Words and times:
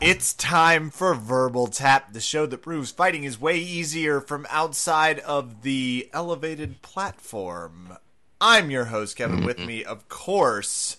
it's 0.00 0.32
time 0.32 0.88
for 0.88 1.14
Verbal 1.14 1.66
Tap, 1.66 2.14
the 2.14 2.20
show 2.20 2.46
that 2.46 2.62
proves 2.62 2.90
fighting 2.90 3.24
is 3.24 3.38
way 3.38 3.58
easier 3.58 4.20
from 4.20 4.46
outside 4.48 5.18
of 5.20 5.62
the 5.62 6.08
elevated 6.14 6.80
platform. 6.80 7.98
I'm 8.40 8.70
your 8.70 8.86
host, 8.86 9.16
Kevin. 9.16 9.44
With 9.44 9.58
mm-hmm. 9.58 9.66
me, 9.66 9.84
of 9.84 10.08
course, 10.08 10.96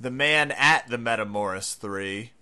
the 0.00 0.10
man 0.10 0.50
at 0.52 0.88
the 0.88 0.96
Metamoris 0.96 1.76
3, 1.76 2.32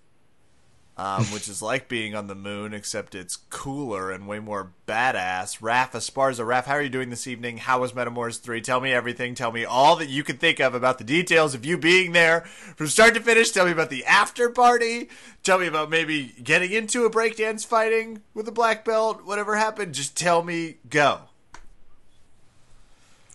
um, 0.98 1.24
which 1.27 1.48
is 1.48 1.60
like 1.60 1.88
being 1.88 2.14
on 2.14 2.27
the 2.27 2.34
moon, 2.34 2.73
except 2.73 3.14
it's 3.14 3.37
cooler 3.50 4.10
and 4.10 4.27
way 4.27 4.38
more 4.38 4.73
badass. 4.87 5.60
Raph 5.60 5.92
Esparza. 5.92 6.46
Raph, 6.46 6.64
how 6.64 6.74
are 6.74 6.82
you 6.82 6.88
doing 6.88 7.10
this 7.10 7.27
evening? 7.27 7.59
How 7.59 7.80
was 7.80 7.92
Metamoris 7.92 8.41
3? 8.41 8.62
Tell 8.62 8.80
me 8.80 8.92
everything. 8.92 9.34
Tell 9.34 9.52
me 9.52 9.64
all 9.64 9.96
that 9.96 10.09
you 10.09 10.24
can 10.24 10.38
think 10.38 10.59
of 10.59 10.74
about 10.74 10.96
the 10.96 11.04
details 11.04 11.54
of 11.54 11.66
you 11.66 11.77
being 11.77 12.12
there 12.12 12.42
from 12.77 12.87
start 12.87 13.14
to 13.14 13.20
finish. 13.20 13.51
Tell 13.51 13.66
me 13.66 13.73
about 13.73 13.90
the 13.90 14.06
after 14.06 14.48
party. 14.48 15.10
Tell 15.42 15.59
me 15.59 15.66
about 15.66 15.90
maybe 15.90 16.34
getting 16.42 16.73
into 16.73 17.04
a 17.04 17.10
breakdance 17.10 17.66
fighting 17.66 18.23
with 18.32 18.48
a 18.48 18.52
black 18.52 18.82
belt. 18.84 19.24
Whatever 19.24 19.56
happened, 19.56 19.95
just 19.95 20.16
tell 20.16 20.42
me. 20.42 20.76
Go. 20.88 21.20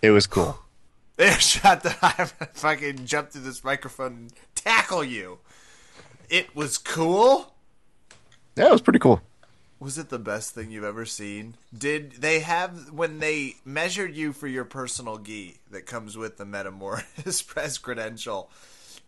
It 0.01 0.11
was 0.11 0.27
cool. 0.27 0.57
There, 1.17 1.39
shot 1.39 1.83
the 1.83 1.95
I 2.01 2.25
fucking 2.53 3.05
jump 3.05 3.29
through 3.29 3.41
this 3.41 3.63
microphone 3.63 4.13
and 4.13 4.33
tackle 4.55 5.03
you. 5.03 5.37
It 6.31 6.55
was 6.55 6.79
cool. 6.79 7.50
Yeah, 8.61 8.67
it 8.67 8.73
was 8.73 8.81
pretty 8.81 8.99
cool. 8.99 9.21
Was 9.79 9.97
it 9.97 10.09
the 10.09 10.19
best 10.19 10.53
thing 10.53 10.69
you've 10.69 10.83
ever 10.83 11.03
seen? 11.03 11.55
Did 11.75 12.11
they 12.21 12.41
have 12.41 12.91
when 12.91 13.17
they 13.17 13.55
measured 13.65 14.15
you 14.15 14.33
for 14.33 14.47
your 14.47 14.65
personal 14.65 15.17
gi 15.17 15.57
that 15.71 15.87
comes 15.87 16.15
with 16.15 16.37
the 16.37 16.43
Metamoris 16.45 17.47
press 17.47 17.79
credential? 17.79 18.51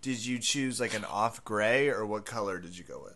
Did 0.01 0.25
you 0.25 0.39
choose 0.39 0.79
like 0.79 0.95
an 0.95 1.05
off 1.05 1.45
gray 1.45 1.87
or 1.89 2.03
what 2.03 2.25
color 2.25 2.57
did 2.57 2.75
you 2.75 2.83
go 2.83 2.99
with? 3.03 3.15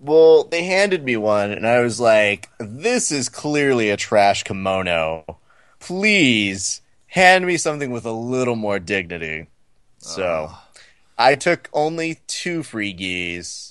Well, 0.00 0.42
they 0.42 0.64
handed 0.64 1.04
me 1.04 1.16
one, 1.16 1.52
and 1.52 1.64
I 1.64 1.82
was 1.82 2.00
like, 2.00 2.48
"This 2.58 3.12
is 3.12 3.28
clearly 3.28 3.90
a 3.90 3.96
trash 3.96 4.42
kimono. 4.42 5.38
Please 5.78 6.80
hand 7.06 7.46
me 7.46 7.56
something 7.56 7.92
with 7.92 8.04
a 8.04 8.10
little 8.10 8.56
more 8.56 8.80
dignity." 8.80 9.46
So, 9.98 10.48
ah. 10.50 10.68
I 11.16 11.36
took 11.36 11.68
only 11.72 12.22
two 12.26 12.64
free 12.64 12.92
gis, 12.92 13.69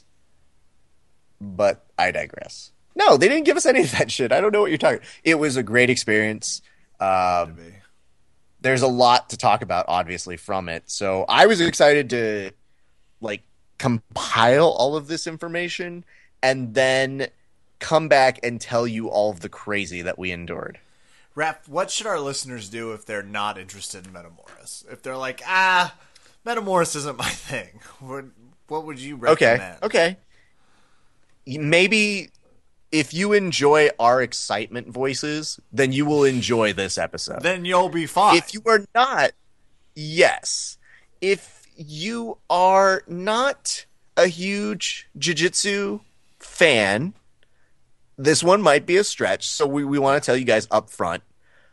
but 1.39 1.85
I 1.97 2.11
digress. 2.11 2.71
No, 2.95 3.17
they 3.17 3.27
didn't 3.27 3.45
give 3.45 3.57
us 3.57 3.65
any 3.65 3.81
of 3.81 3.91
that 3.91 4.11
shit. 4.11 4.31
I 4.31 4.41
don't 4.41 4.51
know 4.51 4.61
what 4.61 4.71
you're 4.71 4.77
talking. 4.77 5.01
It 5.23 5.35
was 5.35 5.55
a 5.55 5.63
great 5.63 5.89
experience. 5.89 6.61
Um, 6.99 7.57
there's 8.61 8.81
a 8.81 8.87
lot 8.87 9.29
to 9.29 9.37
talk 9.37 9.61
about 9.61 9.85
obviously 9.87 10.37
from 10.37 10.69
it 10.69 10.83
so 10.89 11.25
i 11.29 11.45
was 11.45 11.61
excited 11.61 12.09
to 12.09 12.51
like 13.21 13.43
compile 13.77 14.67
all 14.67 14.95
of 14.95 15.07
this 15.07 15.27
information 15.27 16.03
and 16.43 16.73
then 16.73 17.27
come 17.79 18.07
back 18.07 18.39
and 18.43 18.59
tell 18.59 18.85
you 18.85 19.07
all 19.07 19.31
of 19.31 19.39
the 19.39 19.49
crazy 19.49 20.01
that 20.01 20.19
we 20.19 20.31
endured 20.31 20.79
Rap, 21.35 21.67
what 21.69 21.89
should 21.89 22.07
our 22.07 22.19
listeners 22.19 22.67
do 22.67 22.91
if 22.91 23.05
they're 23.05 23.23
not 23.23 23.57
interested 23.57 24.05
in 24.05 24.11
Metamoris? 24.11 24.83
If 24.91 25.03
they're 25.03 25.15
like, 25.15 25.41
ah, 25.45 25.95
Metamoris 26.45 26.97
isn't 26.97 27.17
my 27.17 27.29
thing. 27.29 27.79
What 27.99 28.25
what 28.67 28.85
would 28.85 28.99
you 28.99 29.15
recommend? 29.15 29.77
okay 29.83 29.85
okay 29.85 30.17
maybe 31.57 32.29
if 32.91 33.13
you 33.13 33.33
enjoy 33.33 33.89
our 33.99 34.21
excitement 34.21 34.87
voices 34.87 35.59
then 35.71 35.91
you 35.91 36.05
will 36.05 36.23
enjoy 36.23 36.73
this 36.73 36.97
episode 36.97 37.41
Then 37.41 37.65
you'll 37.65 37.89
be 37.89 38.05
fine. 38.05 38.37
If 38.37 38.53
you 38.53 38.61
are 38.65 38.85
not, 38.93 39.31
yes. 39.95 40.77
If 41.21 41.67
you 41.75 42.37
are 42.49 43.03
not 43.07 43.85
a 44.17 44.27
huge 44.27 45.09
jiu-jitsu 45.17 46.01
fan, 46.39 47.13
this 48.17 48.43
one 48.43 48.61
might 48.61 48.85
be 48.85 48.97
a 48.97 49.03
stretch. 49.03 49.47
So 49.47 49.65
we, 49.65 49.85
we 49.85 49.97
want 49.97 50.21
to 50.21 50.25
tell 50.25 50.35
you 50.35 50.45
guys 50.45 50.67
up 50.71 50.89
front. 50.89 51.23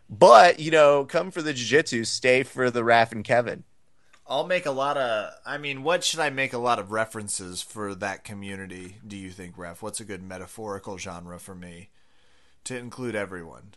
But, 0.09 0.61
you 0.61 0.71
know, 0.71 1.05
come 1.05 1.33
for 1.33 1.43
the 1.43 1.53
jiu-jitsu, 1.53 2.05
stay 2.05 2.45
for 2.45 2.71
the 2.71 2.83
Raph 2.83 3.11
and 3.11 3.25
Kevin. 3.25 3.65
I'll 4.29 4.47
make 4.47 4.67
a 4.67 4.73
lot 4.73 4.97
of. 4.97 5.35
I 5.45 5.59
mean, 5.59 5.83
what 5.83 6.03
should 6.03 6.21
I 6.21 6.31
make 6.31 6.53
a 6.53 6.59
lot 6.59 6.79
of 6.79 6.91
references 6.91 7.63
for 7.63 7.95
that 7.95 8.25
community? 8.25 8.97
Do 9.07 9.17
you 9.17 9.31
think, 9.31 9.57
Ref? 9.57 9.83
What's 9.83 10.01
a 10.01 10.05
good 10.05 10.23
metaphorical 10.23 10.99
genre 10.99 11.39
for 11.39 11.55
me 11.55 11.91
to 12.65 12.77
include 12.77 13.15
everyone? 13.15 13.75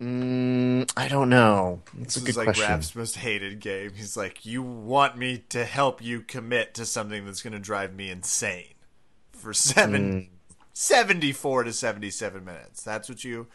Mm, 0.00 0.90
I 0.96 1.08
don't 1.08 1.30
know. 1.30 1.82
That's 1.94 2.14
This 2.14 2.26
a 2.26 2.28
is 2.28 2.36
like 2.36 2.44
question. 2.46 2.68
Rap's 2.68 2.94
most 2.94 3.16
hated 3.16 3.60
game. 3.60 3.92
He's 3.94 4.16
like, 4.16 4.44
you 4.44 4.62
want 4.62 5.16
me 5.16 5.38
to 5.48 5.64
help 5.64 6.02
you 6.02 6.20
commit 6.20 6.74
to 6.74 6.84
something 6.84 7.24
that's 7.24 7.42
going 7.42 7.54
to 7.54 7.58
drive 7.58 7.94
me 7.94 8.10
insane 8.10 8.74
for 9.32 9.52
seven, 9.54 10.28
74 10.74 11.64
to 11.64 11.72
77 11.72 12.44
minutes. 12.44 12.82
That's 12.82 13.08
what 13.08 13.24
you. 13.24 13.46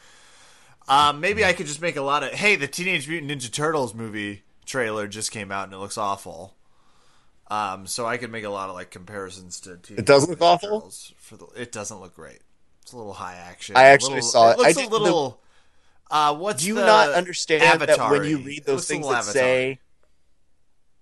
Um, 0.87 1.19
maybe 1.19 1.45
I 1.45 1.53
could 1.53 1.67
just 1.67 1.81
make 1.81 1.95
a 1.95 2.01
lot 2.01 2.23
of. 2.23 2.31
Hey, 2.31 2.55
the 2.55 2.67
Teenage 2.67 3.07
Mutant 3.07 3.31
Ninja 3.31 3.51
Turtles 3.51 3.93
movie 3.93 4.41
trailer 4.71 5.07
just 5.07 5.31
came 5.31 5.51
out 5.51 5.65
and 5.65 5.73
it 5.73 5.77
looks 5.77 5.97
awful. 5.97 6.55
Um, 7.49 7.85
so 7.85 8.05
I 8.05 8.15
could 8.17 8.31
make 8.31 8.45
a 8.45 8.49
lot 8.49 8.69
of 8.69 8.75
like 8.75 8.89
comparisons 8.91 9.59
to. 9.61 9.75
Teenage 9.77 9.99
It 9.99 10.05
doesn't 10.05 10.29
look 10.29 10.41
awful? 10.41 10.89
For 11.17 11.35
the, 11.37 11.47
it 11.57 11.71
doesn't 11.71 11.99
look 11.99 12.15
great. 12.15 12.39
It's 12.81 12.93
a 12.93 12.97
little 12.97 13.13
high 13.13 13.35
action. 13.35 13.75
I 13.75 13.83
actually 13.85 14.15
little- 14.15 14.29
saw 14.29 14.49
it. 14.49 14.53
It 14.53 14.57
looks 14.59 14.67
I 14.77 14.81
a 14.81 14.83
did- 14.83 14.91
the- 14.91 14.99
little. 14.99 15.41
uh, 16.09 16.35
what's 16.35 16.61
Do 16.63 16.69
you 16.69 16.75
the 16.75 16.85
not 16.85 17.09
understand 17.09 17.81
that 17.81 18.09
when 18.09 18.23
you 18.23 18.37
read 18.39 18.63
those 18.65 18.87
things 18.87 19.05
that 19.07 19.13
Avatar-y. 19.19 19.33
say 19.33 19.79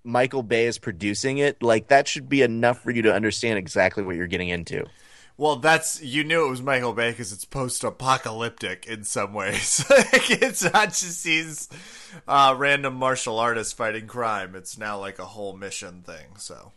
Michael 0.04 0.44
Bay 0.44 0.66
is 0.66 0.80
producing 0.80 1.38
it, 1.38 1.62
like 1.62 1.90
that 1.90 2.08
should 2.08 2.28
be 2.30 2.42
enough 2.42 2.82
for 2.82 2.92
you 2.92 3.04
to 3.04 3.14
understand 3.14 3.60
exactly 3.60 4.04
what 4.04 4.16
you're 4.16 4.28
getting 4.28 4.50
into. 4.50 4.86
Well, 5.40 5.56
that's 5.56 6.02
you 6.02 6.26
knew 6.26 6.46
it 6.46 6.50
was 6.50 6.62
Michael 6.62 6.92
Bay 6.92 7.12
because 7.12 7.32
it's 7.32 7.46
post-apocalyptic 7.46 8.86
in 8.88 9.06
some 9.06 9.34
ways. 9.34 9.86
like, 9.90 10.30
it's 10.30 10.62
not 10.74 10.90
just 10.90 11.24
these 11.24 11.70
uh, 12.28 12.56
random 12.58 12.96
martial 12.96 13.40
artists 13.40 13.72
fighting 13.72 14.06
crime. 14.06 14.54
It's 14.54 14.78
now 14.78 15.00
like 15.00 15.18
a 15.18 15.24
whole 15.24 15.56
mission 15.56 16.02
thing. 16.02 16.36
So 16.36 16.74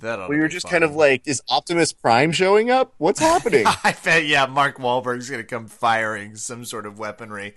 that 0.00 0.28
We 0.28 0.38
were 0.38 0.48
just 0.48 0.68
kind 0.68 0.82
of 0.82 0.96
like, 0.96 1.22
is 1.24 1.40
Optimus 1.48 1.92
Prime 1.92 2.32
showing 2.32 2.68
up? 2.68 2.94
What's 2.98 3.20
happening? 3.20 3.64
I 3.84 3.94
bet, 4.02 4.26
yeah, 4.26 4.46
Mark 4.46 4.78
Wahlberg's 4.78 5.30
gonna 5.30 5.44
come 5.44 5.68
firing 5.68 6.34
some 6.34 6.64
sort 6.64 6.84
of 6.84 6.98
weaponry, 6.98 7.54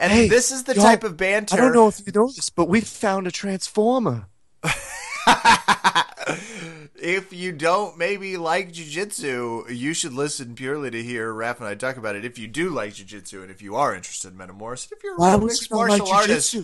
and 0.00 0.10
Hey, 0.10 0.26
this 0.26 0.50
is 0.50 0.64
the 0.64 0.74
type 0.74 1.04
of 1.04 1.16
banter. 1.16 1.54
I 1.54 1.60
don't 1.60 1.72
know 1.72 1.86
if 1.86 2.04
you 2.04 2.12
know 2.12 2.26
this, 2.26 2.50
but 2.50 2.68
we 2.68 2.80
found 2.80 3.28
a 3.28 3.30
transformer. 3.30 4.26
if 6.96 7.32
you 7.32 7.52
don't 7.52 7.98
maybe 7.98 8.36
like 8.36 8.72
jujitsu, 8.72 9.74
you 9.74 9.94
should 9.94 10.12
listen 10.12 10.54
purely 10.54 10.90
to 10.90 11.02
hear 11.02 11.32
Raph 11.32 11.58
and 11.58 11.68
I 11.68 11.74
talk 11.74 11.96
about 11.96 12.16
it. 12.16 12.24
If 12.24 12.38
you 12.38 12.48
do 12.48 12.70
like 12.70 12.94
jujitsu 12.94 13.42
and 13.42 13.50
if 13.50 13.62
you 13.62 13.76
are 13.76 13.94
interested 13.94 14.32
in 14.32 14.38
Metamoris, 14.38 14.90
if 14.92 15.02
you're 15.02 15.16
a 15.16 15.20
real 15.20 15.40
would 15.40 15.46
mixed 15.48 15.70
martial 15.70 16.06
like 16.06 16.14
artist? 16.14 16.56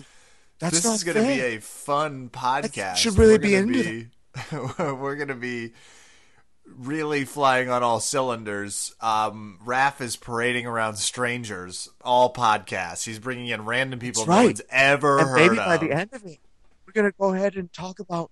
That's 0.59 0.81
this 0.81 0.85
is 0.85 1.03
going 1.03 1.17
to 1.17 1.23
be 1.23 1.41
a 1.41 1.59
fun 1.59 2.29
podcast. 2.29 2.97
should 2.97 3.17
really 3.17 3.33
We're 3.33 3.39
be 3.39 3.55
into 3.55 4.05
we're 4.77 5.15
going 5.15 5.29
to 5.29 5.35
be 5.35 5.73
really 6.65 7.25
flying 7.25 7.69
on 7.69 7.83
all 7.83 7.99
cylinders. 7.99 8.93
Um, 9.01 9.59
Raph 9.65 10.01
is 10.01 10.15
parading 10.15 10.67
around 10.67 10.95
strangers 10.95 11.89
all 12.01 12.31
podcasts. 12.33 13.03
He's 13.05 13.19
bringing 13.19 13.47
in 13.47 13.65
random 13.65 13.99
people 13.99 14.25
That's 14.25 14.29
no 14.29 14.35
right. 14.35 14.45
one's 14.45 14.61
ever 14.69 15.19
and 15.19 15.29
heard 15.29 15.35
maybe 15.35 15.59
of. 15.59 15.65
by 15.65 15.77
the 15.77 15.91
end 15.91 16.09
of 16.13 16.23
it, 16.25 16.39
we're 16.85 16.93
gonna 16.93 17.11
go 17.11 17.33
ahead 17.33 17.55
and 17.55 17.71
talk 17.73 17.99
about 17.99 18.31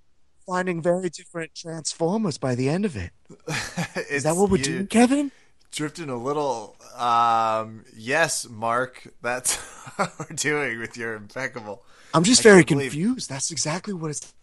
finding 0.49 0.81
very 0.81 1.09
different 1.09 1.53
transformers. 1.55 2.37
By 2.37 2.55
the 2.55 2.69
end 2.69 2.85
of 2.85 2.95
it, 2.97 3.11
is 4.09 4.23
that 4.23 4.35
what 4.35 4.49
we're 4.49 4.57
doing, 4.63 4.87
Kevin? 4.87 5.31
drifting 5.71 6.09
a 6.09 6.17
little. 6.17 6.75
Um, 6.97 7.85
yes, 7.95 8.47
Mark, 8.49 9.07
that's 9.21 9.55
what 9.97 10.11
we're 10.19 10.35
doing 10.35 10.79
with 10.79 10.97
your 10.97 11.13
impeccable. 11.15 11.83
I'm 12.13 12.23
just 12.23 12.41
I 12.41 12.49
very 12.49 12.63
can't 12.63 12.79
believe- 12.79 12.91
confused. 12.93 13.29
That's 13.29 13.51
exactly 13.51 13.93
what 13.93 14.09
is 14.11 14.33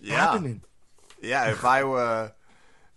Yeah, 0.00 0.16
happening. 0.16 0.62
yeah. 1.22 1.50
If 1.50 1.64
I 1.66 1.84
were 1.84 2.32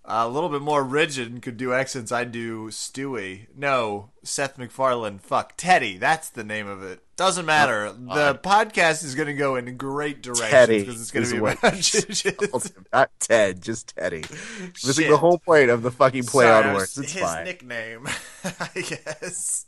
a 0.07 0.27
little 0.27 0.49
bit 0.49 0.61
more 0.61 0.83
rigid 0.83 1.29
and 1.29 1.41
could 1.41 1.57
do 1.57 1.73
accents, 1.73 2.11
I'd 2.11 2.31
do 2.31 2.67
Stewie. 2.69 3.47
No, 3.55 4.11
Seth 4.23 4.57
MacFarlane. 4.57 5.19
Fuck 5.19 5.53
Teddy. 5.57 5.97
That's 5.97 6.29
the 6.29 6.45
name 6.45 6.67
of 6.67 6.81
it. 6.81 7.01
Doesn't 7.17 7.45
matter. 7.45 7.91
the 7.91 8.39
podcast 8.41 9.03
is 9.03 9.15
going 9.15 9.27
to 9.27 9.33
go 9.33 9.55
in 9.55 9.75
great 9.75 10.21
directions 10.21 10.51
Teddy 10.51 10.79
because 10.79 11.01
it's 11.01 11.11
going 11.11 11.23
is 11.23 11.31
to 11.31 11.35
be 11.35 12.41
about. 12.41 12.71
Not 12.93 13.11
Ted, 13.19 13.61
just 13.61 13.95
Teddy. 13.97 14.23
Missing 14.61 14.93
Shit. 14.93 15.09
the 15.09 15.17
whole 15.17 15.39
point 15.39 15.69
of 15.69 15.81
the 15.81 15.91
fucking 15.91 16.23
play 16.23 16.45
Sorry, 16.45 16.69
on 16.69 16.75
words. 16.75 16.97
It's 16.97 17.11
his 17.11 17.23
fine. 17.23 17.43
nickname, 17.43 18.07
I 18.43 18.69
guess. 18.75 19.65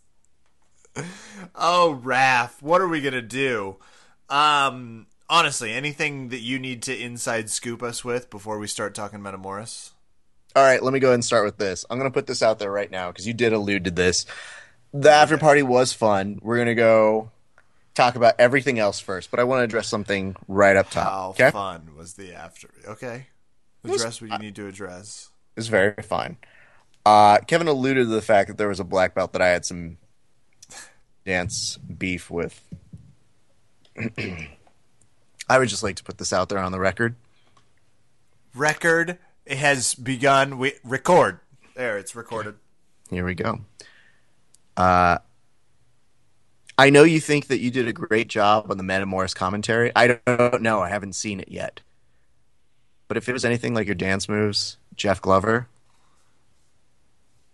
Oh, 1.55 1.99
Raph, 2.03 2.61
what 2.61 2.81
are 2.81 2.87
we 2.87 3.01
gonna 3.01 3.21
do? 3.21 3.77
Um, 4.29 5.07
honestly, 5.29 5.73
anything 5.73 6.29
that 6.29 6.41
you 6.41 6.59
need 6.59 6.83
to 6.83 6.97
inside 6.97 7.49
scoop 7.49 7.81
us 7.81 8.05
with 8.05 8.29
before 8.29 8.59
we 8.59 8.67
start 8.67 8.93
talking 8.95 9.19
Metamoris? 9.19 9.91
All 10.55 10.63
right, 10.63 10.81
let 10.81 10.93
me 10.93 10.99
go 10.99 11.07
ahead 11.07 11.15
and 11.15 11.25
start 11.25 11.45
with 11.45 11.57
this. 11.57 11.85
I'm 11.89 11.99
going 11.99 12.09
to 12.09 12.13
put 12.13 12.25
this 12.25 12.41
out 12.41 12.59
there 12.59 12.71
right 12.71 12.89
now 12.89 13.11
because 13.11 13.27
you 13.27 13.33
did 13.33 13.53
allude 13.53 13.85
to 13.85 13.91
this. 13.91 14.25
The 14.93 15.11
after 15.11 15.37
party 15.37 15.61
was 15.61 15.93
fun. 15.93 16.39
We're 16.41 16.55
going 16.55 16.67
to 16.67 16.75
go 16.75 17.31
talk 17.93 18.15
about 18.15 18.35
everything 18.39 18.79
else 18.79 18.99
first, 18.99 19.29
but 19.29 19.39
I 19.39 19.43
want 19.43 19.59
to 19.59 19.63
address 19.65 19.87
something 19.87 20.35
right 20.47 20.75
up 20.75 20.89
top. 20.89 21.07
How 21.07 21.29
okay, 21.29 21.51
fun 21.51 21.91
was 21.95 22.13
the 22.13 22.33
after? 22.33 22.69
Okay, 22.87 23.27
address 23.83 24.21
what 24.21 24.31
you 24.31 24.37
need 24.39 24.55
to 24.55 24.67
address. 24.67 25.29
it's 25.55 25.67
very 25.67 25.93
fine. 26.01 26.37
Uh, 27.05 27.39
Kevin 27.39 27.67
alluded 27.67 28.07
to 28.07 28.09
the 28.13 28.21
fact 28.21 28.47
that 28.47 28.57
there 28.57 28.67
was 28.67 28.79
a 28.79 28.83
black 28.83 29.13
belt 29.13 29.33
that 29.33 29.41
I 29.41 29.49
had 29.49 29.65
some 29.65 29.97
dance 31.25 31.77
beef 31.77 32.31
with. 32.31 32.63
I 35.49 35.57
would 35.57 35.69
just 35.69 35.83
like 35.83 35.95
to 35.97 36.03
put 36.03 36.17
this 36.17 36.33
out 36.33 36.49
there 36.49 36.59
on 36.59 36.71
the 36.71 36.79
record. 36.79 37.15
Record 38.55 39.17
has 39.57 39.95
begun. 39.95 40.57
We 40.57 40.73
record. 40.83 41.39
There, 41.75 41.97
it's 41.97 42.15
recorded. 42.15 42.55
Here 43.09 43.25
we 43.25 43.35
go. 43.35 43.61
Uh, 44.77 45.17
I 46.77 46.89
know 46.89 47.03
you 47.03 47.19
think 47.19 47.47
that 47.47 47.59
you 47.59 47.71
did 47.71 47.87
a 47.87 47.93
great 47.93 48.27
job 48.27 48.69
on 48.71 48.77
the 48.77 48.83
Metamoris 48.83 49.35
commentary. 49.35 49.91
I 49.95 50.19
don't 50.25 50.61
know. 50.61 50.81
I 50.81 50.89
haven't 50.89 51.13
seen 51.13 51.39
it 51.39 51.49
yet. 51.49 51.81
But 53.07 53.17
if 53.17 53.27
it 53.27 53.33
was 53.33 53.43
anything 53.43 53.73
like 53.73 53.87
your 53.87 53.95
dance 53.95 54.29
moves, 54.29 54.77
Jeff 54.95 55.21
Glover, 55.21 55.67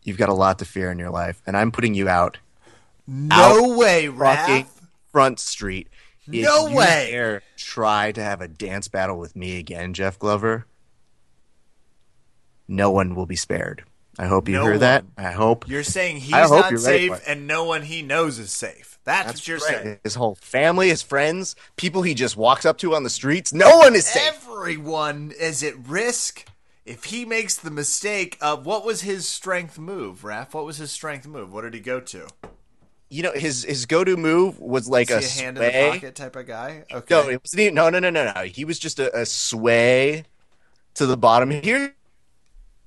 you've 0.03 0.17
got 0.17 0.29
a 0.29 0.33
lot 0.33 0.59
to 0.59 0.65
fear 0.65 0.91
in 0.91 0.99
your 0.99 1.09
life, 1.09 1.41
and 1.47 1.55
I'm 1.55 1.71
putting 1.71 1.93
you 1.95 2.07
out 2.09 2.37
No 3.07 3.75
way, 3.77 4.07
fucking 4.07 4.65
Raph. 4.65 4.67
Front 5.11 5.39
Street. 5.39 5.87
If 6.27 6.43
No 6.43 6.67
you 6.67 6.75
way. 6.75 7.07
dare 7.11 7.41
try 7.55 8.11
to 8.11 8.21
have 8.21 8.41
a 8.41 8.47
dance 8.47 8.87
battle 8.87 9.17
with 9.17 9.35
me 9.35 9.57
again, 9.57 9.93
Jeff 9.93 10.19
Glover. 10.19 10.65
No 12.67 12.91
one 12.91 13.15
will 13.15 13.25
be 13.25 13.35
spared. 13.35 13.83
I 14.17 14.27
hope 14.27 14.47
you 14.47 14.55
No 14.55 14.63
hear 14.63 14.77
that. 14.77 15.05
I 15.17 15.31
hope 15.31 15.67
You're 15.67 15.83
saying 15.83 16.17
he's 16.17 16.33
I 16.33 16.41
hope 16.41 16.61
not 16.61 16.71
you're 16.71 16.79
safe, 16.79 17.17
for 17.17 17.29
and 17.29 17.47
no 17.47 17.65
one 17.65 17.81
he 17.81 18.01
knows 18.01 18.39
is 18.39 18.51
safe. 18.51 18.97
That's, 19.03 19.27
what 19.27 19.47
you're 19.47 19.57
right. 19.59 19.83
saying. 19.83 19.99
His 20.03 20.15
whole 20.15 20.35
family, 20.35 20.89
his 20.89 21.03
friends, 21.03 21.55
people 21.75 22.01
he 22.01 22.13
just 22.15 22.35
walks 22.35 22.65
up 22.65 22.77
to 22.79 22.95
on 22.95 23.03
the 23.03 23.09
streets. 23.09 23.53
No 23.53 23.77
one 23.77 23.93
is 23.93 24.07
safe. 24.07 24.47
Everyone 24.47 25.31
is 25.39 25.63
at 25.63 25.75
risk 25.87 26.47
if 26.85 27.05
he 27.05 27.25
makes 27.25 27.55
the 27.55 27.69
mistake 27.69 28.37
of 28.41 28.65
what 28.65 28.85
was 28.85 29.01
his 29.01 29.27
strength 29.27 29.77
move, 29.77 30.21
Raph? 30.21 30.53
What 30.53 30.65
was 30.65 30.77
his 30.77 30.91
strength 30.91 31.27
move? 31.27 31.53
What 31.53 31.61
did 31.61 31.73
he 31.73 31.79
go 31.81 31.99
to? 31.99 32.27
You 33.09 33.23
know, 33.23 33.31
his 33.33 33.63
his 33.63 33.85
go 33.85 34.03
to 34.03 34.17
move 34.17 34.59
was 34.59 34.89
like 34.89 35.11
a, 35.11 35.19
he 35.19 35.25
a 35.25 35.43
hand 35.43 35.57
sway. 35.57 35.67
in 35.67 35.93
the 35.93 35.99
pocket 35.99 36.15
type 36.15 36.35
of 36.35 36.47
guy? 36.47 36.85
Okay. 36.91 37.13
No, 37.13 37.29
it 37.29 37.41
wasn't 37.43 37.59
even, 37.61 37.75
no, 37.75 37.89
no, 37.89 37.99
no, 37.99 38.09
no, 38.09 38.31
no. 38.33 38.41
He 38.43 38.65
was 38.65 38.79
just 38.79 38.99
a, 38.99 39.15
a 39.19 39.25
sway 39.25 40.23
to 40.95 41.05
the 41.05 41.17
bottom. 41.17 41.51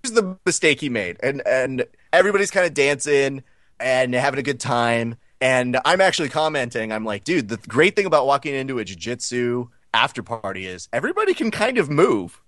Here's 0.08 0.22
the 0.22 0.38
mistake 0.46 0.80
he 0.80 0.88
made, 0.88 1.18
and 1.22 1.46
and 1.46 1.84
everybody's 2.12 2.50
kind 2.50 2.66
of 2.66 2.72
dancing 2.72 3.42
and 3.78 4.14
having 4.14 4.40
a 4.40 4.42
good 4.42 4.58
time. 4.58 5.16
And 5.40 5.78
I'm 5.84 6.00
actually 6.00 6.30
commenting. 6.30 6.92
I'm 6.92 7.04
like, 7.04 7.24
dude, 7.24 7.48
the 7.48 7.58
great 7.58 7.94
thing 7.94 8.06
about 8.06 8.26
walking 8.26 8.54
into 8.54 8.78
a 8.78 8.84
jiu-jitsu 8.84 9.68
after 9.92 10.22
party 10.22 10.66
is 10.66 10.88
everybody 10.92 11.34
can 11.34 11.50
kind 11.50 11.76
of 11.78 11.90
move. 11.90 12.40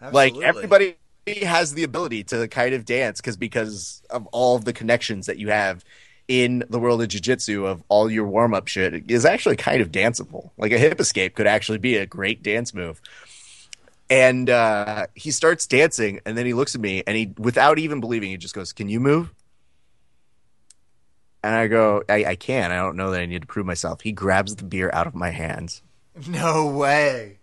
yeah. 0.00 0.12
like 0.12 0.36
everybody 0.36 0.96
has 1.42 1.72
the 1.74 1.82
ability 1.84 2.22
to 2.24 2.46
kind 2.48 2.74
of 2.74 2.84
dance 2.84 3.20
because 3.20 3.36
because 3.36 4.02
of 4.10 4.26
all 4.28 4.56
of 4.56 4.64
the 4.64 4.72
connections 4.72 5.26
that 5.26 5.38
you 5.38 5.48
have 5.48 5.84
in 6.28 6.64
the 6.68 6.78
world 6.78 7.00
of 7.02 7.08
jiu-jitsu 7.08 7.66
of 7.66 7.82
all 7.88 8.10
your 8.10 8.26
warm-up 8.26 8.68
shit 8.68 9.10
is 9.10 9.24
actually 9.24 9.56
kind 9.56 9.80
of 9.80 9.90
danceable 9.90 10.50
like 10.58 10.70
a 10.72 10.78
hip 10.78 11.00
escape 11.00 11.34
could 11.34 11.46
actually 11.46 11.78
be 11.78 11.96
a 11.96 12.06
great 12.06 12.42
dance 12.42 12.72
move 12.74 13.00
and 14.08 14.48
uh, 14.50 15.06
he 15.14 15.30
starts 15.30 15.66
dancing 15.66 16.20
and 16.24 16.36
then 16.38 16.46
he 16.46 16.52
looks 16.54 16.74
at 16.74 16.80
me 16.80 17.02
and 17.06 17.16
he 17.16 17.32
without 17.38 17.78
even 17.78 18.00
believing 18.00 18.30
he 18.30 18.36
just 18.36 18.54
goes 18.54 18.72
can 18.72 18.88
you 18.88 19.00
move 19.00 19.32
and 21.42 21.54
i 21.54 21.66
go 21.66 22.02
I, 22.08 22.24
I 22.24 22.34
can 22.36 22.72
i 22.72 22.76
don't 22.76 22.96
know 22.96 23.10
that 23.10 23.20
i 23.20 23.26
need 23.26 23.42
to 23.42 23.46
prove 23.46 23.66
myself 23.66 24.00
he 24.00 24.12
grabs 24.12 24.56
the 24.56 24.64
beer 24.64 24.90
out 24.92 25.06
of 25.06 25.14
my 25.14 25.30
hands 25.30 25.82
No 26.28 26.66
way. 26.68 27.38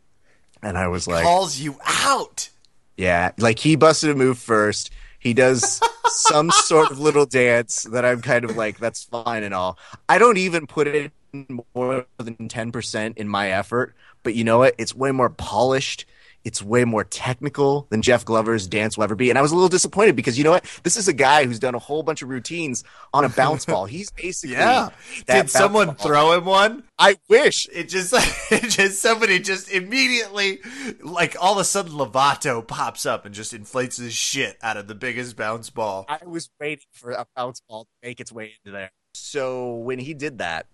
and 0.62 0.78
i 0.78 0.88
was 0.88 1.08
like 1.08 1.24
Calls 1.24 1.60
you 1.60 1.78
out. 1.86 2.50
Yeah, 2.96 3.32
like 3.40 3.58
he 3.58 3.76
busted 3.76 4.12
a 4.12 4.16
move 4.16 4.38
first. 4.38 4.92
He 5.18 5.34
does 5.34 5.82
some 6.06 6.52
sort 6.52 6.92
of 6.92 7.00
little 7.00 7.26
dance 7.26 7.84
that 7.92 8.06
I'm 8.06 8.22
kind 8.22 8.46
of 8.46 8.56
like, 8.56 8.78
that's 8.78 9.04
fine 9.04 9.42
and 9.42 9.52
all. 9.52 9.80
I 10.08 10.20
don't 10.20 10.38
even 10.38 10.68
put 10.68 10.86
it 10.86 11.12
in 11.34 11.60
more 11.74 12.06
than 12.18 12.36
10% 12.36 13.18
in 13.18 13.28
my 13.28 13.50
effort, 13.50 13.96
but 14.22 14.36
you 14.36 14.44
know 14.44 14.60
what? 14.60 14.76
It's 14.78 14.94
way 14.94 15.12
more 15.12 15.32
polished. 15.32 16.06
It's 16.44 16.62
way 16.62 16.84
more 16.84 17.06
technical 17.06 17.88
than 17.90 18.02
Jeff 18.02 18.26
Glover's 18.26 18.68
dance 18.68 18.98
will 18.98 19.06
ever 19.06 19.16
be. 19.16 19.30
And 19.30 19.40
I 19.40 19.42
was 19.42 19.52
a 19.52 19.56
little 19.56 19.70
disappointed 19.70 20.16
because 20.16 20.38
you 20.38 20.44
know 20.44 20.52
what? 20.52 20.66
This 20.84 20.98
is 20.98 21.08
a 21.08 21.14
guy 21.14 21.46
who's 21.46 21.58
done 21.58 21.74
a 21.74 21.80
whole 21.80 22.04
bunch 22.04 22.22
of 22.22 22.28
routines 22.28 22.84
on 23.14 23.24
a 23.24 23.30
bounce 23.30 23.66
ball. 23.66 23.86
He's 23.86 24.12
basically 24.16 24.56
Yeah. 24.58 24.90
Did 25.26 25.50
someone 25.50 25.88
ball. 25.88 25.96
throw 25.96 26.32
him 26.34 26.44
one? 26.44 26.84
I 27.00 27.16
wish. 27.30 27.68
It 27.72 27.88
just, 27.88 28.14
it 28.52 28.70
just 28.70 29.02
somebody 29.02 29.40
just 29.40 29.72
immediately, 29.72 30.60
like 31.02 31.38
all 31.40 31.54
of 31.54 31.60
a 31.60 31.64
sudden, 31.64 31.94
Lovato 31.94 32.66
pops 32.68 33.06
up 33.06 33.26
and 33.26 33.34
just 33.34 33.54
inflates 33.54 33.96
his 33.98 34.14
shit 34.14 34.58
out 34.62 34.76
of 34.76 34.88
the 34.88 34.96
biggest 34.96 35.38
bounce 35.38 35.70
ball. 35.70 36.06
I 36.10 36.20
was 36.26 36.50
waiting 36.60 36.84
for 36.92 37.12
a 37.12 37.26
bounce 37.38 37.62
ball 37.70 37.86
to 37.86 38.08
make 38.08 38.20
its 38.20 38.32
way 38.34 38.54
into 38.66 38.76
there. 38.76 38.92
So 39.14 39.76
when 39.76 40.00
he 40.00 40.14
did 40.14 40.40
that, 40.40 40.66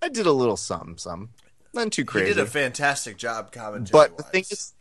I 0.00 0.08
did 0.08 0.26
a 0.26 0.32
little 0.32 0.56
something, 0.56 0.96
some. 0.96 1.30
Nothing 1.74 1.90
too 1.90 2.04
crazy. 2.04 2.28
He 2.28 2.34
did 2.34 2.42
a 2.42 2.46
fantastic 2.46 3.16
job 3.18 3.52
commentating. 3.52 3.92
but 3.92 4.16
the 4.16 4.22
thing 4.22 4.44
is, 4.50 4.72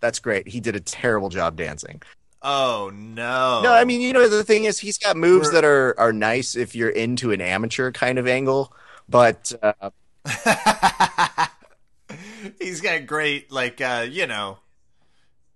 that's 0.00 0.18
great. 0.20 0.46
He 0.48 0.60
did 0.60 0.76
a 0.76 0.80
terrible 0.80 1.28
job 1.28 1.56
dancing. 1.56 2.00
oh 2.42 2.90
no, 2.94 3.62
No, 3.62 3.72
I 3.72 3.84
mean, 3.84 4.00
you 4.00 4.12
know, 4.12 4.28
the 4.28 4.44
thing 4.44 4.64
is, 4.64 4.78
he's 4.78 4.96
got 4.98 5.16
moves 5.16 5.48
We're- 5.48 5.54
that 5.56 5.64
are, 5.64 5.98
are 5.98 6.12
nice 6.12 6.54
if 6.56 6.74
you're 6.76 6.90
into 6.90 7.32
an 7.32 7.40
amateur 7.40 7.90
kind 7.90 8.18
of 8.18 8.26
angle. 8.28 8.72
But 9.08 9.52
uh, 9.62 9.90
he's 12.60 12.80
got 12.80 13.06
great, 13.06 13.50
like, 13.50 13.80
uh, 13.80 14.06
you 14.08 14.26
know, 14.26 14.58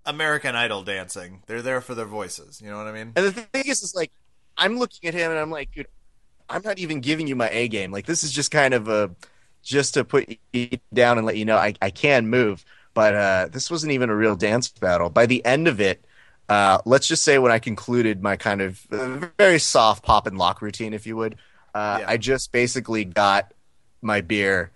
American 0.05 0.57
Idol 0.57 0.83
dancing. 0.83 1.43
They're 1.47 1.63
there 1.63 1.81
for 1.81 1.95
their 1.95 2.07
voices. 2.07 2.61
You 2.61 2.71
know 2.71 2.79
what 2.79 2.87
I 2.87 2.93
mean? 2.93 3.13
And 3.15 3.27
the 3.27 3.33
thing 3.33 3.65
is, 3.67 3.83
is 3.83 3.95
like, 3.95 4.11
I'm 4.57 4.79
looking 4.79 5.09
at 5.09 5.15
him 5.15 5.31
and 5.31 5.39
I'm 5.39 5.51
like, 5.51 5.71
dude, 5.73 5.87
I'm 6.49 6.63
not 6.63 6.79
even 6.79 7.01
giving 7.01 7.27
you 7.27 7.37
my 7.37 7.49
A 7.51 7.69
game. 7.69 7.93
Like, 7.93 8.07
this 8.07 8.25
is 8.25 8.33
just 8.33 8.51
kind 8.51 8.75
of 8.75 8.89
a, 8.89 9.11
just 9.63 9.95
to 9.95 10.05
put 10.05 10.39
you 10.53 10.79
down 10.93 11.19
and 11.19 11.27
let 11.27 11.37
you 11.37 11.45
know 11.45 11.57
I, 11.57 11.75
I 11.81 11.91
can 11.91 12.29
move. 12.29 12.65
But 12.95 13.15
uh, 13.15 13.49
this 13.51 13.71
wasn't 13.71 13.93
even 13.93 14.11
a 14.11 14.17
real 14.17 14.37
dance 14.37 14.69
battle. 14.69 15.09
By 15.09 15.27
the 15.27 15.45
end 15.47 15.67
of 15.67 15.81
it, 15.81 16.05
uh, 16.49 16.79
let's 16.85 17.07
just 17.07 17.23
say 17.23 17.39
when 17.39 17.51
I 17.53 17.59
concluded 17.59 18.23
my 18.23 18.37
kind 18.37 18.61
of 18.61 18.87
uh, 18.91 19.29
very 19.39 19.59
soft 19.59 20.05
pop 20.05 20.27
and 20.27 20.37
lock 20.37 20.61
routine, 20.61 20.93
if 20.93 21.07
you 21.07 21.17
would, 21.17 21.37
uh, 21.75 21.99
Yeah. 22.01 22.07
I 22.09 22.17
just 22.19 22.53
basically 22.53 23.05
got 23.05 23.55
my 24.03 24.21
beer 24.21 24.71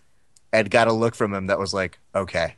and 0.52 0.70
got 0.70 0.88
a 0.88 0.92
look 0.92 1.14
from 1.14 1.34
him 1.34 1.48
that 1.48 1.58
was 1.58 1.74
like, 1.74 1.98
okay. 2.14 2.54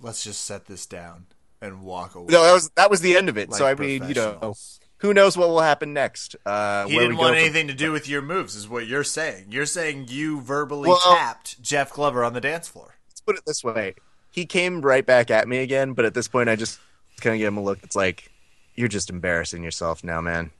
Let's 0.00 0.24
just 0.24 0.44
set 0.46 0.64
this 0.66 0.86
down 0.86 1.26
and 1.60 1.82
walk 1.82 2.14
away. 2.14 2.28
No, 2.30 2.42
that 2.42 2.54
was 2.54 2.70
that 2.76 2.90
was 2.90 3.00
the 3.02 3.16
end 3.16 3.28
of 3.28 3.36
it. 3.36 3.50
like 3.50 3.58
so 3.58 3.66
I 3.66 3.74
mean, 3.74 4.08
you 4.08 4.14
know. 4.14 4.54
Who 5.00 5.12
knows 5.14 5.36
what 5.36 5.48
will 5.48 5.60
happen 5.60 5.92
next? 5.92 6.36
Uh, 6.46 6.86
He 6.86 6.96
where 6.96 7.04
didn't 7.06 7.18
want 7.18 7.30
go 7.34 7.34
from- 7.34 7.44
anything 7.44 7.66
to 7.68 7.74
do 7.74 7.92
with 7.92 8.08
your 8.08 8.22
moves, 8.22 8.54
is 8.54 8.68
what 8.68 8.86
you're 8.86 9.04
saying. 9.04 9.46
You're 9.50 9.66
saying 9.66 10.06
you 10.08 10.40
verbally 10.40 10.88
Well- 10.88 11.00
tapped 11.00 11.60
Jeff 11.62 11.92
Glover 11.92 12.24
on 12.24 12.32
the 12.32 12.40
dance 12.40 12.68
floor. 12.68 12.96
let's 13.08 13.20
put 13.20 13.36
it 13.36 13.42
this 13.46 13.62
way. 13.64 13.94
He 14.30 14.46
came 14.46 14.80
right 14.80 15.04
back 15.04 15.30
at 15.30 15.48
me 15.48 15.58
again, 15.58 15.92
but 15.92 16.04
at 16.04 16.14
this 16.14 16.28
point, 16.28 16.48
I 16.48 16.56
just 16.56 16.78
kind 17.20 17.34
of 17.34 17.38
give 17.38 17.48
him 17.48 17.56
a 17.58 17.62
look. 17.62 17.80
It's 17.82 17.96
like, 17.96 18.30
you're 18.76 18.88
just 18.88 19.10
embarrassing 19.10 19.62
yourself 19.62 20.02
now, 20.04 20.20
man. 20.20 20.50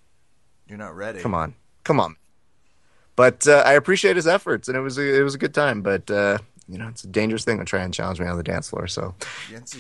You're 0.69 0.77
not 0.79 0.95
ready. 0.97 1.21
Come 1.21 1.35
on, 1.35 1.55
come 1.85 2.01
on. 2.01 2.17
But 3.17 3.47
uh, 3.47 3.63
I 3.67 3.75
appreciate 3.75 4.17
his 4.17 4.27
efforts, 4.27 4.69
and 4.69 4.77
it 4.77 4.81
was 4.81 4.99
a, 4.99 5.19
it 5.21 5.23
was 5.23 5.35
a 5.35 5.39
good 5.39 5.53
time. 5.55 5.83
But 5.83 6.11
uh, 6.11 6.39
you 6.69 6.79
know, 6.79 6.89
it's 6.89 7.05
a 7.05 7.09
dangerous 7.09 7.45
thing 7.45 7.59
to 7.59 7.65
try 7.65 7.83
and 7.83 7.93
challenge 7.93 8.21
me 8.21 8.27
on 8.27 8.37
the 8.37 8.43
dance 8.43 8.71
floor. 8.71 8.87
So 8.87 9.15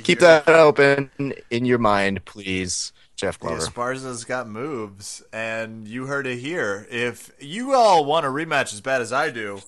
keep 0.02 0.18
that 0.20 0.48
open 0.48 1.10
in 1.50 1.64
your 1.64 1.78
mind, 1.78 2.24
please, 2.24 2.92
Jeff 3.20 3.38
Glover. 3.38 3.60
Esparza's 3.60 4.24
got 4.24 4.48
moves, 4.48 5.22
and 5.30 5.86
you 5.86 6.06
heard 6.06 6.26
it 6.26 6.38
here. 6.38 6.86
If 6.90 7.30
you 7.38 7.74
all 7.74 8.06
want 8.06 8.24
a 8.24 8.30
rematch 8.30 8.72
as 8.72 8.80
bad 8.80 9.02
as 9.02 9.12
I 9.12 9.28
do, 9.28 9.60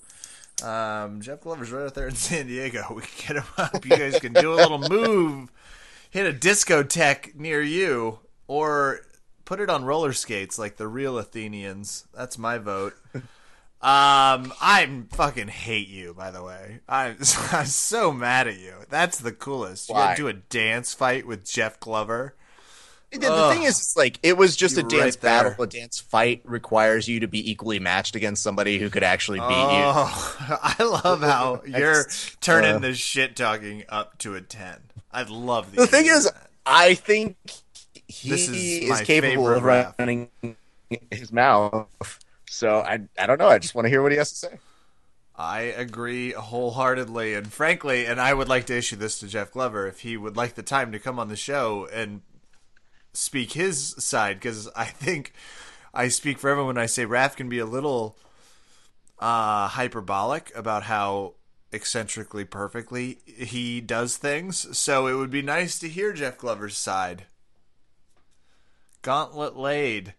um, 0.62 1.20
Jeff 1.20 1.42
Glover's 1.42 1.70
right 1.70 1.84
out 1.84 1.94
there 1.94 2.08
in 2.08 2.14
San 2.16 2.46
Diego. 2.46 2.86
We 2.94 3.02
can 3.02 3.34
get 3.34 3.44
him 3.44 3.52
up. 3.58 3.84
You 3.84 3.90
guys 3.94 4.18
can 4.20 4.32
do 4.32 4.54
a 4.54 4.56
little 4.56 4.78
move, 4.88 5.50
hit 6.08 6.24
a 6.26 6.32
discotheque 6.32 7.34
near 7.34 7.60
you, 7.60 8.20
or 8.46 9.00
put 9.44 9.60
it 9.60 9.68
on 9.68 9.84
roller 9.84 10.14
skates 10.14 10.58
like 10.58 10.78
the 10.78 10.88
real 10.88 11.18
Athenians. 11.18 12.06
That's 12.16 12.38
my 12.38 12.56
vote. 12.56 12.94
Um, 13.14 14.54
I 14.62 15.02
fucking 15.10 15.48
hate 15.48 15.88
you. 15.88 16.14
By 16.14 16.30
the 16.30 16.42
way, 16.42 16.80
I'm, 16.88 17.18
I'm 17.52 17.66
so 17.66 18.12
mad 18.12 18.48
at 18.48 18.58
you. 18.58 18.76
That's 18.88 19.18
the 19.18 19.32
coolest. 19.32 19.90
You 19.90 19.96
Why? 19.96 20.06
gotta 20.06 20.16
do 20.16 20.28
a 20.28 20.32
dance 20.32 20.94
fight 20.94 21.26
with 21.26 21.44
Jeff 21.44 21.78
Glover. 21.80 22.34
The, 23.12 23.18
the 23.18 23.50
thing 23.52 23.64
is, 23.64 23.78
it's 23.78 23.96
like 23.96 24.18
it 24.22 24.36
was 24.36 24.56
just 24.56 24.76
You 24.76 24.86
a 24.86 24.88
dance 24.88 25.16
right 25.16 25.20
battle. 25.20 25.62
A 25.62 25.66
dance 25.66 26.00
fight 26.00 26.40
requires 26.44 27.06
you 27.08 27.20
to 27.20 27.28
be 27.28 27.50
equally 27.50 27.78
matched 27.78 28.16
against 28.16 28.42
somebody 28.42 28.78
who 28.78 28.88
could 28.88 29.02
actually 29.02 29.40
beat 29.40 29.46
you. 29.48 29.52
Oh, 29.54 30.36
I 30.78 30.82
love 30.82 31.20
how 31.22 31.62
you're 31.66 32.04
just, 32.04 32.40
turning 32.40 32.76
uh, 32.76 32.78
the 32.78 32.94
shit 32.94 33.36
talking 33.36 33.84
up 33.88 34.16
to 34.18 34.34
a 34.34 34.40
ten. 34.40 34.78
I 35.12 35.24
love 35.24 35.74
The 35.74 35.86
thing 35.86 36.06
is, 36.06 36.30
I 36.64 36.94
think 36.94 37.36
he 38.08 38.30
This 38.30 38.48
is 38.48 38.90
is, 38.90 39.00
capable 39.02 39.48
of 39.48 39.62
rap. 39.62 39.96
running 39.98 40.30
his 41.10 41.32
mouth 41.32 41.86
So 42.48 42.78
I 42.80 43.00
I 43.18 43.26
don't 43.26 43.38
know. 43.38 43.48
I 43.48 43.58
just 43.58 43.74
want 43.74 43.84
to 43.86 43.90
hear 43.90 44.02
what 44.02 44.12
he 44.12 44.18
has 44.18 44.30
to 44.30 44.36
say. 44.36 44.58
I 45.34 45.60
agree 45.62 46.32
wholeheartedly, 46.32 47.34
and 47.34 47.50
frankly, 47.50 48.06
and 48.06 48.20
I 48.20 48.32
would 48.34 48.48
like 48.48 48.66
to 48.66 48.76
issue 48.76 48.96
this 48.96 49.18
to 49.20 49.26
Jeff 49.28 49.50
Glover 49.50 49.86
if 49.86 50.00
he 50.00 50.16
would 50.16 50.36
like 50.36 50.54
the 50.54 50.62
time 50.62 50.92
to 50.92 50.98
come 50.98 51.18
on 51.18 51.28
the 51.28 51.36
show 51.36 51.88
and 51.92 52.20
speak 53.12 53.52
his 53.52 53.94
side, 53.98 54.36
because 54.36 54.68
I 54.74 54.84
think 54.86 55.32
I 55.94 56.08
speak 56.08 56.38
for 56.38 56.50
everyone 56.50 56.74
when 56.74 56.82
I 56.82 56.86
say 56.86 57.04
Raph 57.04 57.36
can 57.36 57.48
be 57.48 57.58
a 57.58 57.66
little 57.66 58.16
uh, 59.18 59.68
hyperbolic 59.68 60.50
about 60.54 60.84
how 60.84 61.34
eccentrically 61.72 62.44
perfectly 62.44 63.18
he 63.26 63.80
does 63.80 64.16
things. 64.16 64.76
So 64.76 65.06
it 65.06 65.14
would 65.14 65.30
be 65.30 65.42
nice 65.42 65.78
to 65.80 65.88
hear 65.88 66.12
Jeff 66.12 66.38
Glover's 66.38 66.76
side. 66.76 67.24
Gauntlet 69.02 69.56
laid. 69.56 70.14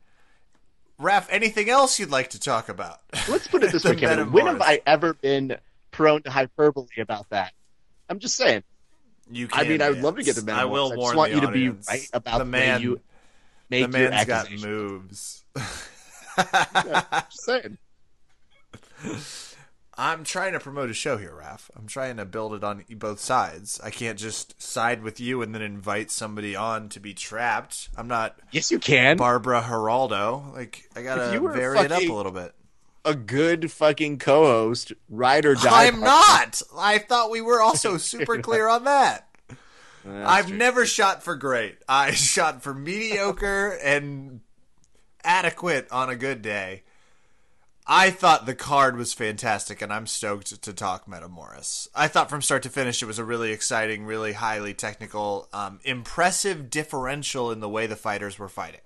Raph, 1.00 1.28
anything 1.30 1.70
else 1.70 2.00
you'd 2.00 2.12
like 2.12 2.30
to 2.32 2.40
talk 2.40 2.70
about? 2.70 3.00
Let's 3.28 3.48
put 3.48 3.64
it 3.64 3.72
this 3.74 3.84
way, 3.84 3.96
Kevin. 3.96 4.32
When 4.32 4.48
have 4.48 4.62
I 4.62 4.82
ever 4.86 5.14
been 5.14 5.58
prone 5.92 6.24
to 6.24 6.32
hyperbole 6.32 6.88
about 6.98 7.30
that? 7.30 7.54
I'm 8.10 8.20
just 8.20 8.36
saying. 8.36 8.64
You 9.32 9.48
I 9.52 9.64
mean, 9.64 9.82
I 9.82 9.90
would 9.90 10.02
love 10.02 10.18
to 10.18 10.24
get 10.24 10.36
the 10.36 10.44
man. 10.44 10.56
I 10.56 10.66
will 10.66 10.94
I 10.94 10.96
warn 10.96 11.16
want 11.18 11.32
the 11.32 11.36
you 11.38 11.42
to 11.42 11.52
be 11.52 11.70
right 11.70 12.10
about 12.14 12.40
the 12.40 12.46
man. 12.46 12.82
you 12.82 13.02
make 13.70 13.92
the 13.92 14.00
your 14.00 14.10
man's 14.12 14.26
got 14.26 14.52
moves. 14.52 15.44
Just 16.36 17.46
saying. 17.46 17.78
I'm 19.96 20.24
trying 20.24 20.54
to 20.54 20.60
promote 20.60 20.90
a 20.90 20.94
show 20.94 21.18
here, 21.18 21.34
Raph. 21.40 21.70
I'm 21.76 21.86
trying 21.86 22.18
to 22.18 22.26
build 22.26 22.56
it 22.56 22.64
on 22.64 22.84
both 22.96 23.20
sides. 23.20 23.80
I 23.84 23.92
can't 23.92 24.18
just 24.18 24.60
side 24.62 25.04
with 25.04 25.20
you 25.20 25.44
and 25.44 25.54
then 25.54 25.62
invite 25.62 26.10
somebody 26.10 26.56
on 26.56 26.90
to 26.90 27.00
be 27.00 27.14
trapped. 27.14 27.90
I'm 27.96 28.08
not 28.08 28.36
Yes, 28.52 28.72
you 28.72 28.80
can. 28.80 29.18
Barbara 29.18 29.62
Geraldo. 29.62 30.54
Like 30.54 30.90
I 30.96 31.04
gotta 31.04 31.28
If 31.28 31.34
you 31.34 31.42
were 31.42 31.54
vary 31.54 31.80
it 31.80 31.92
up 31.92 32.02
a 32.02 32.14
little 32.14 32.32
bit. 32.32 32.54
A 33.06 33.16
good 33.16 33.72
fucking 33.72 34.20
co-host, 34.20 34.94
ride 35.10 35.46
or 35.46 35.56
die. 35.56 35.88
I'm 35.88 36.00
not. 36.00 36.62
I 36.78 37.00
thought 37.00 37.32
we 37.32 37.42
were 37.42 37.62
also 37.62 37.98
super 37.98 38.40
clear 38.40 38.68
on 38.68 38.86
that. 38.86 39.30
That's 40.06 40.30
I've 40.30 40.48
true. 40.48 40.58
never 40.58 40.86
shot 40.86 41.24
for 41.24 41.36
great. 41.36 41.78
I 41.88 42.12
shot 42.14 42.62
for 42.64 42.74
mediocre 42.74 43.78
and 43.84 44.42
adequate 45.24 45.88
on 45.92 46.10
a 46.10 46.16
good 46.16 46.42
day. 46.42 46.84
I 47.86 48.12
thought 48.12 48.46
the 48.46 48.56
card 48.56 48.96
was 48.96 49.14
fantastic, 49.14 49.82
and 49.82 49.92
I'm 49.92 50.08
stoked 50.08 50.62
to 50.62 50.74
talk 50.74 51.06
Metamoris. 51.06 51.90
I 51.94 52.08
thought 52.08 52.30
from 52.30 52.42
start 52.42 52.64
to 52.64 52.70
finish 52.70 53.04
it 53.04 53.08
was 53.08 53.20
a 53.20 53.26
really 53.26 53.52
exciting, 53.52 54.06
really 54.06 54.32
highly 54.34 54.74
technical, 54.74 55.50
um, 55.52 55.82
impressive 55.84 56.70
differential 56.70 57.52
in 57.52 57.60
the 57.60 57.68
way 57.68 57.86
the 57.86 57.98
fighters 57.98 58.40
were 58.40 58.48
fighting. 58.48 58.80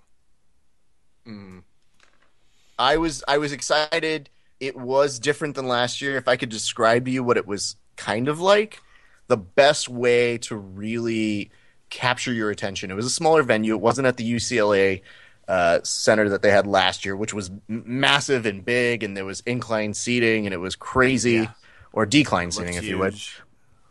I 2.80 2.98
was 2.98 3.24
I 3.28 3.38
was 3.38 3.52
excited. 3.52 4.30
It 4.60 4.76
was 4.76 5.20
different 5.20 5.56
than 5.56 5.68
last 5.68 6.02
year. 6.02 6.18
If 6.18 6.28
I 6.28 6.36
could 6.36 6.50
describe 6.50 7.06
to 7.06 7.12
you 7.12 7.24
what 7.24 7.38
it 7.38 7.46
was 7.48 7.76
kind 7.96 8.28
of 8.28 8.40
like, 8.40 8.82
the 9.28 9.38
best 9.38 9.88
way 9.90 10.38
to 10.40 10.56
really 10.56 11.52
capture 11.90 12.34
your 12.34 12.50
attention. 12.50 12.92
It 12.92 12.96
was 12.96 13.06
a 13.06 13.10
smaller 13.12 13.44
venue. 13.44 13.74
It 13.76 13.82
wasn't 13.82 14.08
at 14.08 14.18
the 14.18 14.34
UCLA 14.34 15.02
uh, 15.48 15.80
center 15.84 16.28
that 16.30 16.42
they 16.42 16.52
had 16.52 16.68
last 16.68 17.06
year, 17.06 17.16
which 17.16 17.34
was 17.34 17.50
m- 17.70 17.84
massive 17.86 18.46
and 18.46 18.66
big, 18.66 19.04
and 19.04 19.16
there 19.16 19.26
was 19.26 19.42
incline 19.42 19.94
seating, 19.94 20.46
and 20.46 20.54
it 20.54 20.58
was 20.58 20.76
crazy, 20.76 21.32
Yeah. 21.34 21.52
or 21.94 22.06
decline 22.06 22.52
seating, 22.52 22.74
if 22.76 22.84
you 22.84 22.98
would. 22.98 23.16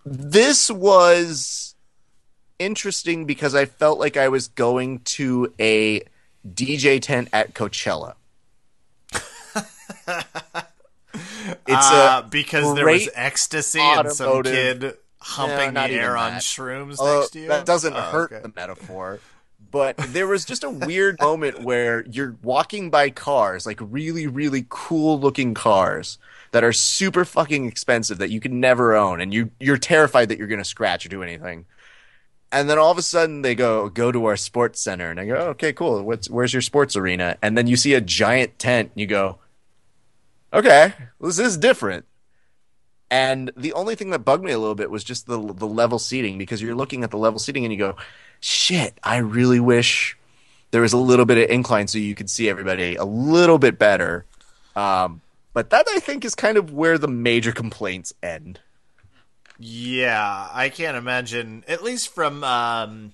this 0.04 0.70
was 0.70 1.74
interesting 2.58 3.24
because 3.24 3.54
I 3.54 3.64
felt 3.64 3.98
like 3.98 4.16
I 4.16 4.28
was 4.28 4.48
going 4.48 5.00
to 5.00 5.52
a 5.58 6.02
DJ 6.46 7.00
tent 7.00 7.28
at 7.32 7.54
Coachella. 7.54 8.14
it's 11.66 11.90
Uh, 11.90 12.22
a 12.24 12.28
because 12.28 12.74
there 12.74 12.86
was 12.86 13.08
ecstasy 13.14 13.80
and 13.80 14.10
some 14.12 14.28
automotive- 14.28 14.80
kid 14.80 14.94
humping 15.20 15.74
not 15.74 15.88
the 15.88 15.94
even 15.94 16.04
air 16.04 16.16
on 16.16 16.32
that. 16.34 16.42
shrooms 16.42 16.98
although 17.00 17.20
next 17.20 17.30
to 17.30 17.40
you. 17.40 17.48
that 17.48 17.66
doesn't 17.66 17.94
Oh, 17.94 18.00
hurt 18.00 18.32
okay. 18.32 18.42
the 18.42 18.52
metaphor. 18.54 19.18
But 19.72 19.96
there 19.96 20.28
was 20.28 20.44
just 20.44 20.62
a 20.62 20.70
weird 20.70 21.20
moment 21.20 21.62
where 21.62 22.04
you're 22.06 22.36
walking 22.42 22.88
by 22.88 23.10
cars, 23.10 23.66
like 23.66 23.78
really, 23.80 24.26
really 24.26 24.64
cool 24.68 25.18
looking 25.18 25.52
cars 25.54 26.18
that 26.52 26.62
are 26.62 26.72
super 26.72 27.24
fucking 27.24 27.66
expensive 27.66 28.18
that 28.18 28.30
you 28.30 28.38
can 28.40 28.60
never 28.60 28.94
own, 28.94 29.20
and 29.20 29.34
you 29.34 29.50
you're 29.58 29.76
terrified 29.76 30.28
that 30.28 30.38
you're 30.38 30.46
gonna 30.46 30.64
scratch 30.64 31.04
or 31.04 31.08
do 31.08 31.22
anything. 31.22 31.66
And 32.52 32.70
then 32.70 32.78
all 32.78 32.92
of 32.92 32.96
a 32.98 33.02
sudden 33.02 33.42
they 33.42 33.56
go 33.56 33.88
go 33.88 34.12
to 34.12 34.24
our 34.26 34.36
sports 34.36 34.80
center, 34.80 35.10
and 35.10 35.18
I 35.18 35.26
go, 35.26 35.34
okay, 35.34 35.72
cool. 35.72 36.00
What's 36.04 36.30
where's 36.30 36.52
your 36.52 36.62
sports 36.62 36.94
arena? 36.96 37.36
And 37.42 37.58
then 37.58 37.66
you 37.66 37.76
see 37.76 37.92
a 37.94 38.00
giant 38.00 38.58
tent, 38.60 38.92
and 38.94 39.00
you 39.00 39.08
go, 39.08 39.38
okay, 40.56 40.92
this 41.20 41.38
is 41.38 41.56
different. 41.56 42.06
And 43.10 43.52
the 43.56 43.72
only 43.74 43.94
thing 43.94 44.10
that 44.10 44.20
bugged 44.20 44.42
me 44.42 44.50
a 44.50 44.58
little 44.58 44.74
bit 44.74 44.90
was 44.90 45.04
just 45.04 45.26
the 45.26 45.38
the 45.38 45.66
level 45.66 45.98
seating 45.98 46.38
because 46.38 46.60
you're 46.60 46.74
looking 46.74 47.04
at 47.04 47.10
the 47.10 47.18
level 47.18 47.38
seating 47.38 47.64
and 47.64 47.72
you 47.72 47.78
go, 47.78 47.96
shit, 48.40 48.98
I 49.02 49.18
really 49.18 49.60
wish 49.60 50.18
there 50.72 50.82
was 50.82 50.92
a 50.92 50.98
little 50.98 51.24
bit 51.24 51.38
of 51.38 51.48
incline 51.50 51.86
so 51.86 51.98
you 51.98 52.14
could 52.14 52.28
see 52.28 52.48
everybody 52.48 52.96
a 52.96 53.04
little 53.04 53.58
bit 53.58 53.78
better. 53.78 54.26
Um, 54.74 55.20
but 55.52 55.70
that 55.70 55.86
I 55.88 56.00
think 56.00 56.24
is 56.24 56.34
kind 56.34 56.58
of 56.58 56.72
where 56.72 56.98
the 56.98 57.08
major 57.08 57.52
complaints 57.52 58.12
end. 58.22 58.60
Yeah, 59.58 60.48
I 60.52 60.68
can't 60.68 60.96
imagine. 60.96 61.64
At 61.66 61.82
least 61.82 62.12
from 62.14 62.44
um, 62.44 63.12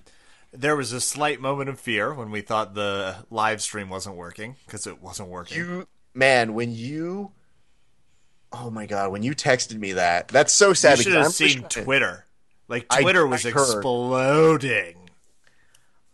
there 0.51 0.75
was 0.75 0.91
a 0.91 0.99
slight 0.99 1.39
moment 1.39 1.69
of 1.69 1.79
fear 1.79 2.13
when 2.13 2.31
we 2.31 2.41
thought 2.41 2.73
the 2.73 3.15
live 3.29 3.61
stream 3.61 3.89
wasn't 3.89 4.15
working 4.15 4.57
because 4.65 4.85
it 4.85 5.01
wasn't 5.01 5.29
working. 5.29 5.57
You 5.57 5.87
man, 6.13 6.53
when 6.53 6.73
you 6.73 7.31
Oh 8.53 8.69
my 8.69 8.85
god, 8.85 9.11
when 9.11 9.23
you 9.23 9.33
texted 9.33 9.77
me 9.77 9.93
that, 9.93 10.27
that's 10.27 10.53
so 10.53 10.73
sad. 10.73 10.99
You 10.99 11.03
should 11.05 11.13
have 11.13 11.25
I'm 11.25 11.31
seen 11.31 11.63
Twitter. 11.63 12.25
Like 12.67 12.87
Twitter 12.87 13.25
I 13.27 13.29
was 13.29 13.43
heard. 13.43 13.51
exploding. 13.51 14.97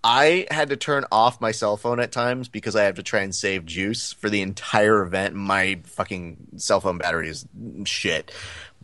I 0.01 0.47
had 0.49 0.69
to 0.69 0.77
turn 0.77 1.03
off 1.11 1.41
my 1.41 1.51
cell 1.51 1.75
phone 1.75 1.99
at 1.99 2.13
times 2.13 2.47
because 2.47 2.77
I 2.77 2.83
have 2.83 2.95
to 2.95 3.03
try 3.03 3.19
and 3.19 3.35
save 3.35 3.65
juice 3.65 4.13
for 4.13 4.29
the 4.29 4.41
entire 4.41 5.01
event. 5.01 5.35
My 5.35 5.81
fucking 5.83 6.37
cell 6.55 6.79
phone 6.79 6.97
battery 6.97 7.27
is 7.27 7.45
shit. 7.83 8.31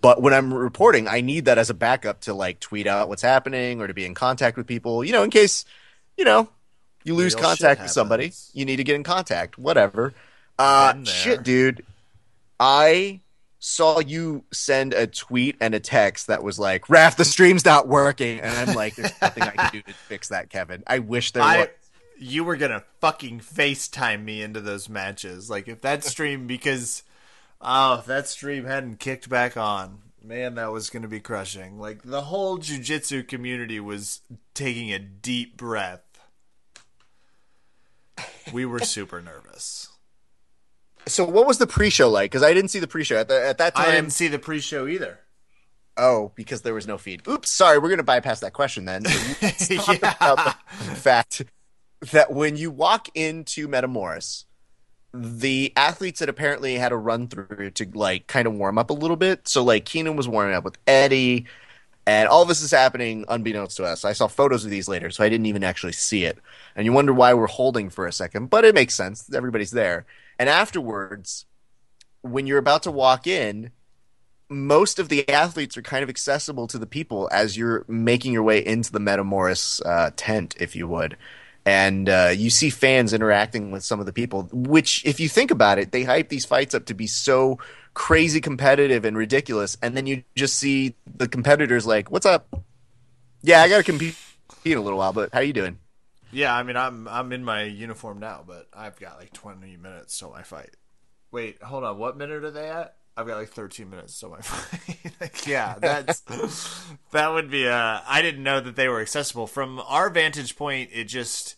But 0.01 0.21
when 0.21 0.33
I'm 0.33 0.53
reporting, 0.53 1.07
I 1.07 1.21
need 1.21 1.45
that 1.45 1.57
as 1.57 1.69
a 1.69 1.73
backup 1.73 2.21
to 2.21 2.33
like 2.33 2.59
tweet 2.59 2.85
out 2.85 3.07
what's 3.07 3.21
happening 3.21 3.79
or 3.79 3.87
to 3.87 3.93
be 3.93 4.05
in 4.05 4.13
contact 4.13 4.57
with 4.57 4.67
people, 4.67 5.05
you 5.05 5.13
know, 5.13 5.23
in 5.23 5.29
case, 5.29 5.63
you 6.17 6.25
know, 6.25 6.49
you 7.05 7.15
lose 7.15 7.33
Real 7.35 7.45
contact 7.45 7.81
with 7.81 7.91
somebody, 7.91 8.33
you 8.53 8.65
need 8.65 8.75
to 8.75 8.83
get 8.83 8.95
in 8.95 9.03
contact, 9.03 9.57
whatever. 9.57 10.13
Uh, 10.57 11.03
shit, 11.03 11.43
dude. 11.43 11.85
I 12.59 13.21
saw 13.59 13.99
you 13.99 14.43
send 14.53 14.93
a 14.93 15.07
tweet 15.07 15.57
and 15.59 15.73
a 15.73 15.79
text 15.79 16.27
that 16.27 16.43
was 16.43 16.59
like, 16.59 16.85
Raph, 16.85 17.15
the 17.15 17.25
stream's 17.25 17.65
not 17.65 17.87
working. 17.87 18.39
And 18.39 18.69
I'm 18.69 18.75
like, 18.75 18.95
there's 18.95 19.11
nothing 19.21 19.43
I 19.43 19.49
can 19.49 19.71
do 19.71 19.81
to 19.81 19.93
fix 19.93 20.29
that, 20.29 20.49
Kevin. 20.49 20.83
I 20.85 20.99
wish 20.99 21.31
there 21.31 21.43
was. 21.43 21.67
You 22.17 22.45
were 22.45 22.55
gonna 22.55 22.83
fucking 23.01 23.41
FaceTime 23.41 24.23
me 24.23 24.41
into 24.41 24.61
those 24.61 24.87
matches. 24.87 25.49
Like 25.49 25.67
if 25.67 25.81
that 25.81 26.03
stream 26.03 26.47
because 26.47 27.03
oh 27.59 27.95
if 27.95 28.05
that 28.05 28.27
stream 28.27 28.63
hadn't 28.63 28.99
kicked 28.99 29.27
back 29.27 29.57
on, 29.57 29.99
man, 30.23 30.55
that 30.55 30.71
was 30.71 30.89
gonna 30.89 31.09
be 31.09 31.19
crushing. 31.19 31.77
Like 31.77 32.03
the 32.03 32.21
whole 32.21 32.57
jujitsu 32.57 33.27
community 33.27 33.81
was 33.81 34.21
taking 34.53 34.93
a 34.93 34.99
deep 34.99 35.57
breath. 35.57 36.03
We 38.53 38.65
were 38.65 38.79
super 38.79 39.21
nervous. 39.21 39.89
So 41.07 41.23
what 41.25 41.45
was 41.45 41.57
the 41.57 41.67
pre-show 41.67 42.09
like? 42.09 42.31
Because 42.31 42.43
I 42.43 42.53
didn't 42.53 42.69
see 42.71 42.79
the 42.79 42.87
pre-show 42.87 43.17
at, 43.17 43.27
the, 43.27 43.45
at 43.45 43.57
that 43.59 43.75
time. 43.75 43.89
I 43.89 43.91
didn't 43.91 44.11
see 44.11 44.27
the 44.27 44.39
pre-show 44.39 44.87
either. 44.87 45.19
Oh, 45.97 46.31
because 46.35 46.61
there 46.63 46.73
was 46.73 46.87
no 46.87 46.97
feed. 46.97 47.25
Oops, 47.27 47.49
sorry. 47.49 47.77
We're 47.77 47.87
going 47.89 47.97
to 47.99 48.03
bypass 48.03 48.41
that 48.41 48.53
question 48.53 48.85
then. 48.85 49.03
Talk 49.03 50.01
Yeah. 50.01 50.15
about 50.19 50.57
the 50.79 50.95
fact 50.95 51.43
that 52.11 52.33
when 52.33 52.57
you 52.57 52.69
walk 52.71 53.07
into 53.15 53.67
Metamoris, 53.67 54.43
the 55.13 55.71
athletes 55.77 56.19
that 56.19 56.27
apparently 56.27 56.75
had 56.75 56.91
a 56.91 56.97
run 56.97 57.27
through 57.29 57.71
to 57.71 57.87
like 57.93 58.27
kind 58.27 58.47
of 58.47 58.53
warm 58.53 58.77
up 58.77 58.89
a 58.89 58.93
little 58.93 59.15
bit. 59.15 59.47
So 59.47 59.63
like 59.63 59.85
Keenan 59.85 60.17
was 60.17 60.27
warming 60.27 60.55
up 60.55 60.65
with 60.65 60.77
Eddie, 60.85 61.45
and 62.05 62.27
all 62.27 62.43
this 62.43 62.61
is 62.61 62.71
happening 62.71 63.23
unbeknownst 63.29 63.77
to 63.77 63.85
us. 63.85 64.03
I 64.03 64.11
saw 64.11 64.27
photos 64.27 64.65
of 64.65 64.71
these 64.71 64.89
later, 64.89 65.09
so 65.11 65.23
I 65.23 65.29
didn't 65.29 65.45
even 65.45 65.63
actually 65.63 65.93
see 65.93 66.25
it. 66.25 66.37
And 66.75 66.85
you 66.85 66.91
wonder 66.91 67.13
why 67.13 67.33
we're 67.33 67.47
holding 67.47 67.89
for 67.89 68.05
a 68.05 68.11
second, 68.11 68.49
but 68.49 68.65
it 68.65 68.75
makes 68.75 68.93
sense. 68.93 69.33
Everybody's 69.33 69.71
there. 69.71 70.05
And 70.37 70.49
afterwards, 70.49 71.45
when 72.21 72.47
you're 72.47 72.57
about 72.59 72.83
to 72.83 72.91
walk 72.91 73.27
in, 73.27 73.71
most 74.49 74.99
of 74.99 75.09
the 75.09 75.27
athletes 75.29 75.77
are 75.77 75.81
kind 75.81 76.03
of 76.03 76.09
accessible 76.09 76.67
to 76.67 76.77
the 76.77 76.85
people 76.85 77.29
as 77.31 77.57
you're 77.57 77.83
making 77.87 78.33
your 78.33 78.43
way 78.43 78.63
into 78.63 78.91
the 78.91 78.99
Metamoris 78.99 79.83
uh, 79.85 80.11
tent, 80.15 80.55
if 80.59 80.75
you 80.75 80.87
would. 80.87 81.17
And 81.65 82.07
uh, 82.07 82.31
you 82.35 82.51
see 82.51 82.69
fans 82.69 83.11
interacting 83.11 83.71
with 83.71 83.83
some 83.83 83.99
of 83.99 84.05
the 84.05 84.13
people, 84.13 84.47
which, 84.51 85.03
if 85.03 85.19
you 85.19 85.27
think 85.27 85.49
about 85.49 85.79
it, 85.79 85.91
they 85.91 86.03
hype 86.03 86.29
these 86.29 86.45
fights 86.45 86.75
up 86.75 86.85
to 86.85 86.93
be 86.93 87.07
so 87.07 87.57
crazy 87.95 88.39
competitive 88.39 89.03
and 89.03 89.17
ridiculous. 89.17 89.75
And 89.81 89.97
then 89.97 90.05
you 90.05 90.23
just 90.35 90.57
see 90.57 90.95
the 91.07 91.27
competitors 91.27 91.87
like, 91.87 92.11
What's 92.11 92.27
up? 92.27 92.63
Yeah, 93.41 93.63
I 93.63 93.69
got 93.69 93.77
to 93.77 93.83
compete 93.83 94.15
in 94.63 94.77
a 94.77 94.81
little 94.81 94.99
while, 94.99 95.13
but 95.13 95.29
how 95.33 95.39
you 95.39 95.53
doing? 95.53 95.79
Yeah, 96.35 96.53
I 96.53 96.63
mean 96.63 96.75
I'm 96.75 97.07
I'm 97.07 97.31
in 97.31 97.45
my 97.45 97.63
uniform 97.63 98.19
now, 98.19 98.43
but 98.45 98.67
I've 98.73 98.99
got 98.99 99.17
like 99.17 99.31
20 99.31 99.77
minutes 99.77 100.19
till 100.19 100.31
my 100.31 100.43
fight. 100.43 100.75
wait, 101.31 101.63
hold 101.63 101.85
on. 101.85 101.97
What 101.97 102.17
minute 102.17 102.43
are 102.43 102.51
they 102.51 102.69
at? 102.69 102.97
I've 103.15 103.25
got 103.25 103.37
like 103.37 103.49
13 103.49 103.89
minutes, 103.89 104.13
so 104.13 104.29
my 104.29 104.41
fight. 104.41 105.13
like, 105.21 105.47
yeah, 105.47 105.75
that's 105.79 106.19
that 107.11 107.29
would 107.29 107.49
be. 107.49 107.67
Uh, 107.67 108.01
I 108.05 108.21
didn't 108.21 108.43
know 108.43 108.59
that 108.59 108.75
they 108.75 108.89
were 108.89 108.99
accessible 108.99 109.47
from 109.47 109.81
our 109.87 110.09
vantage 110.09 110.57
point. 110.57 110.89
It 110.91 111.05
just 111.05 111.55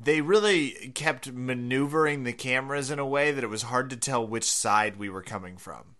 they 0.00 0.22
really 0.22 0.92
kept 0.94 1.30
maneuvering 1.30 2.24
the 2.24 2.32
cameras 2.32 2.90
in 2.90 2.98
a 2.98 3.06
way 3.06 3.30
that 3.30 3.44
it 3.44 3.50
was 3.50 3.62
hard 3.64 3.90
to 3.90 3.96
tell 3.96 4.26
which 4.26 4.50
side 4.50 4.96
we 4.96 5.10
were 5.10 5.22
coming 5.22 5.58
from. 5.58 5.96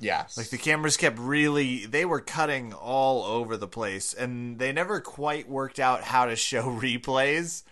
Yes. 0.00 0.36
Like 0.36 0.48
the 0.48 0.58
cameras 0.58 0.96
kept 0.96 1.18
really 1.18 1.84
they 1.86 2.04
were 2.04 2.20
cutting 2.20 2.72
all 2.72 3.22
over 3.22 3.56
the 3.56 3.68
place 3.68 4.14
and 4.14 4.58
they 4.58 4.72
never 4.72 5.00
quite 5.00 5.48
worked 5.48 5.78
out 5.78 6.02
how 6.02 6.24
to 6.24 6.36
show 6.36 6.62
replays 6.80 7.62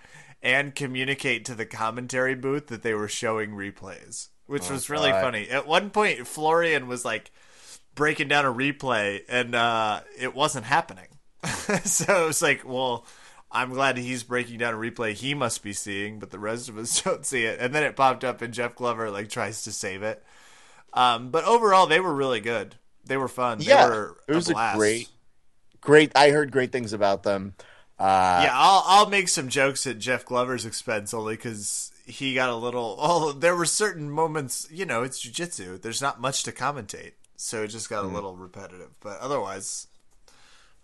and 0.43 0.75
communicate 0.75 1.45
to 1.47 1.55
the 1.55 1.67
commentary 1.67 2.35
booth 2.35 2.69
that 2.69 2.83
they 2.83 2.95
were 2.95 3.09
showing 3.09 3.51
replays, 3.51 4.29
which 4.47 4.71
Oh, 4.71 4.75
was 4.75 4.89
really 4.91 5.11
God. 5.11 5.23
funny. 5.23 5.49
At 5.49 5.67
one 5.67 5.91
point 5.91 6.27
Florian 6.27 6.87
was 6.87 7.05
like 7.05 7.31
breaking 7.95 8.29
down 8.29 8.45
a 8.45 8.53
replay 8.53 9.23
and 9.29 9.55
uh 9.55 10.01
it 10.19 10.35
wasn't 10.35 10.67
happening. 10.67 11.07
so 11.85 12.25
it 12.25 12.27
was 12.27 12.43
like, 12.43 12.63
well, 12.69 13.07
I'm 13.51 13.71
glad 13.71 13.97
he's 13.97 14.23
breaking 14.23 14.59
down 14.59 14.75
a 14.75 14.77
replay 14.77 15.15
he 15.15 15.33
must 15.33 15.63
be 15.63 15.73
seeing, 15.73 16.19
but 16.19 16.31
the 16.31 16.39
rest 16.39 16.69
of 16.69 16.77
us 16.77 17.01
don't 17.03 17.25
see 17.25 17.45
it. 17.45 17.59
And 17.59 17.75
then 17.75 17.83
it 17.85 17.97
popped 17.97 18.23
up 18.23 18.43
and 18.43 18.53
Jeff 18.53 18.75
Glover 18.75 19.11
like 19.11 19.31
tries 19.31 19.65
to 19.65 19.73
save 19.73 20.03
it. 20.03 20.23
Um, 20.93 21.31
but 21.31 21.45
overall, 21.45 21.87
they 21.87 22.01
were 22.01 22.15
really 22.15 22.41
good. 22.41 22.77
They 23.05 23.17
were 23.17 23.29
fun. 23.29 23.59
yeah, 23.61 23.85
they 23.87 23.91
were 23.91 24.17
it 24.29 24.35
was 24.35 24.49
a, 24.51 24.53
blast. 24.53 24.79
great, 24.79 25.09
great. 25.81 26.13
I 26.15 26.31
heard 26.31 26.51
great 26.53 26.73
things 26.73 26.93
about 26.93 27.23
them. 27.23 27.55
Uh, 27.99 28.41
Yeah, 28.45 28.53
I'll 28.55 28.85
I'll 28.87 29.09
make 29.11 29.29
some 29.29 29.49
jokes 29.49 29.87
at 29.87 29.99
Jeff 29.99 30.25
Glover's 30.25 30.65
expense 30.67 31.13
only 31.15 31.35
because 31.37 31.91
he 32.07 32.35
got 32.35 32.49
a 32.49 32.55
little. 32.55 32.97
Oh, 32.99 33.33
there 33.33 33.57
were 33.57 33.65
certain 33.67 34.11
moments. 34.11 34.69
You 34.71 34.85
know, 34.87 35.03
it's 35.03 35.25
jujitsu. 35.25 35.81
There's 35.81 36.03
not 36.03 36.21
much 36.21 36.43
to 36.45 36.53
commentate, 36.53 37.13
so 37.37 37.63
it 37.65 37.69
just 37.69 37.89
got 37.91 38.05
Hmm. 38.05 38.11
a 38.11 38.15
little 38.15 38.37
repetitive. 38.37 38.91
But 39.01 39.19
otherwise, 39.21 39.87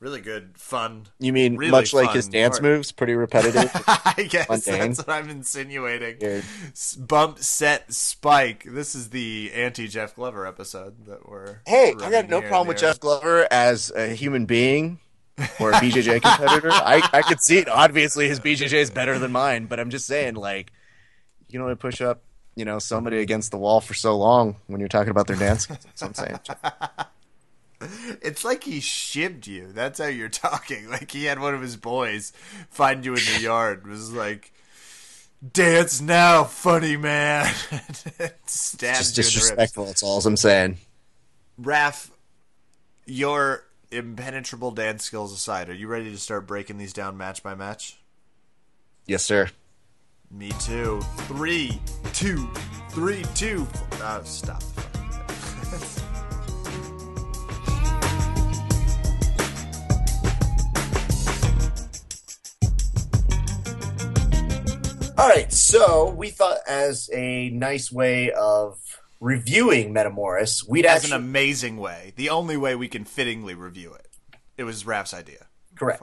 really 0.05 0.21
good, 0.21 0.51
fun. 0.59 1.07
You 1.19 1.33
mean 1.33 1.57
Really 1.57 1.71
much 1.71 1.95
like 1.95 2.13
his 2.13 2.29
dance 2.29 2.57
part. 2.61 2.63
moves, 2.63 2.93
pretty 2.93 3.15
repetitive. 3.15 3.71
I 3.87 4.27
guess 4.29 4.49
Mundane. 4.51 4.79
that's 4.79 4.99
what 4.99 5.09
I'm 5.09 5.31
insinuating. 5.31 6.19
Weird. 6.21 6.45
Bump 6.99 7.39
set 7.39 7.91
spike. 7.93 8.65
This 8.69 8.95
is 8.95 9.09
the 9.11 9.51
anti 9.55 9.89
Jeff 9.89 10.15
Glover 10.15 10.47
episode 10.47 11.07
that 11.07 11.27
we're. 11.27 11.61
hey, 11.67 11.95
I 12.03 12.11
got 12.11 12.29
no 12.29 12.43
problem 12.43 12.69
with. 12.69 12.77
Jeff 12.77 13.01
Glover 13.01 13.49
as 13.51 13.91
a 13.97 14.09
human 14.09 14.45
being 14.45 14.99
or 15.59 15.71
a 15.71 15.75
BJJ 15.75 16.21
competitor. 16.21 16.71
I 16.73 17.09
I 17.13 17.23
could 17.23 17.41
see 17.41 17.57
it. 17.57 17.69
Obviously, 17.69 18.29
his 18.29 18.41
BJJ 18.41 18.75
is 18.75 18.91
better 18.91 19.19
than 19.19 19.33
mine, 19.33 19.67
but 19.67 19.81
I'm 19.81 19.89
just 19.89 20.07
saying, 20.07 20.35
like, 20.35 20.71
you 21.49 21.59
know, 21.59 21.69
to 21.71 21.77
push 21.77 22.03
up, 22.03 22.23
you 22.57 22.67
know, 22.67 22.79
somebody 22.79 23.21
against 23.21 23.51
the 23.53 23.57
wall 23.57 23.81
for 23.81 23.95
so 23.95 24.19
long 24.19 24.57
when 24.67 24.81
you're 24.81 24.89
talking 24.91 25.11
about 25.11 25.29
their 25.29 25.37
dance. 25.37 25.65
That's 25.65 26.03
what 26.03 26.09
I'm 26.09 26.15
saying. 26.15 26.41
It's 28.23 28.45
like 28.45 28.65
he 28.65 28.81
shipped 28.81 29.47
you. 29.47 29.69
That's 29.73 29.99
how 29.99 30.07
you're 30.07 30.29
talking. 30.29 30.89
Like 30.91 31.11
he 31.11 31.25
had 31.25 31.39
one 31.41 31.55
of 31.55 31.63
his 31.63 31.77
boys 31.77 32.33
find 32.71 33.05
you 33.05 33.13
in 33.15 33.21
the 33.35 33.41
yard. 33.41 33.87
Was 33.87 34.13
like, 34.13 34.53
dance 35.53 36.01
now, 36.01 36.45
funny 36.45 36.97
man. 36.97 37.53
Stabbed 38.47 38.99
Just 38.99 39.17
you 39.17 39.23
in 39.23 39.25
the 39.25 39.27
ribs. 39.27 39.35
disrespectful. 39.35 39.87
That's 39.87 40.03
all 40.03 40.21
I'm 40.25 40.37
saying. 40.37 40.79
Raph, 41.61 42.11
your 43.07 43.65
impenetrable 43.91 44.71
dance 44.71 45.05
skills 45.05 45.33
aside, 45.33 45.69
are 45.69 45.75
you 45.75 45.87
ready 45.89 46.11
to 46.11 46.19
start 46.19 46.47
breaking 46.47 46.79
these 46.79 46.93
down 46.93 47.17
match 47.17 47.43
by 47.43 47.55
match? 47.55 47.99
Yes, 49.07 49.25
sir. 49.25 49.51
Me 50.31 50.51
too. 50.61 51.01
Three, 51.29 51.81
two, 52.13 52.49
three, 52.91 53.25
two. 53.35 53.67
Uh, 54.01 54.23
stop. 54.25 54.63
All 65.17 65.29
right, 65.29 65.53
so 65.53 66.11
we 66.11 66.31
thought 66.31 66.59
as 66.67 67.09
a 67.13 67.49
nice 67.51 67.93
way 67.93 68.33
of 68.33 68.81
reviewing 69.21 69.95
Metamoris, 69.95 70.69
we'd 70.69 70.85
As 70.85 71.05
an 71.05 71.13
amazing 71.13 71.77
way, 71.77 72.13
the 72.17 72.31
only 72.31 72.57
way 72.57 72.75
we 72.75 72.89
can 72.89 73.05
fittingly 73.05 73.55
review 73.55 73.95
it. 73.95 74.09
It 74.59 74.65
was 74.65 74.85
Raph's 74.85 75.15
idea. 75.15 75.47
correct. 75.77 76.03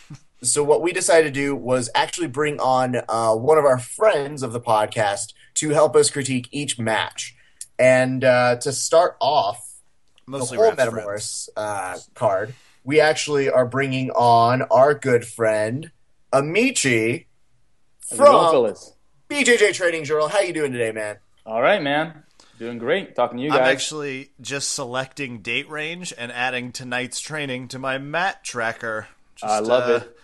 so 0.42 0.64
what 0.64 0.80
we 0.80 0.94
decided 0.94 1.34
to 1.34 1.40
do 1.40 1.54
was 1.54 1.90
actually 1.94 2.28
bring 2.28 2.58
on 2.58 3.02
uh, 3.06 3.34
one 3.34 3.58
of 3.58 3.66
our 3.66 3.78
friends 3.78 4.42
of 4.42 4.54
the 4.54 4.60
podcast 4.60 5.34
to 5.56 5.70
help 5.70 5.94
us 5.94 6.08
critique 6.10 6.48
each 6.50 6.78
match. 6.78 7.36
And 7.78 8.24
uh, 8.24 8.56
to 8.56 8.72
start 8.72 9.18
off 9.20 9.74
Mostly 10.26 10.56
the 10.56 10.62
whole 10.62 10.72
Raph's 10.72 10.94
Metamoris 10.94 11.48
uh, 11.54 11.98
card, 12.14 12.54
we 12.82 12.98
actually 12.98 13.50
are 13.50 13.66
bringing 13.66 14.10
on 14.12 14.62
our 14.62 14.94
good 14.94 15.26
friend 15.26 15.90
Amici 16.32 16.48
How's 16.48 16.96
it 16.98 17.06
going, 17.06 17.27
from 18.08 18.50
fellas? 18.50 18.94
BJJ 19.28 19.74
Training 19.74 20.04
Journal. 20.04 20.28
How 20.28 20.40
you 20.40 20.52
doing 20.52 20.72
today, 20.72 20.92
man? 20.92 21.18
All 21.44 21.60
right, 21.60 21.82
man. 21.82 22.24
Doing 22.58 22.78
great. 22.78 23.14
Talking 23.14 23.38
to 23.38 23.44
you 23.44 23.52
I'm 23.52 23.60
actually 23.60 24.32
just 24.40 24.72
selecting 24.72 25.42
date 25.42 25.68
range 25.70 26.12
and 26.16 26.32
adding 26.32 26.72
tonight's 26.72 27.20
training 27.20 27.68
to 27.68 27.78
my 27.78 27.98
mat 27.98 28.42
tracker. 28.42 29.06
Just, 29.36 29.52
I 29.52 29.60
love 29.60 29.88
uh, 29.88 30.04
it. 30.04 30.18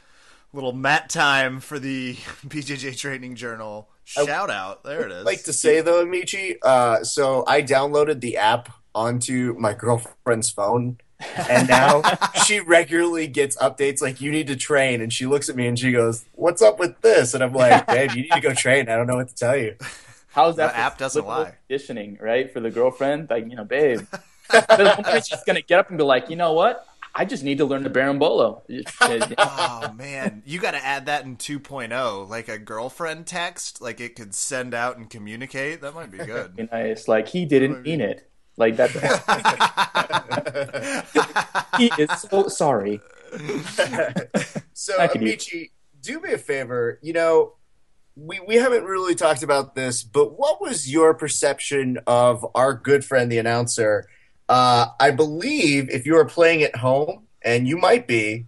Little 0.53 0.73
mat 0.73 1.09
time 1.11 1.61
for 1.61 1.79
the 1.79 2.15
BJJ 2.47 2.97
Training 2.97 3.37
Journal. 3.37 3.89
Shout 4.05 4.51
out. 4.51 4.85
There 4.85 5.07
it 5.07 5.13
is. 5.13 5.25
like 5.25 5.45
to 5.45 5.53
say 5.53 5.81
though, 5.81 6.03
Amici. 6.03 6.57
Uh, 6.63 7.05
so 7.05 7.45
I 7.47 7.63
downloaded 7.63 8.21
the 8.21 8.37
app 8.37 8.69
onto 8.95 9.55
my 9.59 9.73
girlfriend's 9.79 10.51
phone, 10.51 10.99
and 11.49 11.69
now 11.69 12.03
she 12.47 12.61
regularly 12.61 13.27
gets 13.27 13.57
updates 13.57 14.01
like 14.03 14.21
"you 14.21 14.31
need 14.31 14.47
to 14.49 14.57
train," 14.57 15.01
and 15.01 15.13
she 15.13 15.27
looks 15.27 15.49
at 15.49 15.57
me 15.57 15.67
and 15.67 15.79
she 15.79 15.93
goes, 15.93 16.25
"What's 16.33 16.63
up 16.63 16.79
with 16.79 17.01
this?" 17.01 17.35
And 17.35 17.43
I'm 17.43 17.53
like, 17.53 17.87
"Babe, 17.89 18.13
you 18.13 18.23
need 18.23 18.33
to 18.33 18.41
go 18.41 18.55
train. 18.55 18.89
I 18.89 18.97
don't 18.97 19.07
know 19.07 19.17
what 19.17 19.29
to 19.29 19.35
tell 19.35 19.57
you." 19.57 19.77
How's 20.29 20.57
that? 20.57 20.73
The 20.73 20.79
app 20.79 20.99
doesn't 20.99 21.25
lie. 21.25 21.55
Conditioning, 21.69 22.19
right? 22.21 22.53
For 22.53 22.61
the 22.61 22.71
girlfriend, 22.71 23.31
like 23.31 23.49
you 23.49 23.57
know, 23.57 23.65
babe. 23.65 24.07
There's 24.51 24.97
one 24.97 25.05
point 25.05 25.27
she's 25.27 25.45
gonna 25.45 25.63
get 25.63 25.79
up 25.79 25.89
and 25.89 25.99
be 25.99 26.05
like, 26.05 26.29
you 26.29 26.37
know 26.37 26.53
what? 26.53 26.87
I 27.17 27.25
just 27.25 27.45
need 27.45 27.59
to 27.59 27.65
learn 27.65 27.85
the 27.85 27.91
Berimbolo. 27.91 28.63
oh 29.39 29.93
man, 29.93 30.43
you 30.45 30.59
got 30.59 30.73
to 30.73 30.85
add 30.85 31.07
that 31.07 31.25
in 31.25 31.37
2.0, 31.37 32.29
like 32.29 32.49
a 32.49 32.59
girlfriend 32.59 33.27
text, 33.27 33.81
like 33.81 34.01
it 34.01 34.17
could 34.17 34.35
send 34.35 34.75
out 34.75 34.97
and 34.97 35.09
communicate. 35.09 35.81
That 35.81 35.95
might 35.95 36.11
be 36.11 36.19
good. 36.19 36.57
Be 36.57 36.69
nice. 36.73 37.07
Like 37.07 37.29
he 37.29 37.45
didn't 37.45 37.83
mean 37.83 38.01
it. 38.01 38.29
Like 38.57 38.77
that. 38.77 38.91
he 41.79 41.91
is 41.99 42.11
so 42.21 42.49
sorry. 42.49 43.01
so 44.73 44.99
I. 44.99 45.09
Amici, 45.15 45.73
do 46.01 46.21
me 46.21 46.33
a 46.33 46.39
favor. 46.39 46.99
You 47.03 47.15
know, 47.15 47.55
we 48.17 48.41
we 48.41 48.57
haven't 48.57 48.85
really 48.85 49.15
talked 49.15 49.43
about 49.43 49.75
this, 49.75 50.03
but 50.03 50.39
what 50.39 50.61
was 50.61 50.91
your 50.91 51.15
perception 51.15 51.99
of 52.07 52.47
our 52.55 52.75
good 52.75 53.05
friend, 53.05 53.31
the 53.31 53.39
announcer? 53.39 54.09
Uh, 54.49 54.87
I 55.01 55.11
believe 55.11 55.91
if 55.91 56.07
you 56.07 56.15
were 56.15 56.27
playing 56.27 56.63
at 56.63 56.77
home, 56.77 57.27
and 57.43 57.67
you 57.67 57.77
might 57.77 58.07
be, 58.07 58.47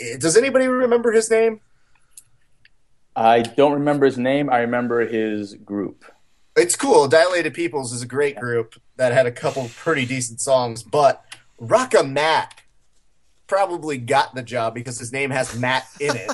eh, 0.00 0.16
does 0.18 0.36
anybody 0.36 0.68
remember 0.68 1.12
his 1.12 1.30
name? 1.30 1.60
I 3.14 3.42
don't 3.42 3.72
remember 3.72 4.06
his 4.06 4.18
name. 4.18 4.50
I 4.50 4.60
remember 4.60 5.06
his 5.06 5.54
group. 5.54 6.04
It's 6.60 6.76
cool. 6.76 7.08
Dilated 7.08 7.54
Peoples 7.54 7.90
is 7.90 8.02
a 8.02 8.06
great 8.06 8.38
group 8.38 8.80
that 8.96 9.12
had 9.12 9.24
a 9.26 9.32
couple 9.32 9.70
pretty 9.76 10.04
decent 10.04 10.42
songs, 10.42 10.82
but 10.82 11.24
Rocka 11.58 12.06
Matt 12.06 12.60
probably 13.46 13.96
got 13.96 14.34
the 14.34 14.42
job 14.42 14.74
because 14.74 14.98
his 14.98 15.10
name 15.10 15.30
has 15.30 15.58
Matt 15.58 15.86
in 15.98 16.16
it. 16.16 16.30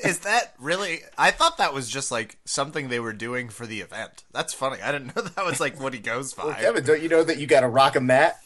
Is 0.00 0.18
that 0.20 0.54
really? 0.58 1.02
I 1.16 1.30
thought 1.30 1.58
that 1.58 1.72
was 1.72 1.88
just 1.88 2.10
like 2.10 2.38
something 2.44 2.88
they 2.88 2.98
were 2.98 3.12
doing 3.12 3.48
for 3.48 3.64
the 3.64 3.80
event. 3.80 4.24
That's 4.32 4.52
funny. 4.52 4.82
I 4.82 4.90
didn't 4.90 5.14
know 5.14 5.22
that 5.36 5.44
was 5.44 5.60
like 5.60 5.80
what 5.80 5.94
he 5.94 6.00
goes 6.00 6.34
by. 6.34 6.46
well, 6.46 6.54
Kevin, 6.54 6.84
don't 6.84 7.02
you 7.02 7.08
know 7.08 7.22
that 7.22 7.38
you 7.38 7.46
got 7.46 7.60
to 7.60 7.68
rock 7.68 7.94
a 7.94 8.00
Matt? 8.00 8.40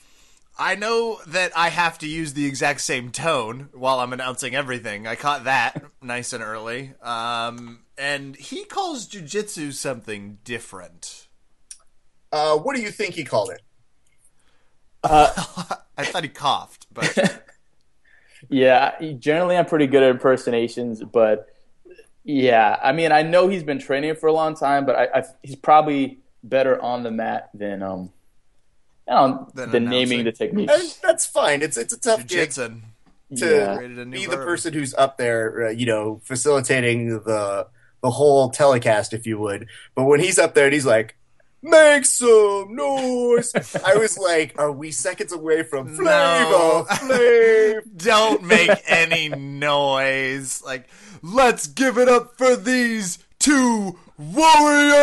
I 0.59 0.75
know 0.75 1.21
that 1.27 1.53
I 1.57 1.69
have 1.69 1.99
to 1.99 2.09
use 2.09 2.35
the 2.35 2.47
exact 2.47 2.81
same 2.81 3.11
tone 3.11 3.69
while 3.73 4.01
I'm 4.01 4.13
announcing 4.13 4.55
everything. 4.55 5.07
I 5.07 5.15
caught 5.15 5.45
that 5.45 5.83
nice 6.03 6.33
and 6.33 6.43
early. 6.43 6.95
Um, 7.03 7.85
and 7.97 8.37
he 8.37 8.65
calls 8.65 9.09
jujitsu 9.09 9.73
something 9.73 10.39
different. 10.45 11.29
Uh, 12.33 12.57
what 12.57 12.77
do 12.77 12.83
you 12.83 12.91
think 12.91 13.15
he 13.15 13.25
called 13.25 13.51
it? 13.51 13.63
I 15.05 16.05
thought 16.05 16.25
he 16.25 16.29
coughed, 16.29 16.87
but 16.93 17.45
Yeah, 18.49 19.01
generally 19.19 19.57
I'm 19.57 19.67
pretty 19.67 19.87
good 19.87 20.03
at 20.03 20.11
impersonations, 20.11 21.03
but 21.03 21.49
yeah, 22.25 22.79
I 22.83 22.93
mean 22.93 23.13
I 23.13 23.23
know 23.23 23.49
he's 23.49 23.63
been 23.63 23.79
training 23.79 24.15
for 24.17 24.27
a 24.27 24.33
long 24.33 24.55
time, 24.55 24.87
but 24.87 24.97
I, 24.97 25.21
I 25.21 25.25
he's 25.43 25.57
probably 25.57 26.19
better 26.43 26.81
on 26.81 27.03
the 27.03 27.11
mat 27.11 27.51
than 27.55 27.83
um, 27.83 28.13
I 29.09 29.15
don't 29.15 29.55
Than 29.55 29.71
than 29.71 29.85
naming 29.87 30.21
announcing. 30.21 30.25
the 30.25 30.33
technique. 30.33 30.71
And 30.71 30.95
that's 31.03 31.27
fine. 31.27 31.63
It's 31.63 31.77
it's 31.77 31.93
a 31.93 32.01
tough 32.01 32.27
gig 32.27 32.51
jujitsu 32.51 32.81
to 33.37 33.47
Yeah. 33.47 33.81
a 33.81 34.05
new 34.05 34.11
be 34.21 34.27
the 34.27 34.37
person 34.37 34.73
who's 34.75 34.95
up 34.95 35.17
there, 35.19 35.67
uh, 35.67 35.71
you 35.71 35.87
know, 35.87 36.21
facilitating 36.25 37.09
the 37.25 37.67
the 38.03 38.11
whole 38.11 38.51
telecast, 38.51 39.13
if 39.13 39.27
you 39.27 39.39
would. 39.39 39.67
But 39.95 40.05
when 40.05 40.21
he's 40.21 40.39
up 40.39 40.55
there 40.55 40.67
and 40.67 40.75
he's 40.75 40.87
like, 40.87 41.17
make 41.63 42.05
some 42.05 42.77
noise. 42.77 43.53
I 43.85 43.97
was 43.97 44.17
like, 44.17 44.55
are 44.59 44.71
we 44.71 44.93
seconds 44.93 45.33
away 45.33 45.63
from 45.65 45.89
Flavor 45.97 46.05
No. 46.05 46.87
Flav? 46.89 47.83
Don't 47.97 48.45
make 48.45 48.71
any 48.87 49.29
noise. 49.31 50.63
Like, 50.65 50.89
let's 51.23 51.67
give 51.67 51.99
it 51.99 52.09
up 52.09 52.37
for 52.39 52.55
these 52.57 53.19
two 53.41 53.99
warriors. 54.19 54.95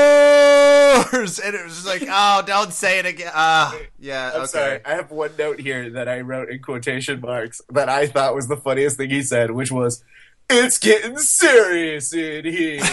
And 1.45 1.55
it 1.55 1.63
was 1.63 1.75
just 1.75 1.87
like, 1.87 2.03
oh, 2.09 2.43
don't 2.45 2.73
say 2.73 2.99
it 2.99 3.05
again. 3.05 3.31
Ah, 3.33 3.75
yeah, 3.99 4.31
I'm 4.33 4.41
okay. 4.41 4.47
sorry. 4.47 4.79
I 4.85 4.95
have 4.95 5.11
one 5.11 5.31
note 5.37 5.59
here 5.59 5.89
that 5.91 6.07
I 6.07 6.21
wrote 6.21 6.49
in 6.49 6.59
quotation 6.61 7.21
marks 7.21 7.61
that 7.69 7.89
I 7.89 8.07
thought 8.07 8.35
was 8.35 8.47
the 8.47 8.57
funniest 8.57 8.97
thing 8.97 9.09
he 9.09 9.21
said, 9.21 9.51
which 9.51 9.71
was, 9.71 10.03
"It's 10.49 10.77
getting 10.77 11.17
serious 11.17 12.13
in 12.13 12.45
here." 12.45 12.83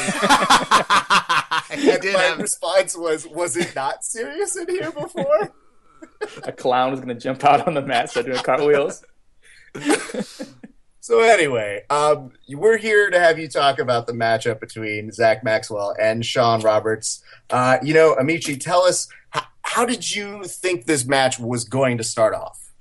he 1.72 1.90
and 1.90 2.02
did 2.02 2.14
my 2.14 2.20
have 2.22 2.38
response 2.38 2.96
was, 2.96 3.26
"Was 3.26 3.56
it 3.56 3.74
not 3.74 4.04
serious 4.04 4.56
in 4.56 4.68
here 4.68 4.92
before?" 4.92 5.52
A 6.44 6.52
clown 6.52 6.90
was 6.90 7.00
going 7.00 7.16
to 7.16 7.20
jump 7.20 7.44
out 7.44 7.66
on 7.66 7.74
the 7.74 7.82
mat, 7.82 8.10
start 8.10 8.26
doing 8.26 8.38
cartwheels. 8.38 9.04
So 11.02 11.18
anyway, 11.18 11.82
um, 11.90 12.30
we're 12.48 12.76
here 12.76 13.10
to 13.10 13.18
have 13.18 13.36
you 13.36 13.48
talk 13.48 13.80
about 13.80 14.06
the 14.06 14.12
matchup 14.12 14.60
between 14.60 15.10
Zach 15.10 15.42
Maxwell 15.42 15.96
and 16.00 16.24
Sean 16.24 16.60
Roberts. 16.60 17.24
Uh, 17.50 17.78
you 17.82 17.92
know, 17.92 18.14
Amici, 18.14 18.56
tell 18.56 18.82
us 18.82 19.08
how, 19.30 19.42
how 19.62 19.84
did 19.84 20.14
you 20.14 20.44
think 20.44 20.86
this 20.86 21.04
match 21.04 21.40
was 21.40 21.64
going 21.64 21.98
to 21.98 22.04
start 22.04 22.34
off? 22.34 22.72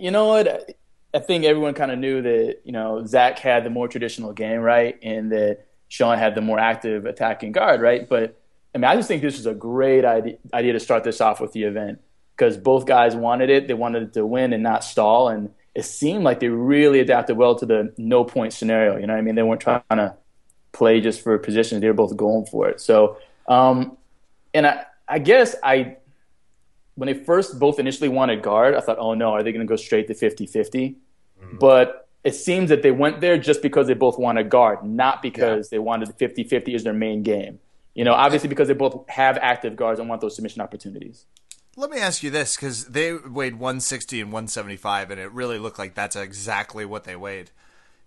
You 0.00 0.10
know 0.10 0.24
what? 0.24 0.74
I 1.12 1.18
think 1.18 1.44
everyone 1.44 1.74
kind 1.74 1.90
of 1.90 1.98
knew 1.98 2.22
that 2.22 2.62
you 2.64 2.72
know 2.72 3.04
Zach 3.04 3.38
had 3.38 3.62
the 3.62 3.70
more 3.70 3.88
traditional 3.88 4.32
game, 4.32 4.60
right, 4.60 4.98
and 5.02 5.30
that 5.32 5.66
Sean 5.88 6.16
had 6.16 6.34
the 6.34 6.40
more 6.40 6.58
active 6.58 7.04
attacking 7.04 7.52
guard, 7.52 7.82
right. 7.82 8.08
But 8.08 8.40
I 8.74 8.78
mean, 8.78 8.84
I 8.84 8.96
just 8.96 9.06
think 9.06 9.20
this 9.20 9.36
was 9.36 9.44
a 9.44 9.54
great 9.54 10.06
idea, 10.06 10.38
idea 10.54 10.72
to 10.72 10.80
start 10.80 11.04
this 11.04 11.20
off 11.20 11.42
with 11.42 11.52
the 11.52 11.64
event 11.64 12.00
because 12.34 12.56
both 12.56 12.86
guys 12.86 13.14
wanted 13.14 13.50
it. 13.50 13.68
They 13.68 13.74
wanted 13.74 14.02
it 14.02 14.12
to 14.14 14.24
win 14.24 14.54
and 14.54 14.62
not 14.62 14.82
stall, 14.82 15.28
and 15.28 15.50
it 15.74 15.84
seemed 15.84 16.24
like 16.24 16.40
they 16.40 16.48
really 16.48 17.00
adapted 17.00 17.36
well 17.36 17.56
to 17.56 17.66
the 17.66 17.92
no 17.98 18.24
point 18.24 18.52
scenario. 18.52 18.96
You 18.96 19.06
know 19.06 19.14
what 19.14 19.18
I 19.18 19.22
mean? 19.22 19.34
They 19.34 19.42
weren't 19.42 19.60
trying 19.60 19.82
to 19.90 20.14
play 20.72 21.00
just 21.00 21.20
for 21.20 21.36
positions; 21.38 21.80
they 21.80 21.88
were 21.88 21.94
both 21.94 22.16
going 22.16 22.46
for 22.46 22.68
it. 22.68 22.80
So, 22.80 23.18
um, 23.48 23.96
and 24.52 24.66
I, 24.66 24.84
I 25.08 25.18
guess 25.18 25.56
I 25.62 25.96
when 26.94 27.08
they 27.08 27.14
first 27.14 27.58
both 27.58 27.78
initially 27.78 28.08
wanted 28.08 28.42
guard, 28.42 28.74
I 28.74 28.80
thought, 28.80 28.98
oh 28.98 29.14
no, 29.14 29.32
are 29.32 29.42
they 29.42 29.52
going 29.52 29.66
to 29.66 29.68
go 29.68 29.76
straight 29.76 30.06
to 30.08 30.14
50 30.14 30.46
50? 30.46 30.96
But 31.58 32.08
it 32.22 32.34
seems 32.34 32.70
that 32.70 32.82
they 32.82 32.90
went 32.92 33.20
there 33.20 33.36
just 33.36 33.60
because 33.60 33.86
they 33.86 33.94
both 33.94 34.18
wanted 34.18 34.48
guard, 34.48 34.84
not 34.84 35.20
because 35.20 35.68
they 35.70 35.78
wanted 35.78 36.14
50 36.14 36.44
50 36.44 36.74
as 36.74 36.84
their 36.84 36.92
main 36.92 37.22
game. 37.22 37.58
You 37.94 38.04
know, 38.04 38.14
obviously 38.14 38.48
because 38.48 38.68
they 38.68 38.74
both 38.74 39.08
have 39.08 39.38
active 39.38 39.76
guards 39.76 40.00
and 40.00 40.08
want 40.08 40.20
those 40.20 40.34
submission 40.34 40.60
opportunities. 40.60 41.26
Let 41.76 41.90
me 41.90 41.98
ask 41.98 42.22
you 42.22 42.30
this, 42.30 42.56
because 42.56 42.86
they 42.86 43.12
weighed 43.12 43.54
160 43.54 44.20
and 44.20 44.30
175, 44.30 45.10
and 45.10 45.20
it 45.20 45.32
really 45.32 45.58
looked 45.58 45.78
like 45.78 45.94
that's 45.94 46.14
exactly 46.14 46.84
what 46.84 47.04
they 47.04 47.16
weighed. 47.16 47.50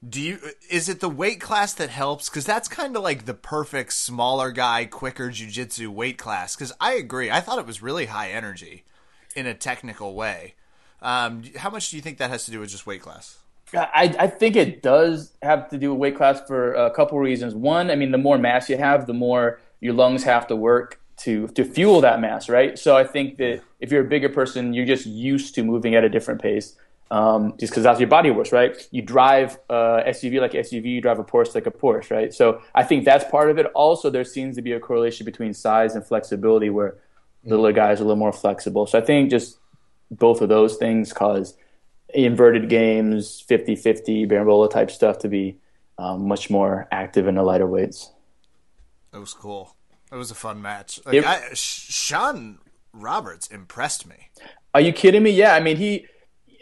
Do 0.07 0.21
you? 0.21 0.39
Is 0.69 0.87
it 0.87 0.99
the 0.99 1.09
weight 1.09 1.41
class 1.41 1.73
that 1.73 1.89
helps? 1.89 2.29
Because 2.29 2.45
that's 2.45 2.67
kind 2.67 2.95
of 2.95 3.03
like 3.03 3.25
the 3.25 3.33
perfect 3.33 3.93
smaller 3.93 4.51
guy, 4.51 4.85
quicker 4.85 5.29
jujitsu 5.29 5.87
weight 5.87 6.17
class. 6.17 6.55
Because 6.55 6.71
I 6.79 6.93
agree, 6.93 7.31
I 7.31 7.41
thought 7.41 7.59
it 7.59 7.65
was 7.65 7.81
really 7.81 8.05
high 8.05 8.29
energy, 8.29 8.83
in 9.35 9.45
a 9.47 9.53
technical 9.53 10.15
way. 10.15 10.53
Um, 11.01 11.43
how 11.57 11.69
much 11.69 11.89
do 11.89 11.95
you 11.95 12.01
think 12.01 12.19
that 12.19 12.29
has 12.29 12.45
to 12.45 12.51
do 12.51 12.59
with 12.59 12.69
just 12.69 12.87
weight 12.87 13.01
class? 13.01 13.39
I, 13.73 14.15
I 14.17 14.27
think 14.27 14.55
it 14.55 14.81
does 14.81 15.33
have 15.41 15.69
to 15.71 15.77
do 15.77 15.91
with 15.91 15.99
weight 15.99 16.15
class 16.15 16.41
for 16.47 16.73
a 16.73 16.89
couple 16.91 17.19
reasons. 17.19 17.53
One, 17.53 17.91
I 17.91 17.95
mean, 17.95 18.11
the 18.11 18.17
more 18.17 18.37
mass 18.37 18.69
you 18.69 18.77
have, 18.77 19.07
the 19.07 19.13
more 19.13 19.59
your 19.81 19.93
lungs 19.93 20.23
have 20.23 20.47
to 20.47 20.55
work 20.55 21.01
to 21.17 21.47
to 21.49 21.63
fuel 21.65 22.01
that 22.01 22.19
mass, 22.19 22.49
right? 22.49 22.77
So 22.77 22.95
I 22.95 23.03
think 23.03 23.37
that 23.37 23.61
if 23.79 23.91
you're 23.91 24.05
a 24.05 24.09
bigger 24.09 24.29
person, 24.29 24.73
you're 24.73 24.85
just 24.85 25.05
used 25.05 25.55
to 25.55 25.63
moving 25.63 25.95
at 25.95 26.03
a 26.03 26.09
different 26.09 26.41
pace, 26.41 26.75
um, 27.09 27.55
just 27.57 27.71
because 27.71 27.83
that's 27.83 27.99
your 27.99 28.09
body 28.09 28.31
works, 28.31 28.51
right? 28.51 28.75
You 28.91 29.01
drive 29.01 29.57
a 29.69 30.03
SUV 30.07 30.39
like 30.39 30.53
a 30.53 30.57
SUV, 30.57 30.85
you 30.85 31.01
drive 31.01 31.19
a 31.19 31.23
Porsche 31.23 31.55
like 31.55 31.67
a 31.67 31.71
Porsche, 31.71 32.11
right? 32.11 32.33
So 32.33 32.61
I 32.75 32.83
think 32.83 33.05
that's 33.05 33.29
part 33.31 33.49
of 33.49 33.57
it. 33.57 33.65
Also, 33.67 34.09
there 34.09 34.23
seems 34.23 34.55
to 34.57 34.61
be 34.61 34.73
a 34.73 34.79
correlation 34.79 35.25
between 35.25 35.53
size 35.53 35.95
and 35.95 36.05
flexibility, 36.05 36.69
where 36.69 36.95
the 37.43 37.55
little 37.55 37.73
guys 37.73 37.99
are 37.99 38.03
a 38.03 38.07
little 38.07 38.19
more 38.19 38.33
flexible. 38.33 38.85
So 38.85 38.99
I 38.99 39.01
think 39.01 39.29
just 39.29 39.57
both 40.11 40.41
of 40.41 40.49
those 40.49 40.75
things 40.77 41.13
cause 41.13 41.55
inverted 42.13 42.69
games, 42.69 43.43
50-50, 43.49 44.29
Berimbolo 44.29 44.69
type 44.69 44.91
stuff 44.91 45.19
to 45.19 45.27
be 45.27 45.57
um, 45.97 46.27
much 46.27 46.49
more 46.49 46.87
active 46.91 47.27
in 47.27 47.35
the 47.35 47.43
lighter 47.43 47.67
weights. 47.67 48.11
That 49.11 49.19
was 49.19 49.33
cool. 49.33 49.76
It 50.11 50.15
was 50.15 50.31
a 50.31 50.35
fun 50.35 50.61
match. 50.61 50.99
Like, 51.05 51.15
It- 51.15 51.25
I, 51.25 51.49
Sean 51.53 52.59
Roberts 52.93 53.47
impressed 53.47 54.07
me. 54.07 54.29
Are 54.73 54.81
you 54.81 54.93
kidding 54.93 55.23
me? 55.23 55.31
Yeah, 55.31 55.53
I 55.53 55.59
mean 55.59 55.77
he, 55.77 56.05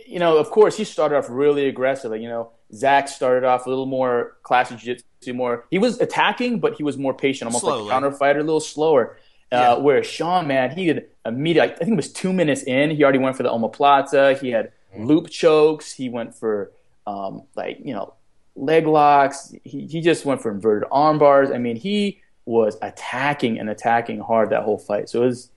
you 0.07 0.19
know, 0.19 0.37
of 0.37 0.49
course 0.49 0.77
he 0.77 0.83
started 0.83 1.17
off 1.17 1.27
really 1.29 1.67
aggressively. 1.67 2.21
You 2.21 2.29
know, 2.29 2.51
Zach 2.73 3.07
started 3.07 3.45
off 3.45 3.65
a 3.65 3.69
little 3.69 3.85
more 3.85 4.37
classic 4.43 4.77
jiu-jitsu, 4.79 5.33
more. 5.33 5.65
He 5.69 5.77
was 5.79 5.99
attacking, 5.99 6.59
but 6.59 6.75
he 6.75 6.83
was 6.83 6.97
more 6.97 7.13
patient, 7.13 7.47
almost 7.47 7.63
Slowly. 7.63 7.81
like 7.83 7.87
a 7.87 7.91
counter 7.91 8.11
fighter, 8.11 8.39
a 8.39 8.43
little 8.43 8.59
slower. 8.59 9.17
Yeah. 9.51 9.73
Uh, 9.73 9.79
whereas 9.79 10.07
Sean, 10.07 10.47
man, 10.47 10.71
he 10.71 10.87
had 10.87 11.05
immediately. 11.25 11.73
I 11.73 11.77
think 11.77 11.91
it 11.91 11.95
was 11.95 12.11
two 12.11 12.33
minutes 12.33 12.63
in, 12.63 12.89
he 12.91 13.03
already 13.03 13.19
went 13.19 13.37
for 13.37 13.43
the 13.43 13.49
omoplata. 13.49 14.39
He 14.39 14.49
had 14.51 14.71
loop 14.97 15.29
chokes. 15.29 15.91
He 15.91 16.09
went 16.09 16.33
for 16.35 16.71
um, 17.05 17.43
like 17.55 17.79
you 17.83 17.93
know 17.93 18.13
leg 18.55 18.87
locks. 18.87 19.53
He 19.63 19.85
he 19.87 20.01
just 20.01 20.25
went 20.25 20.41
for 20.41 20.51
inverted 20.51 20.87
arm 20.91 21.19
bars. 21.19 21.51
I 21.51 21.57
mean, 21.57 21.75
he 21.75 22.21
was 22.45 22.77
attacking 22.81 23.59
and 23.59 23.69
attacking 23.69 24.19
hard 24.19 24.51
that 24.51 24.63
whole 24.63 24.77
fight. 24.77 25.09
So 25.09 25.23
it 25.23 25.25
was 25.25 25.51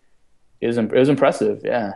it 0.61 0.66
was 0.66 0.79
it 0.79 0.92
was 0.92 1.09
impressive. 1.09 1.62
Yeah. 1.64 1.94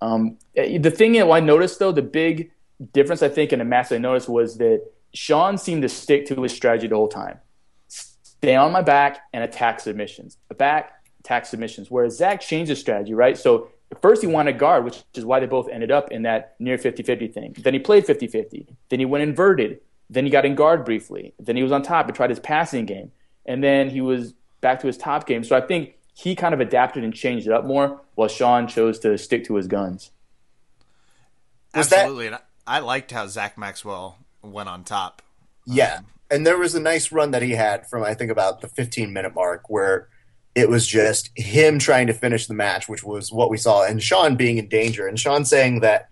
Um, 0.00 0.38
eh, 0.56 0.78
the 0.78 0.90
thing 0.90 1.20
I 1.20 1.40
noticed 1.40 1.78
though, 1.78 1.92
the 1.92 2.02
big 2.02 2.50
difference 2.92 3.22
I 3.22 3.28
think 3.28 3.52
in 3.52 3.58
the 3.58 3.64
match 3.64 3.92
I 3.92 3.98
noticed 3.98 4.28
was 4.28 4.58
that 4.58 4.84
Sean 5.12 5.58
seemed 5.58 5.82
to 5.82 5.88
stick 5.88 6.26
to 6.26 6.42
his 6.42 6.52
strategy 6.52 6.88
the 6.88 6.96
whole 6.96 7.08
time. 7.08 7.38
Stay 7.88 8.56
on 8.56 8.72
my 8.72 8.82
back 8.82 9.20
and 9.32 9.42
attack 9.42 9.80
submissions. 9.80 10.36
Back, 10.58 11.02
attack 11.20 11.46
submissions. 11.46 11.90
Whereas 11.90 12.16
Zach 12.16 12.40
changed 12.40 12.68
his 12.68 12.80
strategy, 12.80 13.14
right? 13.14 13.38
So 13.38 13.68
first 14.02 14.20
he 14.20 14.28
wanted 14.28 14.58
guard, 14.58 14.84
which 14.84 15.02
is 15.14 15.24
why 15.24 15.40
they 15.40 15.46
both 15.46 15.68
ended 15.68 15.90
up 15.90 16.10
in 16.10 16.22
that 16.22 16.56
near 16.58 16.76
50-50 16.76 17.32
thing. 17.32 17.56
Then 17.58 17.72
he 17.72 17.80
played 17.80 18.04
50-50. 18.04 18.66
Then 18.88 18.98
he 18.98 19.06
went 19.06 19.22
inverted. 19.22 19.80
Then 20.10 20.24
he 20.24 20.30
got 20.30 20.44
in 20.44 20.54
guard 20.54 20.84
briefly. 20.84 21.32
Then 21.38 21.56
he 21.56 21.62
was 21.62 21.72
on 21.72 21.82
top 21.82 22.06
and 22.06 22.14
tried 22.14 22.30
his 22.30 22.40
passing 22.40 22.84
game. 22.84 23.12
And 23.46 23.62
then 23.62 23.90
he 23.90 24.00
was 24.00 24.34
back 24.60 24.80
to 24.80 24.86
his 24.86 24.96
top 24.96 25.26
game. 25.26 25.44
So 25.44 25.56
I 25.56 25.60
think 25.60 25.94
he 26.14 26.34
kind 26.34 26.54
of 26.54 26.60
adapted 26.60 27.04
and 27.04 27.12
changed 27.12 27.46
it 27.46 27.52
up 27.52 27.64
more, 27.64 28.00
while 28.14 28.28
Sean 28.28 28.66
chose 28.66 28.98
to 29.00 29.18
stick 29.18 29.44
to 29.44 29.56
his 29.56 29.66
guns. 29.66 30.10
Was 31.74 31.88
that- 31.88 32.00
Absolutely, 32.00 32.26
and 32.28 32.36
I, 32.36 32.40
I 32.66 32.78
liked 32.78 33.10
how 33.10 33.26
Zach 33.26 33.58
Maxwell 33.58 34.18
went 34.42 34.68
on 34.68 34.84
top. 34.84 35.22
Yeah. 35.66 36.00
And 36.30 36.46
there 36.46 36.58
was 36.58 36.74
a 36.74 36.80
nice 36.80 37.12
run 37.12 37.32
that 37.32 37.42
he 37.42 37.52
had 37.52 37.88
from 37.88 38.02
I 38.02 38.14
think 38.14 38.30
about 38.30 38.60
the 38.60 38.68
15 38.68 39.12
minute 39.12 39.34
mark 39.34 39.68
where 39.68 40.08
it 40.54 40.68
was 40.68 40.86
just 40.86 41.30
him 41.36 41.78
trying 41.78 42.06
to 42.06 42.12
finish 42.14 42.46
the 42.46 42.54
match, 42.54 42.88
which 42.88 43.02
was 43.04 43.32
what 43.32 43.50
we 43.50 43.56
saw, 43.56 43.84
and 43.84 44.02
Sean 44.02 44.36
being 44.36 44.56
in 44.58 44.68
danger, 44.68 45.06
and 45.06 45.18
Sean 45.18 45.44
saying 45.44 45.80
that 45.80 46.08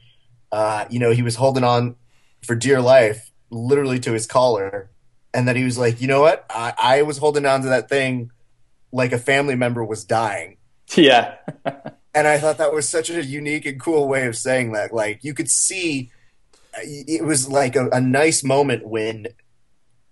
uh, 0.50 0.84
you 0.90 0.98
know 0.98 1.12
he 1.12 1.22
was 1.22 1.36
holding 1.36 1.64
on 1.64 1.96
for 2.44 2.54
dear 2.54 2.80
life, 2.80 3.30
literally 3.50 4.00
to 4.00 4.12
his 4.12 4.26
collar, 4.26 4.90
and 5.34 5.48
that 5.48 5.56
he 5.56 5.64
was 5.64 5.78
like, 5.78 6.00
you 6.00 6.08
know 6.08 6.20
what, 6.20 6.44
I, 6.50 6.74
I 6.78 7.02
was 7.02 7.18
holding 7.18 7.46
on 7.46 7.62
to 7.62 7.68
that 7.68 7.88
thing 7.88 8.30
like 8.92 9.12
a 9.12 9.18
family 9.18 9.54
member 9.54 9.84
was 9.84 10.04
dying, 10.04 10.56
Yeah. 10.96 11.36
and 12.14 12.28
I 12.28 12.38
thought 12.38 12.58
that 12.58 12.72
was 12.74 12.88
such 12.88 13.08
a 13.10 13.24
unique 13.24 13.64
and 13.66 13.80
cool 13.80 14.06
way 14.08 14.26
of 14.26 14.36
saying 14.36 14.72
that. 14.72 14.92
Like 14.92 15.24
you 15.24 15.32
could 15.34 15.50
see, 15.50 16.10
it 16.82 17.24
was 17.24 17.48
like 17.48 17.74
a, 17.76 17.88
a 17.88 18.00
nice 18.00 18.44
moment 18.44 18.86
when 18.86 19.28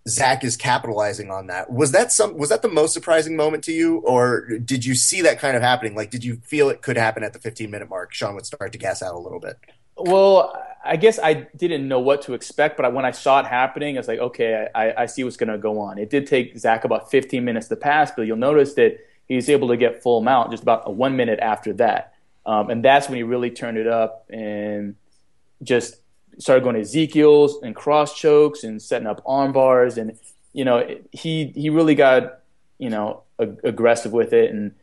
Zach 0.09 0.45
is 0.45 0.57
capitalizing 0.57 1.31
on 1.31 1.49
that. 1.49 1.71
Was 1.71 1.93
that 1.93 2.11
some? 2.11 2.39
Was 2.39 2.49
that 2.49 2.63
the 2.63 2.69
most 2.69 2.95
surprising 2.95 3.37
moment 3.37 3.65
to 3.65 3.73
you, 3.73 3.99
or 3.99 4.59
did 4.65 4.85
you 4.87 4.95
see 4.95 5.21
that 5.23 5.39
kind 5.39 5.57
of 5.57 5.63
happening? 5.63 5.95
Like, 5.95 6.11
did 6.11 6.25
you 6.25 6.37
feel 6.37 6.71
it 6.71 6.81
could 6.81 6.97
happen 6.97 7.23
at 7.23 7.35
the 7.35 7.39
15 7.39 7.71
minute 7.71 7.91
mark? 7.91 8.15
Sean 8.15 8.35
would 8.35 8.47
start 8.47 8.73
to 8.73 8.79
gas 8.79 9.03
out 9.03 9.15
a 9.15 9.19
little 9.19 9.41
bit. 9.41 9.59
Well, 9.99 10.55
I 10.83 10.97
guess 10.97 11.19
I 11.19 11.35
didn't 11.57 11.87
know 11.87 12.01
what 12.01 12.23
to 12.23 12.35
expect, 12.35 12.77
but 12.77 12.93
when 12.95 13.05
I 13.05 13.11
saw 13.11 13.41
it 13.41 13.47
happening, 13.47 13.97
I 13.97 14.01
was 14.01 14.09
like, 14.09 14.19
okay, 14.19 14.67
I, 14.75 15.03
I 15.03 15.07
see 15.07 15.25
what's 15.25 15.37
going 15.37 15.51
to 15.51 15.59
go 15.59 15.79
on. 15.79 15.99
It 15.99 16.09
did 16.09 16.27
take 16.27 16.59
Zach 16.59 16.85
about 16.85 17.11
15 17.11 17.45
minutes 17.45 17.69
to 17.69 17.77
pass, 17.77 18.11
but 18.17 18.23
you'll 18.23 18.39
notice 18.39 18.75
that 18.75 18.99
he's 19.27 19.51
able 19.51 19.69
to 19.69 19.77
get 19.77 20.03
full 20.03 20.23
mount 20.23 20.51
just 20.51 20.63
about 20.63 20.95
one 20.95 21.17
minute 21.17 21.39
after 21.41 21.75
that. 21.75 22.15
Um, 22.47 22.71
and 22.71 22.85
that's 22.85 23.09
when 23.09 23.17
he 23.17 23.23
really 23.23 23.51
turned 23.51 23.77
it 23.77 23.87
up 23.87 24.27
and 24.31 24.97
just 25.63 25.97
started 26.39 26.63
going 26.63 26.75
to 26.75 26.81
Ezekiel's 26.81 27.63
and 27.63 27.77
cross 27.77 28.19
chokes 28.19 28.65
and 28.65 28.81
setting 28.81 29.07
up 29.07 29.23
arm 29.27 29.53
bars. 29.53 29.99
And, 29.99 30.19
you 30.55 30.65
know, 30.65 30.97
he, 31.13 31.53
he 31.55 31.69
really 31.69 31.95
got, 31.95 32.41
you 32.79 32.89
know, 32.89 33.25
ag- 33.39 33.61
aggressive 33.65 34.13
with 34.13 34.33
it. 34.33 34.51
And, 34.51 34.75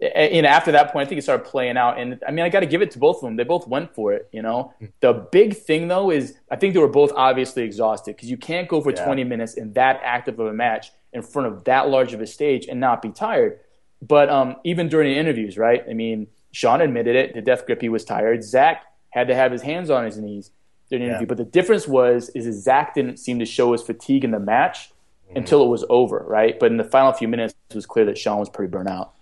and 0.00 0.44
after 0.46 0.72
that 0.72 0.92
point, 0.92 1.06
I 1.06 1.08
think 1.08 1.18
it 1.18 1.22
started 1.22 1.44
playing 1.46 1.76
out. 1.76 1.98
And 1.98 2.20
I 2.26 2.30
mean, 2.30 2.44
I 2.44 2.48
got 2.48 2.60
to 2.60 2.66
give 2.66 2.82
it 2.82 2.90
to 2.92 2.98
both 2.98 3.16
of 3.16 3.22
them. 3.22 3.36
They 3.36 3.44
both 3.44 3.66
went 3.68 3.94
for 3.94 4.12
it. 4.12 4.28
You 4.32 4.42
know, 4.42 4.72
the 5.00 5.12
big 5.30 5.56
thing 5.56 5.88
though 5.88 6.10
is 6.10 6.34
I 6.50 6.56
think 6.56 6.74
they 6.74 6.80
were 6.80 6.88
both 6.88 7.12
obviously 7.16 7.62
exhausted 7.62 8.16
because 8.16 8.28
you 8.30 8.36
can't 8.36 8.68
go 8.68 8.80
for 8.80 8.90
Yeah. 8.92 9.04
20 9.04 9.24
minutes 9.24 9.54
in 9.54 9.72
that 9.74 10.00
active 10.04 10.38
of 10.40 10.46
a 10.48 10.52
match 10.52 10.92
in 11.12 11.22
front 11.22 11.48
of 11.48 11.64
that 11.64 11.88
large 11.88 12.12
of 12.12 12.20
a 12.20 12.26
stage 12.26 12.66
and 12.66 12.80
not 12.80 13.00
be 13.02 13.10
tired. 13.10 13.60
But 14.02 14.28
um, 14.28 14.56
even 14.64 14.88
during 14.88 15.12
the 15.12 15.18
interviews, 15.18 15.56
right? 15.56 15.82
I 15.88 15.94
mean, 15.94 16.26
Sean 16.52 16.80
admitted 16.80 17.16
it. 17.16 17.34
The 17.34 17.40
death 17.40 17.64
grip, 17.64 17.80
he 17.80 17.88
was 17.88 18.04
tired. 18.04 18.42
Zach 18.44 18.82
had 19.10 19.28
to 19.28 19.34
have 19.34 19.52
his 19.52 19.62
hands 19.62 19.90
on 19.90 20.04
his 20.04 20.18
knees 20.18 20.50
during 20.90 21.02
the 21.02 21.06
Yeah. 21.06 21.10
interview. 21.12 21.26
But 21.28 21.36
the 21.38 21.44
difference 21.44 21.86
was 21.88 22.28
is 22.30 22.44
that 22.46 22.52
Zach 22.52 22.94
didn't 22.94 23.18
seem 23.18 23.38
to 23.38 23.46
show 23.46 23.72
his 23.72 23.80
fatigue 23.82 24.24
in 24.24 24.32
the 24.32 24.40
match 24.40 24.90
Mm-hmm. 25.28 25.38
until 25.38 25.64
it 25.64 25.68
was 25.68 25.86
over, 25.88 26.22
right? 26.28 26.60
But 26.60 26.70
in 26.70 26.76
the 26.76 26.84
final 26.84 27.10
few 27.14 27.28
minutes, 27.28 27.54
it 27.70 27.74
was 27.74 27.86
clear 27.86 28.04
that 28.04 28.18
Sean 28.18 28.38
was 28.40 28.50
pretty 28.50 28.70
burnt 28.70 28.90
out. 28.90 29.12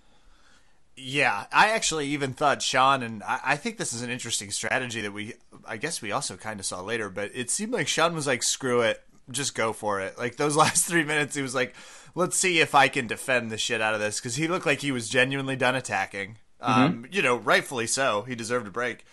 Yeah, 1.05 1.47
I 1.53 1.71
actually 1.71 2.07
even 2.09 2.33
thought 2.33 2.63
Sean, 2.63 3.03
and 3.03 3.23
I, 3.25 3.41
I 3.45 3.57
think 3.57 3.77
this 3.77 3.93
is 3.93 4.03
an 4.03 4.11
interesting 4.11 4.53
strategy 4.53 5.01
that 5.01 5.13
we, 5.13 5.35
I 5.67 5.77
guess 5.77 6.01
we 6.01 6.13
also 6.13 6.37
kind 6.37 6.61
of 6.61 6.67
saw 6.67 6.81
later, 6.81 7.09
but 7.09 7.33
it 7.35 7.51
seemed 7.51 7.73
like 7.73 7.89
Sean 7.89 8.15
was 8.15 8.29
like, 8.29 8.43
screw 8.45 8.83
it, 8.83 9.03
just 9.31 9.55
go 9.57 9.73
for 9.73 10.01
it. 10.01 10.17
Like 10.17 10.37
those 10.37 10.57
last 10.65 10.87
three 10.87 11.05
minutes, 11.05 11.35
he 11.35 11.43
was 11.43 11.55
like, 11.55 11.75
let's 12.15 12.37
see 12.37 12.61
if 12.61 12.75
I 12.75 12.87
can 12.87 13.09
defend 13.09 13.51
the 13.51 13.59
shit 13.59 13.81
out 13.81 13.95
of 13.95 14.01
this, 14.01 14.21
because 14.21 14.37
he 14.37 14.47
looked 14.47 14.67
like 14.67 14.81
he 14.81 14.93
was 14.93 15.09
genuinely 15.09 15.57
done 15.57 15.75
attacking. 15.75 16.37
Um, 16.61 17.07
you 17.11 17.23
know, 17.23 17.37
rightfully 17.37 17.89
so. 17.89 18.23
He 18.23 18.37
deserved 18.37 18.69
a 18.69 18.71
break. 18.71 19.05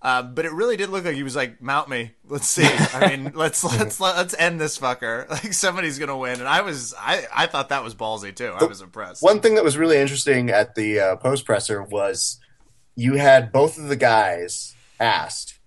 Uh, 0.00 0.22
but 0.22 0.44
it 0.44 0.52
really 0.52 0.76
did 0.76 0.90
look 0.90 1.04
like 1.04 1.16
he 1.16 1.24
was 1.24 1.34
like, 1.34 1.60
"Mount 1.60 1.88
me, 1.88 2.12
let's 2.28 2.48
see." 2.48 2.62
I 2.94 3.08
mean, 3.16 3.32
let's 3.34 3.64
let's 3.64 3.98
let's 3.98 4.34
end 4.38 4.60
this 4.60 4.78
fucker. 4.78 5.28
Like 5.30 5.52
somebody's 5.52 5.98
gonna 5.98 6.16
win, 6.16 6.38
and 6.38 6.48
I 6.48 6.60
was 6.60 6.94
I 6.96 7.26
I 7.34 7.46
thought 7.46 7.70
that 7.70 7.82
was 7.82 7.94
ballsy 7.96 8.34
too. 8.34 8.52
I 8.58 8.64
was 8.64 8.80
impressed. 8.80 9.22
One 9.22 9.40
thing 9.40 9.56
that 9.56 9.64
was 9.64 9.76
really 9.76 9.98
interesting 9.98 10.50
at 10.50 10.76
the 10.76 11.00
uh, 11.00 11.16
post 11.16 11.44
presser 11.44 11.82
was 11.82 12.38
you 12.94 13.14
had 13.14 13.50
both 13.50 13.76
of 13.76 13.88
the 13.88 13.96
guys 13.96 14.74
asked 15.00 15.58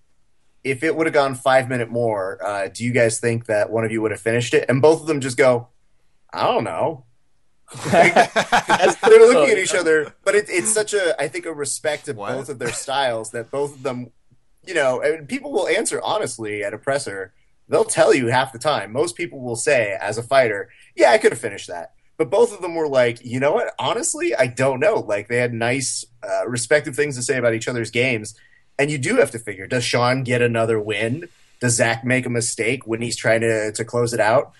if 0.64 0.82
it 0.82 0.96
would 0.96 1.06
have 1.06 1.14
gone 1.14 1.34
five 1.34 1.68
minute 1.68 1.90
more. 1.90 2.38
Uh, 2.42 2.68
do 2.68 2.84
you 2.84 2.92
guys 2.92 3.20
think 3.20 3.46
that 3.46 3.70
one 3.70 3.84
of 3.84 3.92
you 3.92 4.00
would 4.00 4.12
have 4.12 4.20
finished 4.20 4.54
it? 4.54 4.64
And 4.68 4.80
both 4.80 5.02
of 5.02 5.06
them 5.06 5.20
just 5.20 5.36
go, 5.36 5.68
"I 6.32 6.44
don't 6.44 6.64
know." 6.64 7.04
As 7.92 8.96
they're 8.96 9.18
looking 9.18 9.50
at 9.50 9.58
each 9.58 9.74
other, 9.74 10.14
but 10.24 10.34
it, 10.34 10.46
it's 10.48 10.72
such 10.72 10.92
a 10.94 11.20
I 11.20 11.28
think 11.28 11.46
a 11.46 11.52
respect 11.52 12.08
of 12.08 12.16
What? 12.16 12.32
both 12.34 12.48
of 12.48 12.58
their 12.58 12.72
styles 12.72 13.30
that 13.30 13.50
both 13.50 13.74
of 13.74 13.82
them, 13.82 14.10
you 14.66 14.74
know, 14.74 15.00
and 15.00 15.28
people 15.28 15.52
will 15.52 15.68
answer 15.68 16.00
honestly 16.02 16.62
at 16.62 16.74
a 16.74 16.78
presser. 16.78 17.32
They'll 17.68 17.84
tell 17.84 18.14
you 18.14 18.28
half 18.28 18.52
the 18.52 18.58
time. 18.58 18.92
Most 18.92 19.16
people 19.16 19.40
will 19.40 19.56
say, 19.56 19.96
as 20.00 20.18
a 20.18 20.22
fighter, 20.22 20.70
"Yeah, 20.94 21.10
I 21.10 21.18
could 21.18 21.32
have 21.32 21.40
finished 21.40 21.68
that." 21.68 21.92
But 22.16 22.30
both 22.30 22.54
of 22.54 22.62
them 22.62 22.74
were 22.74 22.88
like, 22.88 23.24
you 23.24 23.40
know 23.40 23.52
what? 23.52 23.74
Honestly, 23.78 24.34
I 24.34 24.46
don't 24.46 24.80
know. 24.80 24.96
Like 25.00 25.28
they 25.28 25.38
had 25.38 25.52
nice, 25.52 26.04
uh, 26.22 26.46
respective 26.46 26.94
things 26.94 27.16
to 27.16 27.22
say 27.22 27.38
about 27.38 27.54
each 27.54 27.68
other's 27.68 27.90
games, 27.90 28.34
and 28.78 28.90
you 28.90 28.98
do 28.98 29.16
have 29.16 29.30
to 29.32 29.38
figure: 29.38 29.66
does 29.66 29.84
Sean 29.84 30.22
get 30.22 30.42
another 30.42 30.78
win? 30.78 31.28
Does 31.60 31.76
Zach 31.76 32.04
make 32.04 32.26
a 32.26 32.30
mistake 32.30 32.86
when 32.86 33.02
he's 33.02 33.16
trying 33.16 33.40
to 33.40 33.72
to 33.72 33.84
close 33.84 34.12
it 34.12 34.20
out? 34.20 34.52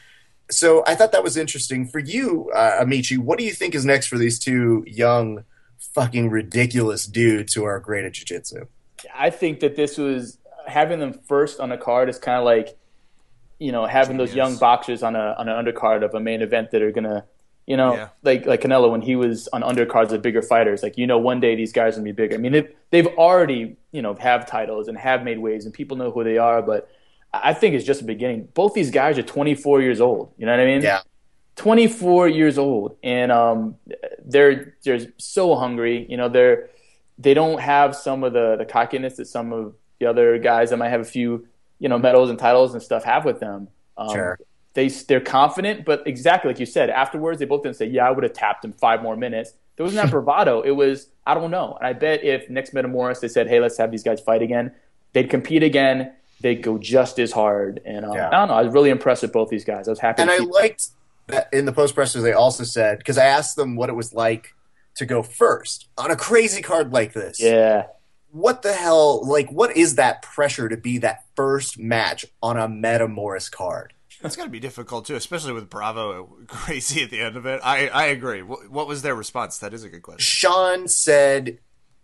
So 0.50 0.82
I 0.86 0.94
thought 0.94 1.12
that 1.12 1.24
was 1.24 1.36
interesting 1.36 1.86
for 1.86 1.98
you, 1.98 2.50
uh, 2.54 2.78
Amici. 2.80 3.16
What 3.16 3.38
do 3.38 3.44
you 3.44 3.52
think 3.52 3.74
is 3.74 3.84
next 3.84 4.06
for 4.08 4.18
these 4.18 4.38
two 4.38 4.84
young, 4.86 5.44
fucking 5.78 6.30
ridiculous 6.30 7.06
dudes 7.06 7.54
who 7.54 7.64
are 7.64 7.80
great 7.80 8.04
at 8.04 8.12
jiu-jitsu? 8.12 8.66
I 9.14 9.30
think 9.30 9.60
that 9.60 9.76
this 9.76 9.98
was 9.98 10.38
having 10.66 11.00
them 11.00 11.12
first 11.12 11.60
on 11.60 11.72
a 11.72 11.78
card 11.78 12.08
is 12.08 12.18
kind 12.18 12.38
of 12.38 12.44
like, 12.44 12.76
you 13.58 13.72
know, 13.72 13.86
having 13.86 14.16
those 14.16 14.34
young 14.34 14.56
boxers 14.56 15.02
on 15.02 15.16
a 15.16 15.34
on 15.38 15.48
an 15.48 15.64
undercard 15.64 16.04
of 16.04 16.14
a 16.14 16.20
main 16.20 16.42
event 16.42 16.70
that 16.72 16.82
are 16.82 16.90
gonna, 16.92 17.24
you 17.66 17.76
know, 17.76 17.94
Yeah. 17.94 18.08
like 18.22 18.46
like 18.46 18.60
Canelo 18.60 18.90
when 18.90 19.02
he 19.02 19.16
was 19.16 19.48
on 19.48 19.62
undercards 19.62 20.12
of 20.12 20.22
bigger 20.22 20.42
fighters. 20.42 20.82
Like 20.82 20.98
you 20.98 21.06
know, 21.06 21.18
one 21.18 21.40
day 21.40 21.54
these 21.54 21.72
guys 21.72 21.94
are 21.94 22.00
gonna 22.00 22.04
be 22.04 22.12
bigger. 22.12 22.34
I 22.34 22.38
mean, 22.38 22.52
they've, 22.52 22.68
they've 22.90 23.06
already 23.06 23.76
you 23.92 24.02
know 24.02 24.14
have 24.14 24.46
titles 24.46 24.88
and 24.88 24.96
have 24.98 25.22
made 25.24 25.38
waves 25.38 25.64
and 25.64 25.72
people 25.74 25.96
know 25.96 26.10
who 26.10 26.24
they 26.24 26.38
are. 26.38 26.62
But 26.62 26.88
I 27.32 27.54
think 27.54 27.74
it's 27.74 27.84
just 27.84 28.00
the 28.00 28.06
beginning. 28.06 28.48
Both 28.54 28.74
these 28.74 28.90
guys 28.90 29.18
are 29.18 29.22
24 29.22 29.80
years 29.80 30.00
old. 30.00 30.32
You 30.38 30.46
know 30.46 30.52
what 30.52 30.60
I 30.60 30.66
mean? 30.66 30.82
Yeah, 30.82 31.00
24 31.56 32.28
years 32.28 32.58
old 32.58 32.96
and 33.02 33.30
um, 33.30 33.76
they're 34.24 34.74
they're 34.84 35.00
so 35.18 35.54
hungry 35.54 36.06
you 36.08 36.16
know 36.16 36.28
they're 36.28 36.70
they 37.22 37.34
don't 37.34 37.60
have 37.60 37.94
some 37.96 38.24
of 38.24 38.32
the 38.32 38.56
the 38.56 38.64
cockiness 38.64 39.16
that 39.16 39.26
some 39.26 39.52
of 39.52 39.74
the 40.00 40.06
other 40.06 40.38
guys 40.38 40.70
that 40.70 40.76
might 40.76 40.88
have 40.90 41.00
a 41.00 41.04
few 41.04 41.46
you 41.78 41.88
know 41.88 41.98
medals 41.98 42.30
and 42.30 42.38
titles 42.38 42.74
and 42.74 42.82
stuff 42.82 43.04
have 43.04 43.24
with 43.24 43.40
them. 43.40 43.68
Um, 43.96 44.10
Sure. 44.10 44.38
they 44.74 44.88
they're 44.88 45.20
confident 45.20 45.84
but 45.84 46.06
exactly 46.06 46.48
like 46.50 46.58
you 46.60 46.66
said 46.66 46.90
afterwards 46.90 47.38
they 47.38 47.44
both 47.44 47.62
didn't 47.62 47.76
say 47.76 47.86
yeah 47.86 48.06
I 48.08 48.10
would 48.10 48.24
have 48.24 48.32
tapped 48.32 48.64
him 48.64 48.72
five 48.72 49.02
more 49.02 49.16
minutes. 49.16 49.52
There 49.76 49.84
wasn't 49.84 50.02
that 50.02 50.10
bravado. 50.16 50.62
It 50.62 50.72
was 50.72 51.08
I 51.26 51.34
don't 51.34 51.50
know. 51.50 51.76
And 51.78 51.86
I 51.86 51.92
bet 51.92 52.24
if 52.24 52.48
next 52.50 52.74
Metamoris 52.74 53.20
they 53.20 53.28
said 53.28 53.48
hey 53.48 53.60
let's 53.60 53.76
have 53.78 53.90
these 53.90 54.02
guys 54.02 54.20
fight 54.20 54.42
again 54.42 54.72
they'd 55.12 55.28
compete 55.30 55.62
again 55.62 56.12
they'd 56.40 56.62
go 56.62 56.76
just 56.78 57.18
as 57.20 57.30
hard. 57.30 57.80
And 57.84 58.04
um, 58.04 58.14
Yeah. 58.14 58.28
I 58.28 58.32
don't 58.32 58.48
know. 58.48 58.54
I 58.54 58.62
was 58.62 58.72
really 58.72 58.90
impressed 58.90 59.22
with 59.22 59.32
both 59.32 59.48
these 59.48 59.64
guys. 59.64 59.86
I 59.86 59.92
was 59.92 60.00
happy 60.00 60.22
and 60.22 60.28
to 60.30 60.34
I 60.34 60.38
see 60.38 60.44
liked 60.46 60.86
that 61.28 61.48
in 61.52 61.66
the 61.66 61.72
post 61.72 61.94
presser 61.94 62.20
they 62.20 62.32
also 62.32 62.64
said 62.64 62.98
because 62.98 63.16
I 63.18 63.26
asked 63.26 63.54
them 63.56 63.76
what 63.76 63.88
it 63.88 63.92
was 63.94 64.12
like 64.12 64.54
to 64.96 65.06
go 65.06 65.22
first 65.22 65.88
on 65.96 66.10
a 66.10 66.16
crazy 66.16 66.62
card 66.62 66.92
like 66.92 67.12
this. 67.12 67.40
yeah 67.40 67.86
What 68.30 68.62
the 68.62 68.72
hell? 68.72 69.26
Like, 69.26 69.50
what 69.50 69.76
is 69.76 69.96
that 69.96 70.22
pressure 70.22 70.68
to 70.68 70.76
be 70.76 70.98
that 70.98 71.24
first 71.36 71.78
match 71.78 72.24
on 72.42 72.56
a 72.56 72.68
Metamoris 72.68 73.50
card? 73.50 73.94
That's 74.20 74.36
got 74.36 74.44
to 74.44 74.50
be 74.50 74.60
difficult 74.60 75.06
too, 75.06 75.16
especially 75.16 75.52
with 75.52 75.68
Bravo 75.68 76.24
crazy 76.46 77.02
at 77.02 77.10
the 77.10 77.20
end 77.20 77.36
of 77.36 77.44
it. 77.46 77.60
I, 77.64 77.88
I 77.88 78.04
agree. 78.06 78.42
What, 78.42 78.70
what 78.70 78.86
was 78.86 79.02
their 79.02 79.14
response? 79.14 79.58
That 79.58 79.74
is 79.74 79.82
a 79.84 79.88
good 79.88 80.02
question. 80.02 80.20
Sean 80.20 80.86
said 80.86 81.58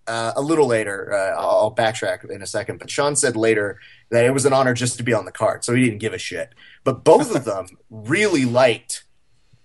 uh, 0.09 0.33
a 0.35 0.41
little 0.43 0.67
later, 0.67 1.13
uh, 1.13 1.41
I'll 1.41 1.59
I'll 1.61 1.75
backtrack 1.75 2.29
in 2.29 2.43
a 2.43 2.47
second, 2.47 2.79
but 2.79 2.91
Sean 2.91 3.15
said 3.15 3.37
later 3.37 3.79
that 4.11 4.25
it 4.25 4.33
was 4.33 4.47
an 4.47 4.53
honor 4.53 4.75
just 4.75 4.97
to 4.97 5.03
be 5.03 5.13
on 5.13 5.27
the 5.27 5.33
card, 5.33 5.65
so 5.65 5.75
he 5.75 5.85
didn't 5.85 5.99
give 5.99 6.15
a 6.15 6.19
shit. 6.19 6.55
But 6.83 7.05
both 7.05 7.35
of 7.35 7.45
them 7.45 7.67
really 7.91 8.45
liked 8.45 9.05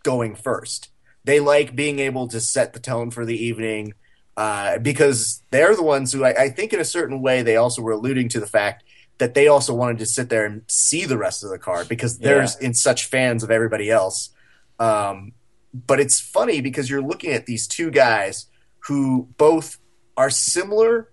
going 0.04 0.36
first. 0.36 0.90
They 1.26 1.40
like 1.40 1.76
being 1.76 2.00
able 2.00 2.28
to 2.30 2.40
set 2.40 2.74
the 2.74 2.80
tone 2.80 3.12
for 3.12 3.26
the 3.26 3.38
evening 3.38 3.94
uh, 4.36 4.80
because 4.80 5.44
they're 5.52 5.76
the 5.76 5.84
ones 5.84 6.12
who 6.12 6.26
I, 6.26 6.44
I 6.46 6.50
think, 6.50 6.74
in 6.74 6.80
a 6.80 6.86
certain 6.86 7.22
way, 7.22 7.42
they 7.44 7.56
also 7.56 7.82
were 7.82 7.92
alluding 7.92 8.30
to 8.30 8.40
the 8.40 8.48
fact 8.48 8.84
that 9.20 9.36
they 9.36 9.48
also 9.48 9.74
wanted 9.74 10.00
to 10.00 10.06
sit 10.06 10.30
there 10.30 10.46
and 10.46 10.64
see 10.68 11.06
the 11.06 11.18
rest 11.18 11.44
of 11.44 11.50
the 11.52 11.60
card 11.60 11.88
because 11.88 12.18
they're 12.18 12.42
Yeah. 12.44 12.50
in 12.62 12.74
such 12.74 13.06
fans 13.06 13.44
of 13.44 13.52
everybody 13.52 13.90
else. 13.90 14.32
Um, 14.80 15.34
but 15.74 16.00
it's 16.00 16.20
funny 16.20 16.62
because 16.62 16.90
you're 16.90 17.02
looking 17.02 17.32
at 17.32 17.46
these 17.46 17.68
two 17.68 17.92
guys 17.92 18.48
who 18.88 19.30
both 19.38 19.78
are 20.18 20.30
similar 20.30 21.10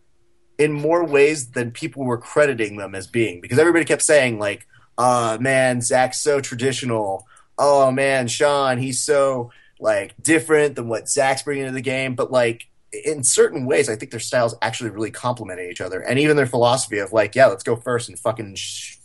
in 0.58 0.72
more 0.72 1.04
ways 1.04 1.50
than 1.52 1.70
people 1.70 2.04
were 2.04 2.18
crediting 2.18 2.76
them 2.76 2.94
as 2.94 3.06
being 3.06 3.40
because 3.40 3.58
everybody 3.58 3.84
kept 3.86 4.02
saying 4.02 4.38
like 4.38 4.66
uh 4.98 5.38
man 5.40 5.80
zach's 5.80 6.18
so 6.20 6.38
traditional 6.40 7.26
oh 7.56 7.90
man 7.90 8.28
sean 8.28 8.76
he's 8.76 9.00
so 9.02 9.50
like 9.80 10.14
different 10.22 10.76
than 10.76 10.88
what 10.88 11.08
zach's 11.08 11.42
bringing 11.42 11.66
to 11.66 11.72
the 11.72 11.80
game 11.80 12.14
but 12.14 12.30
like 12.30 12.68
in 12.92 13.22
certain 13.22 13.66
ways 13.66 13.88
i 13.88 13.96
think 13.96 14.10
their 14.10 14.20
styles 14.20 14.54
actually 14.62 14.90
really 14.90 15.10
complemented 15.10 15.70
each 15.70 15.80
other 15.80 16.00
and 16.00 16.18
even 16.18 16.36
their 16.36 16.46
philosophy 16.46 16.98
of 16.98 17.12
like 17.12 17.34
yeah 17.34 17.46
let's 17.46 17.62
go 17.62 17.76
first 17.76 18.08
and 18.08 18.18
fucking 18.18 18.54
sh- 18.54 18.96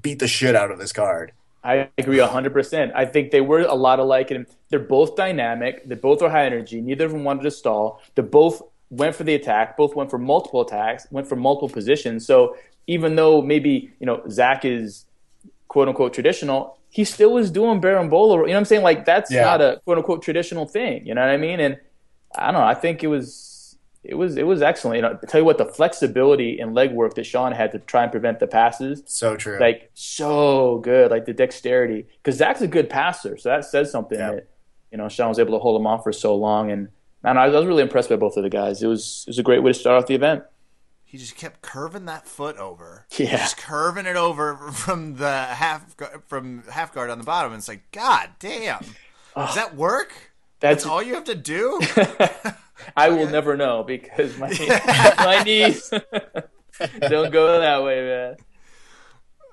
beat 0.00 0.18
the 0.18 0.28
shit 0.28 0.54
out 0.54 0.70
of 0.70 0.78
this 0.78 0.92
card 0.92 1.32
I 1.64 1.88
agree 1.96 2.18
100%. 2.18 2.92
I 2.94 3.06
think 3.06 3.30
they 3.30 3.40
were 3.40 3.60
a 3.60 3.74
lot 3.74 3.98
alike, 3.98 4.30
and 4.30 4.46
they're 4.68 4.78
both 4.78 5.16
dynamic. 5.16 5.88
They 5.88 5.94
both 5.94 6.20
are 6.20 6.28
high 6.28 6.44
energy. 6.44 6.82
Neither 6.82 7.06
of 7.06 7.12
them 7.12 7.24
wanted 7.24 7.42
to 7.44 7.50
stall. 7.50 8.02
They 8.14 8.22
both 8.22 8.60
went 8.90 9.16
for 9.16 9.24
the 9.24 9.34
attack. 9.34 9.76
Both 9.76 9.96
went 9.96 10.10
for 10.10 10.18
multiple 10.18 10.60
attacks. 10.60 11.06
Went 11.10 11.26
for 11.26 11.36
multiple 11.36 11.70
positions. 11.70 12.26
So 12.26 12.56
even 12.86 13.16
though 13.16 13.40
maybe 13.40 13.92
you 13.98 14.06
know 14.06 14.22
Zach 14.28 14.66
is 14.66 15.06
quote 15.68 15.88
unquote 15.88 16.12
traditional, 16.12 16.78
he 16.94 17.02
still 17.04 17.32
was 17.32 17.50
doing 17.50 17.80
Berimbolo. 17.80 18.34
You 18.34 18.36
know 18.36 18.52
what 18.52 18.54
I'm 18.54 18.64
saying? 18.66 18.82
Like 18.84 19.04
that's 19.04 19.28
Yeah. 19.32 19.42
not 19.42 19.60
a 19.60 19.80
quote 19.84 19.98
unquote 19.98 20.22
traditional 20.22 20.64
thing. 20.64 21.04
You 21.04 21.14
know 21.14 21.22
what 21.22 21.30
I 21.30 21.36
mean? 21.36 21.58
And 21.58 21.76
I 22.36 22.52
don't 22.52 22.60
know. 22.60 22.66
I 22.66 22.74
think 22.74 23.02
it 23.02 23.08
was 23.08 23.76
it 24.04 24.14
was 24.14 24.36
it 24.36 24.46
was 24.46 24.62
excellent. 24.62 24.96
You 24.96 25.02
know, 25.02 25.18
I 25.20 25.26
tell 25.26 25.40
you 25.40 25.44
what, 25.44 25.58
the 25.58 25.64
flexibility 25.64 26.60
and 26.60 26.72
leg 26.72 26.92
work 26.92 27.14
that 27.14 27.26
Sean 27.26 27.50
had 27.50 27.72
to 27.72 27.80
try 27.80 28.04
and 28.04 28.12
prevent 28.12 28.38
the 28.38 28.46
passes 28.46 29.02
so 29.06 29.34
true 29.36 29.58
like 29.58 29.90
so 29.94 30.78
good, 30.78 31.10
like 31.10 31.24
the 31.24 31.32
dexterity. 31.32 32.06
Because 32.22 32.36
Zach's 32.36 32.60
a 32.60 32.68
good 32.68 32.88
passer, 32.88 33.36
so 33.38 33.48
that 33.48 33.64
says 33.64 33.90
something 33.90 34.18
Yeah. 34.18 34.30
that 34.32 34.48
you 34.92 34.98
know 34.98 35.08
Sean 35.08 35.30
was 35.30 35.40
able 35.40 35.54
to 35.54 35.58
hold 35.58 35.80
him 35.80 35.86
off 35.88 36.04
for 36.04 36.12
so 36.12 36.36
long. 36.36 36.70
And 36.70 36.88
man, 37.24 37.36
I 37.38 37.46
was, 37.46 37.56
I 37.56 37.58
was 37.58 37.66
really 37.66 37.82
impressed 37.82 38.08
by 38.08 38.16
both 38.16 38.36
of 38.36 38.44
the 38.44 38.50
guys. 38.50 38.82
It 38.84 38.86
was 38.86 39.24
it 39.26 39.30
was 39.30 39.38
a 39.40 39.42
great 39.42 39.62
way 39.64 39.72
to 39.72 39.78
start 39.78 40.00
off 40.00 40.06
the 40.06 40.14
event. 40.14 40.44
He 41.14 41.18
just 41.18 41.36
kept 41.36 41.62
curving 41.62 42.06
that 42.06 42.26
foot 42.26 42.56
over. 42.56 43.06
Yeah. 43.16 43.36
just 43.36 43.56
curving 43.56 44.04
it 44.04 44.16
over 44.16 44.56
from 44.72 45.14
the 45.14 45.44
half 45.44 45.94
from 46.26 46.64
half 46.68 46.92
guard 46.92 47.08
on 47.08 47.18
the 47.18 47.24
bottom. 47.24 47.52
And 47.52 47.60
it's 47.60 47.68
like, 47.68 47.88
God 47.92 48.30
damn, 48.40 48.84
does 49.36 49.54
that 49.54 49.76
work? 49.76 50.12
That's 50.58 50.82
That's 50.82 50.86
all 50.86 51.00
you 51.00 51.14
have 51.14 51.22
to 51.26 51.36
do. 51.36 51.80
I 52.96 53.10
will 53.10 53.28
never 53.28 53.56
know 53.56 53.84
because 53.84 54.36
my 54.38 54.48
my 55.18 55.44
knees 55.44 55.88
don't 57.00 57.30
go 57.30 57.60
that 57.60 57.84
way, 57.84 58.00
man. 58.02 58.36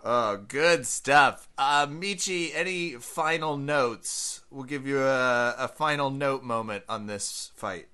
Oh, 0.04 0.38
good 0.38 0.88
stuff. 0.88 1.48
Uh, 1.60 1.86
Michi, 1.86 2.50
any 2.56 2.94
final 2.94 3.56
notes? 3.56 4.42
We'll 4.50 4.64
give 4.64 4.88
you 4.88 5.00
a, 5.04 5.54
a 5.60 5.68
final 5.68 6.10
note 6.10 6.42
moment 6.42 6.86
on 6.90 7.06
this 7.06 7.52
fight. 7.54 7.86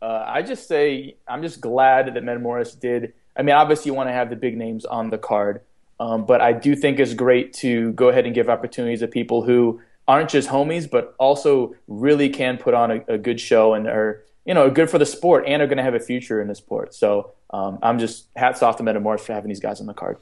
Uh, 0.00 0.24
I 0.26 0.42
just 0.42 0.68
say 0.68 1.16
I'm 1.26 1.42
just 1.42 1.60
glad 1.60 2.14
that 2.14 2.22
Metamoris 2.22 2.78
did. 2.78 3.14
I 3.36 3.42
mean, 3.42 3.54
obviously 3.54 3.90
you 3.90 3.94
want 3.94 4.08
to 4.08 4.12
have 4.12 4.30
the 4.30 4.36
big 4.36 4.56
names 4.56 4.84
on 4.84 5.10
the 5.10 5.18
card, 5.18 5.62
um, 6.00 6.26
but 6.26 6.40
I 6.40 6.52
do 6.52 6.74
think 6.76 6.98
it's 6.98 7.14
great 7.14 7.52
to 7.54 7.92
go 7.92 8.08
ahead 8.08 8.26
and 8.26 8.34
give 8.34 8.48
opportunities 8.48 9.00
to 9.00 9.08
people 9.08 9.42
who 9.42 9.80
aren't 10.06 10.30
just 10.30 10.48
homies, 10.48 10.90
but 10.90 11.14
also 11.18 11.74
really 11.86 12.28
can 12.28 12.58
put 12.58 12.74
on 12.74 12.90
a, 12.90 13.04
a 13.08 13.18
good 13.18 13.40
show 13.40 13.74
and 13.74 13.86
are 13.86 14.24
you 14.44 14.54
know 14.54 14.70
good 14.70 14.88
for 14.88 14.98
the 14.98 15.06
sport 15.06 15.44
and 15.46 15.60
are 15.62 15.66
going 15.66 15.78
to 15.78 15.84
have 15.84 15.94
a 15.94 16.00
future 16.00 16.40
in 16.40 16.48
the 16.48 16.54
sport. 16.54 16.94
So 16.94 17.32
um, 17.50 17.78
I'm 17.82 17.98
just 17.98 18.26
hats 18.36 18.62
off 18.62 18.76
to 18.76 18.82
Metamoris 18.82 19.20
for 19.20 19.32
having 19.32 19.48
these 19.48 19.60
guys 19.60 19.80
on 19.80 19.86
the 19.86 19.94
card. 19.94 20.18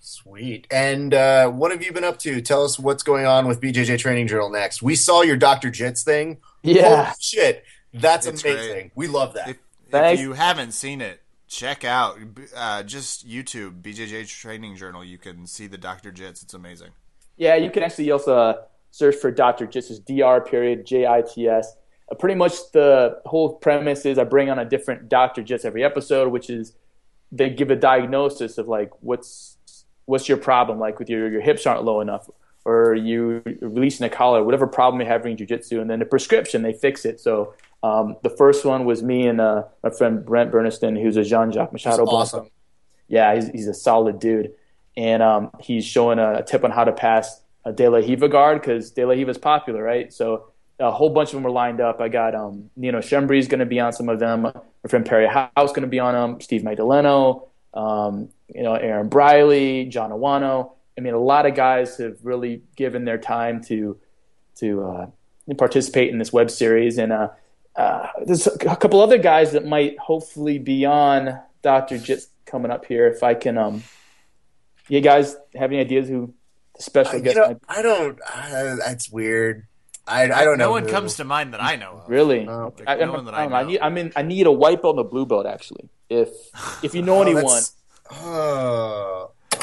Sweet. 0.00 0.66
And 0.70 1.12
uh, 1.12 1.50
what 1.50 1.72
have 1.72 1.82
you 1.82 1.92
been 1.92 2.04
up 2.04 2.18
to? 2.20 2.40
Tell 2.40 2.64
us 2.64 2.78
what's 2.78 3.02
going 3.02 3.26
on 3.26 3.48
with 3.48 3.60
BJJ 3.60 3.98
Training 3.98 4.28
Journal 4.28 4.50
next. 4.50 4.80
We 4.80 4.94
saw 4.94 5.22
your 5.22 5.36
Dr. 5.36 5.70
Jits 5.70 6.04
thing. 6.04 6.38
Yeah. 6.62 7.04
Holy 7.04 7.16
shit. 7.20 7.64
That's 7.94 8.26
It's 8.26 8.42
amazing. 8.44 8.72
great. 8.72 8.92
We 8.94 9.06
love 9.06 9.34
that. 9.34 9.48
If, 9.48 9.56
if 9.92 10.20
you 10.20 10.32
haven't 10.34 10.72
seen 10.72 11.00
it, 11.00 11.20
check 11.48 11.84
out 11.84 12.18
uh, 12.54 12.82
just 12.82 13.26
YouTube 13.28 13.80
BJJ 13.82 14.28
Training 14.28 14.76
Journal. 14.76 15.04
You 15.04 15.18
can 15.18 15.46
see 15.46 15.66
the 15.66 15.78
Dr. 15.78 16.12
Jits. 16.12 16.42
It's 16.42 16.54
amazing. 16.54 16.90
Yeah, 17.36 17.54
you 17.56 17.70
can 17.70 17.82
actually 17.82 18.10
also 18.10 18.36
uh, 18.36 18.54
search 18.90 19.16
for 19.16 19.30
Dr. 19.30 19.66
Jits, 19.66 19.90
is 19.90 19.98
Dr. 20.00 20.40
period 20.42 20.86
J 20.86 21.06
I 21.06 21.22
T 21.22 21.48
S. 21.48 21.74
Uh, 22.10 22.14
pretty 22.16 22.34
much 22.34 22.54
the 22.72 23.20
whole 23.26 23.54
premise 23.54 24.04
is 24.04 24.18
I 24.18 24.24
bring 24.24 24.50
on 24.50 24.58
a 24.58 24.64
different 24.64 25.08
Dr. 25.08 25.42
Jits 25.42 25.64
every 25.64 25.84
episode, 25.84 26.28
which 26.32 26.50
is 26.50 26.74
they 27.30 27.50
give 27.50 27.70
a 27.70 27.76
diagnosis 27.76 28.58
of 28.58 28.68
like 28.68 28.90
what's 29.00 29.56
what's 30.06 30.28
your 30.28 30.38
problem, 30.38 30.78
like 30.78 30.98
with 30.98 31.08
your 31.08 31.30
your 31.30 31.40
hips 31.40 31.66
aren't 31.66 31.84
low 31.84 32.00
enough, 32.00 32.28
or 32.64 32.94
you 32.94 33.42
releasing 33.60 34.06
a 34.06 34.10
collar, 34.10 34.44
whatever 34.44 34.66
problem 34.66 35.00
you're 35.00 35.10
having 35.10 35.38
in 35.38 35.46
jujitsu, 35.46 35.80
and 35.80 35.88
then 35.88 35.98
the 35.98 36.04
prescription 36.04 36.62
they 36.62 36.72
fix 36.72 37.04
it. 37.04 37.20
So 37.20 37.54
um, 37.82 38.16
the 38.22 38.30
first 38.30 38.64
one 38.64 38.84
was 38.84 39.02
me 39.02 39.26
and 39.26 39.40
uh, 39.40 39.64
my 39.82 39.90
friend 39.90 40.24
Brent 40.24 40.50
Berniston, 40.50 41.00
who's 41.00 41.16
a 41.16 41.24
Jean 41.24 41.52
Jacques 41.52 41.72
Machado. 41.72 42.04
Awesome. 42.04 42.40
Blanco. 42.40 42.52
Yeah, 43.08 43.34
he's, 43.34 43.48
he's 43.48 43.68
a 43.68 43.74
solid 43.74 44.18
dude. 44.18 44.52
And 44.96 45.22
um, 45.22 45.50
he's 45.60 45.84
showing 45.84 46.18
a, 46.18 46.38
a 46.38 46.42
tip 46.42 46.64
on 46.64 46.70
how 46.72 46.84
to 46.84 46.92
pass 46.92 47.40
a 47.64 47.72
De 47.72 47.88
La 47.88 47.98
Riva 47.98 48.28
guard 48.28 48.60
because 48.60 48.90
De 48.90 49.04
La 49.04 49.12
Riva 49.12 49.30
is 49.30 49.38
popular, 49.38 49.82
right? 49.82 50.12
So 50.12 50.50
a 50.80 50.90
whole 50.90 51.10
bunch 51.10 51.28
of 51.30 51.34
them 51.34 51.44
were 51.44 51.50
lined 51.50 51.80
up. 51.80 52.00
I 52.00 52.08
got 52.08 52.34
um, 52.34 52.70
Nino 52.76 52.98
Schembri 52.98 53.38
is 53.38 53.48
going 53.48 53.60
to 53.60 53.66
be 53.66 53.80
on 53.80 53.92
some 53.92 54.08
of 54.08 54.18
them. 54.18 54.42
My 54.42 54.52
friend 54.88 55.06
Perry 55.06 55.26
House 55.26 55.50
going 55.56 55.82
to 55.82 55.86
be 55.86 56.00
on 56.00 56.14
them. 56.14 56.40
Steve 56.40 56.62
Magdaleno, 56.62 57.48
um, 57.74 58.28
you 58.52 58.62
know, 58.62 58.74
Aaron 58.74 59.08
Briley, 59.08 59.86
John 59.86 60.10
Awano. 60.10 60.72
I 60.98 61.00
mean, 61.00 61.14
a 61.14 61.18
lot 61.18 61.46
of 61.46 61.54
guys 61.54 61.96
have 61.98 62.18
really 62.24 62.62
given 62.74 63.04
their 63.04 63.18
time 63.18 63.62
to 63.64 63.96
to 64.56 64.82
uh, 64.82 65.06
participate 65.56 66.10
in 66.10 66.18
this 66.18 66.32
web 66.32 66.50
series, 66.50 66.98
and 66.98 67.12
uh, 67.12 67.28
uh, 67.76 68.08
there's 68.26 68.48
a 68.48 68.58
couple 68.58 69.00
other 69.00 69.18
guys 69.18 69.52
that 69.52 69.64
might 69.64 69.96
hopefully 70.00 70.58
be 70.58 70.84
on 70.84 71.38
Doctor 71.62 71.98
Jits 71.98 72.26
coming 72.46 72.72
up 72.72 72.84
here. 72.84 73.06
If 73.06 73.22
I 73.22 73.34
can, 73.34 73.56
um, 73.56 73.84
you 74.88 75.00
guys 75.00 75.36
have 75.54 75.70
any 75.70 75.78
ideas 75.78 76.08
who 76.08 76.34
the 76.76 76.82
special 76.82 77.12
I, 77.12 77.16
you 77.18 77.22
guest 77.22 77.36
know, 77.36 77.46
might 77.46 77.58
I 77.68 77.82
don't. 77.82 78.18
Uh, 78.20 78.76
that's 78.84 79.08
weird. 79.08 79.68
I, 80.04 80.24
I 80.24 80.44
don't 80.44 80.58
know. 80.58 80.64
No 80.64 80.70
one 80.72 80.84
who. 80.84 80.90
comes 80.90 81.16
to 81.16 81.24
mind 81.24 81.54
that 81.54 81.62
I 81.62 81.76
know 81.76 82.02
of. 82.02 82.08
Really? 82.08 82.44
No. 82.44 82.74
I, 82.88 82.96
no 82.96 83.04
I, 83.04 83.08
one 83.10 83.24
that 83.26 83.34
I 83.34 83.42
don't 83.42 83.50
know. 83.50 83.56
I 83.56 83.62
need. 83.62 83.78
I 83.80 83.88
mean, 83.90 84.12
I 84.16 84.22
need 84.22 84.48
a 84.48 84.52
white 84.52 84.82
belt 84.82 84.96
and 84.96 85.06
a 85.06 85.08
blue 85.08 85.26
belt 85.26 85.46
actually. 85.46 85.88
If 86.10 86.30
if 86.82 86.92
you 86.96 87.02
know 87.02 87.18
Oh, 87.18 87.22
anyone. 87.22 87.44
that's- 87.44 87.74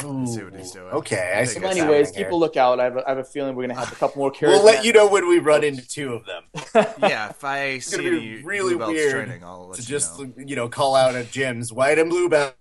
Oh. 0.04 0.26
see 0.26 0.42
what 0.42 0.54
he's 0.54 0.70
doing. 0.72 0.86
Okay, 0.92 1.32
I 1.36 1.40
I 1.40 1.44
see. 1.44 1.54
think 1.54 1.64
Well, 1.64 1.72
anyways, 1.72 2.06
happening 2.08 2.14
keep 2.14 2.26
here. 2.26 2.30
a 2.30 2.36
lookout. 2.36 2.80
I 2.80 2.84
have 2.84 2.96
a, 2.96 3.06
I 3.06 3.08
have 3.10 3.18
a 3.18 3.24
feeling 3.24 3.54
we're 3.56 3.66
gonna 3.66 3.78
have 3.80 3.92
a 3.92 3.96
couple 3.96 4.20
more 4.20 4.30
characters. 4.30 4.58
We'll 4.62 4.64
let 4.66 4.84
you 4.84 4.92
know 4.92 5.08
when 5.08 5.28
we 5.28 5.38
run 5.38 5.64
into 5.64 5.86
two 5.86 6.12
of 6.14 6.24
them. 6.26 6.44
Yeah, 6.98 7.30
if 7.30 7.42
I 7.44 7.78
see 7.78 8.06
any 8.06 8.42
really 8.42 8.70
blue 8.74 8.78
belts 8.78 8.92
weird 8.92 9.26
training, 9.26 9.44
I'll 9.44 9.68
let 9.68 9.76
To 9.76 9.82
you 9.82 9.88
just 9.88 10.18
know. 10.20 10.32
you 10.36 10.56
know, 10.56 10.68
call 10.68 10.94
out 10.96 11.14
at 11.14 11.26
gyms, 11.26 11.72
white 11.72 11.98
and 11.98 12.10
blue 12.10 12.28
belt. 12.28 12.54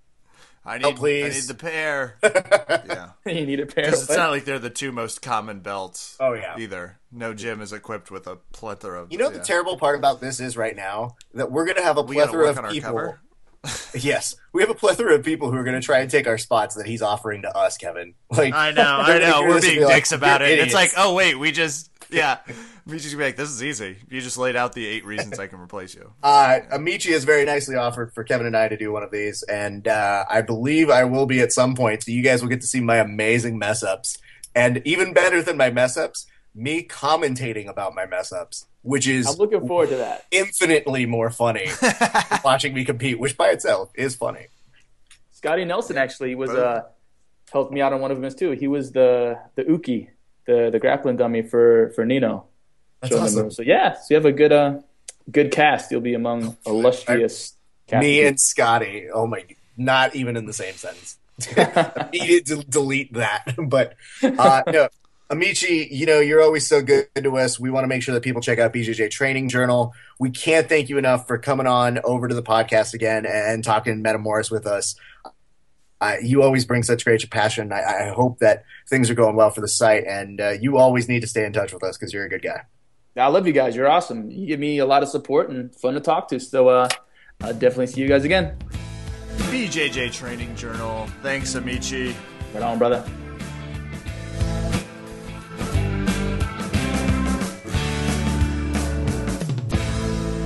I 0.67 0.77
Oh, 0.77 0.89
need, 0.89 0.95
please. 0.95 1.25
I 1.35 1.39
need 1.39 1.47
the 1.47 1.53
pair. 1.53 2.17
yeah. 2.23 3.09
you 3.31 3.45
need 3.45 3.59
a 3.59 3.67
pair. 3.67 3.85
Because 3.85 4.03
it's 4.09 4.17
not 4.17 4.31
like 4.31 4.45
they're 4.45 4.57
the 4.57 4.71
two 4.71 4.91
most 4.91 5.21
common 5.21 5.59
belts. 5.59 6.17
Oh, 6.19 6.33
yeah. 6.33 6.57
Either. 6.57 6.97
No 7.11 7.35
gym 7.35 7.61
is 7.61 7.71
equipped 7.71 8.09
with 8.09 8.25
a 8.25 8.37
plethora 8.51 9.03
of. 9.03 9.11
You 9.11 9.19
know 9.19 9.29
yeah. 9.29 9.37
the 9.37 9.43
terrible 9.43 9.77
part 9.77 9.95
about 9.99 10.21
this 10.21 10.39
is 10.39 10.57
right 10.57 10.75
now 10.75 11.17
that 11.35 11.51
we're 11.51 11.65
going 11.65 11.77
to 11.77 11.83
have 11.83 11.97
a 11.99 12.03
plethora 12.03 12.49
of 12.49 12.57
on 12.57 12.65
our 12.65 12.71
people. 12.71 13.15
Yes, 13.93 14.35
we 14.53 14.61
have 14.61 14.69
a 14.69 14.75
plethora 14.75 15.15
of 15.15 15.23
people 15.23 15.51
who 15.51 15.57
are 15.57 15.63
going 15.63 15.79
to 15.79 15.85
try 15.85 15.99
and 15.99 16.09
take 16.09 16.27
our 16.27 16.37
spots 16.37 16.75
that 16.75 16.85
he's 16.85 17.01
offering 17.01 17.41
to 17.43 17.57
us, 17.57 17.77
Kevin. 17.77 18.13
Like 18.29 18.53
I 18.53 18.71
know, 18.71 18.83
I 18.83 19.19
know. 19.19 19.41
We're 19.43 19.61
being 19.61 19.79
be 19.79 19.85
like, 19.85 19.95
dicks 19.95 20.11
about 20.11 20.41
"You're 20.41 20.49
it. 20.49 20.59
It's 20.59 20.73
like, 20.73 20.91
oh 20.97 21.13
wait, 21.13 21.35
we 21.39 21.51
just 21.51 21.89
yeah, 22.09 22.39
we 22.85 22.97
just 22.99 23.17
be 23.17 23.23
like, 23.23 23.35
this 23.35 23.49
is 23.49 23.63
easy. 23.63 23.97
You 24.09 24.21
just 24.21 24.37
laid 24.37 24.55
out 24.55 24.73
the 24.73 24.85
eight 24.85 25.05
reasons 25.05 25.39
I 25.39 25.47
can 25.47 25.59
replace 25.59 25.93
you. 25.93 26.11
Uh, 26.23 26.59
Amici 26.71 27.11
has 27.11 27.23
very 27.23 27.45
nicely 27.45 27.75
offered 27.75 28.13
for 28.13 28.23
Kevin 28.23 28.47
and 28.47 28.57
I 28.57 28.67
to 28.67 28.77
do 28.77 28.91
one 28.91 29.03
of 29.03 29.11
these, 29.11 29.43
and 29.43 29.87
uh, 29.87 30.25
I 30.29 30.41
believe 30.41 30.89
I 30.89 31.03
will 31.03 31.25
be 31.25 31.39
at 31.39 31.51
some 31.51 31.75
point. 31.75 32.03
So 32.03 32.11
you 32.11 32.23
guys 32.23 32.41
will 32.41 32.49
get 32.49 32.61
to 32.61 32.67
see 32.67 32.81
my 32.81 32.97
amazing 32.97 33.57
mess 33.57 33.83
ups, 33.83 34.17
and 34.53 34.81
even 34.85 35.13
better 35.13 35.41
than 35.41 35.55
my 35.55 35.69
mess 35.69 35.97
ups, 35.97 36.25
me 36.55 36.83
commentating 36.83 37.67
about 37.67 37.93
my 37.93 38.05
mess 38.05 38.31
ups, 38.31 38.65
which 38.81 39.07
is 39.07 39.27
I'm 39.27 39.35
looking 39.35 39.67
forward 39.67 39.89
to 39.89 39.97
that. 39.97 40.25
infinitely 40.31 41.05
more 41.05 41.29
funny 41.29 41.67
watching 42.43 42.73
me 42.73 42.85
compete, 42.85 43.19
which 43.19 43.37
by 43.37 43.49
itself 43.49 43.91
is 43.93 44.15
funny. 44.15 44.47
Scotty 45.31 45.65
Nelson 45.65 45.97
actually 45.97 46.33
was 46.33 46.49
uh 46.49 46.83
helped 47.51 47.71
me 47.71 47.81
out 47.81 47.93
on 47.93 48.01
one 48.01 48.11
of 48.11 48.19
them 48.19 48.33
too. 48.33 48.51
He 48.51 48.67
was 48.67 48.91
the 48.91 49.37
the 49.55 49.63
uke, 49.63 50.09
the 50.47 50.69
the 50.71 50.79
grappling 50.79 51.17
dummy 51.17 51.41
for 51.41 51.91
for 51.95 52.05
Nino. 52.05 52.45
That's 53.01 53.13
Showing 53.13 53.23
awesome. 53.23 53.51
So 53.51 53.61
yeah, 53.61 53.93
so 53.93 54.05
you 54.09 54.15
have 54.15 54.25
a 54.25 54.31
good 54.31 54.51
uh 54.51 54.79
good 55.29 55.51
cast. 55.51 55.91
You'll 55.91 56.01
be 56.01 56.13
among 56.13 56.57
illustrious 56.65 57.55
cast. 57.87 58.01
Me 58.01 58.25
and 58.25 58.39
Scotty. 58.39 59.09
Oh 59.13 59.27
my! 59.27 59.43
Not 59.77 60.15
even 60.15 60.37
in 60.37 60.45
the 60.45 60.53
same 60.53 60.75
sentence. 60.75 61.17
I 61.57 62.09
needed 62.13 62.45
to 62.47 62.63
delete 62.63 63.13
that, 63.13 63.55
but 63.67 63.95
uh, 64.23 64.63
no. 64.67 64.89
Amici, 65.29 65.87
you 65.91 66.05
know 66.05 66.19
you're 66.19 66.41
always 66.41 66.67
so 66.67 66.81
good 66.81 67.07
to 67.15 67.37
us. 67.37 67.59
We 67.59 67.71
want 67.71 67.83
to 67.83 67.87
make 67.87 68.03
sure 68.03 68.13
that 68.13 68.21
people 68.21 68.41
check 68.41 68.59
out 68.59 68.73
BJJ 68.73 69.09
Training 69.09 69.49
Journal. 69.49 69.93
We 70.19 70.29
can't 70.29 70.69
thank 70.69 70.89
you 70.89 70.97
enough 70.97 71.27
for 71.27 71.37
coming 71.37 71.65
on 71.65 71.99
over 72.03 72.27
to 72.27 72.35
the 72.35 72.43
podcast 72.43 72.93
again 72.93 73.25
and 73.25 73.63
talking 73.63 74.03
Metamoris 74.03 74.51
with 74.51 74.67
us. 74.67 74.95
Uh, 75.99 76.15
you 76.21 76.43
always 76.43 76.65
bring 76.65 76.83
such 76.83 77.03
great 77.03 77.27
passion. 77.31 77.71
I, 77.71 78.09
I 78.09 78.13
hope 78.13 78.39
that 78.39 78.65
things 78.87 79.09
are 79.09 79.15
going 79.15 79.35
well 79.35 79.49
for 79.49 79.61
the 79.61 79.67
site, 79.67 80.03
and 80.05 80.39
uh, 80.39 80.51
you 80.51 80.77
always 80.77 81.09
need 81.09 81.21
to 81.21 81.27
stay 81.27 81.45
in 81.45 81.53
touch 81.53 81.73
with 81.73 81.83
us 81.83 81.97
because 81.97 82.13
you're 82.13 82.25
a 82.25 82.29
good 82.29 82.43
guy. 82.43 82.61
I 83.17 83.27
love 83.27 83.47
you 83.47 83.53
guys. 83.53 83.75
You're 83.75 83.89
awesome. 83.89 84.29
You 84.29 84.45
give 84.45 84.59
me 84.59 84.79
a 84.79 84.85
lot 84.85 85.01
of 85.01 85.09
support 85.09 85.49
and 85.49 85.73
fun 85.73 85.93
to 85.93 86.01
talk 86.01 86.27
to. 86.29 86.39
So 86.39 86.67
uh 86.67 86.89
I'll 87.41 87.53
definitely 87.53 87.87
see 87.87 88.01
you 88.01 88.07
guys 88.07 88.25
again. 88.25 88.57
BJJ 89.37 90.11
Training 90.13 90.55
Journal. 90.55 91.07
Thanks, 91.21 91.55
Amici. 91.55 92.15
Right 92.53 92.63
on, 92.63 92.77
brother. 92.77 93.03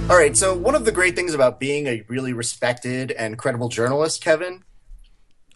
All 0.10 0.18
right, 0.18 0.36
so 0.36 0.56
one 0.56 0.74
of 0.74 0.86
the 0.86 0.92
great 0.92 1.16
things 1.16 1.36
about 1.36 1.60
being 1.60 1.86
a 1.86 2.04
really 2.08 2.34
respected 2.34 3.12
and 3.12 3.38
credible 3.38 3.70
journalist, 3.70 4.24
Kevin, 4.24 4.64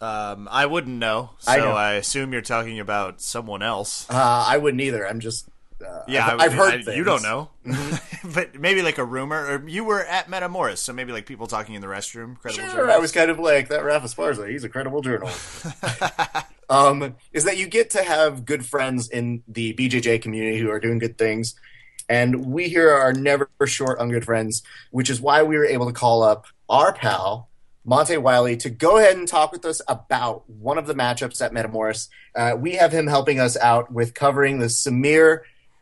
Um, 0.00 0.48
I 0.50 0.66
wouldn't 0.66 0.96
know, 0.96 1.30
so 1.40 1.50
I 1.50 1.56
I, 1.56 1.92
assume 1.94 2.32
you're 2.32 2.40
talking 2.42 2.78
about 2.78 3.20
someone 3.20 3.62
else. 3.62 4.06
uh, 4.08 4.44
I 4.48 4.58
wouldn't 4.58 4.80
either. 4.80 5.08
I'm 5.08 5.18
just 5.18 5.48
uh, 5.84 6.02
Yeah, 6.06 6.26
I've, 6.26 6.40
I, 6.40 6.44
I've 6.44 6.52
heard 6.52 6.88
I- 6.88 6.94
you 6.94 7.02
don't 7.02 7.22
know, 7.24 7.50
but 8.32 8.54
maybe 8.60 8.82
like 8.82 8.98
a 8.98 9.04
rumor, 9.04 9.44
or 9.44 9.68
you 9.68 9.82
were 9.82 10.04
at 10.04 10.28
Metamoris, 10.30 10.78
so 10.78 10.92
maybe 10.92 11.12
like 11.12 11.26
people 11.26 11.48
talking 11.48 11.74
in 11.74 11.80
the 11.80 11.88
restroom. 11.88 12.38
Credible 12.38 12.62
Sure, 12.62 12.70
journalists. 12.76 12.96
I 12.96 12.98
was 13.00 13.10
kind 13.12 13.30
of 13.32 13.40
like 13.40 13.68
that. 13.70 13.84
Rafa 13.84 14.06
Sparza, 14.06 14.48
he's 14.48 14.62
a 14.62 14.68
credible 14.68 15.00
journalist. 15.02 15.66
um, 16.70 17.16
is 17.32 17.42
that 17.42 17.56
you 17.58 17.66
get 17.66 17.90
to 17.90 18.04
have 18.04 18.44
good 18.44 18.64
friends 18.64 19.08
in 19.08 19.42
the 19.48 19.74
BJJ 19.74 20.22
community 20.22 20.58
who 20.58 20.70
are 20.70 20.78
doing 20.78 20.98
good 21.00 21.18
things, 21.18 21.54
and 22.08 22.46
we 22.46 22.68
here 22.68 22.90
are 22.90 23.12
never 23.12 23.48
short 23.66 23.98
on 23.98 24.10
good 24.10 24.24
friends, 24.24 24.62
which 24.90 25.10
is 25.10 25.20
why 25.20 25.42
we 25.42 25.56
were 25.56 25.64
able 25.64 25.86
to 25.86 25.92
call 25.92 26.22
up 26.22 26.46
our 26.68 26.92
pal. 26.92 27.48
Monte 27.86 28.16
Wiley 28.16 28.56
to 28.56 28.70
go 28.70 28.96
ahead 28.96 29.16
and 29.16 29.28
talk 29.28 29.52
with 29.52 29.64
us 29.66 29.82
about 29.88 30.48
one 30.48 30.78
of 30.78 30.86
the 30.86 30.94
matchups 30.94 31.44
at 31.44 31.52
Metamoris. 31.52 32.08
Uh, 32.34 32.56
we 32.58 32.72
have 32.72 32.92
him 32.92 33.06
helping 33.06 33.38
us 33.38 33.58
out 33.58 33.92
with 33.92 34.14
covering 34.14 34.58
the 34.58 34.66
Samir 34.66 35.40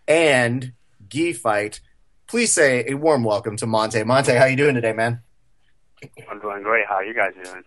and 0.08 0.72
Guy 1.08 1.32
fight. 1.32 1.80
Please 2.26 2.52
say 2.52 2.84
a 2.88 2.94
warm 2.94 3.22
welcome 3.22 3.56
to 3.58 3.66
Monte. 3.66 4.02
Monte, 4.02 4.32
how 4.32 4.46
you 4.46 4.56
doing 4.56 4.74
today, 4.74 4.92
man? 4.92 5.20
I'm 6.28 6.40
doing 6.40 6.62
great. 6.62 6.86
How 6.88 6.96
are 6.96 7.04
you 7.04 7.14
guys 7.14 7.34
doing? 7.44 7.62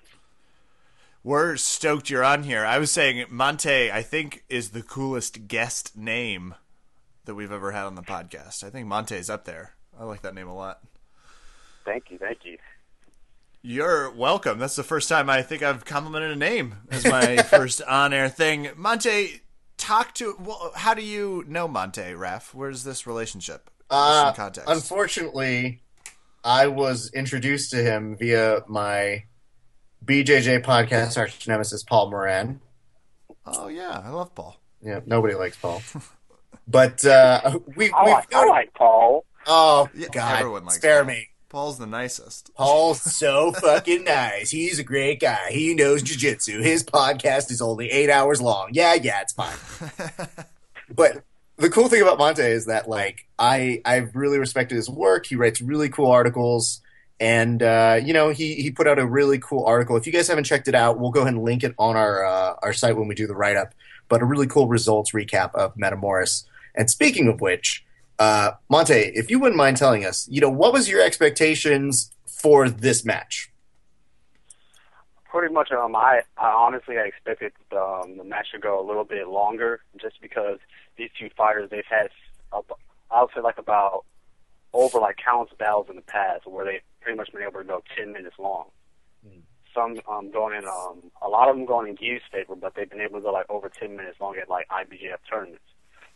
We're 1.24 1.56
stoked 1.56 2.10
you're 2.10 2.24
on 2.24 2.44
here. 2.44 2.66
I 2.66 2.78
was 2.78 2.92
saying 2.92 3.26
Monte, 3.30 3.92
I 3.92 4.02
think, 4.02 4.44
is 4.50 4.72
the 4.72 4.84
coolest 4.84 5.48
guest 5.48 5.96
name 5.96 6.56
that 7.26 7.36
we've 7.36 7.52
ever 7.52 7.72
had 7.72 7.86
on 7.86 7.96
the 7.96 8.02
podcast. 8.02 8.64
I 8.64 8.70
think 8.70 8.88
Monte's 8.88 9.30
up 9.30 9.46
there. 9.46 9.76
I 10.00 10.04
like 10.04 10.22
that 10.24 10.34
name 10.36 10.48
a 10.48 10.56
lot. 10.56 10.80
Thank 11.86 12.06
you, 12.10 12.18
thank 12.18 12.40
you. 12.44 12.58
You're 13.62 14.12
welcome. 14.12 14.60
That's 14.60 14.76
the 14.76 14.84
first 14.84 15.10
time 15.10 15.30
I 15.30 15.42
think 15.42 15.64
I've 15.64 15.86
complimented 15.86 16.32
a 16.32 16.36
name 16.36 16.76
as 16.92 17.06
my 17.06 17.38
first 17.50 17.82
on-air 17.82 18.30
thing. 18.30 18.70
Monte, 18.76 19.42
talk 19.78 20.14
to. 20.16 20.36
Well, 20.40 20.72
how 20.76 20.94
do 20.94 21.02
you 21.04 21.44
know 21.48 21.68
Monte, 21.68 22.02
Raph? 22.02 22.54
Where's 22.54 22.84
this 22.84 23.08
relationship? 23.08 23.70
Uh, 23.90 24.26
Some 24.26 24.36
context. 24.36 24.70
Unfortunately, 24.70 25.82
I 26.44 26.68
was 26.68 27.12
introduced 27.14 27.72
to 27.72 27.78
him 27.78 28.16
via 28.18 28.60
my 28.68 29.24
BJJ 30.04 30.64
podcast 30.64 31.18
arch 31.18 31.48
nemesis 31.48 31.82
Paul 31.84 32.12
Moran. 32.12 32.62
oh 33.48 33.68
yeah, 33.68 34.02
I 34.04 34.10
love 34.10 34.36
Paul. 34.36 34.60
Yeah, 34.82 35.00
nobody 35.08 35.34
likes 35.34 35.58
Paul. 35.58 35.82
But 36.68 37.06
uh, 37.06 37.60
we, 37.76 37.92
I 37.92 38.04
we've 38.04 38.14
like, 38.14 38.34
I 38.34 38.46
like 38.46 38.74
Paul. 38.74 39.26
oh 39.48 39.90
Yeah, 39.96 40.08
God, 40.12 40.40
everyone 40.40 40.66
likes 40.66 40.78
spare 40.78 41.04
Paul. 41.04 41.14
me. 41.14 41.30
Paul's 41.50 41.78
the 41.78 41.88
nicest. 41.88 42.52
Paul's 42.56 43.02
so 43.16 43.52
fucking 43.54 44.04
nice. 44.04 44.52
He's 44.52 44.78
a 44.80 44.84
great 44.84 45.20
guy. 45.22 45.52
He 45.52 45.74
knows 45.74 46.04
jujitsu. 46.04 46.62
His 46.62 46.84
podcast 46.84 47.50
is 47.52 47.62
only 47.62 47.90
eight 47.92 48.10
hours 48.10 48.42
long. 48.42 48.70
Yeah, 48.74 48.94
yeah, 48.96 49.22
it's 49.22 49.34
fine. 49.34 49.56
but 50.96 51.24
the 51.58 51.70
cool 51.70 51.88
thing 51.88 52.02
about 52.02 52.18
Monte 52.18 52.42
is 52.42 52.66
that 52.66 52.90
like 52.90 53.26
I 53.40 53.82
I've 53.86 54.16
really 54.16 54.38
respected 54.38 54.76
his 54.76 54.90
work. 54.90 55.26
He 55.26 55.36
writes 55.36 55.62
really 55.62 55.90
cool 55.90 56.12
articles. 56.12 56.82
And 57.18 57.64
uh, 57.64 57.98
you 58.04 58.12
know 58.12 58.30
he, 58.30 58.56
he 58.56 58.72
put 58.72 58.88
out 58.88 59.00
a 59.00 59.06
really 59.06 59.40
cool 59.40 59.64
article. 59.66 59.96
If 59.96 60.06
you 60.06 60.12
guys 60.12 60.28
haven't 60.28 60.44
checked 60.44 60.68
it 60.68 60.76
out, 60.76 61.00
we'll 61.00 61.12
go 61.12 61.22
ahead 61.22 61.34
and 61.34 61.44
link 61.44 61.64
it 61.64 61.74
on 61.80 61.96
our 61.96 62.26
uh, 62.26 62.56
our 62.62 62.74
site 62.74 62.98
when 62.98 63.08
we 63.08 63.16
do 63.16 63.26
the 63.26 63.36
write 63.36 63.56
up. 63.56 63.74
But 64.08 64.22
a 64.22 64.26
really 64.26 64.48
cool 64.48 64.68
results 64.68 65.12
recap 65.12 65.54
of 65.56 65.76
Metamoris. 65.76 66.46
And 66.76 66.90
speaking 66.90 67.28
of 67.28 67.42
which, 67.42 67.86
uh, 68.20 68.52
Monte, 68.70 68.94
if 68.94 69.30
you 69.30 69.40
wouldn't 69.40 69.58
mind 69.58 69.78
telling 69.78 70.06
us, 70.06 70.28
you 70.30 70.42
know, 70.42 70.50
what 70.50 70.74
was 70.74 70.90
your 70.90 71.02
expectations 71.02 72.12
for 72.26 72.70
this 72.70 73.04
match? 73.04 73.52
Pretty 75.26 75.54
much, 75.54 75.72
um, 75.72 75.96
I, 75.96 76.22
I 76.38 76.48
honestly 76.48 76.98
I 76.98 77.02
expected 77.02 77.52
um, 77.74 78.18
the 78.18 78.24
match 78.24 78.52
to 78.54 78.60
go 78.60 78.80
a 78.80 78.86
little 78.86 79.04
bit 79.04 79.28
longer, 79.28 79.82
just 80.00 80.22
because 80.22 80.60
these 80.98 81.10
two 81.20 81.30
fighters 81.36 81.70
they've 81.70 81.84
had, 81.90 82.10
up, 82.54 82.80
I 83.12 83.22
would 83.22 83.32
say 83.36 83.42
like 83.42 83.58
about 83.58 84.06
over 84.72 85.00
like 85.00 85.18
countless 85.18 85.52
battles 85.58 85.88
in 85.90 85.96
the 85.96 86.02
past 86.04 86.48
where 86.48 86.66
they 86.66 86.82
pretty 87.02 87.18
much 87.18 87.32
been 87.34 87.42
able 87.42 87.60
to 87.60 87.66
go 87.66 87.84
ten 87.98 88.14
minutes 88.14 88.36
long. 88.40 88.66
Some 89.76 90.00
um, 90.10 90.32
going 90.32 90.58
in, 90.58 90.66
um, 90.66 91.12
a 91.22 91.28
lot 91.28 91.50
of 91.50 91.56
them 91.56 91.66
going 91.66 91.90
in 91.90 91.96
Guy's 91.96 92.22
favor, 92.32 92.56
but 92.56 92.74
they've 92.76 92.90
been 92.90 93.02
able 93.02 93.20
to 93.20 93.24
go 93.24 93.32
like 93.32 93.46
over 93.50 93.70
ten 93.70 93.96
minutes 93.96 94.20
long 94.22 94.38
at 94.38 94.50
like 94.50 94.68
IBJJF 94.70 95.18
tournaments. 95.30 95.62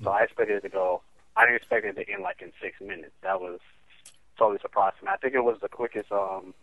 So 0.01 0.11
I 0.11 0.23
expected 0.23 0.57
it 0.57 0.61
to 0.61 0.69
go. 0.69 1.01
I 1.35 1.43
didn't 1.43 1.57
expect 1.57 1.85
it 1.85 1.93
to 1.93 2.09
end 2.11 2.23
like 2.23 2.41
in 2.41 2.53
six 2.61 2.79
minutes. 2.79 3.11
That 3.21 3.41
was 3.41 3.59
totally 4.37 4.59
surprising. 4.61 5.07
I 5.09 5.17
think 5.17 5.33
it 5.33 5.43
was 5.43 5.57
the 5.61 5.67
quickest. 5.67 6.11
Um, 6.11 6.53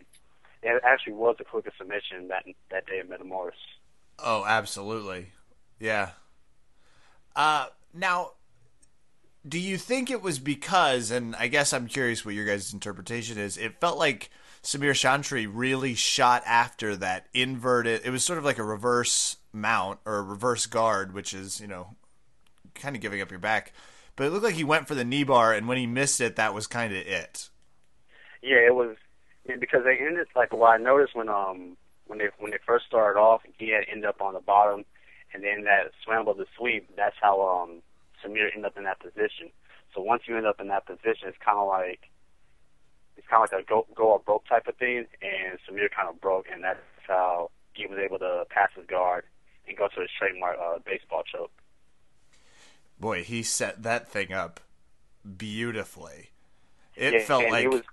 it 0.63 0.81
actually 0.83 1.13
was 1.13 1.35
the 1.37 1.45
quickest 1.45 1.77
submission 1.77 2.27
that 2.29 2.45
that 2.71 2.87
day 2.87 2.99
at 2.99 3.09
Metamoris. 3.09 3.51
Oh, 4.19 4.43
absolutely. 4.45 5.27
Yeah. 5.79 6.09
Uh, 7.35 7.67
now, 7.93 8.31
do 9.47 9.59
you 9.59 9.77
think 9.77 10.09
it 10.09 10.21
was 10.21 10.39
because, 10.39 11.11
and 11.11 11.35
I 11.35 11.47
guess 11.47 11.71
I'm 11.71 11.87
curious 11.87 12.25
what 12.25 12.33
your 12.33 12.45
guys' 12.45 12.73
interpretation 12.73 13.37
is, 13.37 13.57
it 13.57 13.79
felt 13.79 13.99
like 13.99 14.31
Samir 14.67 14.91
Chantre 14.91 15.47
really 15.49 15.95
shot 15.95 16.43
after 16.45 16.97
that 16.97 17.27
inverted, 17.33 18.01
it 18.03 18.09
was 18.09 18.25
sort 18.25 18.37
of 18.37 18.43
like 18.43 18.57
a 18.57 18.65
reverse 18.65 19.37
mount 19.53 19.99
or 20.03 20.17
a 20.17 20.21
reverse 20.21 20.65
guard, 20.65 21.13
which 21.13 21.33
is, 21.33 21.61
you 21.61 21.67
know, 21.67 21.95
kind 22.75 22.93
of 22.93 23.01
giving 23.01 23.21
up 23.21 23.29
your 23.29 23.39
back. 23.39 23.71
But 24.17 24.25
it 24.25 24.31
looked 24.31 24.43
like 24.43 24.55
he 24.55 24.65
went 24.65 24.85
for 24.85 24.93
the 24.93 25.05
knee 25.05 25.23
bar, 25.23 25.53
and 25.53 25.69
when 25.69 25.77
he 25.77 25.87
missed 25.87 26.19
it, 26.19 26.35
that 26.35 26.53
was 26.53 26.67
kind 26.67 26.91
of 26.91 26.99
it. 26.99 27.47
Yeah, 28.41 28.57
it 28.57 28.75
was 28.75 28.97
because 29.57 29.85
they 29.85 30.05
ended 30.05 30.27
like 30.35 30.51
what 30.51 30.71
I 30.71 30.83
noticed 30.83 31.15
when 31.15 31.29
um 31.29 31.77
when 32.07 32.19
they 32.19 32.27
when 32.37 32.51
they 32.51 32.59
first 32.65 32.87
started 32.87 33.17
off, 33.17 33.43
he 33.57 33.69
had 33.69 33.85
ended 33.89 34.03
up 34.03 34.21
on 34.21 34.33
the 34.33 34.41
bottom, 34.41 34.83
and 35.33 35.45
then 35.45 35.63
that 35.63 35.91
scramble 36.01 36.35
to 36.35 36.45
sweep. 36.57 36.93
That's 36.97 37.15
how 37.21 37.39
um 37.41 37.81
Samir 38.21 38.49
ended 38.53 38.65
up 38.65 38.77
in 38.77 38.83
that 38.83 38.99
position. 38.99 39.49
So 39.95 40.01
once 40.01 40.23
you 40.27 40.35
end 40.35 40.45
up 40.45 40.59
in 40.59 40.67
that 40.67 40.85
position, 40.85 41.29
it's 41.29 41.37
kind 41.39 41.57
of 41.57 41.69
like 41.69 42.09
kind 43.29 43.43
of 43.43 43.51
like 43.51 43.61
a 43.61 43.65
go 43.65 43.85
go 43.95 44.11
or 44.11 44.19
broke 44.19 44.47
type 44.47 44.67
of 44.67 44.75
thing, 44.77 45.05
and 45.21 45.59
Samir 45.67 45.89
kind 45.91 46.09
of 46.09 46.19
broke, 46.21 46.47
and 46.51 46.63
that's 46.63 46.79
how 47.07 47.51
he 47.73 47.85
was 47.85 47.99
able 47.99 48.19
to 48.19 48.45
pass 48.49 48.69
his 48.75 48.85
guard 48.85 49.23
and 49.67 49.77
go 49.77 49.87
to 49.87 50.01
his 50.01 50.09
trademark 50.17 50.57
uh, 50.59 50.79
baseball 50.85 51.23
choke. 51.23 51.51
Boy, 52.99 53.23
he 53.23 53.43
set 53.43 53.83
that 53.83 54.07
thing 54.07 54.33
up 54.33 54.59
beautifully. 55.37 56.31
It 56.95 57.13
yeah, 57.13 57.19
felt 57.25 57.49
like 57.51 57.61
he 57.61 57.67
was, 57.67 57.83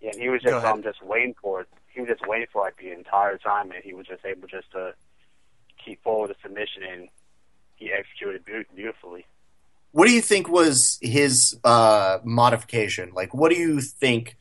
yeah, 0.00 0.10
and 0.12 0.20
he 0.20 0.28
was 0.28 0.42
just 0.42 0.64
um 0.64 0.82
just 0.82 1.02
waiting 1.02 1.34
for 1.40 1.62
it. 1.62 1.68
He 1.88 2.00
was 2.00 2.08
just 2.08 2.26
waiting 2.26 2.46
for 2.52 2.62
like 2.62 2.78
the 2.78 2.92
entire 2.92 3.36
time, 3.38 3.70
and 3.72 3.84
he 3.84 3.92
was 3.92 4.06
just 4.06 4.24
able 4.24 4.48
just 4.48 4.70
to 4.72 4.94
keep 5.84 6.02
forward 6.02 6.30
the 6.30 6.36
submission, 6.42 6.82
and 6.82 7.08
he 7.76 7.92
executed 7.92 8.44
beautifully. 8.74 9.26
What 9.94 10.08
do 10.08 10.12
you 10.12 10.22
think 10.22 10.48
was 10.48 10.98
his 11.00 11.56
uh, 11.62 12.18
modification? 12.24 13.12
Like, 13.14 13.32
what 13.32 13.52
do 13.52 13.56
you 13.56 13.80
think 13.80 14.36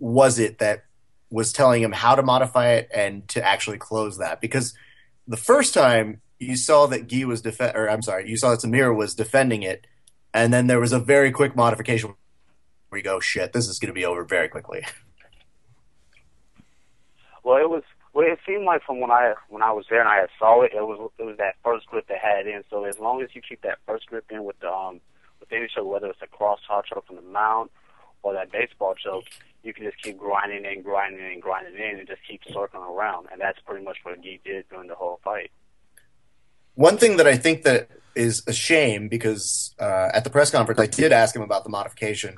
was 0.00 0.40
it 0.40 0.58
that 0.58 0.86
was 1.30 1.52
telling 1.52 1.84
him 1.84 1.92
how 1.92 2.16
to 2.16 2.22
modify 2.24 2.72
it 2.72 2.88
and 2.92 3.28
to 3.28 3.40
actually 3.46 3.78
close 3.78 4.18
that? 4.18 4.40
Because 4.40 4.74
the 5.28 5.36
first 5.36 5.72
time 5.72 6.20
you 6.40 6.56
saw 6.56 6.86
that 6.86 7.06
Guy 7.06 7.24
was 7.24 7.42
defend, 7.42 7.76
or 7.76 7.88
I'm 7.88 8.02
sorry, 8.02 8.28
you 8.28 8.36
saw 8.36 8.50
that 8.50 8.58
Samir 8.58 8.92
was 8.92 9.14
defending 9.14 9.62
it, 9.62 9.86
and 10.34 10.52
then 10.52 10.66
there 10.66 10.80
was 10.80 10.92
a 10.92 10.98
very 10.98 11.30
quick 11.30 11.54
modification 11.54 12.16
where 12.88 12.98
you 12.98 13.04
go, 13.04 13.20
"Shit, 13.20 13.52
this 13.52 13.68
is 13.68 13.78
going 13.78 13.90
to 13.90 13.94
be 13.94 14.04
over 14.04 14.24
very 14.24 14.48
quickly." 14.48 14.84
Well, 17.44 17.58
it 17.58 17.70
was. 17.70 17.84
Well, 18.14 18.26
it 18.26 18.38
seemed 18.46 18.64
like 18.64 18.82
from 18.82 19.00
when 19.00 19.10
I 19.10 19.34
when 19.48 19.62
I 19.62 19.72
was 19.72 19.86
there 19.88 20.00
and 20.00 20.08
I 20.08 20.26
saw 20.38 20.62
it, 20.62 20.72
it 20.74 20.82
was 20.82 21.10
it 21.18 21.24
was 21.24 21.36
that 21.38 21.56
first 21.64 21.86
grip 21.86 22.08
that 22.08 22.18
had 22.18 22.46
it 22.46 22.54
in. 22.54 22.62
So 22.68 22.84
as 22.84 22.98
long 22.98 23.22
as 23.22 23.30
you 23.34 23.40
keep 23.40 23.62
that 23.62 23.78
first 23.86 24.06
grip 24.06 24.26
in 24.30 24.44
with 24.44 24.58
the 24.60 24.70
um 24.70 25.00
with 25.40 25.50
any 25.52 25.68
choke, 25.74 25.86
whether 25.86 26.08
it's 26.08 26.22
a 26.22 26.26
cross 26.26 26.60
top 26.66 26.84
choke 26.86 27.06
from 27.06 27.16
the 27.16 27.22
mount 27.22 27.70
or 28.22 28.34
that 28.34 28.52
baseball 28.52 28.94
choke, 28.94 29.24
you 29.62 29.72
can 29.72 29.84
just 29.84 30.00
keep 30.02 30.18
grinding 30.18 30.66
and 30.66 30.84
grinding 30.84 31.24
and 31.24 31.40
grinding 31.40 31.74
in 31.74 31.98
and 31.98 32.06
just 32.06 32.20
keep 32.28 32.42
circling 32.44 32.82
around. 32.82 33.28
And 33.32 33.40
that's 33.40 33.58
pretty 33.60 33.84
much 33.84 33.98
what 34.02 34.22
Guy 34.22 34.38
did 34.44 34.68
during 34.68 34.88
the 34.88 34.94
whole 34.94 35.20
fight. 35.24 35.50
One 36.74 36.96
thing 36.96 37.16
that 37.16 37.26
I 37.26 37.36
think 37.36 37.62
that 37.62 37.88
is 38.14 38.42
a 38.46 38.52
shame 38.52 39.08
because 39.08 39.74
uh, 39.78 40.10
at 40.12 40.24
the 40.24 40.30
press 40.30 40.50
conference 40.50 40.80
I 40.80 40.86
did 40.86 41.12
ask 41.12 41.34
him 41.34 41.42
about 41.42 41.64
the 41.64 41.70
modification, 41.70 42.36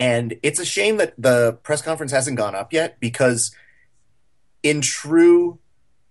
and 0.00 0.38
it's 0.42 0.60
a 0.60 0.64
shame 0.64 0.96
that 0.98 1.14
the 1.18 1.58
press 1.62 1.82
conference 1.82 2.12
hasn't 2.12 2.36
gone 2.36 2.54
up 2.54 2.72
yet 2.72 2.98
because, 3.00 3.54
in 4.68 4.80
true 4.80 5.58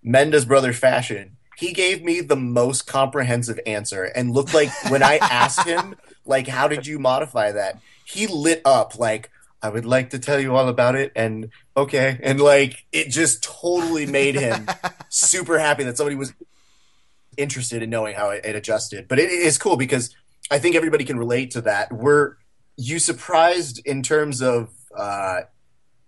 Mendes 0.04 0.46
brother 0.46 0.72
fashion, 0.72 1.38
he 1.58 1.74
gave 1.74 2.04
me 2.04 2.22
the 2.22 2.36
most 2.36 2.86
comprehensive 2.86 3.60
answer 3.66 4.04
and 4.04 4.32
looked 4.32 4.54
like 4.54 4.70
when 4.90 5.04
I 5.04 5.18
asked 5.22 5.68
him 5.68 5.96
like 6.26 6.48
how 6.48 6.68
did 6.68 6.88
you 6.88 7.00
modify 7.00 7.52
that, 7.52 7.80
he 8.06 8.28
lit 8.28 8.62
up 8.66 8.98
like. 8.98 9.32
I 9.62 9.70
would 9.70 9.86
like 9.86 10.12
to 10.12 10.20
tell 10.20 10.40
you 10.40 10.56
all 10.56 10.68
about 10.68 10.94
it, 10.94 11.12
and 11.16 11.50
okay, 11.76 12.20
and 12.22 12.40
like 12.40 12.86
it 12.92 13.10
just 13.10 13.42
totally 13.42 14.06
made 14.06 14.36
him 14.36 14.68
super 15.10 15.58
happy 15.58 15.84
that 15.86 15.98
somebody 15.98 16.16
was 16.16 16.34
interested 17.36 17.82
in 17.82 17.90
knowing 17.90 18.14
how 18.14 18.30
it, 18.30 18.46
it 18.46 18.56
adjusted. 18.56 19.08
But 19.08 19.18
it 19.18 19.32
is 19.32 19.58
cool 19.58 19.76
because 19.76 20.16
I 20.52 20.60
think 20.60 20.76
everybody 20.76 21.04
can 21.04 21.18
relate 21.18 21.50
to 21.52 21.62
that. 21.62 21.92
Were 21.92 22.38
you 22.78 23.00
surprised 23.00 23.82
in 23.86 24.04
terms 24.04 24.40
of 24.40 24.70
uh, 24.96 25.42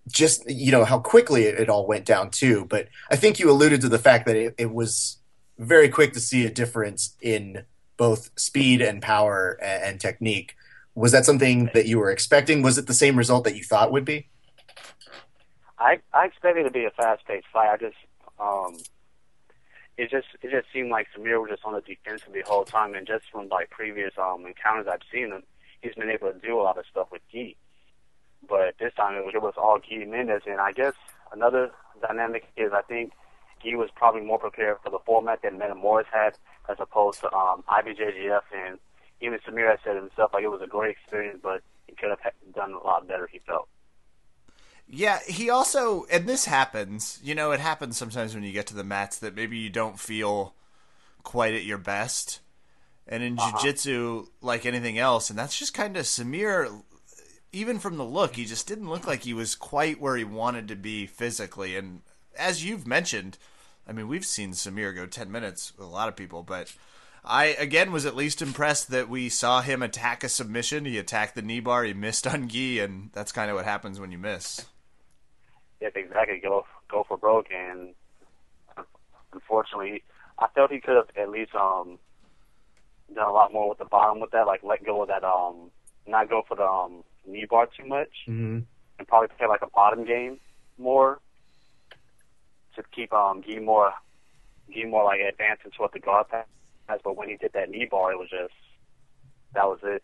just 0.08 0.50
you 0.50 0.72
know 0.72 0.86
how 0.86 1.00
quickly 1.00 1.44
it, 1.44 1.60
it 1.60 1.70
all 1.70 1.86
went 1.86 2.06
down 2.06 2.30
too? 2.30 2.66
But 2.66 2.88
I 3.12 3.16
think 3.16 3.40
you 3.40 3.50
alluded 3.50 3.82
to 3.82 3.90
the 3.90 4.00
fact 4.00 4.26
that 4.26 4.36
it, 4.36 4.56
it 4.58 4.74
was 4.74 5.18
very 5.58 5.90
quick 5.90 6.14
to 6.14 6.20
see 6.20 6.46
a 6.46 6.52
difference 6.52 7.16
in 7.22 7.64
both 7.98 8.30
speed 8.40 8.82
and 8.82 9.02
power 9.02 9.58
and, 9.62 9.84
and 9.84 10.00
technique. 10.00 10.56
Was 10.96 11.12
that 11.12 11.26
something 11.26 11.70
that 11.74 11.86
you 11.86 12.00
were 12.00 12.12
expecting? 12.12 12.62
Was 12.62 12.78
it 12.78 12.88
the 12.88 12.94
same 12.94 13.18
result 13.18 13.44
that 13.44 13.56
you 13.56 13.64
thought 13.64 13.92
would 13.92 14.06
be? 14.06 14.30
I 15.78 16.00
I 16.14 16.26
expected 16.26 16.62
it 16.62 16.70
to 16.70 16.72
be 16.72 16.86
a 16.86 16.92
fast 16.92 17.26
paced 17.26 17.48
fight. 17.54 17.70
I 17.70 17.78
just 17.78 17.98
um 18.40 18.78
it 19.98 20.10
just 20.10 20.28
it 20.42 20.52
just 20.52 20.68
seemed 20.72 20.90
like 20.90 21.08
Samir 21.16 21.42
was 21.42 21.52
just 21.52 21.66
on 21.66 21.74
the 21.74 21.82
defensive 21.82 22.34
the 22.34 22.44
whole 22.46 22.66
time 22.66 22.94
and 22.94 23.06
just 23.06 23.26
from 23.32 23.48
like 23.50 23.70
previous 23.70 24.14
um 24.18 24.46
encounters 24.46 24.88
I've 24.88 25.02
seen 25.12 25.32
him, 25.32 25.44
he's 25.82 25.96
been 25.96 26.10
able 26.10 26.32
to 26.32 26.40
do 26.40 26.60
a 26.60 26.64
lot 26.64 26.78
of 26.78 26.86
stuff 26.90 27.08
with 27.12 27.22
Guy. 27.34 27.56
But 28.50 28.76
this 28.80 28.94
time 28.96 29.16
it 29.16 29.26
was, 29.26 29.34
it 29.36 29.42
was 29.42 29.54
all 29.58 29.80
Guy 29.80 30.06
Mendes 30.06 30.44
and 30.46 30.60
I 30.60 30.72
guess 30.72 30.94
another 31.32 31.72
dynamic 32.02 32.46
is 32.58 32.72
I 32.74 32.82
think 32.84 33.14
Guy 33.64 33.76
was 33.76 33.90
probably 33.96 34.22
more 34.22 34.40
prepared 34.40 34.78
for 34.84 34.90
the 34.90 35.00
format 35.06 35.42
that 35.44 35.54
Metamoris 35.54 36.06
had 36.12 36.38
as 36.70 36.78
opposed 36.80 37.22
to 37.22 37.34
um 37.34 37.64
IBJJF 37.70 38.42
and 38.54 38.80
even 39.22 39.40
Samir 39.40 39.70
has 39.70 39.80
said 39.84 39.96
himself 39.96 40.32
like 40.34 40.44
it 40.44 40.50
was 40.50 40.62
a 40.62 40.68
great 40.68 40.92
experience 40.92 41.40
but 41.44 41.62
he 41.88 41.96
could 41.96 42.10
have 42.10 42.34
done 42.54 42.74
a 42.74 42.80
lot 42.80 43.08
better 43.08 43.28
he 43.32 43.40
felt. 43.40 43.68
Yeah, 44.90 45.20
he 45.28 45.50
also, 45.50 46.06
and 46.06 46.28
this 46.28 46.46
happens, 46.46 47.20
you 47.22 47.36
know, 47.36 47.52
it 47.52 47.60
happens 47.60 47.98
sometimes 47.98 48.34
when 48.34 48.44
you 48.44 48.54
get 48.54 48.68
to 48.68 48.76
the 48.76 48.84
mats 48.86 49.18
that 49.20 49.36
maybe 49.36 49.58
you 49.58 49.70
don't 49.70 50.00
feel 50.00 50.54
quite 51.24 51.54
at 51.56 51.66
your 51.66 51.78
best. 51.80 52.42
And 53.08 53.24
in 53.24 53.38
Uh-huh. 53.38 53.68
jiu-jitsu, 53.68 54.28
like 54.42 54.66
anything 54.66 55.00
else, 55.00 55.30
and 55.30 55.40
that's 55.40 55.58
just 55.60 55.74
kind 55.74 55.98
of 55.98 56.06
Samir, 56.06 56.84
even 57.52 57.80
from 57.80 57.98
the 57.98 58.06
look, 58.06 58.36
he 58.36 58.46
just 58.46 58.68
didn't 58.68 58.90
look 58.90 59.08
like 59.08 59.24
he 59.24 59.34
was 59.34 59.56
quite 59.56 60.02
where 60.02 60.18
he 60.18 60.24
wanted 60.24 60.68
to 60.68 60.76
be 60.76 61.06
physically. 61.06 61.76
And 61.76 62.02
as 62.38 62.66
you've 62.66 62.88
mentioned, 62.88 63.38
I 63.88 63.94
mean, 63.94 64.08
we've 64.08 64.26
seen 64.26 64.52
Samir 64.52 64.96
go 64.96 65.06
10 65.06 65.32
minutes 65.32 65.74
with 65.78 65.88
a 65.88 65.90
lot 65.90 66.10
of 66.10 66.16
people, 66.16 66.44
but 66.44 66.74
I, 67.24 67.46
again, 67.46 67.92
was 67.92 68.06
at 68.06 68.16
least 68.16 68.42
impressed 68.42 68.90
that 68.92 69.10
we 69.10 69.30
saw 69.30 69.62
him 69.62 69.82
attack 69.82 70.24
a 70.24 70.30
submission. 70.30 70.86
He 70.86 70.98
attacked 70.98 71.36
the 71.36 71.42
knee 71.42 71.60
bar, 71.60 71.84
he 71.84 71.94
missed 71.94 72.28
on 72.28 72.48
Guy, 72.48 72.80
and 72.82 73.10
that's 73.14 73.32
kind 73.32 73.50
of 73.50 73.56
what 73.56 73.66
happens 73.66 74.00
when 74.00 74.12
you 74.12 74.18
miss. 74.18 74.66
Yep, 75.82 75.96
exactly. 75.96 76.40
Go 76.42 76.66
go 76.90 77.06
for 77.08 77.18
broke, 77.18 77.48
and 77.52 77.94
unfortunately, 79.34 80.04
I 80.40 80.48
felt 80.56 80.72
he 80.72 80.80
could 80.80 80.96
have 80.96 81.10
at 81.16 81.30
least 81.30 81.54
um 81.54 82.00
done 83.14 83.28
a 83.28 83.32
lot 83.32 83.54
more 83.54 83.70
with 83.70 83.78
the 83.78 83.86
bottom 83.86 84.20
with 84.20 84.32
that, 84.32 84.48
like 84.48 84.64
let 84.64 84.84
go 84.84 85.04
of 85.04 85.08
that, 85.10 85.24
um, 85.24 85.70
not 86.08 86.30
go 86.30 86.44
for 86.48 86.56
the 86.56 86.64
um, 86.66 87.04
knee 87.28 87.46
bar 87.50 87.68
too 87.78 87.86
much, 87.86 88.10
hmm 88.26 88.60
and 89.00 89.08
probably 89.08 89.28
play 89.38 89.48
like 89.48 89.62
a 89.62 89.70
bottom 89.70 90.06
game 90.06 90.40
more 90.78 91.20
to 92.76 92.84
keep 92.92 93.14
um 93.14 93.44
you 93.46 93.62
more 93.62 93.92
give 94.74 94.90
more 94.90 95.04
like 95.04 95.20
advancing 95.20 95.72
to 95.72 95.78
what 95.78 95.94
the 95.94 96.00
guard 96.00 96.26
has. 96.32 97.00
But 97.04 97.16
when 97.16 97.30
he 97.30 97.38
did 97.38 97.54
that 97.54 97.70
knee 97.70 97.88
bar, 97.90 98.12
it 98.12 98.20
was 98.20 98.30
just 98.30 98.54
that 99.54 99.66
was 99.66 99.80
it. 99.84 100.04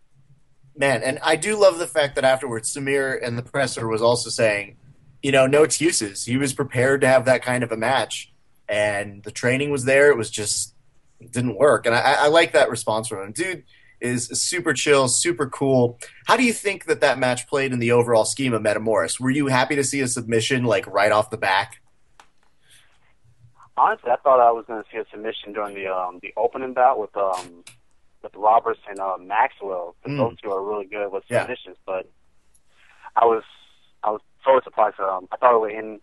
Man, 0.76 1.04
and 1.04 1.20
I 1.22 1.36
do 1.36 1.56
love 1.56 1.78
the 1.78 1.88
fact 1.88 2.16
that 2.16 2.24
afterwards 2.24 2.74
Samir 2.74 3.20
and 3.26 3.38
the 3.38 3.44
presser 3.44 3.88
was 3.88 4.02
also 4.02 4.30
saying, 4.30 4.78
you 5.22 5.32
know, 5.32 5.46
no 5.46 5.64
excuses. 5.64 6.26
He 6.26 6.36
was 6.36 6.54
prepared 6.54 7.02
to 7.02 7.08
have 7.08 7.26
that 7.26 7.44
kind 7.44 7.64
of 7.64 7.72
a 7.72 7.78
match, 7.78 8.34
and 8.68 9.24
the 9.24 9.32
training 9.32 9.70
was 9.70 9.86
there. 9.86 10.10
It 10.10 10.18
was 10.18 10.32
just 10.32 10.74
it 11.20 11.32
didn't 11.32 11.58
work, 11.58 11.86
and 11.86 11.94
I, 11.96 12.26
I 12.26 12.28
like 12.28 12.54
that 12.54 12.70
response 12.70 13.08
from 13.08 13.24
him. 13.24 13.32
Dude 13.34 13.64
is 14.04 14.28
super 14.28 14.74
chill, 14.74 15.08
super 15.08 15.48
cool. 15.48 15.98
How 16.28 16.36
do 16.36 16.44
you 16.44 16.54
think 16.54 16.86
that 16.86 17.00
that 17.02 17.18
match 17.18 17.48
played 17.48 17.72
in 17.72 17.80
the 17.80 17.92
overall 17.92 18.26
scheme 18.26 18.54
of 18.54 18.62
Metamoris? 18.62 19.20
Were 19.20 19.30
you 19.30 19.48
happy 19.48 19.76
to 19.78 19.84
see 19.84 20.02
a 20.02 20.08
submission 20.08 20.66
like 20.66 20.86
right 20.88 21.12
off 21.12 21.30
the 21.30 21.38
back? 21.38 21.82
Honestly, 23.78 24.12
I 24.12 24.18
thought 24.18 24.40
I 24.40 24.52
was 24.52 24.66
going 24.68 24.84
to 24.84 24.90
see 24.92 24.98
a 24.98 25.06
submission 25.10 25.54
during 25.54 25.74
the 25.74 25.88
um 25.88 26.20
the 26.22 26.34
opening 26.38 26.74
bout 26.74 27.00
with 27.00 27.16
um 27.18 27.64
with 28.22 28.36
Roberts 28.36 28.82
and 28.88 29.00
uh, 29.00 29.18
Maxwell. 29.20 29.96
Mm. 30.06 30.18
Those 30.18 30.40
two 30.42 30.52
are 30.52 30.64
really 30.64 30.86
good 30.86 31.12
with 31.12 31.24
Yeah. 31.30 31.42
submissions, 31.42 31.78
but 31.86 32.08
I 33.16 33.26
was 33.26 33.44
I 34.04 34.12
was 34.12 34.22
totally 34.44 34.64
surprised. 34.64 35.00
Um, 35.00 35.28
I 35.32 35.38
thought 35.38 35.56
it 35.56 35.60
would 35.62 35.72
end. 35.72 36.02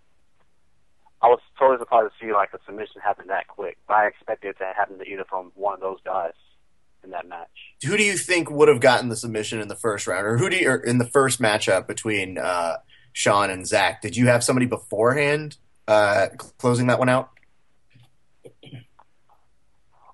I 1.22 1.28
was 1.28 1.38
totally 1.58 1.78
surprised 1.78 2.12
to 2.18 2.26
see 2.26 2.32
like 2.32 2.52
a 2.54 2.58
submission 2.66 3.02
happen 3.02 3.26
that 3.28 3.46
quick. 3.46 3.76
But 3.86 3.94
I 3.98 4.06
expected 4.06 4.48
it 4.48 4.58
to 4.58 4.72
happen 4.74 4.98
to 4.98 5.04
either 5.04 5.24
from 5.28 5.52
one 5.54 5.74
of 5.74 5.80
those 5.80 5.98
guys 6.04 6.32
in 7.04 7.10
that 7.10 7.28
match. 7.28 7.48
Who 7.84 7.96
do 7.96 8.02
you 8.02 8.16
think 8.16 8.50
would 8.50 8.68
have 8.68 8.80
gotten 8.80 9.08
the 9.08 9.16
submission 9.16 9.60
in 9.60 9.68
the 9.68 9.76
first 9.76 10.06
round, 10.06 10.26
or 10.26 10.36
who 10.36 10.50
do 10.50 10.56
you, 10.56 10.70
or 10.70 10.76
in 10.76 10.98
the 10.98 11.06
first 11.06 11.40
matchup 11.40 11.86
between 11.86 12.38
uh, 12.38 12.76
Sean 13.12 13.50
and 13.50 13.66
Zach? 13.66 14.02
Did 14.02 14.16
you 14.16 14.26
have 14.26 14.44
somebody 14.44 14.66
beforehand 14.66 15.56
uh, 15.88 16.28
closing 16.58 16.86
that 16.88 16.98
one 16.98 17.08
out? 17.08 17.30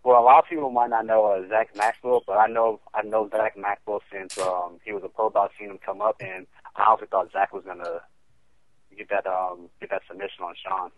Well, 0.06 0.20
a 0.20 0.22
lot 0.22 0.38
of 0.38 0.48
people 0.48 0.70
might 0.70 0.90
not 0.90 1.04
know 1.04 1.26
uh, 1.26 1.48
Zach 1.48 1.74
Maxwell, 1.76 2.22
but 2.26 2.34
I 2.34 2.46
know 2.46 2.80
I 2.94 3.02
know 3.02 3.28
Zach 3.28 3.56
Maxwell 3.56 4.00
since 4.12 4.38
um, 4.38 4.78
he 4.84 4.92
was 4.92 5.02
a 5.04 5.08
pro. 5.08 5.32
I've 5.34 5.50
seen 5.58 5.68
him 5.68 5.78
come 5.84 6.00
up, 6.00 6.16
and 6.20 6.46
I 6.76 6.84
honestly 6.84 7.08
thought 7.10 7.32
Zach 7.32 7.52
was 7.52 7.64
gonna 7.64 8.00
get 8.96 9.08
that 9.08 9.26
um, 9.26 9.68
get 9.80 9.90
that 9.90 10.02
submission 10.08 10.44
on 10.44 10.54
Sean. 10.64 10.90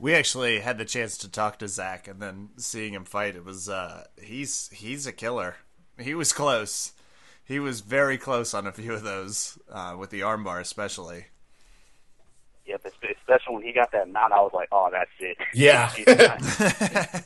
We 0.00 0.14
actually 0.14 0.60
had 0.60 0.78
the 0.78 0.84
chance 0.84 1.16
to 1.18 1.30
talk 1.30 1.58
to 1.58 1.68
Zach, 1.68 2.08
and 2.08 2.20
then 2.20 2.50
seeing 2.56 2.94
him 2.94 3.04
fight, 3.04 3.36
it 3.36 3.44
was 3.44 3.68
uh, 3.68 4.04
he's 4.20 4.70
he's 4.72 5.06
a 5.06 5.12
killer. 5.12 5.56
He 5.98 6.14
was 6.14 6.32
close. 6.32 6.92
He 7.44 7.58
was 7.58 7.80
very 7.80 8.18
close 8.18 8.52
on 8.54 8.66
a 8.66 8.72
few 8.72 8.92
of 8.92 9.02
those, 9.02 9.58
uh, 9.72 9.96
with 9.98 10.10
the 10.10 10.20
armbar 10.20 10.60
especially. 10.60 11.26
Yep, 12.66 12.84
espe- 12.84 13.16
especially 13.16 13.54
when 13.54 13.62
he 13.64 13.72
got 13.72 13.90
that 13.92 14.10
mount, 14.10 14.34
I 14.34 14.40
was 14.40 14.52
like, 14.52 14.68
oh, 14.70 14.90
that's 14.92 15.10
it. 15.18 15.38
Yeah. 15.54 15.90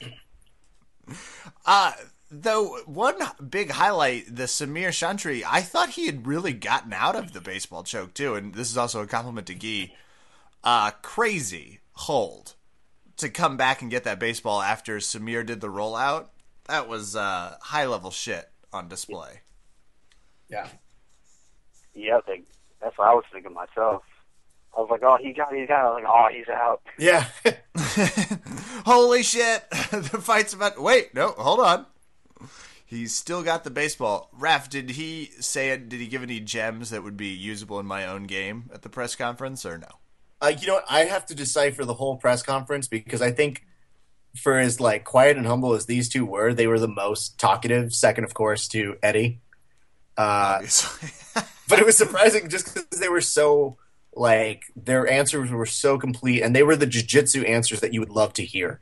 Uh, 1.64 1.92
though 2.30 2.78
one 2.86 3.16
big 3.48 3.70
highlight, 3.70 4.34
the 4.34 4.44
Samir 4.44 4.88
Chantre, 4.88 5.44
I 5.48 5.60
thought 5.60 5.90
he 5.90 6.06
had 6.06 6.26
really 6.26 6.52
gotten 6.52 6.92
out 6.92 7.14
of 7.16 7.32
the 7.32 7.40
baseball 7.40 7.82
choke 7.82 8.14
too, 8.14 8.34
and 8.34 8.54
this 8.54 8.70
is 8.70 8.76
also 8.76 9.02
a 9.02 9.06
compliment 9.06 9.46
to 9.48 9.54
Guy. 9.54 9.92
Uh, 10.64 10.90
crazy 11.02 11.80
hold 11.92 12.54
to 13.18 13.28
come 13.28 13.56
back 13.56 13.82
and 13.82 13.90
get 13.90 14.04
that 14.04 14.18
baseball 14.18 14.62
after 14.62 14.98
Samir 14.98 15.44
did 15.44 15.60
the 15.60 15.68
rollout. 15.68 16.26
That 16.66 16.88
was 16.88 17.16
uh, 17.16 17.56
high 17.60 17.86
level 17.86 18.10
shit 18.10 18.50
on 18.72 18.88
display. 18.88 19.40
Yeah. 20.48 20.68
yep, 21.94 22.26
they, 22.26 22.42
that's 22.80 22.96
what 22.98 23.08
I 23.08 23.14
was 23.14 23.24
thinking 23.32 23.54
myself. 23.54 24.02
I 24.76 24.80
was 24.80 24.88
like, 24.90 25.02
oh, 25.02 25.18
he 25.20 25.32
got, 25.32 25.52
he 25.52 25.66
got, 25.66 25.92
like, 25.92 26.04
oh, 26.06 26.28
he's 26.32 26.48
out. 26.48 26.80
Yeah. 26.98 27.26
Holy 28.86 29.22
shit! 29.22 29.68
the 29.90 30.20
fight's 30.22 30.54
about. 30.54 30.80
Wait, 30.80 31.14
no, 31.14 31.28
hold 31.28 31.60
on. 31.60 31.86
He's 32.86 33.14
still 33.14 33.42
got 33.42 33.64
the 33.64 33.70
baseball. 33.70 34.30
Raph, 34.38 34.68
did 34.68 34.90
he 34.90 35.30
say 35.40 35.70
it? 35.70 35.88
Did 35.88 36.00
he 36.00 36.06
give 36.06 36.22
any 36.22 36.40
gems 36.40 36.90
that 36.90 37.02
would 37.02 37.16
be 37.16 37.28
usable 37.28 37.80
in 37.80 37.86
my 37.86 38.06
own 38.06 38.24
game 38.24 38.70
at 38.72 38.82
the 38.82 38.88
press 38.88 39.14
conference, 39.14 39.64
or 39.66 39.78
no? 39.78 39.88
Uh, 40.42 40.52
you 40.60 40.66
know, 40.66 40.74
what? 40.74 40.84
I 40.90 41.04
have 41.04 41.24
to 41.26 41.34
decipher 41.36 41.84
the 41.84 41.94
whole 41.94 42.16
press 42.16 42.42
conference 42.42 42.88
because 42.88 43.22
I 43.22 43.30
think, 43.30 43.64
for 44.36 44.58
as 44.58 44.80
like 44.80 45.04
quiet 45.04 45.36
and 45.36 45.46
humble 45.46 45.74
as 45.74 45.86
these 45.86 46.08
two 46.08 46.26
were, 46.26 46.52
they 46.52 46.66
were 46.66 46.80
the 46.80 46.88
most 46.88 47.38
talkative. 47.38 47.94
Second, 47.94 48.24
of 48.24 48.34
course, 48.34 48.66
to 48.68 48.96
Eddie. 49.02 49.40
Uh, 50.16 50.58
but 51.68 51.78
it 51.78 51.86
was 51.86 51.96
surprising 51.96 52.48
just 52.48 52.74
because 52.74 52.98
they 52.98 53.08
were 53.08 53.20
so 53.20 53.76
like 54.14 54.64
their 54.74 55.08
answers 55.08 55.50
were 55.50 55.64
so 55.64 55.96
complete, 55.96 56.42
and 56.42 56.56
they 56.56 56.64
were 56.64 56.76
the 56.76 56.86
jujitsu 56.88 57.48
answers 57.48 57.80
that 57.80 57.94
you 57.94 58.00
would 58.00 58.10
love 58.10 58.32
to 58.34 58.44
hear. 58.44 58.80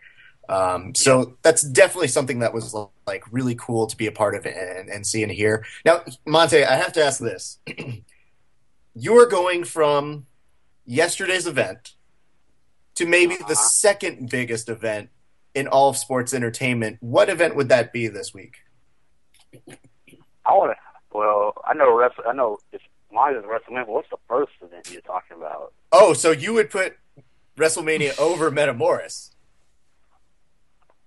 Um, 0.48 0.94
so 0.94 1.36
that's 1.42 1.62
definitely 1.62 2.08
something 2.08 2.40
that 2.40 2.54
was 2.54 2.74
like 3.06 3.22
really 3.30 3.54
cool 3.54 3.86
to 3.86 3.96
be 3.96 4.06
a 4.06 4.12
part 4.12 4.34
of 4.34 4.46
and, 4.46 4.88
and 4.88 5.06
see 5.06 5.22
and 5.22 5.30
hear. 5.30 5.64
Now, 5.84 6.02
Monte, 6.26 6.64
I 6.64 6.76
have 6.76 6.94
to 6.94 7.04
ask 7.04 7.20
this: 7.20 7.58
You 8.94 9.18
are 9.18 9.26
going 9.26 9.64
from 9.64 10.26
yesterday's 10.90 11.46
event 11.46 11.94
to 12.96 13.06
maybe 13.06 13.36
the 13.48 13.54
second 13.54 14.28
biggest 14.28 14.68
event 14.68 15.08
in 15.54 15.68
all 15.68 15.88
of 15.88 15.96
sports 15.96 16.34
entertainment. 16.34 16.96
What 17.00 17.28
event 17.30 17.54
would 17.56 17.68
that 17.68 17.92
be 17.92 18.08
this 18.08 18.34
week? 18.34 18.56
I 20.44 20.52
want 20.52 20.72
to. 20.72 20.76
Well, 21.16 21.54
I 21.66 21.74
know 21.74 21.96
wrestle. 21.96 22.24
I 22.28 22.32
know 22.32 22.58
it's 22.72 22.82
mine 23.12 23.34
is 23.36 23.44
WrestleMania. 23.44 23.86
What's 23.88 24.10
the 24.10 24.16
first 24.28 24.52
event 24.62 24.90
you're 24.90 25.00
talking 25.02 25.36
about? 25.36 25.72
Oh, 25.92 26.12
so 26.12 26.30
you 26.32 26.52
would 26.54 26.70
put 26.70 26.96
WrestleMania 27.56 28.18
over 28.20 28.50
Metamoris? 28.50 29.30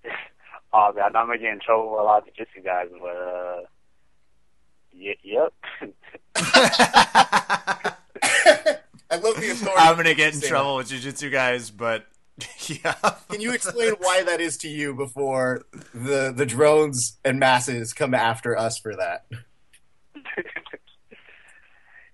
Oh 0.76 0.92
man, 0.96 1.16
I'm 1.16 1.28
gonna 1.28 1.38
get 1.38 1.54
in 1.54 1.60
trouble 1.60 1.92
with 1.92 2.00
a 2.00 2.04
lot 2.04 2.28
of 2.28 2.34
jiu-jitsu 2.34 2.64
guys, 2.64 2.88
but 3.00 3.16
uh, 3.16 3.62
y- 4.92 5.16
yep. 5.22 5.54
I 9.14 9.18
love 9.18 9.40
the 9.40 9.52
authority. 9.52 9.80
I'm 9.80 9.96
gonna 9.96 10.16
get 10.16 10.34
in 10.34 10.40
Say 10.40 10.48
trouble 10.48 10.78
with 10.78 10.90
jujitsu 10.90 11.32
guys, 11.32 11.70
but 11.70 12.08
yeah. 12.68 12.96
Can 13.30 13.42
you 13.42 13.54
explain 13.54 13.94
why 14.00 14.24
that 14.24 14.42
is 14.42 14.58
to 14.58 14.68
you 14.68 14.96
before 14.96 15.62
the 15.94 16.34
the 16.36 16.48
drones 16.48 17.20
and 17.24 17.40
masses 17.40 17.94
come 17.94 18.16
after 18.16 18.58
us 18.58 18.80
for 18.80 18.96
that? 18.96 19.26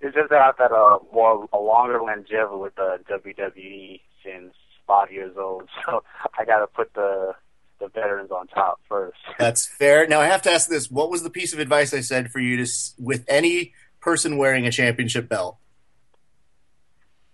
it's 0.02 0.14
just 0.14 0.30
that 0.30 0.42
I've 0.42 0.58
had 0.58 0.72
a 0.72 0.98
more 1.14 1.48
a 1.54 1.58
longer 1.58 2.02
longevity 2.02 2.58
with 2.58 2.76
the 2.76 3.00
WWE 3.10 4.02
since 4.22 4.54
five 4.86 5.10
years 5.10 5.38
old, 5.38 5.70
so 5.86 6.04
I 6.38 6.44
got 6.44 6.60
to 6.60 6.68
put 6.68 6.94
the 6.96 7.34
the 7.80 7.88
veterans 7.88 8.30
on 8.30 8.48
top 8.48 8.82
first. 8.90 9.20
That's 9.38 9.66
fair. 9.66 10.06
Now 10.06 10.20
I 10.20 10.26
have 10.26 10.42
to 10.42 10.52
ask 10.52 10.68
this: 10.68 10.92
What 10.92 11.10
was 11.10 11.24
the 11.24 11.30
piece 11.30 11.54
of 11.54 11.60
advice 11.60 11.94
I 11.94 12.02
said 12.02 12.30
for 12.30 12.40
you 12.40 12.58
to 12.58 12.70
with 12.98 13.24
any 13.30 13.74
person 14.02 14.36
wearing 14.38 14.68
a 14.68 14.72
championship 14.72 15.30
belt? 15.30 15.56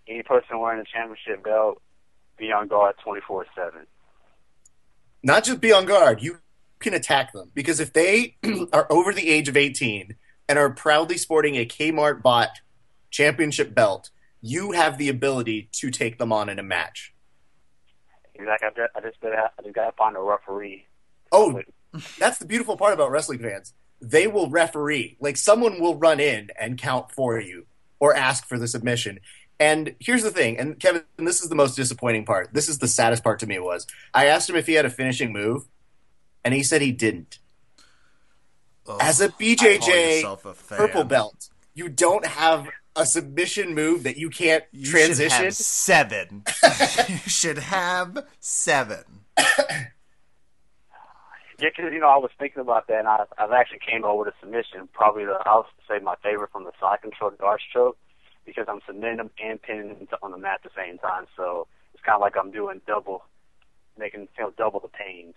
Any 0.07 0.23
person 0.23 0.59
wearing 0.59 0.81
a 0.81 0.85
championship 0.85 1.43
belt, 1.43 1.81
be 2.37 2.51
on 2.51 2.67
guard 2.67 2.95
twenty 3.03 3.21
four 3.27 3.45
seven. 3.55 3.87
Not 5.23 5.43
just 5.43 5.61
be 5.61 5.73
on 5.73 5.85
guard. 5.85 6.21
You 6.21 6.39
can 6.79 6.93
attack 6.93 7.33
them 7.33 7.51
because 7.53 7.79
if 7.79 7.93
they 7.93 8.37
are 8.73 8.85
over 8.91 9.11
the 9.11 9.29
age 9.29 9.47
of 9.47 9.57
18 9.57 10.15
and 10.47 10.59
are 10.59 10.69
proudly 10.69 11.17
sporting 11.17 11.55
a 11.55 11.65
Kmart 11.65 12.21
bought 12.21 12.59
championship 13.09 13.73
belt, 13.73 14.11
you 14.41 14.73
have 14.73 14.99
the 14.99 15.09
ability 15.09 15.69
to 15.71 15.89
take 15.89 16.19
them 16.19 16.31
on 16.31 16.49
in 16.49 16.59
a 16.59 16.63
match. 16.63 17.13
Exactly. 18.35 18.67
I 18.67 18.69
just, 18.69 18.95
I 18.95 19.01
just 19.01 19.63
just 19.63 19.75
gotta 19.75 19.93
find 19.97 20.15
a 20.15 20.21
referee. 20.21 20.85
Oh, 21.31 21.61
that's 22.19 22.37
the 22.37 22.45
beautiful 22.45 22.77
part 22.77 22.93
about 22.93 23.09
wrestling 23.09 23.39
fans. 23.39 23.73
They 24.01 24.27
will 24.27 24.49
referee. 24.49 25.17
Like 25.19 25.37
someone 25.37 25.81
will 25.81 25.97
run 25.97 26.19
in 26.19 26.49
and 26.59 26.77
count 26.77 27.11
for 27.11 27.39
you 27.39 27.65
or 27.99 28.15
ask 28.15 28.45
for 28.47 28.59
the 28.59 28.67
submission. 28.67 29.19
And 29.59 29.95
here's 29.99 30.23
the 30.23 30.31
thing, 30.31 30.59
and 30.59 30.77
Kevin, 30.79 31.03
this 31.17 31.41
is 31.41 31.47
the 31.49 31.55
most 31.55 31.75
disappointing 31.75 32.25
part. 32.25 32.53
This 32.53 32.67
is 32.67 32.79
the 32.79 32.87
saddest 32.89 33.23
part 33.23 33.39
to 33.39 33.47
me 33.47 33.57
was 33.59 33.87
I 34.13 34.25
asked 34.25 34.49
him 34.49 34.55
if 34.57 34.67
he 34.67 34.73
had 34.73 34.85
a 34.85 34.89
finishing 34.89 35.31
move, 35.31 35.67
and 36.43 36.53
he 36.53 36.61
said 36.61 36.81
he 36.81 36.91
didn't. 36.91 37.39
As 38.99 39.21
a 39.21 39.29
BJJ 39.29 40.23
a 40.23 40.53
purple 40.75 41.05
belt, 41.05 41.49
you 41.73 41.89
don't 41.89 42.25
have 42.25 42.67
a 42.95 43.05
submission 43.05 43.73
move 43.73 44.03
that 44.03 44.17
you 44.17 44.29
can't 44.29 44.63
You 44.71 44.91
transition. 44.91 45.29
should 45.29 45.45
have 45.45 45.55
seven. 45.55 46.43
you 47.09 47.17
should 47.17 47.57
have 47.57 48.25
seven. 48.39 49.03
Yeah, 51.57 51.69
because 51.69 51.93
you 51.93 51.99
know 51.99 52.09
I 52.09 52.17
was 52.17 52.31
thinking 52.37 52.61
about 52.61 52.87
that, 52.87 52.99
and 52.99 53.07
I, 53.07 53.23
I've 53.37 53.51
actually 53.53 53.79
came 53.79 54.03
over 54.03 54.25
to 54.25 54.33
submission. 54.41 54.89
Probably 54.91 55.23
the 55.23 55.37
I'll 55.45 55.65
say 55.87 55.99
my 56.03 56.15
favorite 56.21 56.51
from 56.51 56.65
the 56.65 56.71
side 56.79 57.01
control 57.01 57.31
guard 57.31 57.61
stroke 57.69 57.97
because 58.45 58.65
I'm 58.67 58.79
submitting 58.85 59.17
them 59.17 59.29
and 59.43 59.61
pinning 59.61 59.89
them 59.89 60.07
on 60.21 60.31
the 60.31 60.37
mat 60.37 60.61
at 60.63 60.71
the 60.71 60.75
same 60.75 60.97
time. 60.97 61.25
So 61.35 61.67
it's 61.93 62.03
kind 62.03 62.15
of 62.15 62.21
like 62.21 62.35
I'm 62.37 62.51
doing 62.51 62.81
double, 62.87 63.23
making 63.97 64.27
you 64.37 64.43
know 64.43 64.53
double 64.57 64.79
the 64.79 64.87
pain. 64.87 65.33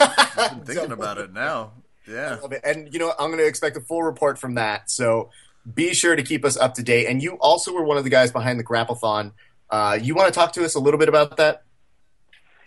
I've 0.00 0.56
been 0.56 0.66
thinking 0.74 0.92
about 0.92 1.18
it 1.18 1.32
now. 1.32 1.72
Yeah. 2.06 2.38
It. 2.50 2.60
And 2.64 2.92
you 2.92 2.98
know. 2.98 3.12
I'm 3.18 3.28
going 3.28 3.38
to 3.38 3.46
expect 3.46 3.76
a 3.76 3.80
full 3.80 4.02
report 4.02 4.38
from 4.38 4.54
that. 4.54 4.90
So 4.90 5.30
be 5.72 5.94
sure 5.94 6.16
to 6.16 6.22
keep 6.22 6.44
us 6.44 6.56
up 6.56 6.74
to 6.74 6.82
date. 6.82 7.06
And 7.06 7.22
you 7.22 7.36
also 7.40 7.72
were 7.72 7.84
one 7.84 7.96
of 7.96 8.04
the 8.04 8.10
guys 8.10 8.32
behind 8.32 8.58
the 8.58 8.64
Grapplethon. 8.64 9.32
Uh, 9.70 9.98
you 10.00 10.14
want 10.14 10.32
to 10.32 10.38
talk 10.38 10.52
to 10.54 10.64
us 10.64 10.74
a 10.74 10.80
little 10.80 10.98
bit 10.98 11.08
about 11.08 11.36
that? 11.36 11.62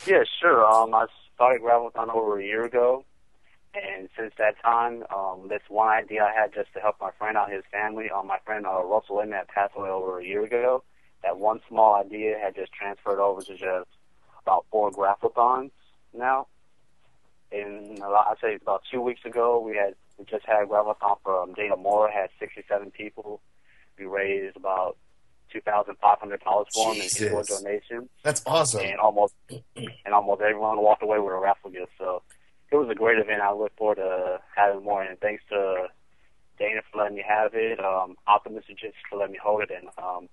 Yeah, 0.08 0.24
sure. 0.42 0.66
Um, 0.66 0.94
I 0.94 1.06
started 1.36 1.62
Grapplethon 1.62 2.14
over 2.14 2.40
a 2.40 2.44
year 2.44 2.66
ago, 2.66 3.06
and 3.76 4.10
since 4.18 4.34
that 4.38 4.56
time, 4.62 5.04
um, 5.16 5.48
this 5.50 5.62
one 5.70 5.88
idea 5.90 6.24
I 6.24 6.34
had 6.34 6.54
just 6.54 6.74
to 6.74 6.80
help 6.80 6.96
my 7.02 7.12
friend 7.18 7.38
out, 7.38 7.52
his 7.52 7.64
family. 7.72 8.10
Um, 8.10 8.28
my 8.28 8.38
friend 8.46 8.66
uh, 8.66 8.84
Russell 8.84 9.22
Emmett 9.22 9.48
passed 9.48 9.74
away 9.76 9.90
over 9.90 10.20
a 10.20 10.26
year 10.26 10.44
ago. 10.44 10.84
That 11.24 11.38
one 11.38 11.60
small 11.68 11.96
idea 11.96 12.38
had 12.42 12.56
just 12.56 12.72
transferred 12.72 13.20
over 13.20 13.42
to 13.42 13.52
just 13.56 13.90
about 14.42 14.66
four 14.72 14.92
Grapplethons 14.92 15.72
now. 16.14 16.48
And 17.52 18.00
a 18.00 18.10
lot, 18.10 18.28
I'd 18.30 18.38
say 18.42 18.56
about 18.56 18.84
two 18.92 19.02
weeks 19.02 19.22
ago, 19.26 19.60
we 19.60 19.76
had 19.76 19.96
we 20.18 20.26
just 20.26 20.46
had 20.46 20.68
Grapplethon 20.68 21.18
for 21.24 21.42
um, 21.42 21.54
Dana 21.54 21.76
Moore, 21.78 22.10
had 22.10 22.30
67 22.40 22.92
people. 22.92 23.42
We 23.98 24.06
raised 24.06 24.56
about 24.58 24.98
two 25.52 25.62
thousand 25.62 25.96
five 26.02 26.20
hundred 26.20 26.42
dollars 26.42 26.68
for 26.74 26.94
him 26.94 27.02
in 27.02 27.08
for 27.08 27.16
Jesus. 27.44 27.62
donations 27.62 28.10
That's 28.24 28.42
awesome. 28.46 28.82
and 28.82 29.00
almost 29.00 29.34
and 29.76 30.14
almost 30.14 30.42
everyone 30.42 30.82
walked 30.82 31.04
away 31.04 31.20
with 31.20 31.32
a 31.34 31.38
raffle 31.38 31.70
gift. 31.70 31.92
So 31.98 32.24
it 32.76 32.88
was 32.88 32.90
a 32.90 32.96
great 32.96 33.20
event. 33.20 33.42
I 33.42 33.54
look 33.54 33.76
forward 33.78 33.96
to 33.96 34.40
having 34.56 34.84
more. 34.84 35.04
And 35.04 35.20
thanks 35.20 35.44
to 35.50 35.88
Dana 36.58 36.82
for 36.92 37.00
letting 37.00 37.18
me 37.18 37.24
have 37.28 37.54
it, 37.54 37.80
um, 37.84 38.16
Optimistic 38.28 38.78
Jits 38.78 38.94
for 39.10 39.18
letting 39.18 39.34
me 39.34 39.40
hold 39.42 39.64
it, 39.64 39.72
and 39.72 39.90
um, 39.98 40.30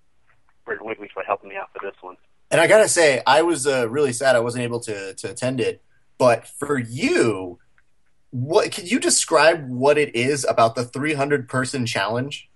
Britton 0.64 0.86
Wiggly 0.86 1.11
for 1.12 1.22
helping 1.22 1.51
me 1.51 1.57
out 1.57 1.70
for 1.72 1.84
this 1.84 1.97
one. 2.01 2.16
And 2.51 2.61
I 2.61 2.66
gotta 2.66 2.88
say, 2.88 3.22
I 3.26 3.43
was 3.43 3.66
uh, 3.66 3.88
really 3.88 4.12
sad 4.12 4.36
I 4.36 4.40
wasn't 4.40 4.64
able 4.64 4.80
to 4.80 5.14
to 5.14 5.30
attend 5.30 5.61
it. 5.61 5.82
But 6.18 6.47
for 6.47 6.78
you, 6.78 7.59
what 8.30 8.70
can 8.70 8.86
you 8.86 9.01
describe 9.01 9.68
what 9.68 9.99
it 9.99 10.14
is 10.14 10.45
about 10.49 10.74
the 10.74 10.84
300 10.84 11.49
person 11.49 11.86
challenge? 11.86 12.49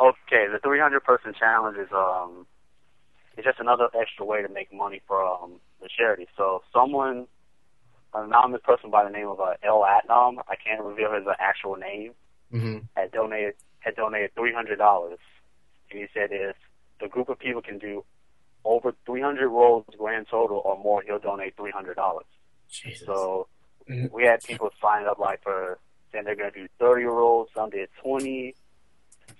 Okay, 0.00 0.48
the 0.50 0.58
300 0.62 1.04
person 1.04 1.34
challenge 1.38 1.78
is 1.78 1.88
um, 1.92 2.46
it's 3.36 3.46
just 3.46 3.60
another 3.60 3.88
extra 3.98 4.24
way 4.24 4.42
to 4.42 4.48
make 4.48 4.72
money 4.72 5.00
for 5.06 5.24
um 5.24 5.60
the 5.80 5.88
charity. 5.96 6.26
So 6.36 6.62
someone, 6.72 7.26
anonymous 8.14 8.60
person 8.64 8.90
by 8.90 9.04
the 9.04 9.10
name 9.10 9.28
of 9.28 9.40
uh, 9.40 9.54
El 9.62 9.82
Atnam, 9.82 10.38
I 10.48 10.56
can't 10.56 10.82
reveal 10.82 11.12
his 11.12 11.26
uh, 11.26 11.34
actual 11.38 11.76
name, 11.76 12.12
Mm-hmm. 12.52 12.78
had 12.94 13.10
donated 13.10 13.54
had 13.80 13.96
donated 13.96 14.30
three 14.36 14.52
hundred 14.52 14.76
dollars, 14.76 15.18
and 15.90 15.98
he 16.00 16.06
said 16.14 16.28
if 16.30 16.54
the 17.00 17.08
group 17.08 17.28
of 17.28 17.38
people 17.38 17.60
can 17.62 17.78
do 17.78 18.04
over 18.64 18.92
three 19.04 19.20
hundred 19.20 19.48
rolls 19.48 19.84
grand 19.98 20.26
total 20.30 20.62
or 20.64 20.78
more, 20.78 21.02
he'll 21.04 21.18
donate 21.18 21.56
three 21.56 21.72
hundred 21.72 21.94
dollars. 21.96 22.26
So 23.06 23.48
Mhm. 23.90 24.10
we 24.12 24.24
had 24.24 24.42
people 24.42 24.70
sign 24.80 25.06
up 25.06 25.18
like 25.18 25.42
for 25.42 25.78
saying 26.12 26.24
they're 26.26 26.36
going 26.36 26.52
to 26.52 26.60
do 26.62 26.68
thirty 26.78 27.04
rolls. 27.04 27.48
Some 27.54 27.70
did 27.70 27.88
twenty, 28.00 28.54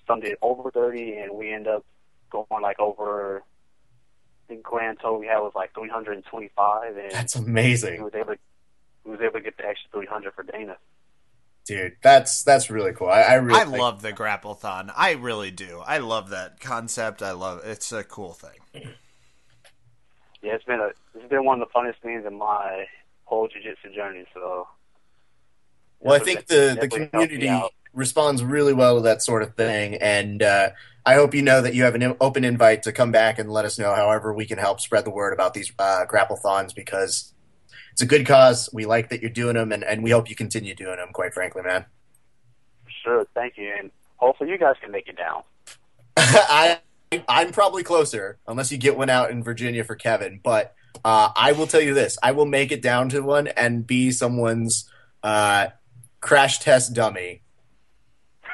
some 0.05 0.19
did 0.19 0.37
over 0.41 0.69
thirty, 0.71 1.17
and 1.17 1.33
we 1.35 1.53
end 1.53 1.67
up 1.67 1.85
going 2.29 2.61
like 2.61 2.79
over. 2.79 3.43
I 3.43 4.47
think 4.49 4.63
grand 4.63 4.99
total 4.99 5.19
we 5.19 5.27
had 5.27 5.39
was 5.39 5.53
like 5.55 5.73
three 5.73 5.89
hundred 5.89 6.17
and 6.17 6.25
twenty-five, 6.25 6.97
and 6.97 7.11
That's 7.11 7.33
he 7.35 7.39
amazing, 7.39 8.03
was 8.03 8.13
able. 8.13 8.35
He 9.05 9.11
was 9.11 9.21
able 9.21 9.33
to 9.33 9.41
get 9.41 9.55
the 9.57 9.65
extra 9.65 9.89
three 9.91 10.07
hundred 10.07 10.33
for 10.33 10.43
Dana. 10.43 10.75
dude. 11.65 11.93
That's 12.01 12.43
that's 12.43 12.69
really 12.69 12.91
cool. 12.91 13.07
I, 13.07 13.21
I 13.21 13.33
really 13.35 13.59
I 13.59 13.63
like- 13.63 13.79
love 13.79 14.01
the 14.01 14.11
Grapplethon. 14.11 14.91
I 14.95 15.11
really 15.13 15.51
do. 15.51 15.81
I 15.85 15.99
love 15.99 16.31
that 16.31 16.59
concept. 16.59 17.21
I 17.21 17.31
love 17.31 17.59
it. 17.63 17.69
it's 17.69 17.91
a 17.91 18.03
cool 18.03 18.33
thing. 18.33 18.59
Yeah, 20.41 20.53
it's 20.55 20.63
been 20.65 20.79
a 20.79 20.89
it's 21.15 21.29
been 21.29 21.45
one 21.45 21.61
of 21.61 21.67
the 21.67 21.73
funnest 21.79 22.01
things 22.03 22.25
in 22.25 22.37
my 22.37 22.85
whole 23.23 23.47
jiu-jitsu 23.47 23.95
journey. 23.95 24.25
So, 24.33 24.67
Well, 25.99 26.15
I 26.15 26.19
think 26.19 26.45
the, 26.47 26.77
the 26.79 26.87
definitely 26.87 26.99
helped 26.99 27.31
me 27.31 27.37
community 27.37 27.69
responds 27.93 28.43
really 28.43 28.73
well 28.73 28.97
to 28.97 29.01
that 29.03 29.21
sort 29.23 29.41
of 29.41 29.55
thing, 29.55 29.95
and 29.95 30.43
uh, 30.43 30.69
I 31.05 31.15
hope 31.15 31.33
you 31.33 31.41
know 31.41 31.61
that 31.61 31.73
you 31.73 31.83
have 31.83 31.95
an 31.95 32.15
open 32.21 32.43
invite 32.43 32.83
to 32.83 32.91
come 32.91 33.11
back 33.11 33.39
and 33.39 33.49
let 33.51 33.65
us 33.65 33.79
know 33.79 33.95
however 33.95 34.33
we 34.33 34.45
can 34.45 34.57
help 34.59 34.79
spread 34.81 35.05
the 35.05 35.09
word 35.11 35.33
about 35.33 35.53
these 35.55 35.71
uh, 35.79 36.05
grapplethons 36.07 36.75
because 36.75 37.33
it's 37.95 38.01
a 38.01 38.05
good 38.05 38.25
cause. 38.25 38.67
We 38.73 38.85
like 38.85 39.07
that 39.11 39.21
you're 39.21 39.29
doing 39.29 39.53
them, 39.55 39.71
and, 39.71 39.81
and 39.81 40.03
we 40.03 40.11
hope 40.11 40.29
you 40.29 40.35
continue 40.35 40.75
doing 40.75 40.97
them. 40.97 41.13
Quite 41.13 41.33
frankly, 41.33 41.61
man. 41.61 41.85
Sure, 43.05 43.25
thank 43.33 43.57
you, 43.57 43.73
and 43.79 43.89
hopefully 44.17 44.49
you 44.49 44.57
guys 44.57 44.75
can 44.81 44.91
make 44.91 45.07
it 45.07 45.15
down. 45.15 45.43
I 46.17 46.81
I'm 47.29 47.53
probably 47.53 47.83
closer 47.83 48.37
unless 48.49 48.69
you 48.69 48.77
get 48.77 48.97
one 48.97 49.09
out 49.09 49.31
in 49.31 49.41
Virginia 49.41 49.83
for 49.83 49.95
Kevin, 49.95 50.39
but. 50.43 50.75
Uh, 51.03 51.29
I 51.35 51.51
will 51.51 51.67
tell 51.67 51.81
you 51.81 51.93
this: 51.93 52.17
I 52.23 52.31
will 52.31 52.45
make 52.45 52.71
it 52.71 52.81
down 52.81 53.09
to 53.09 53.19
one 53.19 53.47
and 53.47 53.85
be 53.85 54.11
someone's 54.11 54.89
uh, 55.23 55.67
crash 56.21 56.59
test 56.59 56.93
dummy 56.93 57.41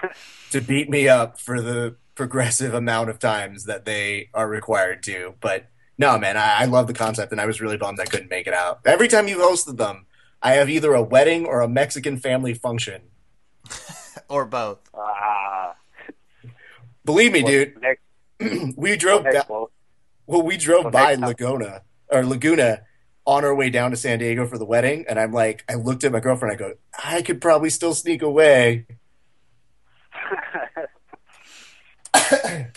to 0.49 0.59
beat 0.59 0.89
me 0.89 1.07
up 1.07 1.39
for 1.39 1.61
the 1.61 1.95
progressive 2.15 2.73
amount 2.73 3.11
of 3.11 3.19
times 3.19 3.65
that 3.65 3.85
they 3.85 4.29
are 4.33 4.49
required 4.49 5.03
to. 5.03 5.35
But 5.39 5.67
no, 6.01 6.17
man, 6.17 6.35
I, 6.35 6.61
I 6.61 6.65
love 6.65 6.87
the 6.87 6.93
concept, 6.93 7.31
and 7.31 7.39
I 7.39 7.45
was 7.45 7.61
really 7.61 7.77
bummed 7.77 7.99
I 7.99 8.05
couldn't 8.05 8.29
make 8.29 8.47
it 8.47 8.53
out. 8.53 8.79
Every 8.85 9.07
time 9.07 9.27
you've 9.27 9.39
hosted 9.41 9.77
them, 9.77 10.07
I 10.41 10.53
have 10.53 10.67
either 10.69 10.93
a 10.93 11.01
wedding 11.03 11.45
or 11.45 11.61
a 11.61 11.67
Mexican 11.69 12.17
family 12.17 12.53
function. 12.53 13.03
Or 14.27 14.45
both. 14.45 14.79
Ah, 14.93 15.75
Believe 17.03 17.33
me, 17.33 17.43
dude, 17.43 17.73
Next, 17.81 18.01
we 18.77 18.95
drove 18.95 19.23
next, 19.23 19.35
down. 19.35 19.45
well, 19.49 19.71
Well, 20.25 20.41
we 20.41 20.55
drove 20.57 20.85
Well, 20.85 20.91
by 20.91 21.15
next 21.15 21.21
Laguna 21.21 21.81
or 22.09 22.25
Laguna 22.25 22.81
on 23.25 23.43
our 23.45 23.53
way 23.53 23.69
down 23.69 23.91
to 23.91 23.97
San 23.97 24.19
Diego 24.19 24.45
for 24.47 24.57
the 24.57 24.65
wedding, 24.65 25.05
and 25.09 25.19
I'm 25.19 25.31
like, 25.33 25.63
I 25.69 25.75
looked 25.75 26.03
at 26.05 26.11
my 26.13 26.19
girlfriend. 26.21 26.53
I 26.53 26.57
go, 26.57 26.73
I 27.03 27.21
could 27.21 27.41
probably 27.41 27.69
still 27.69 27.93
sneak 27.93 28.21
away. 28.21 28.85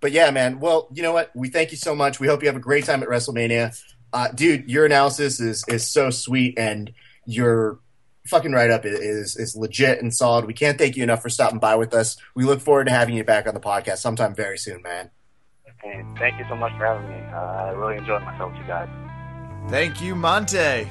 But 0.00 0.12
yeah, 0.12 0.30
man. 0.30 0.60
Well, 0.60 0.88
you 0.92 1.02
know 1.02 1.12
what? 1.12 1.30
We 1.34 1.48
thank 1.48 1.70
you 1.72 1.76
so 1.76 1.94
much. 1.94 2.20
We 2.20 2.26
hope 2.28 2.42
you 2.42 2.48
have 2.48 2.56
a 2.56 2.60
great 2.60 2.84
time 2.84 3.02
at 3.02 3.08
WrestleMania, 3.08 3.80
uh, 4.12 4.28
dude. 4.28 4.70
Your 4.70 4.86
analysis 4.86 5.40
is 5.40 5.64
is 5.68 5.86
so 5.88 6.10
sweet, 6.10 6.58
and 6.58 6.92
your 7.26 7.80
fucking 8.26 8.52
write 8.52 8.70
up 8.70 8.84
is 8.84 9.36
is 9.36 9.56
legit 9.56 10.00
and 10.00 10.14
solid. 10.14 10.44
We 10.44 10.54
can't 10.54 10.78
thank 10.78 10.96
you 10.96 11.02
enough 11.02 11.22
for 11.22 11.28
stopping 11.30 11.58
by 11.58 11.74
with 11.76 11.94
us. 11.94 12.16
We 12.34 12.44
look 12.44 12.60
forward 12.60 12.84
to 12.86 12.92
having 12.92 13.16
you 13.16 13.24
back 13.24 13.46
on 13.48 13.54
the 13.54 13.60
podcast 13.60 13.98
sometime 13.98 14.34
very 14.34 14.58
soon, 14.58 14.82
man. 14.82 15.10
and 15.84 16.18
thank 16.18 16.38
you 16.38 16.44
so 16.48 16.56
much 16.56 16.72
for 16.78 16.84
having 16.84 17.08
me. 17.08 17.16
Uh, 17.32 17.36
I 17.36 17.70
really 17.70 17.96
enjoyed 17.96 18.22
myself 18.22 18.52
with 18.52 18.60
you 18.60 18.66
guys. 18.66 18.88
Thank 19.70 20.00
you, 20.00 20.14
Monte. 20.14 20.86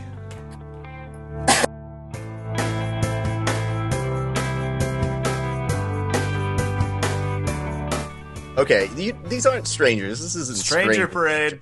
Okay, 8.58 8.90
you, 8.96 9.16
these 9.26 9.46
aren't 9.46 9.68
strangers. 9.68 10.20
This 10.20 10.36
isn't 10.36 10.58
Stranger 10.58 10.94
stranger 10.94 11.08
Parade. 11.08 11.60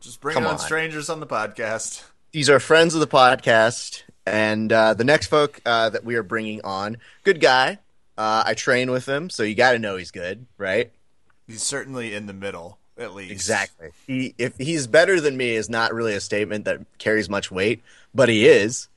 Just 0.00 0.20
bring 0.20 0.34
Come 0.34 0.44
on 0.44 0.52
on. 0.52 0.58
strangers 0.58 1.08
on 1.08 1.18
the 1.18 1.26
podcast. 1.26 2.04
These 2.32 2.50
are 2.50 2.60
friends 2.60 2.92
of 2.92 3.00
the 3.00 3.06
podcast, 3.06 4.02
and 4.26 4.70
uh, 4.70 4.92
the 4.92 5.04
next 5.04 5.28
folk 5.28 5.58
uh, 5.64 5.88
that 5.88 6.04
we 6.04 6.16
are 6.16 6.22
bringing 6.22 6.60
on, 6.62 6.98
good 7.22 7.40
guy. 7.40 7.78
Uh, 8.18 8.42
I 8.44 8.52
train 8.52 8.90
with 8.90 9.08
him, 9.08 9.30
so 9.30 9.42
you 9.42 9.54
got 9.54 9.72
to 9.72 9.78
know 9.78 9.96
he's 9.96 10.10
good, 10.10 10.44
right? 10.58 10.92
He's 11.46 11.62
certainly 11.62 12.14
in 12.14 12.26
the 12.26 12.34
middle, 12.34 12.76
at 12.98 13.14
least. 13.14 13.32
Exactly. 13.32 13.88
He 14.06 14.34
if 14.36 14.58
he's 14.58 14.86
better 14.86 15.22
than 15.22 15.38
me 15.38 15.54
is 15.54 15.70
not 15.70 15.94
really 15.94 16.12
a 16.12 16.20
statement 16.20 16.66
that 16.66 16.80
carries 16.98 17.30
much 17.30 17.50
weight, 17.50 17.82
but 18.14 18.28
he 18.28 18.46
is. 18.46 18.88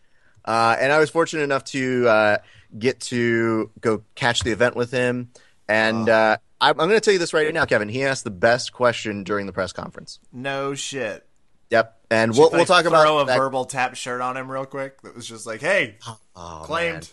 Uh, 0.43 0.75
and 0.79 0.91
I 0.91 0.99
was 0.99 1.09
fortunate 1.09 1.43
enough 1.43 1.63
to 1.65 2.09
uh, 2.09 2.37
get 2.77 2.99
to 3.01 3.69
go 3.79 4.03
catch 4.15 4.41
the 4.41 4.51
event 4.51 4.75
with 4.75 4.91
him. 4.91 5.29
And 5.69 6.07
uh, 6.09 6.37
I'm, 6.59 6.71
I'm 6.79 6.87
going 6.87 6.99
to 6.99 7.01
tell 7.01 7.13
you 7.13 7.19
this 7.19 7.33
right 7.33 7.53
now, 7.53 7.65
Kevin. 7.65 7.89
He 7.89 8.03
asked 8.03 8.23
the 8.23 8.31
best 8.31 8.73
question 8.73 9.23
during 9.23 9.45
the 9.45 9.53
press 9.53 9.71
conference. 9.73 10.19
No 10.33 10.73
shit. 10.73 11.25
Yep. 11.69 11.97
And 12.09 12.33
Should 12.33 12.39
we'll, 12.41 12.51
we'll 12.51 12.65
talk 12.65 12.83
throw 12.83 12.91
about 12.91 13.03
throw 13.03 13.19
a 13.19 13.25
that. 13.25 13.37
verbal 13.37 13.65
tap 13.65 13.95
shirt 13.95 14.21
on 14.21 14.37
him 14.37 14.49
real 14.49 14.65
quick. 14.65 15.01
That 15.01 15.15
was 15.15 15.27
just 15.27 15.45
like, 15.45 15.61
hey, 15.61 15.97
Oh, 16.35 16.61
claimed. 16.63 16.93
man. 16.93 17.03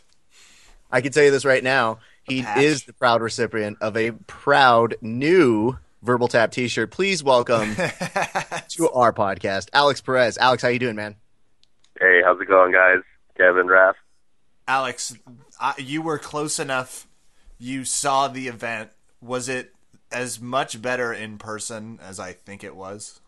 I 0.91 1.01
can 1.01 1.13
tell 1.13 1.25
you 1.25 1.31
this 1.31 1.45
right 1.45 1.63
now. 1.65 1.99
He 2.23 2.41
is 2.41 2.85
the 2.85 2.93
proud 2.95 3.21
recipient 3.21 3.79
of 3.83 3.97
a 3.97 4.13
proud 4.13 4.95
new 5.03 5.77
verbal 6.03 6.29
tap 6.29 6.53
T-shirt. 6.53 6.91
Please 6.91 7.23
welcome 7.23 7.75
to 8.69 8.91
our 8.95 9.13
podcast, 9.13 9.69
Alex 9.75 10.01
Perez. 10.01 10.39
Alex, 10.39 10.63
how 10.63 10.69
you 10.69 10.79
doing, 10.79 10.97
man? 10.97 11.17
Hey, 12.01 12.21
how's 12.25 12.41
it 12.41 12.49
going, 12.49 12.73
guys? 12.73 13.01
Kevin 13.37 13.67
Raph. 13.67 13.95
Alex, 14.67 15.15
I, 15.61 15.75
you 15.79 16.01
were 16.01 16.19
close 16.19 16.59
enough. 16.59 17.07
You 17.59 17.85
saw 17.85 18.29
the 18.29 18.49
event. 18.49 18.91
Was 19.25 19.49
it 19.49 19.73
as 20.13 20.41
much 20.41 20.81
better 20.83 21.13
in 21.13 21.39
person 21.39 21.99
as 22.03 22.21
I 22.21 22.33
think 22.33 22.63
it 22.63 22.77
was? 22.77 23.21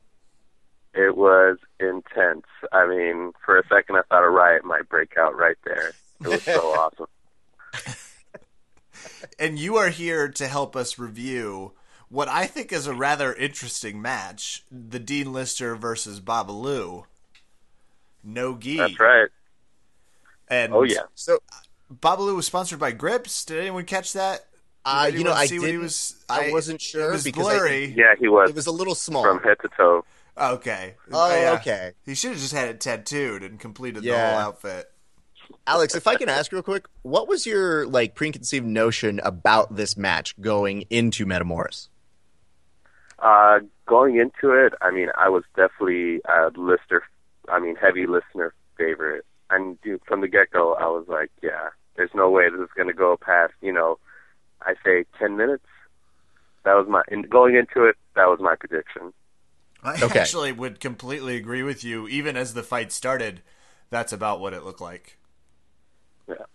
It 0.95 1.17
was 1.17 1.59
intense. 1.81 2.47
I 2.73 2.87
mean, 2.87 3.33
for 3.45 3.59
a 3.59 3.67
second, 3.69 3.97
I 3.97 4.03
thought 4.09 4.25
a 4.25 4.31
riot 4.31 4.65
might 4.65 4.89
break 4.89 5.17
out 5.19 5.37
right 5.37 5.59
there. 5.65 5.93
It 6.23 6.29
was 6.29 6.43
so 6.43 6.61
awesome. 6.79 7.07
And 9.39 9.59
you 9.59 9.77
are 9.77 9.91
here 9.91 10.29
to 10.29 10.47
help 10.47 10.75
us 10.75 10.99
review 10.99 11.73
what 12.09 12.29
I 12.29 12.47
think 12.47 12.73
is 12.73 12.87
a 12.87 12.95
rather 12.95 13.35
interesting 13.35 14.01
match 14.01 14.65
the 14.71 14.99
Dean 14.99 15.33
Lister 15.33 15.77
versus 15.77 16.21
Babalu. 16.21 17.05
no 18.23 18.57
gi. 18.57 18.77
That's 18.77 19.01
right. 19.01 19.29
And 20.49 20.73
Oh 20.73 20.85
yeah. 20.85 21.03
So, 21.15 21.41
uh, 21.53 21.57
Babalu 21.93 22.37
was 22.37 22.47
sponsored 22.47 22.79
by 22.79 22.93
Grips. 22.93 23.45
Did 23.45 23.59
anyone 23.59 23.85
catch 23.85 24.13
that? 24.13 24.47
Uh, 24.87 25.11
you 25.13 25.25
know, 25.25 25.33
I 25.33 25.47
see 25.47 25.59
didn't. 25.59 25.81
was. 25.81 26.25
I 26.29 26.51
wasn't 26.51 26.81
sure 26.81 27.11
It 27.11 27.13
was 27.13 27.25
because 27.25 27.47
I- 27.47 27.55
blurry. 27.59 27.85
Yeah, 27.87 28.15
he 28.19 28.29
was, 28.29 28.49
it 28.51 28.57
was 28.57 28.67
a 28.67 28.73
little 28.73 28.95
small. 28.95 29.23
from 29.25 29.43
head 29.43 29.57
to 29.63 29.69
toe. 29.77 30.05
Okay. 30.39 30.95
oh, 31.13 31.35
Yeah. 31.35 31.53
okay. 31.55 31.93
He 32.05 32.15
should 32.15 32.31
have 32.33 32.41
just 32.41 32.53
had 32.55 32.69
it 32.69 32.81
tattooed 32.81 33.43
and 33.43 33.59
completed 33.59 34.03
the 34.03 34.11
whole 34.13 34.39
outfit. 34.39 34.91
Alex, 35.67 35.95
if 35.95 36.07
I 36.07 36.17
can 36.17 36.29
ask 36.29 36.53
real 36.53 36.63
quick, 36.63 36.87
what 37.03 37.27
was 37.29 37.47
your 37.47 37.87
like 37.87 38.15
preconceived 38.15 38.67
notion 38.67 39.21
about 39.25 39.77
this 39.77 39.97
match 39.97 40.39
going 40.41 40.83
into 40.91 41.25
Metamoris? 41.27 41.89
Uh, 43.19 43.61
going 43.87 44.17
into 44.17 44.53
it, 44.53 44.75
I 44.83 44.91
mean, 44.91 45.09
I 45.17 45.29
was 45.29 45.45
definitely 45.57 46.21
a 46.29 46.51
listener. 46.57 47.03
I 47.49 47.59
mean, 47.61 47.77
heavy 47.77 48.07
listener 48.07 48.53
favorite. 48.77 49.25
And 49.49 49.81
dude, 49.81 50.03
from 50.07 50.21
the 50.21 50.29
get 50.29 50.51
go, 50.51 50.75
I 50.75 50.87
was 50.87 51.07
like, 51.09 51.31
yeah, 51.43 51.69
there's 51.97 52.11
no 52.15 52.29
way 52.29 52.51
this 52.51 52.61
is 52.61 52.69
going 52.77 52.89
to 52.89 52.95
go 52.95 53.17
past, 53.17 53.55
you 53.63 53.73
know, 53.73 53.99
I 54.67 54.75
say 54.85 55.05
10 55.19 55.37
minutes. 55.37 55.65
That 56.65 56.75
was 56.75 56.87
my, 56.89 57.03
in 57.09 57.23
going 57.23 57.55
into 57.57 57.85
it, 57.87 57.97
that 58.15 58.27
was 58.29 58.41
my 58.41 58.57
prediction. 58.57 59.13
I 59.83 59.97
Okay. 60.03 60.11
actually 60.11 60.53
would 60.53 60.81
completely 60.81 61.37
agree 61.37 61.63
with 61.63 61.83
you. 61.83 62.07
Even 62.09 62.37
as 62.37 62.53
the 62.53 62.63
fight 62.63 62.93
started, 62.93 63.43
that's 63.91 64.13
about 64.13 64.39
what 64.41 64.53
it 64.53 64.65
looked 64.65 64.81
like. 64.83 65.17
Yeah. 66.29 66.47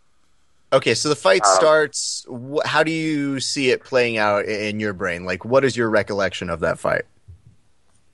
Okay, 0.74 0.93
so 0.93 1.09
the 1.09 1.16
fight 1.16 1.45
Um, 1.45 1.45
starts. 1.45 2.26
Wh- 2.30 2.66
how 2.66 2.84
do 2.84 2.91
you 2.91 3.39
see 3.41 3.72
it 3.72 3.84
playing 3.84 4.18
out 4.18 4.45
in 4.45 4.80
your 4.80 4.93
brain? 4.93 5.26
Like, 5.26 5.43
what 5.43 5.66
is 5.66 5.76
your 5.76 5.89
recollection 5.89 6.49
of 6.49 6.62
that 6.62 6.80
fight? 6.80 7.03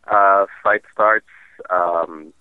Uh, 0.10 0.46
fight 0.64 0.82
starts, 0.92 1.28
um, 1.70 2.34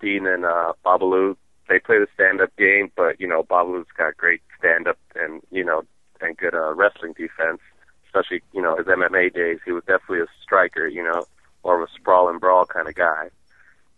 Dean 0.00 0.26
and, 0.26 0.44
uh, 0.44 0.72
Babalu, 0.84 1.36
they 1.68 1.78
play 1.78 1.98
the 1.98 2.08
stand-up 2.14 2.54
game, 2.56 2.90
but, 2.96 3.20
you 3.20 3.28
know, 3.28 3.42
Babalu's 3.44 3.88
got 3.96 4.16
great 4.16 4.42
stand-up 4.58 4.98
and, 5.14 5.42
you 5.50 5.64
know, 5.64 5.82
and 6.22 6.36
good, 6.36 6.54
uh, 6.54 6.74
wrestling 6.74 7.12
defense, 7.12 7.60
especially, 8.06 8.42
you 8.52 8.62
know, 8.62 8.76
his 8.76 8.86
MMA 8.86 9.32
days. 9.32 9.58
He 9.64 9.72
was 9.72 9.84
definitely 9.84 10.20
a 10.20 10.26
striker, 10.42 10.86
you 10.86 11.02
know, 11.02 11.26
more 11.64 11.80
of 11.80 11.88
a 11.88 11.92
sprawl 11.92 12.28
and 12.28 12.40
brawl 12.40 12.64
kind 12.66 12.88
of 12.88 12.94
guy, 12.94 13.30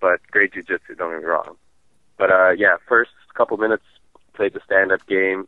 but 0.00 0.20
great 0.30 0.52
jiu-jitsu, 0.52 0.94
don't 0.96 1.12
get 1.12 1.20
me 1.20 1.26
wrong. 1.26 1.56
But, 2.18 2.30
uh, 2.30 2.50
yeah, 2.50 2.76
first 2.88 3.10
couple 3.34 3.56
minutes, 3.56 3.84
played 4.34 4.52
the 4.52 4.60
stand-up 4.64 5.06
game, 5.06 5.46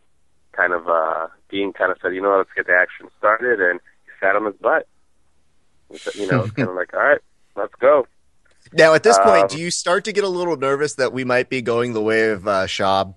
kind 0.52 0.72
of, 0.72 0.88
uh, 0.88 1.28
Dean 1.50 1.72
kind 1.72 1.90
of 1.92 1.98
said, 2.00 2.14
you 2.14 2.22
know, 2.22 2.36
let's 2.38 2.50
get 2.56 2.66
the 2.66 2.72
action 2.72 3.08
started, 3.18 3.60
and 3.60 3.80
he 4.04 4.10
sat 4.20 4.36
on 4.36 4.46
his 4.46 4.54
butt. 4.56 4.86
Said, 5.96 6.14
You 6.14 6.26
know, 6.26 6.46
kind 6.56 6.68
of 6.68 6.74
like, 6.74 6.92
all 6.94 7.00
right, 7.00 7.20
let's 7.56 7.74
go. 7.80 8.06
Now, 8.72 8.94
at 8.94 9.02
this 9.02 9.18
Um, 9.18 9.24
point, 9.24 9.50
do 9.50 9.58
you 9.58 9.70
start 9.70 10.04
to 10.04 10.12
get 10.12 10.24
a 10.24 10.28
little 10.28 10.56
nervous 10.56 10.94
that 10.94 11.12
we 11.12 11.24
might 11.24 11.48
be 11.48 11.60
going 11.62 11.92
the 11.92 12.00
way 12.02 12.30
of 12.30 12.48
uh, 12.48 12.66
Shab? 12.66 13.14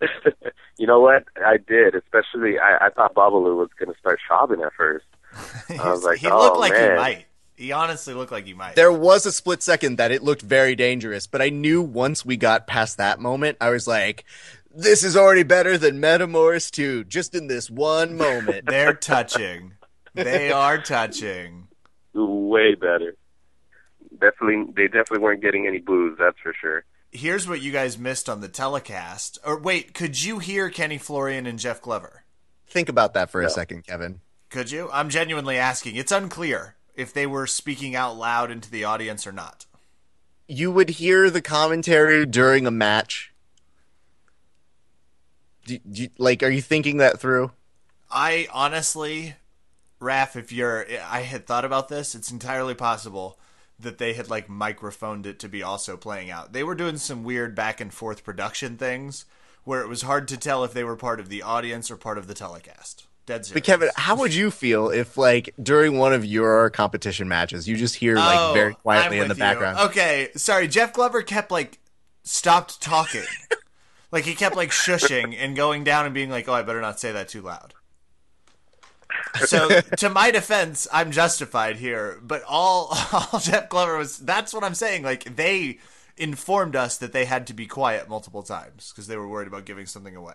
you 0.78 0.86
know 0.86 1.00
what? 1.00 1.24
I 1.44 1.56
did. 1.56 1.94
Especially, 1.94 2.58
I, 2.58 2.86
I 2.86 2.90
thought 2.90 3.14
Babalu 3.14 3.56
was 3.56 3.70
going 3.78 3.92
to 3.92 3.98
start 3.98 4.18
shopping 4.26 4.62
at 4.62 4.72
first. 4.74 5.06
I 5.80 5.90
was 5.90 6.04
like, 6.04 6.18
he 6.18 6.28
looked 6.28 6.56
oh, 6.56 6.60
like 6.60 6.74
he 6.74 6.88
might. 6.96 7.24
He 7.56 7.72
honestly 7.72 8.14
looked 8.14 8.30
like 8.30 8.46
he 8.46 8.54
might. 8.54 8.76
There 8.76 8.92
was 8.92 9.26
a 9.26 9.32
split 9.32 9.64
second 9.64 9.96
that 9.96 10.12
it 10.12 10.22
looked 10.22 10.42
very 10.42 10.76
dangerous, 10.76 11.26
but 11.26 11.42
I 11.42 11.48
knew 11.48 11.82
once 11.82 12.24
we 12.24 12.36
got 12.36 12.68
past 12.68 12.98
that 12.98 13.18
moment, 13.18 13.58
I 13.60 13.70
was 13.70 13.88
like, 13.88 14.24
this 14.72 15.02
is 15.02 15.16
already 15.16 15.42
better 15.42 15.76
than 15.76 16.00
Metamoris 16.00 16.70
2, 16.70 17.04
just 17.04 17.34
in 17.34 17.48
this 17.48 17.68
one 17.68 18.16
moment. 18.16 18.66
They're 18.68 18.94
touching. 18.94 19.72
They 20.14 20.52
are 20.52 20.78
touching. 20.78 21.66
Way 22.14 22.76
better. 22.76 23.16
Definitely, 24.20 24.72
they 24.76 24.86
definitely 24.86 25.18
weren't 25.18 25.42
getting 25.42 25.66
any 25.66 25.78
booze. 25.78 26.16
That's 26.16 26.38
for 26.40 26.54
sure. 26.60 26.84
Here's 27.10 27.48
what 27.48 27.62
you 27.62 27.72
guys 27.72 27.98
missed 27.98 28.28
on 28.28 28.40
the 28.40 28.48
telecast. 28.48 29.38
Or 29.44 29.58
wait, 29.58 29.94
could 29.94 30.22
you 30.22 30.38
hear 30.38 30.68
Kenny 30.68 30.98
Florian 30.98 31.46
and 31.46 31.58
Jeff 31.58 31.80
Glover? 31.80 32.24
Think 32.66 32.88
about 32.88 33.14
that 33.14 33.30
for 33.30 33.40
a 33.40 33.48
second, 33.48 33.86
Kevin. 33.86 34.20
Could 34.50 34.70
you? 34.70 34.90
I'm 34.92 35.08
genuinely 35.08 35.56
asking. 35.56 35.96
It's 35.96 36.12
unclear 36.12 36.76
if 36.94 37.12
they 37.12 37.26
were 37.26 37.46
speaking 37.46 37.94
out 37.94 38.16
loud 38.16 38.50
into 38.50 38.70
the 38.70 38.84
audience 38.84 39.26
or 39.26 39.32
not. 39.32 39.66
You 40.46 40.70
would 40.70 40.90
hear 40.90 41.30
the 41.30 41.42
commentary 41.42 42.26
during 42.26 42.66
a 42.66 42.70
match. 42.70 43.32
Do, 45.64 45.78
do 45.78 46.08
like, 46.18 46.42
are 46.42 46.50
you 46.50 46.62
thinking 46.62 46.98
that 46.98 47.20
through? 47.20 47.52
I 48.10 48.48
honestly, 48.52 49.34
Raph, 50.00 50.36
if 50.36 50.52
you're, 50.52 50.86
I 51.08 51.20
had 51.20 51.46
thought 51.46 51.64
about 51.64 51.88
this. 51.88 52.14
It's 52.14 52.30
entirely 52.30 52.74
possible 52.74 53.38
that 53.78 53.98
they 53.98 54.12
had 54.14 54.28
like 54.30 54.48
microphoned 54.48 55.26
it 55.26 55.38
to 55.40 55.48
be 55.48 55.62
also 55.62 55.96
playing 55.96 56.30
out. 56.30 56.52
They 56.52 56.64
were 56.64 56.74
doing 56.74 56.96
some 56.96 57.22
weird 57.24 57.54
back 57.54 57.80
and 57.80 57.92
forth 57.92 58.24
production 58.24 58.76
things 58.76 59.24
where 59.64 59.82
it 59.82 59.88
was 59.88 60.02
hard 60.02 60.26
to 60.28 60.36
tell 60.36 60.64
if 60.64 60.72
they 60.72 60.84
were 60.84 60.96
part 60.96 61.20
of 61.20 61.28
the 61.28 61.42
audience 61.42 61.90
or 61.90 61.96
part 61.96 62.18
of 62.18 62.26
the 62.26 62.34
telecast. 62.34 63.06
Dead 63.26 63.44
serious. 63.44 63.52
But 63.54 63.64
Kevin, 63.64 63.90
how 63.94 64.16
would 64.16 64.32
you 64.32 64.50
feel 64.50 64.88
if, 64.88 65.18
like, 65.18 65.54
during 65.62 65.98
one 65.98 66.14
of 66.14 66.24
your 66.24 66.70
competition 66.70 67.28
matches, 67.28 67.68
you 67.68 67.76
just 67.76 67.94
hear 67.96 68.16
like 68.16 68.38
Oh, 68.38 68.52
very 68.54 68.72
quietly 68.74 69.18
in 69.18 69.28
the 69.28 69.34
you. 69.34 69.38
background? 69.38 69.78
Okay, 69.90 70.30
sorry. 70.34 70.66
Jeff 70.66 70.94
Glover 70.94 71.20
kept 71.22 71.50
like 71.50 71.78
stopped 72.24 72.80
talking. 72.80 73.24
like 74.10 74.24
he 74.24 74.34
kept 74.34 74.56
like 74.56 74.70
shushing 74.70 75.36
and 75.38 75.54
going 75.54 75.84
down 75.84 76.06
and 76.06 76.14
being 76.14 76.30
like, 76.30 76.48
"Oh, 76.48 76.54
I 76.54 76.62
better 76.62 76.80
not 76.80 76.98
say 76.98 77.12
that 77.12 77.28
too 77.28 77.42
loud." 77.42 77.74
So, 79.46 79.80
to 79.80 80.08
my 80.10 80.30
defense, 80.30 80.86
I'm 80.92 81.10
justified 81.10 81.76
here. 81.76 82.18
But 82.22 82.42
all 82.48 82.88
all 83.12 83.40
Jeff 83.40 83.68
Glover 83.68 83.96
was 83.98 84.18
that's 84.18 84.52
what 84.52 84.64
I'm 84.64 84.74
saying. 84.74 85.02
Like 85.02 85.36
they 85.36 85.78
informed 86.16 86.74
us 86.76 86.96
that 86.98 87.12
they 87.12 87.24
had 87.24 87.46
to 87.46 87.54
be 87.54 87.66
quiet 87.66 88.08
multiple 88.08 88.42
times 88.42 88.90
because 88.92 89.06
they 89.06 89.16
were 89.16 89.28
worried 89.28 89.48
about 89.48 89.64
giving 89.64 89.86
something 89.86 90.16
away. 90.16 90.34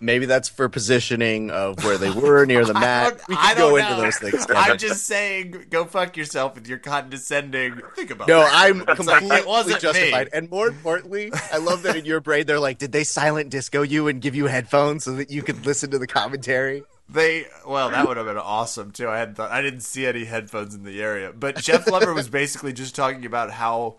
Maybe 0.00 0.26
that's 0.26 0.48
for 0.48 0.68
positioning 0.68 1.50
of 1.50 1.82
where 1.82 1.98
they 1.98 2.10
were 2.10 2.44
near 2.44 2.64
the 2.64 2.72
mat. 2.86 3.20
We 3.28 3.34
I 3.36 3.48
could 3.54 3.58
go 3.58 3.70
don't 3.70 3.80
into 3.80 3.90
know. 3.96 4.02
those 4.02 4.18
things. 4.18 4.46
Kevin. 4.46 4.56
I'm 4.56 4.78
just 4.78 5.06
saying, 5.06 5.66
go 5.70 5.86
fuck 5.86 6.16
yourself 6.16 6.54
with 6.54 6.68
your 6.68 6.78
condescending. 6.78 7.80
Think 7.96 8.10
about 8.12 8.28
No, 8.28 8.38
that. 8.40 8.52
I'm 8.54 8.82
It's 8.82 8.86
like, 8.86 8.96
completely 8.96 9.36
it 9.38 9.46
wasn't 9.48 9.80
justified. 9.80 10.26
Me. 10.26 10.30
And 10.34 10.50
more 10.50 10.68
importantly, 10.68 11.32
I 11.52 11.56
love 11.56 11.82
that 11.82 11.96
in 11.96 12.04
your 12.04 12.20
brain 12.20 12.46
they're 12.46 12.60
like, 12.60 12.78
did 12.78 12.92
they 12.92 13.02
silent 13.02 13.50
disco 13.50 13.82
you 13.82 14.06
and 14.06 14.20
give 14.22 14.36
you 14.36 14.46
headphones 14.46 15.02
so 15.02 15.12
that 15.16 15.32
you 15.32 15.42
could 15.42 15.66
listen 15.66 15.90
to 15.90 15.98
the 15.98 16.06
commentary? 16.06 16.84
They 17.10 17.46
well, 17.66 17.90
that 17.90 18.06
would 18.06 18.16
have 18.18 18.26
been 18.26 18.36
awesome 18.36 18.90
too. 18.90 19.08
I 19.08 19.18
hadn't 19.18 19.36
thought 19.36 19.50
I 19.50 19.62
didn't 19.62 19.80
see 19.80 20.06
any 20.06 20.24
headphones 20.24 20.74
in 20.74 20.84
the 20.84 21.00
area, 21.02 21.32
but 21.32 21.56
Jeff 21.56 21.86
Glover 21.86 22.12
was 22.12 22.28
basically 22.28 22.72
just 22.72 22.94
talking 22.94 23.24
about 23.24 23.50
how 23.52 23.96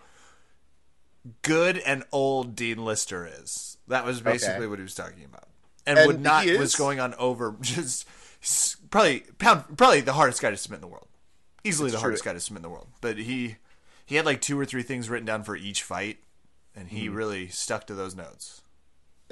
good 1.42 1.78
and 1.78 2.04
old 2.12 2.54
Dean 2.54 2.84
Lister 2.84 3.26
is. 3.26 3.76
That 3.88 4.04
was 4.04 4.20
basically 4.20 4.60
Okay. 4.60 4.66
what 4.68 4.78
he 4.78 4.84
was 4.84 4.94
talking 4.94 5.24
about, 5.24 5.48
and, 5.86 5.98
And 5.98 6.06
would 6.06 6.20
not 6.20 6.46
was 6.46 6.76
going 6.76 7.00
on 7.00 7.14
over 7.14 7.56
just 7.60 8.06
probably 8.90 9.24
pound 9.38 9.76
probably 9.76 10.00
the 10.00 10.12
hardest 10.12 10.40
guy 10.40 10.50
to 10.50 10.56
submit 10.56 10.78
in 10.78 10.82
the 10.82 10.86
world, 10.86 11.08
easily 11.64 11.90
the 11.90 11.96
true. 11.96 12.02
hardest 12.02 12.24
guy 12.24 12.32
to 12.32 12.40
submit 12.40 12.58
in 12.58 12.62
the 12.62 12.70
world. 12.70 12.88
But 13.00 13.18
he 13.18 13.56
he 14.06 14.14
had 14.14 14.24
like 14.24 14.40
two 14.40 14.58
or 14.58 14.64
three 14.64 14.82
things 14.84 15.10
written 15.10 15.26
down 15.26 15.42
for 15.42 15.56
each 15.56 15.82
fight, 15.82 16.18
and 16.76 16.88
he 16.88 17.08
Hmm. 17.08 17.14
really 17.14 17.48
stuck 17.48 17.88
to 17.88 17.94
those 17.94 18.14
notes. 18.14 18.62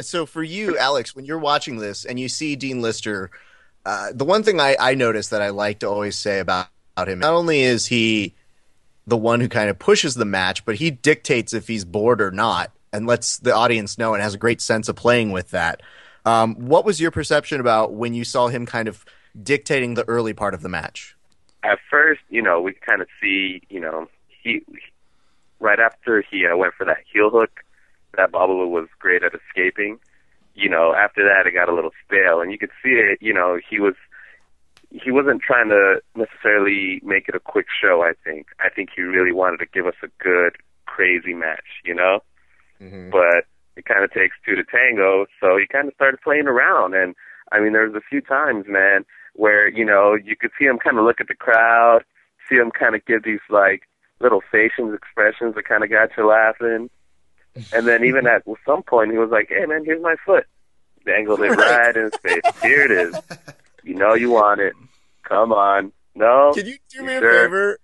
So 0.00 0.26
for 0.26 0.42
you, 0.44 0.78
Alex, 0.78 1.16
when 1.16 1.24
you're 1.24 1.38
watching 1.38 1.78
this 1.78 2.04
and 2.04 2.20
you 2.20 2.28
see 2.28 2.54
Dean 2.54 2.80
Lister, 2.80 3.30
uh, 3.88 4.12
the 4.12 4.26
one 4.26 4.42
thing 4.42 4.60
I, 4.60 4.76
I 4.78 4.94
notice 4.94 5.28
that 5.28 5.40
I 5.40 5.48
like 5.48 5.78
to 5.78 5.88
always 5.88 6.14
say 6.14 6.40
about, 6.40 6.66
about 6.94 7.08
him, 7.08 7.20
not 7.20 7.32
only 7.32 7.62
is 7.62 7.86
he 7.86 8.34
the 9.06 9.16
one 9.16 9.40
who 9.40 9.48
kind 9.48 9.70
of 9.70 9.78
pushes 9.78 10.14
the 10.14 10.26
match, 10.26 10.66
but 10.66 10.74
he 10.74 10.90
dictates 10.90 11.54
if 11.54 11.66
he's 11.66 11.86
bored 11.86 12.20
or 12.20 12.30
not 12.30 12.70
and 12.92 13.06
lets 13.06 13.38
the 13.38 13.54
audience 13.54 13.96
know 13.96 14.12
and 14.12 14.22
has 14.22 14.34
a 14.34 14.38
great 14.38 14.60
sense 14.60 14.90
of 14.90 14.96
playing 14.96 15.32
with 15.32 15.52
that. 15.52 15.80
Um, 16.26 16.56
what 16.56 16.84
was 16.84 17.00
your 17.00 17.10
perception 17.10 17.60
about 17.60 17.94
when 17.94 18.12
you 18.12 18.24
saw 18.24 18.48
him 18.48 18.66
kind 18.66 18.88
of 18.88 19.06
dictating 19.42 19.94
the 19.94 20.06
early 20.06 20.34
part 20.34 20.52
of 20.52 20.60
the 20.60 20.68
match? 20.68 21.16
At 21.62 21.78
first, 21.90 22.20
you 22.28 22.42
know, 22.42 22.60
we 22.60 22.74
kind 22.74 23.00
of 23.00 23.08
see, 23.22 23.62
you 23.70 23.80
know, 23.80 24.06
he 24.42 24.62
right 25.60 25.80
after 25.80 26.22
he 26.30 26.46
uh, 26.46 26.54
went 26.58 26.74
for 26.74 26.84
that 26.84 26.98
heel 27.10 27.30
hook, 27.30 27.60
that 28.18 28.32
Babalu 28.32 28.68
was 28.68 28.88
great 28.98 29.22
at 29.22 29.32
escaping. 29.34 29.98
You 30.58 30.68
know, 30.68 30.92
after 30.92 31.22
that, 31.22 31.46
it 31.46 31.52
got 31.52 31.68
a 31.68 31.74
little 31.74 31.92
stale, 32.04 32.40
and 32.40 32.50
you 32.50 32.58
could 32.58 32.72
see 32.82 32.90
it. 32.90 33.18
You 33.20 33.32
know, 33.32 33.58
he 33.70 33.78
was 33.78 33.94
he 34.90 35.12
wasn't 35.12 35.42
trying 35.42 35.68
to 35.68 36.00
necessarily 36.16 37.00
make 37.04 37.28
it 37.28 37.36
a 37.36 37.40
quick 37.40 37.66
show. 37.70 38.02
I 38.02 38.12
think. 38.24 38.48
I 38.58 38.68
think 38.68 38.90
he 38.94 39.02
really 39.02 39.32
wanted 39.32 39.58
to 39.58 39.66
give 39.72 39.86
us 39.86 39.94
a 40.02 40.08
good, 40.22 40.56
crazy 40.86 41.32
match. 41.32 41.78
You 41.84 41.94
know, 41.94 42.20
mm-hmm. 42.80 43.10
but 43.10 43.46
it 43.76 43.84
kind 43.84 44.02
of 44.02 44.12
takes 44.12 44.34
two 44.44 44.56
to 44.56 44.64
tango. 44.64 45.26
So 45.40 45.56
he 45.56 45.66
kind 45.66 45.86
of 45.86 45.94
started 45.94 46.20
playing 46.22 46.48
around, 46.48 46.94
and 46.94 47.14
I 47.52 47.60
mean, 47.60 47.72
there 47.72 47.86
was 47.86 47.94
a 47.94 48.08
few 48.10 48.20
times, 48.20 48.64
man, 48.66 49.04
where 49.34 49.68
you 49.68 49.84
know 49.84 50.16
you 50.16 50.34
could 50.34 50.50
see 50.58 50.64
him 50.64 50.78
kind 50.78 50.98
of 50.98 51.04
look 51.04 51.20
at 51.20 51.28
the 51.28 51.36
crowd, 51.36 52.02
see 52.48 52.56
him 52.56 52.72
kind 52.72 52.96
of 52.96 53.06
give 53.06 53.22
these 53.22 53.46
like 53.48 53.82
little 54.20 54.42
facial 54.50 54.92
expressions 54.92 55.54
that 55.54 55.68
kind 55.68 55.84
of 55.84 55.90
got 55.90 56.10
you 56.16 56.26
laughing. 56.26 56.90
And 57.72 57.86
then 57.86 58.04
even 58.04 58.26
at 58.26 58.42
some 58.66 58.82
point, 58.82 59.10
he 59.12 59.18
was 59.18 59.30
like, 59.30 59.48
"Hey, 59.48 59.66
man, 59.66 59.84
here's 59.84 60.02
my 60.02 60.16
foot." 60.24 60.46
Dangled 61.04 61.40
it 61.40 61.50
right 61.50 61.96
in 61.96 62.04
his 62.04 62.16
face. 62.16 62.62
Here 62.62 62.82
it 62.82 62.90
is. 62.90 63.16
You 63.82 63.94
know 63.94 64.14
you 64.14 64.30
want 64.30 64.60
it. 64.60 64.74
Come 65.22 65.52
on. 65.52 65.92
No. 66.14 66.52
Can 66.54 66.66
you 66.66 66.76
do 66.90 66.98
You 66.98 67.04
me 67.04 67.16
a 67.16 67.20
favor? 67.20 67.78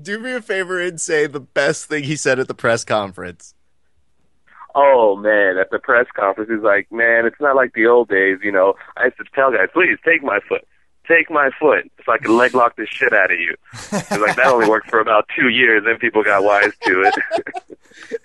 Do 0.00 0.18
me 0.18 0.32
a 0.32 0.42
favor 0.42 0.80
and 0.80 1.00
say 1.00 1.26
the 1.26 1.40
best 1.40 1.86
thing 1.86 2.04
he 2.04 2.16
said 2.16 2.38
at 2.38 2.48
the 2.48 2.54
press 2.54 2.84
conference. 2.84 3.54
Oh 4.74 5.16
man, 5.16 5.56
at 5.56 5.70
the 5.70 5.78
press 5.78 6.06
conference, 6.14 6.50
he's 6.50 6.62
like, 6.62 6.92
"Man, 6.92 7.24
it's 7.24 7.40
not 7.40 7.56
like 7.56 7.72
the 7.72 7.86
old 7.86 8.08
days. 8.10 8.38
You 8.42 8.52
know, 8.52 8.74
I 8.96 9.06
used 9.06 9.16
to 9.16 9.24
tell 9.34 9.50
guys, 9.50 9.68
please 9.72 9.96
take 10.04 10.22
my 10.22 10.38
foot, 10.46 10.66
take 11.08 11.30
my 11.30 11.50
foot, 11.58 11.90
so 12.04 12.12
I 12.12 12.18
can 12.18 12.36
leg 12.36 12.54
lock 12.54 12.76
the 12.76 12.86
shit 12.86 13.12
out 13.12 13.32
of 13.32 13.38
you." 13.38 13.54
He's 13.72 14.18
like, 14.18 14.36
"That 14.36 14.46
only 14.46 14.68
worked 14.68 14.90
for 14.90 15.00
about 15.00 15.28
two 15.34 15.48
years, 15.48 15.84
then 15.84 15.98
people 15.98 16.22
got 16.22 16.44
wise 16.44 16.72
to 16.84 17.10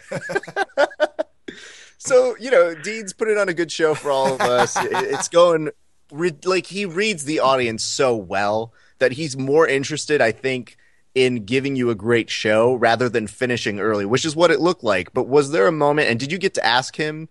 it." 0.09 1.17
So 2.03 2.35
you 2.39 2.49
know, 2.49 2.73
Dean's 2.73 3.13
putting 3.13 3.37
on 3.37 3.47
a 3.47 3.53
good 3.53 3.71
show 3.71 3.93
for 3.93 4.09
all 4.09 4.33
of 4.33 4.41
us. 4.41 4.75
It's 4.75 5.27
going 5.27 5.69
like 6.45 6.65
he 6.65 6.85
reads 6.85 7.25
the 7.25 7.41
audience 7.41 7.83
so 7.83 8.15
well 8.15 8.73
that 8.97 9.11
he's 9.11 9.37
more 9.37 9.67
interested, 9.67 10.19
I 10.19 10.31
think, 10.31 10.77
in 11.13 11.45
giving 11.45 11.75
you 11.75 11.91
a 11.91 11.95
great 11.95 12.31
show 12.31 12.73
rather 12.73 13.07
than 13.07 13.27
finishing 13.27 13.79
early, 13.79 14.05
which 14.05 14.25
is 14.25 14.35
what 14.35 14.49
it 14.49 14.59
looked 14.59 14.83
like. 14.83 15.13
But 15.13 15.27
was 15.27 15.51
there 15.51 15.67
a 15.67 15.71
moment, 15.71 16.09
and 16.09 16.19
did 16.19 16.31
you 16.31 16.39
get 16.39 16.55
to 16.55 16.65
ask 16.65 16.95
him 16.95 17.29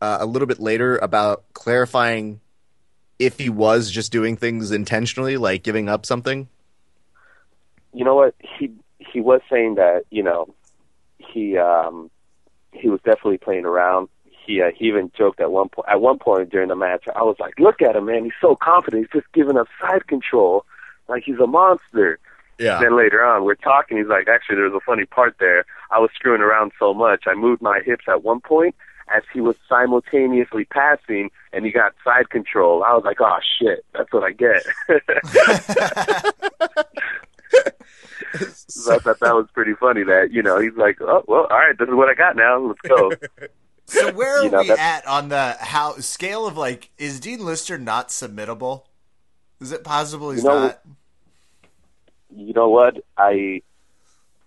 uh, 0.00 0.16
a 0.20 0.26
little 0.26 0.46
bit 0.46 0.60
later 0.60 0.96
about 0.96 1.44
clarifying 1.52 2.40
if 3.18 3.38
he 3.38 3.48
was 3.48 3.90
just 3.90 4.12
doing 4.12 4.36
things 4.36 4.70
intentionally, 4.70 5.36
like 5.36 5.62
giving 5.62 5.88
up 5.88 6.06
something? 6.06 6.48
you 7.96 8.04
know 8.04 8.14
what? 8.14 8.34
He 8.58 8.70
he 8.98 9.20
was 9.20 9.40
saying 9.50 9.76
that 9.76 10.04
you 10.10 10.22
know 10.22 10.54
he 11.16 11.56
um 11.56 12.10
he 12.72 12.88
was 12.88 13.00
definitely 13.00 13.38
playing 13.38 13.64
around. 13.64 14.08
He 14.44 14.60
uh, 14.60 14.70
he 14.76 14.84
even 14.86 15.10
joked 15.16 15.40
at 15.40 15.50
one 15.50 15.70
point 15.70 15.88
at 15.88 16.00
one 16.00 16.18
point 16.18 16.50
during 16.50 16.68
the 16.68 16.76
match. 16.76 17.04
I 17.16 17.22
was 17.22 17.36
like, 17.40 17.58
"Look 17.58 17.80
at 17.80 17.96
him, 17.96 18.04
man! 18.04 18.24
He's 18.24 18.34
so 18.40 18.54
confident. 18.54 19.06
He's 19.10 19.22
just 19.22 19.32
giving 19.32 19.56
us 19.56 19.66
side 19.80 20.06
control, 20.06 20.66
like 21.08 21.24
he's 21.24 21.38
a 21.38 21.46
monster." 21.46 22.18
Yeah. 22.58 22.78
Then 22.80 22.96
later 22.96 23.24
on, 23.24 23.44
we're 23.44 23.54
talking. 23.54 23.96
He's 23.96 24.06
like, 24.06 24.28
"Actually, 24.28 24.56
there 24.56 24.70
was 24.70 24.80
a 24.80 24.84
funny 24.84 25.06
part 25.06 25.36
there. 25.40 25.64
I 25.90 25.98
was 25.98 26.10
screwing 26.14 26.42
around 26.42 26.72
so 26.78 26.92
much, 26.92 27.24
I 27.26 27.34
moved 27.34 27.62
my 27.62 27.80
hips 27.84 28.04
at 28.08 28.22
one 28.22 28.40
point." 28.40 28.74
As 29.14 29.22
he 29.32 29.40
was 29.40 29.54
simultaneously 29.68 30.64
passing, 30.64 31.30
and 31.52 31.64
he 31.64 31.70
got 31.70 31.94
side 32.04 32.28
control, 32.30 32.82
I 32.82 32.92
was 32.94 33.04
like, 33.04 33.20
"Oh 33.20 33.38
shit, 33.58 33.84
that's 33.94 34.12
what 34.12 34.24
I 34.24 34.32
get." 34.32 34.66
So 38.68 38.94
I 38.94 38.98
thought 38.98 39.20
that 39.20 39.34
was 39.34 39.46
pretty 39.54 39.72
funny. 39.74 40.02
That 40.02 40.30
you 40.32 40.42
know, 40.42 40.58
he's 40.58 40.74
like, 40.76 41.00
"Oh 41.00 41.24
well, 41.26 41.46
all 41.50 41.56
right, 41.58 41.76
this 41.78 41.88
is 41.88 41.94
what 41.94 42.08
I 42.08 42.14
got 42.14 42.36
now. 42.36 42.58
Let's 42.58 42.80
go." 42.82 43.12
So 43.88 44.12
where 44.14 44.38
are 44.40 44.42
You 44.44 44.50
know, 44.50 44.62
we 44.62 44.66
that's- 44.66 45.04
at 45.04 45.06
on 45.06 45.28
the 45.28 45.56
how 45.60 45.92
scale 45.98 46.44
of 46.48 46.56
like 46.56 46.90
is 46.98 47.20
Dean 47.20 47.44
Lister 47.44 47.78
not 47.78 48.08
submittable? 48.08 48.82
Is 49.60 49.70
it 49.70 49.84
possible 49.84 50.32
he's 50.32 50.42
You 50.42 50.48
know, 50.48 50.58
not? 50.66 50.80
you 52.34 52.52
know 52.52 52.68
what? 52.68 52.96
I 53.16 53.62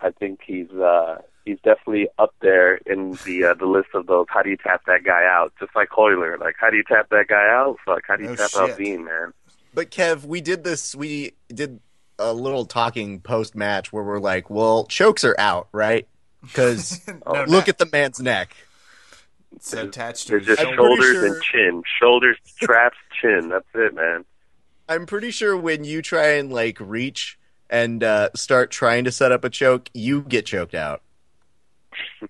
I 0.01 0.11
think 0.11 0.41
he's 0.45 0.69
uh 0.71 1.19
he's 1.49 1.59
definitely 1.63 2.07
up 2.17 2.33
there 2.41 2.75
in 2.85 3.17
the 3.25 3.43
uh, 3.45 3.53
the 3.55 3.65
list 3.65 3.89
of 3.93 4.07
those. 4.07 4.25
How 4.29 4.41
do 4.41 4.49
you 4.49 4.57
tap 4.57 4.81
that 4.87 5.03
guy 5.03 5.25
out? 5.25 5.53
Just 5.59 5.75
like 5.75 5.89
Hoyler. 5.89 6.39
Like, 6.39 6.55
how 6.59 6.69
do 6.69 6.77
you 6.77 6.83
tap 6.83 7.09
that 7.09 7.27
guy 7.27 7.47
out? 7.49 7.77
Fuck, 7.85 8.03
how 8.07 8.15
do 8.15 8.23
you 8.23 8.29
No 8.29 8.35
tap 8.35 8.49
shit. 8.51 8.59
out 8.61 8.77
Dean, 8.77 9.03
man? 9.05 9.33
But 9.73 9.91
Kev, 9.91 10.25
we 10.25 10.41
did 10.41 10.63
this. 10.63 10.95
We 10.95 11.33
did 11.47 11.79
a 12.17 12.33
little 12.33 12.65
talking 12.65 13.19
post 13.21 13.55
match 13.55 13.91
where 13.93 14.03
we're 14.03 14.19
like, 14.19 14.49
"Well, 14.49 14.85
chokes 14.85 15.23
are 15.23 15.35
out, 15.39 15.67
right?" 15.71 16.07
Because 16.41 17.01
No, 17.07 17.15
look 17.33 17.47
not- 17.49 17.69
at 17.69 17.77
the 17.77 17.89
man's 17.91 18.19
neck. 18.19 18.55
it's 19.55 19.73
attached 19.73 20.27
to 20.27 20.37
his 20.37 20.47
just 20.47 20.61
I'm 20.61 20.75
shoulder. 20.75 20.95
pretty 21.01 21.13
shoulders 21.13 21.13
sure- 21.13 21.33
and 21.35 21.43
chin, 21.43 21.83
shoulders, 21.99 22.37
traps, 22.61 22.97
chin. 23.21 23.49
That's 23.49 23.65
it, 23.75 23.93
man. 23.95 24.25
I'm 24.87 25.05
pretty 25.05 25.29
sure 25.31 25.55
when 25.55 25.83
you 25.83 26.01
try 26.01 26.29
and 26.37 26.51
like 26.51 26.77
reach 26.79 27.37
and 27.69 28.03
uh, 28.03 28.29
start 28.35 28.71
trying 28.71 29.03
to 29.03 29.11
set 29.11 29.31
up 29.31 29.43
a 29.43 29.49
choke, 29.49 29.89
you 29.93 30.21
get 30.23 30.47
choked 30.47 30.73
out. 30.73 31.03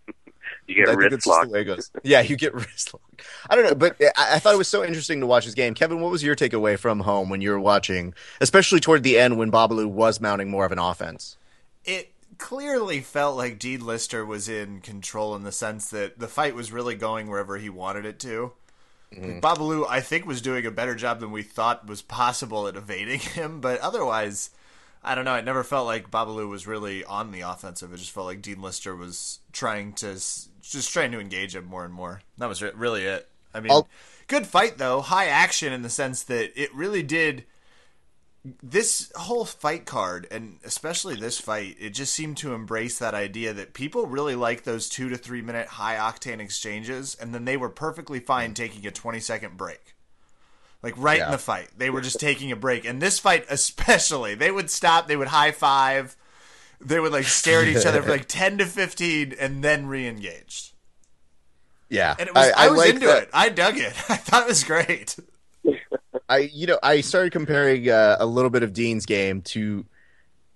You 0.67 0.75
get 0.75 0.87
I 0.87 0.95
think 0.95 0.99
wrist 0.99 1.11
that's 1.11 1.25
just 1.25 1.27
locked. 1.27 1.47
the 1.47 1.53
way 1.53 1.61
it 1.61 1.65
goes. 1.65 1.91
Yeah, 2.03 2.21
you 2.21 2.35
get 2.35 2.53
wrist 2.55 2.93
locked. 2.93 3.25
I 3.49 3.55
don't 3.55 3.65
know, 3.65 3.75
but 3.75 3.95
I, 4.15 4.35
I 4.35 4.39
thought 4.39 4.53
it 4.53 4.57
was 4.57 4.67
so 4.67 4.83
interesting 4.83 5.19
to 5.19 5.25
watch 5.25 5.45
this 5.45 5.55
game. 5.55 5.73
Kevin, 5.73 5.99
what 5.99 6.11
was 6.11 6.21
your 6.23 6.35
takeaway 6.35 6.77
from 6.77 6.99
home 6.99 7.29
when 7.29 7.41
you 7.41 7.49
were 7.51 7.59
watching, 7.59 8.13
especially 8.39 8.79
toward 8.79 9.01
the 9.01 9.17
end 9.17 9.37
when 9.37 9.51
Babalu 9.51 9.87
was 9.87 10.21
mounting 10.21 10.49
more 10.49 10.65
of 10.65 10.71
an 10.71 10.79
offense? 10.79 11.37
it 11.85 12.11
clearly 12.37 12.99
felt 13.01 13.35
like 13.35 13.57
Dean 13.59 13.85
Lister 13.85 14.25
was 14.25 14.47
in 14.47 14.79
control 14.81 15.35
in 15.35 15.43
the 15.43 15.51
sense 15.51 15.89
that 15.89 16.19
the 16.19 16.27
fight 16.27 16.53
was 16.55 16.71
really 16.71 16.95
going 16.95 17.27
wherever 17.27 17.57
he 17.57 17.69
wanted 17.69 18.05
it 18.05 18.19
to. 18.19 18.51
Like, 19.11 19.41
Babalu, 19.41 19.85
I 19.89 20.01
think, 20.01 20.25
was 20.25 20.41
doing 20.41 20.65
a 20.65 20.71
better 20.71 20.93
job 20.93 21.19
than 21.19 21.31
we 21.31 21.41
thought 21.41 21.87
was 21.87 22.01
possible 22.01 22.67
at 22.67 22.75
evading 22.75 23.19
him, 23.21 23.59
but 23.59 23.79
otherwise, 23.79 24.51
I 25.03 25.15
don't 25.15 25.25
know. 25.25 25.35
It 25.35 25.45
never 25.45 25.63
felt 25.63 25.85
like 25.85 26.11
Babalu 26.11 26.49
was 26.49 26.67
really 26.67 27.03
on 27.05 27.31
the 27.31 27.41
offensive. 27.41 27.93
It 27.93 27.97
just 27.97 28.11
felt 28.11 28.27
like 28.27 28.41
Dean 28.41 28.61
Lister 28.61 28.95
was 28.95 29.39
trying 29.53 29.93
to 29.93 30.13
just 30.13 30.91
trying 30.91 31.11
to 31.11 31.19
engage 31.19 31.55
him 31.55 31.65
more 31.65 31.85
and 31.85 31.93
more. 31.93 32.21
That 32.37 32.49
was 32.49 32.61
really 32.61 33.05
it. 33.05 33.27
I 33.53 33.61
mean, 33.61 33.71
I'll- 33.71 33.87
good 34.27 34.45
fight 34.45 34.77
though, 34.77 35.01
high 35.01 35.27
action 35.27 35.73
in 35.73 35.81
the 35.81 35.89
sense 35.89 36.23
that 36.23 36.61
it 36.61 36.73
really 36.75 37.01
did 37.01 37.45
this 38.63 39.11
whole 39.15 39.43
fight 39.45 39.85
card 39.85 40.25
and 40.31 40.59
especially 40.63 41.15
this 41.15 41.39
fight 41.39 41.75
it 41.77 41.89
just 41.89 42.13
seemed 42.13 42.37
to 42.37 42.53
embrace 42.53 42.97
that 42.97 43.13
idea 43.13 43.53
that 43.53 43.73
people 43.73 44.05
really 44.05 44.35
like 44.35 44.63
those 44.63 44.87
two 44.87 45.09
to 45.09 45.17
three 45.17 45.41
minute 45.41 45.67
high 45.67 45.95
octane 45.95 46.39
exchanges 46.39 47.15
and 47.19 47.35
then 47.35 47.43
they 47.43 47.57
were 47.57 47.67
perfectly 47.69 48.19
fine 48.19 48.53
taking 48.53 48.87
a 48.87 48.91
20 48.91 49.19
second 49.19 49.57
break 49.57 49.93
like 50.81 50.93
right 50.97 51.21
in 51.21 51.31
the 51.31 51.37
fight. 51.37 51.69
They 51.77 51.89
were 51.89 52.01
just 52.01 52.19
taking 52.19 52.51
a 52.51 52.55
break. 52.55 52.85
And 52.85 53.01
this 53.01 53.19
fight 53.19 53.45
especially 53.49 54.35
they 54.35 54.51
would 54.51 54.69
stop 54.69 55.07
they 55.07 55.17
would 55.17 55.27
high 55.27 55.51
five 55.51 56.15
they 56.81 56.99
would 56.99 57.11
like 57.11 57.25
stare 57.25 57.61
at 57.61 57.67
each 57.67 57.85
other 57.85 58.01
for 58.01 58.11
like 58.11 58.25
10 58.27 58.59
to 58.59 58.65
15 58.65 59.35
and 59.39 59.63
then 59.63 59.87
re-engaged. 59.87 60.73
Yeah, 61.89 62.15
and 62.19 62.29
it 62.29 62.35
was 62.35 62.51
i, 62.55 62.69
was 62.69 62.77
like 62.77 62.93
into 62.93 63.07
that. 63.07 63.23
it. 63.23 63.29
I 63.33 63.49
dug 63.49 63.77
it. 63.77 63.87
I 64.09 64.15
thought 64.15 64.43
it 64.43 64.47
was 64.47 64.63
great. 64.63 65.17
I 66.29 66.37
you 66.37 66.67
know 66.67 66.79
I 66.83 67.01
started 67.01 67.31
comparing 67.31 67.89
uh, 67.89 68.17
a 68.19 68.25
little 68.25 68.51
bit 68.51 68.63
of 68.63 68.73
Dean's 68.73 69.05
game 69.05 69.41
to 69.41 69.85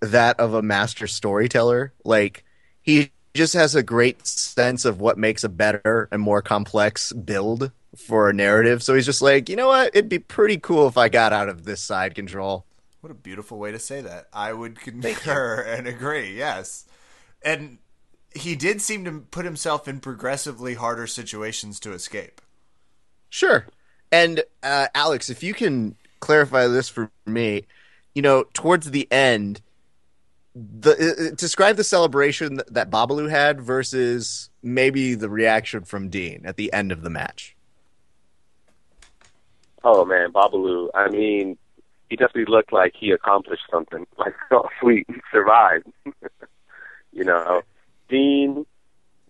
that 0.00 0.38
of 0.38 0.54
a 0.54 0.62
master 0.62 1.06
storyteller. 1.06 1.92
Like 2.04 2.44
he 2.80 3.10
just 3.34 3.54
has 3.54 3.74
a 3.74 3.82
great 3.82 4.26
sense 4.26 4.84
of 4.84 5.00
what 5.00 5.18
makes 5.18 5.42
a 5.42 5.48
better 5.48 6.08
and 6.12 6.22
more 6.22 6.40
complex 6.40 7.12
build 7.12 7.72
for 7.96 8.28
a 8.28 8.32
narrative. 8.32 8.82
So 8.82 8.94
he's 8.94 9.06
just 9.06 9.22
like, 9.22 9.48
you 9.48 9.56
know 9.56 9.68
what? 9.68 9.88
It'd 9.94 10.08
be 10.08 10.18
pretty 10.18 10.58
cool 10.58 10.86
if 10.88 10.96
I 10.96 11.08
got 11.08 11.32
out 11.32 11.48
of 11.48 11.64
this 11.64 11.82
side 11.82 12.14
control. 12.14 12.64
What 13.00 13.10
a 13.10 13.14
beautiful 13.14 13.58
way 13.58 13.72
to 13.72 13.78
say 13.78 14.00
that. 14.00 14.28
I 14.32 14.52
would 14.52 14.80
concur 14.80 15.60
and 15.60 15.86
agree. 15.86 16.36
Yes, 16.36 16.86
and 17.42 17.78
he 18.34 18.56
did 18.56 18.80
seem 18.82 19.04
to 19.04 19.20
put 19.30 19.44
himself 19.44 19.86
in 19.86 20.00
progressively 20.00 20.74
harder 20.74 21.06
situations 21.06 21.78
to 21.80 21.92
escape. 21.92 22.40
Sure. 23.28 23.66
And 24.10 24.42
uh, 24.62 24.88
Alex, 24.94 25.30
if 25.30 25.42
you 25.42 25.54
can 25.54 25.96
clarify 26.20 26.66
this 26.66 26.88
for 26.88 27.10
me, 27.26 27.64
you 28.14 28.22
know, 28.22 28.44
towards 28.54 28.90
the 28.90 29.10
end, 29.12 29.60
the 30.54 30.92
uh, 30.92 31.24
uh, 31.26 31.34
describe 31.34 31.76
the 31.76 31.84
celebration 31.84 32.56
that, 32.56 32.72
that 32.72 32.90
Babalu 32.90 33.28
had 33.28 33.60
versus 33.60 34.50
maybe 34.62 35.14
the 35.14 35.28
reaction 35.28 35.84
from 35.84 36.08
Dean 36.08 36.42
at 36.44 36.56
the 36.56 36.72
end 36.72 36.92
of 36.92 37.02
the 37.02 37.10
match. 37.10 37.53
Oh 39.84 40.04
man, 40.04 40.32
Babalu. 40.32 40.88
I 40.94 41.10
mean, 41.10 41.58
he 42.08 42.16
definitely 42.16 42.52
looked 42.52 42.72
like 42.72 42.94
he 42.98 43.10
accomplished 43.10 43.64
something. 43.70 44.06
Like, 44.16 44.34
oh 44.52 44.68
sweet, 44.80 45.06
he 45.08 45.16
survived. 45.30 45.86
you 47.12 47.24
know, 47.24 47.62
Dean. 48.08 48.64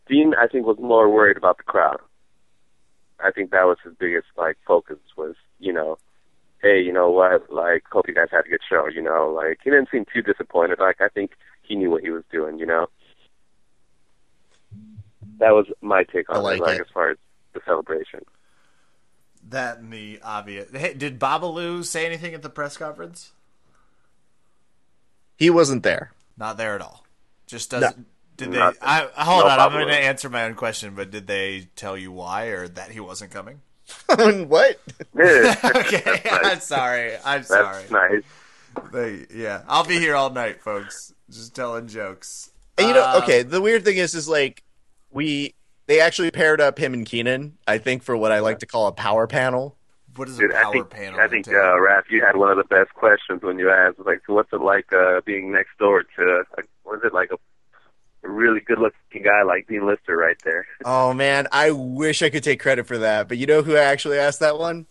Dean, 0.06 0.34
I 0.38 0.46
think, 0.46 0.66
was 0.66 0.76
more 0.78 1.08
worried 1.08 1.38
about 1.38 1.56
the 1.56 1.62
crowd. 1.62 1.98
I 3.18 3.30
think 3.30 3.50
that 3.50 3.64
was 3.64 3.78
his 3.82 3.94
biggest 3.98 4.26
like 4.36 4.58
focus 4.66 4.98
was, 5.16 5.34
you 5.58 5.72
know, 5.72 5.96
hey, 6.60 6.80
you 6.82 6.92
know 6.92 7.10
what? 7.10 7.50
Like, 7.50 7.84
hope 7.90 8.06
you 8.06 8.14
guys 8.14 8.28
had 8.30 8.44
a 8.44 8.48
good 8.48 8.60
show. 8.68 8.86
You 8.86 9.02
know, 9.02 9.32
like 9.34 9.60
he 9.64 9.70
didn't 9.70 9.88
seem 9.90 10.04
too 10.12 10.22
disappointed. 10.22 10.78
Like, 10.78 11.00
I 11.00 11.08
think 11.08 11.32
he 11.62 11.74
knew 11.74 11.90
what 11.90 12.02
he 12.02 12.10
was 12.10 12.24
doing. 12.30 12.58
You 12.58 12.66
know, 12.66 12.86
that 15.38 15.50
was 15.50 15.66
my 15.80 16.04
take 16.04 16.28
on 16.30 16.36
I 16.36 16.40
like 16.40 16.58
it. 16.58 16.62
Like, 16.62 16.78
it. 16.78 16.82
as 16.82 16.92
far 16.92 17.10
as 17.10 17.18
the 17.54 17.60
celebration. 17.64 18.20
That 19.50 19.78
and 19.78 19.92
the 19.92 20.20
obvious. 20.22 20.70
Hey, 20.72 20.94
did 20.94 21.18
Babalu 21.20 21.84
say 21.84 22.06
anything 22.06 22.34
at 22.34 22.42
the 22.42 22.48
press 22.48 22.76
conference? 22.76 23.32
He 25.36 25.50
wasn't 25.50 25.82
there. 25.82 26.12
Not 26.36 26.56
there 26.56 26.74
at 26.74 26.80
all. 26.80 27.04
Just 27.46 27.70
doesn't. 27.70 28.06
Did 28.36 28.52
they? 28.52 28.60
I, 28.60 29.08
hold 29.16 29.44
No 29.44 29.50
on. 29.50 29.60
I'm 29.60 29.72
going 29.72 29.86
to 29.88 29.94
answer 29.94 30.28
my 30.28 30.44
own 30.44 30.54
question, 30.54 30.94
but 30.94 31.10
did 31.10 31.26
they 31.26 31.68
tell 31.76 31.96
you 31.96 32.10
why 32.10 32.46
or 32.46 32.66
that 32.68 32.90
he 32.90 33.00
wasn't 33.00 33.30
coming? 33.30 33.60
what? 34.48 34.80
okay, 35.18 36.20
That's 36.24 36.46
I'm 36.46 36.60
sorry. 36.60 37.14
I'm 37.24 37.42
That's 37.42 37.48
sorry. 37.48 37.84
nice. 37.90 38.22
They, 38.92 39.26
yeah, 39.32 39.62
I'll 39.68 39.84
be 39.84 39.98
here 40.00 40.16
all 40.16 40.30
night, 40.30 40.62
folks. 40.62 41.14
Just 41.30 41.54
telling 41.54 41.86
jokes. 41.86 42.50
And 42.76 42.88
you 42.88 42.94
know, 42.94 43.04
Uh, 43.04 43.20
okay, 43.22 43.42
the 43.42 43.60
weird 43.60 43.84
thing 43.84 43.98
is, 43.98 44.14
is 44.14 44.28
like 44.28 44.62
we 45.12 45.54
they 45.86 46.00
actually 46.00 46.30
paired 46.30 46.60
up 46.60 46.78
him 46.78 46.94
and 46.94 47.06
Keenan. 47.06 47.58
I 47.66 47.78
think 47.78 48.02
for 48.02 48.16
what 48.16 48.32
I 48.32 48.40
like 48.40 48.58
to 48.60 48.66
call 48.66 48.86
a 48.86 48.92
power 48.92 49.26
panel. 49.26 49.76
what 50.16 50.28
is 50.28 50.38
a 50.38 50.42
Dude, 50.42 50.50
power 50.50 50.60
I 50.60 50.64
think 50.72 50.90
panel? 50.90 51.20
I 51.20 51.28
think 51.28 51.46
entail? 51.46 51.60
uh, 51.60 51.76
Raph, 51.78 52.04
you 52.10 52.22
had 52.24 52.36
one 52.36 52.50
of 52.50 52.56
the 52.56 52.64
best 52.64 52.94
questions 52.94 53.42
when 53.42 53.58
you 53.58 53.70
asked, 53.70 53.98
like, 54.04 54.22
so 54.26 54.34
what's 54.34 54.52
it 54.52 54.60
like 54.60 54.92
uh, 54.92 55.20
being 55.24 55.52
next 55.52 55.76
door 55.78 56.04
to, 56.16 56.42
uh, 56.58 56.62
was 56.84 57.00
it 57.04 57.12
like 57.12 57.30
a, 57.32 57.36
a 58.26 58.30
really 58.30 58.60
good-looking 58.60 59.22
guy 59.22 59.42
like 59.42 59.66
Dean 59.68 59.86
Lister 59.86 60.16
right 60.16 60.36
there? 60.44 60.66
Oh 60.84 61.12
man, 61.14 61.48
I 61.52 61.70
wish 61.72 62.22
I 62.22 62.30
could 62.30 62.44
take 62.44 62.60
credit 62.60 62.86
for 62.86 62.98
that, 62.98 63.28
but 63.28 63.38
you 63.38 63.46
know 63.46 63.62
who 63.62 63.76
I 63.76 63.82
actually 63.82 64.18
asked 64.18 64.40
that 64.40 64.58
one? 64.58 64.86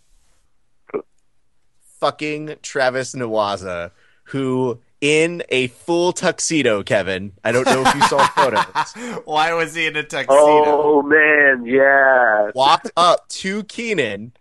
Fucking 2.00 2.56
Travis 2.62 3.14
Nawaza, 3.16 3.92
who 4.26 4.80
in 5.04 5.44
a 5.50 5.68
full 5.68 6.14
tuxedo, 6.14 6.82
Kevin. 6.82 7.34
I 7.44 7.52
don't 7.52 7.66
know 7.66 7.84
if 7.86 7.94
you 7.94 8.02
saw 8.04 8.26
photos. 8.36 8.94
Why 9.26 9.54
was 9.54 9.76
he 9.76 9.86
in 9.86 9.98
a 9.98 10.04
tuxedo? 10.04 10.34
Oh 10.40 11.02
man, 11.02 11.66
yeah. 11.66 12.52
Walked 12.56 12.90
up 12.96 13.28
to 13.28 13.66
Keenan 13.66 14.32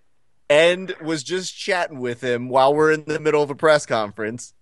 and 0.48 0.94
was 1.02 1.24
just 1.24 1.58
chatting 1.58 1.98
with 1.98 2.20
him 2.20 2.48
while 2.48 2.72
we're 2.72 2.92
in 2.92 3.04
the 3.06 3.18
middle 3.18 3.42
of 3.42 3.50
a 3.50 3.56
press 3.56 3.86
conference. 3.86 4.54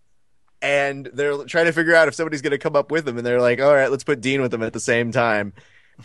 And 0.62 1.05
they're 1.12 1.44
trying 1.44 1.66
to 1.66 1.72
figure 1.72 1.94
out 1.94 2.09
if 2.09 2.14
somebody's 2.14 2.40
going 2.40 2.53
to 2.53 2.59
come 2.59 2.76
up 2.76 2.90
with 2.90 3.07
him. 3.07 3.18
And 3.18 3.26
they're 3.26 3.40
like, 3.40 3.61
all 3.61 3.74
right, 3.74 3.90
let's 3.90 4.05
put 4.05 4.22
Dean 4.22 4.40
with 4.40 4.55
him 4.55 4.62
at 4.62 4.72
the 4.72 4.80
same 4.80 5.12
time. 5.12 5.53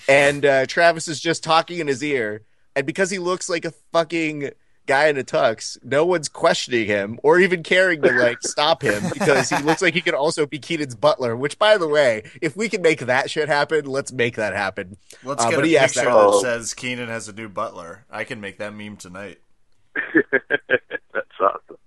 And 0.10 0.46
uh, 0.46 0.66
Travis 0.66 1.08
is 1.08 1.22
just 1.22 1.42
talking 1.42 1.80
in 1.80 1.88
his 1.88 2.04
ear. 2.04 2.42
And 2.76 2.86
because 2.86 3.10
he 3.10 3.18
looks 3.18 3.48
like 3.48 3.64
a 3.64 3.72
fucking 3.94 4.50
guy 4.86 5.08
in 5.08 5.18
a 5.18 5.24
tux, 5.24 5.78
no 5.84 6.06
one's 6.06 6.30
questioning 6.30 6.86
him 6.88 7.20
or 7.24 7.40
even 7.40 7.64
caring 7.64 8.02
to 8.02 8.12
like 8.12 8.42
stop 8.44 8.82
him 8.84 9.04
because 9.14 9.50
he 9.50 9.62
looks 9.64 9.82
like 9.82 9.94
he 9.94 10.02
could 10.02 10.14
also 10.14 10.46
be 10.46 10.60
Keenan's 10.60 10.96
butler. 10.96 11.36
Which, 11.36 11.58
by 11.60 11.78
the 11.78 11.88
way, 11.88 12.24
if 12.42 12.56
we 12.56 12.70
can 12.70 12.82
make 12.82 13.00
that 13.02 13.30
shit 13.30 13.48
happen, 13.48 13.86
let's 13.86 14.12
make 14.12 14.36
that 14.36 14.54
happen. 14.54 14.98
Let's 15.24 15.44
Uh, 15.44 15.50
get 15.50 15.56
but 15.58 15.66
a 15.66 15.68
he 15.68 15.78
asked 15.78 15.96
picture 15.96 16.10
that- 16.12 16.32
that 16.32 16.40
says 16.42 16.74
Keenan 16.74 17.10
has 17.10 17.28
a 17.28 17.34
new 17.34 17.50
butler. 17.50 18.06
I 18.10 18.24
can 18.24 18.40
make 18.42 18.58
that 18.60 18.74
meme 18.76 18.98
tonight. 18.98 19.40
That's 21.14 21.28
awesome. 21.40 21.78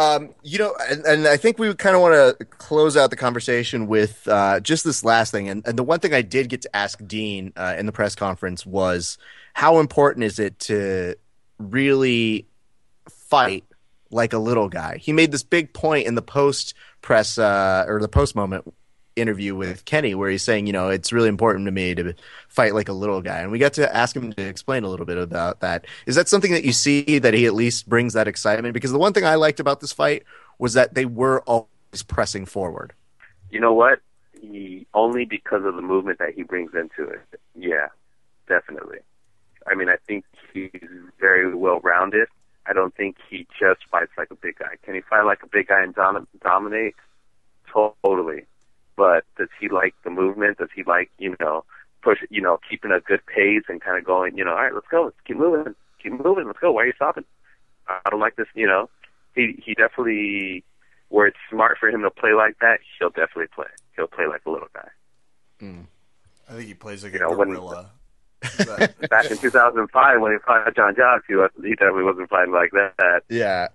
Um, 0.00 0.34
you 0.44 0.58
know, 0.58 0.74
and, 0.88 1.04
and 1.04 1.26
I 1.26 1.36
think 1.36 1.58
we 1.58 1.74
kind 1.74 1.96
of 1.96 2.02
want 2.02 2.14
to 2.38 2.44
close 2.44 2.96
out 2.96 3.10
the 3.10 3.16
conversation 3.16 3.88
with 3.88 4.28
uh, 4.28 4.60
just 4.60 4.84
this 4.84 5.02
last 5.04 5.32
thing. 5.32 5.48
And, 5.48 5.66
and 5.66 5.76
the 5.76 5.82
one 5.82 5.98
thing 5.98 6.14
I 6.14 6.22
did 6.22 6.48
get 6.48 6.62
to 6.62 6.76
ask 6.76 7.04
Dean 7.04 7.52
uh, 7.56 7.74
in 7.76 7.86
the 7.86 7.90
press 7.92 8.14
conference 8.14 8.64
was 8.64 9.18
how 9.54 9.80
important 9.80 10.22
is 10.24 10.38
it 10.38 10.56
to 10.60 11.16
really 11.58 12.46
fight 13.08 13.64
like 14.10 14.32
a 14.32 14.38
little 14.38 14.68
guy? 14.68 14.98
He 14.98 15.12
made 15.12 15.32
this 15.32 15.42
big 15.42 15.72
point 15.72 16.06
in 16.06 16.14
the 16.14 16.22
post 16.22 16.74
press 17.02 17.38
uh, 17.38 17.84
or 17.86 18.00
the 18.00 18.08
post 18.08 18.34
moment 18.34 18.64
interview 19.18 19.54
with 19.54 19.84
Kenny 19.84 20.14
where 20.14 20.30
he's 20.30 20.42
saying, 20.42 20.66
you 20.66 20.72
know, 20.72 20.88
it's 20.88 21.12
really 21.12 21.28
important 21.28 21.66
to 21.66 21.72
me 21.72 21.94
to 21.94 22.14
fight 22.48 22.74
like 22.74 22.88
a 22.88 22.92
little 22.92 23.20
guy. 23.20 23.40
And 23.40 23.50
we 23.50 23.58
got 23.58 23.74
to 23.74 23.94
ask 23.94 24.16
him 24.16 24.32
to 24.32 24.42
explain 24.42 24.84
a 24.84 24.88
little 24.88 25.06
bit 25.06 25.18
about 25.18 25.60
that. 25.60 25.86
Is 26.06 26.14
that 26.16 26.28
something 26.28 26.52
that 26.52 26.64
you 26.64 26.72
see 26.72 27.18
that 27.18 27.34
he 27.34 27.46
at 27.46 27.54
least 27.54 27.88
brings 27.88 28.14
that 28.14 28.28
excitement? 28.28 28.74
Because 28.74 28.92
the 28.92 28.98
one 28.98 29.12
thing 29.12 29.24
I 29.24 29.34
liked 29.34 29.60
about 29.60 29.80
this 29.80 29.92
fight 29.92 30.24
was 30.58 30.74
that 30.74 30.94
they 30.94 31.04
were 31.04 31.42
always 31.42 32.02
pressing 32.06 32.46
forward. 32.46 32.92
You 33.50 33.60
know 33.60 33.74
what? 33.74 34.00
He 34.40 34.86
only 34.94 35.24
because 35.24 35.64
of 35.64 35.74
the 35.74 35.82
movement 35.82 36.18
that 36.20 36.34
he 36.34 36.42
brings 36.42 36.72
into 36.74 37.10
it. 37.10 37.20
Yeah, 37.54 37.88
definitely. 38.48 38.98
I 39.70 39.74
mean, 39.74 39.88
I 39.88 39.96
think 40.06 40.24
he's 40.52 40.70
very 41.20 41.54
well 41.54 41.80
rounded. 41.80 42.28
I 42.66 42.72
don't 42.72 42.94
think 42.94 43.16
he 43.30 43.46
just 43.58 43.80
fights 43.90 44.12
like 44.18 44.30
a 44.30 44.34
big 44.34 44.58
guy. 44.58 44.74
Can 44.84 44.94
he 44.94 45.00
fight 45.00 45.22
like 45.22 45.42
a 45.42 45.46
big 45.46 45.68
guy 45.68 45.82
and 45.82 45.94
dom- 45.94 46.28
dominate? 46.42 46.94
Totally. 47.72 48.44
But 48.96 49.24
does 49.36 49.48
he 49.60 49.68
like 49.68 49.94
the 50.04 50.10
movement? 50.10 50.58
Does 50.58 50.68
he 50.74 50.82
like, 50.82 51.10
you 51.18 51.36
know, 51.40 51.64
push, 52.02 52.18
you 52.30 52.40
know, 52.40 52.58
keeping 52.68 52.90
a 52.90 53.00
good 53.00 53.24
pace 53.26 53.62
and 53.68 53.80
kind 53.80 53.98
of 53.98 54.04
going, 54.04 54.36
you 54.36 54.44
know, 54.44 54.50
all 54.50 54.56
right, 54.62 54.74
let's 54.74 54.86
go, 54.90 55.04
let's 55.04 55.16
keep 55.26 55.36
moving, 55.36 55.74
keep 56.02 56.12
moving, 56.12 56.46
let's 56.46 56.58
go. 56.58 56.72
Why 56.72 56.82
are 56.82 56.86
you 56.86 56.92
stopping? 56.96 57.24
I 57.88 58.00
don't 58.10 58.20
like 58.20 58.36
this, 58.36 58.48
you 58.54 58.66
know. 58.66 58.90
He 59.34 59.62
he 59.64 59.74
definitely, 59.74 60.64
where 61.08 61.26
it's 61.26 61.36
smart 61.50 61.78
for 61.78 61.88
him 61.88 62.02
to 62.02 62.10
play 62.10 62.32
like 62.34 62.58
that, 62.60 62.80
he'll 62.98 63.10
definitely 63.10 63.46
play. 63.54 63.66
He'll 63.96 64.08
play 64.08 64.26
like 64.26 64.42
a 64.46 64.50
little 64.50 64.68
guy. 64.74 64.88
Hmm. 65.60 65.80
I 66.48 66.52
think 66.54 66.66
he 66.66 66.74
plays 66.74 67.04
like 67.04 67.12
You 67.14 67.18
a 67.20 67.22
know, 67.30 67.36
when- 67.36 67.48
gorilla. 67.50 67.90
But- 68.40 69.10
Back 69.10 69.30
in 69.30 69.38
2005 69.38 70.20
when 70.20 70.32
he 70.32 70.38
fought 70.46 70.74
Jean 70.76 70.94
Jacques, 70.94 71.24
he, 71.26 71.34
was, 71.34 71.50
he 71.62 71.70
definitely 71.70 72.04
wasn't 72.04 72.28
fighting 72.28 72.52
like 72.52 72.70
that. 72.72 73.22
Yeah. 73.28 73.68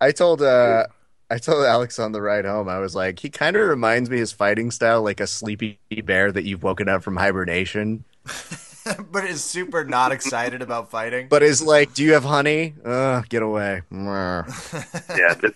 I 0.00 0.12
told 0.12 0.42
uh 0.42 0.86
I 1.28 1.38
told 1.38 1.64
Alex 1.64 1.98
on 1.98 2.12
the 2.12 2.22
ride 2.22 2.44
home, 2.44 2.68
I 2.68 2.78
was 2.78 2.94
like, 2.94 3.18
he 3.18 3.30
kind 3.30 3.56
of 3.56 3.68
reminds 3.68 4.08
me 4.08 4.18
his 4.18 4.30
fighting 4.30 4.70
style 4.70 5.02
like 5.02 5.18
a 5.18 5.26
sleepy 5.26 5.80
bear 6.04 6.30
that 6.30 6.44
you've 6.44 6.62
woken 6.62 6.88
up 6.88 7.02
from 7.02 7.16
hibernation. 7.16 8.04
but 9.10 9.24
is 9.24 9.42
super 9.42 9.84
not 9.84 10.12
excited 10.12 10.62
about 10.62 10.90
fighting. 10.90 11.26
But 11.28 11.42
is 11.42 11.62
like, 11.62 11.94
do 11.94 12.04
you 12.04 12.12
have 12.12 12.22
honey? 12.24 12.74
Uh, 12.84 13.22
get 13.28 13.42
away. 13.42 13.82
Yeah, 13.90 15.34
this, 15.34 15.52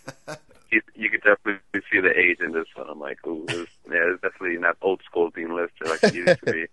you, 0.72 0.80
you 0.96 1.11
could 1.11 1.22
definitely 1.22 1.80
see 1.92 2.00
the 2.00 2.16
age 2.18 2.40
in 2.40 2.52
this 2.52 2.66
one. 2.74 2.88
I'm 2.90 2.98
like, 2.98 3.24
ooh, 3.26 3.44
this, 3.46 3.68
yeah, 3.88 4.11
it's 4.12 4.22
definitely 4.22 4.58
not 4.58 4.76
old 4.82 5.02
school 5.04 5.30
Dean 5.30 5.54
Lister 5.54 5.84
like 5.84 6.12
he 6.12 6.18
used 6.18 6.40
to 6.44 6.52
be. 6.52 6.66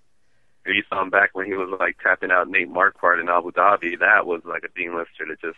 If 0.68 0.76
you 0.76 0.84
saw 0.90 1.02
him 1.02 1.10
back 1.10 1.30
when 1.34 1.46
he 1.46 1.54
was 1.54 1.70
like 1.80 1.98
tapping 2.04 2.30
out 2.30 2.50
Nate 2.50 2.70
Marquardt 2.70 3.22
in 3.22 3.30
Abu 3.30 3.52
Dhabi, 3.52 3.98
that 4.00 4.26
was 4.26 4.42
like 4.44 4.64
a 4.64 4.68
Dean 4.78 4.96
Lister 4.96 5.26
that 5.30 5.40
just 5.40 5.58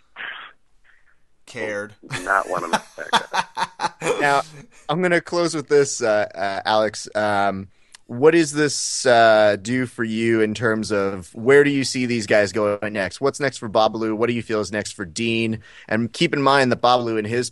Cared. 1.48 1.96
not 2.24 2.48
want 2.48 2.66
to 2.66 2.70
mess 2.70 2.96
that 2.96 3.96
now, 4.22 4.44
I'm 4.88 5.02
going 5.02 5.12
to 5.12 5.22
close 5.22 5.56
with 5.56 5.68
this, 5.68 6.00
uh, 6.02 6.28
uh, 6.36 6.62
Alex. 6.64 7.10
Um, 7.16 7.70
what 8.06 8.32
does 8.32 8.52
this 8.52 9.06
uh, 9.08 9.58
do 9.60 9.88
for 9.88 10.04
you 10.04 10.42
in 10.42 10.54
terms 10.54 10.92
of 10.92 11.34
where 11.34 11.64
do 11.64 11.72
you 11.72 11.84
see 11.84 12.06
these 12.06 12.28
guys 12.28 12.52
going 12.52 12.94
next? 12.94 13.20
What's 13.20 13.40
next 13.40 13.58
for 13.58 13.70
Babalu? 13.70 14.16
What 14.16 14.28
do 14.28 14.34
you 14.34 14.44
feel 14.44 14.62
is 14.62 14.72
next 14.72 14.92
for 14.92 15.06
Dean? 15.06 15.62
And 15.88 16.14
keep 16.14 16.34
in 16.34 16.42
mind 16.42 16.72
that 16.72 16.82
Babalu, 16.82 17.18
in 17.18 17.26
his 17.26 17.52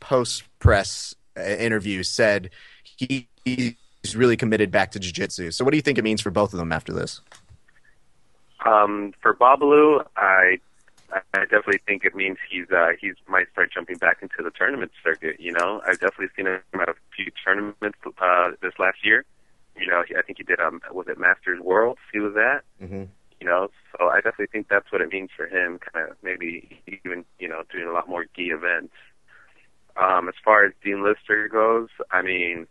post 0.00 0.42
press 0.58 1.14
uh, 1.36 1.42
interview, 1.42 2.02
said 2.02 2.50
he, 2.82 3.28
he's 4.06 4.16
really 4.16 4.36
committed 4.36 4.70
back 4.70 4.92
to 4.92 4.98
jiu 5.00 5.12
jitsu. 5.12 5.50
So, 5.50 5.64
what 5.64 5.72
do 5.72 5.76
you 5.76 5.82
think 5.82 5.98
it 5.98 6.04
means 6.04 6.20
for 6.20 6.30
both 6.30 6.52
of 6.52 6.58
them 6.58 6.72
after 6.72 6.92
this? 6.92 7.20
Um, 8.64 9.12
for 9.20 9.34
Babalu, 9.34 10.04
I 10.16 10.58
I 11.12 11.40
definitely 11.40 11.80
think 11.86 12.04
it 12.04 12.14
means 12.14 12.38
he's 12.50 12.70
uh, 12.70 12.90
he's 13.00 13.14
might 13.28 13.50
start 13.52 13.70
jumping 13.72 13.96
back 13.96 14.18
into 14.22 14.42
the 14.42 14.50
tournament 14.50 14.92
circuit. 15.02 15.40
You 15.40 15.52
know, 15.52 15.80
I've 15.86 16.00
definitely 16.00 16.28
seen 16.36 16.46
him 16.46 16.60
at 16.80 16.88
a 16.88 16.94
few 17.14 17.30
tournaments 17.44 17.98
uh, 18.20 18.50
this 18.62 18.72
last 18.78 18.98
year. 19.04 19.24
You 19.78 19.86
know, 19.88 20.02
I 20.16 20.22
think 20.22 20.38
he 20.38 20.44
did 20.44 20.60
um 20.60 20.80
was 20.92 21.06
it 21.08 21.18
Masters 21.18 21.60
Worlds 21.60 22.00
he 22.12 22.20
was 22.20 22.34
at. 22.36 22.64
Mm-hmm. 22.82 23.04
You 23.40 23.46
know, 23.46 23.68
so 23.92 24.08
I 24.08 24.16
definitely 24.16 24.46
think 24.46 24.68
that's 24.68 24.90
what 24.90 25.02
it 25.02 25.12
means 25.12 25.30
for 25.36 25.46
him. 25.46 25.78
Kind 25.92 26.10
of 26.10 26.16
maybe 26.22 26.80
even 26.86 27.24
you 27.38 27.48
know 27.48 27.62
doing 27.72 27.86
a 27.86 27.92
lot 27.92 28.08
more 28.08 28.24
gi 28.34 28.46
events. 28.46 28.94
Um, 29.96 30.28
as 30.28 30.34
far 30.44 30.64
as 30.64 30.72
Dean 30.84 31.02
Lister 31.02 31.48
goes, 31.48 31.88
I 32.10 32.20
mean, 32.20 32.66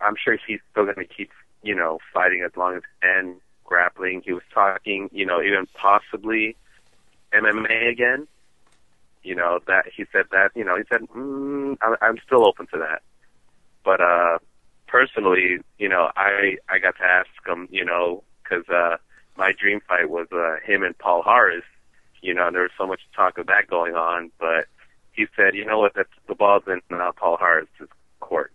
I'm 0.00 0.14
sure 0.22 0.38
he's 0.46 0.60
still 0.70 0.84
going 0.84 0.96
to 0.96 1.04
keep 1.04 1.30
you 1.62 1.74
know 1.74 1.98
fighting 2.12 2.42
as 2.44 2.56
long 2.56 2.76
as 2.76 2.82
and 3.02 3.40
grappling. 3.64 4.22
He 4.24 4.32
was 4.32 4.42
talking, 4.52 5.08
you 5.12 5.24
know, 5.24 5.40
even 5.40 5.66
possibly 5.74 6.56
MMA 7.32 7.90
again. 7.90 8.26
You 9.22 9.34
know 9.34 9.60
that 9.66 9.84
he 9.94 10.04
said 10.12 10.26
that. 10.32 10.50
You 10.54 10.64
know, 10.64 10.76
he 10.76 10.82
said 10.90 11.02
mm, 11.14 11.76
I, 11.82 11.94
I'm 12.00 12.18
still 12.24 12.46
open 12.46 12.66
to 12.72 12.78
that. 12.78 13.02
But 13.84 14.00
uh, 14.00 14.38
personally, 14.86 15.58
you 15.78 15.88
know, 15.88 16.10
I 16.16 16.56
I 16.68 16.78
got 16.78 16.96
to 16.96 17.04
ask 17.04 17.28
him, 17.46 17.68
you 17.70 17.84
know, 17.84 18.22
because 18.42 18.68
uh, 18.68 18.96
my 19.36 19.52
dream 19.52 19.80
fight 19.86 20.10
was 20.10 20.26
uh, 20.32 20.56
him 20.64 20.82
and 20.82 20.96
Paul 20.98 21.22
Harris. 21.22 21.64
You 22.22 22.34
know, 22.34 22.46
and 22.46 22.54
there 22.54 22.62
was 22.62 22.72
so 22.76 22.86
much 22.86 23.00
talk 23.16 23.38
of 23.38 23.46
that 23.46 23.66
going 23.66 23.94
on, 23.94 24.30
but 24.38 24.66
he 25.12 25.26
said, 25.36 25.54
you 25.54 25.64
know 25.64 25.78
what, 25.78 25.92
that's 25.94 26.10
the 26.28 26.34
ball's 26.34 26.64
in 26.66 26.80
now 26.90 27.12
Paul 27.12 27.38
Harris' 27.38 27.68
court. 28.20 28.52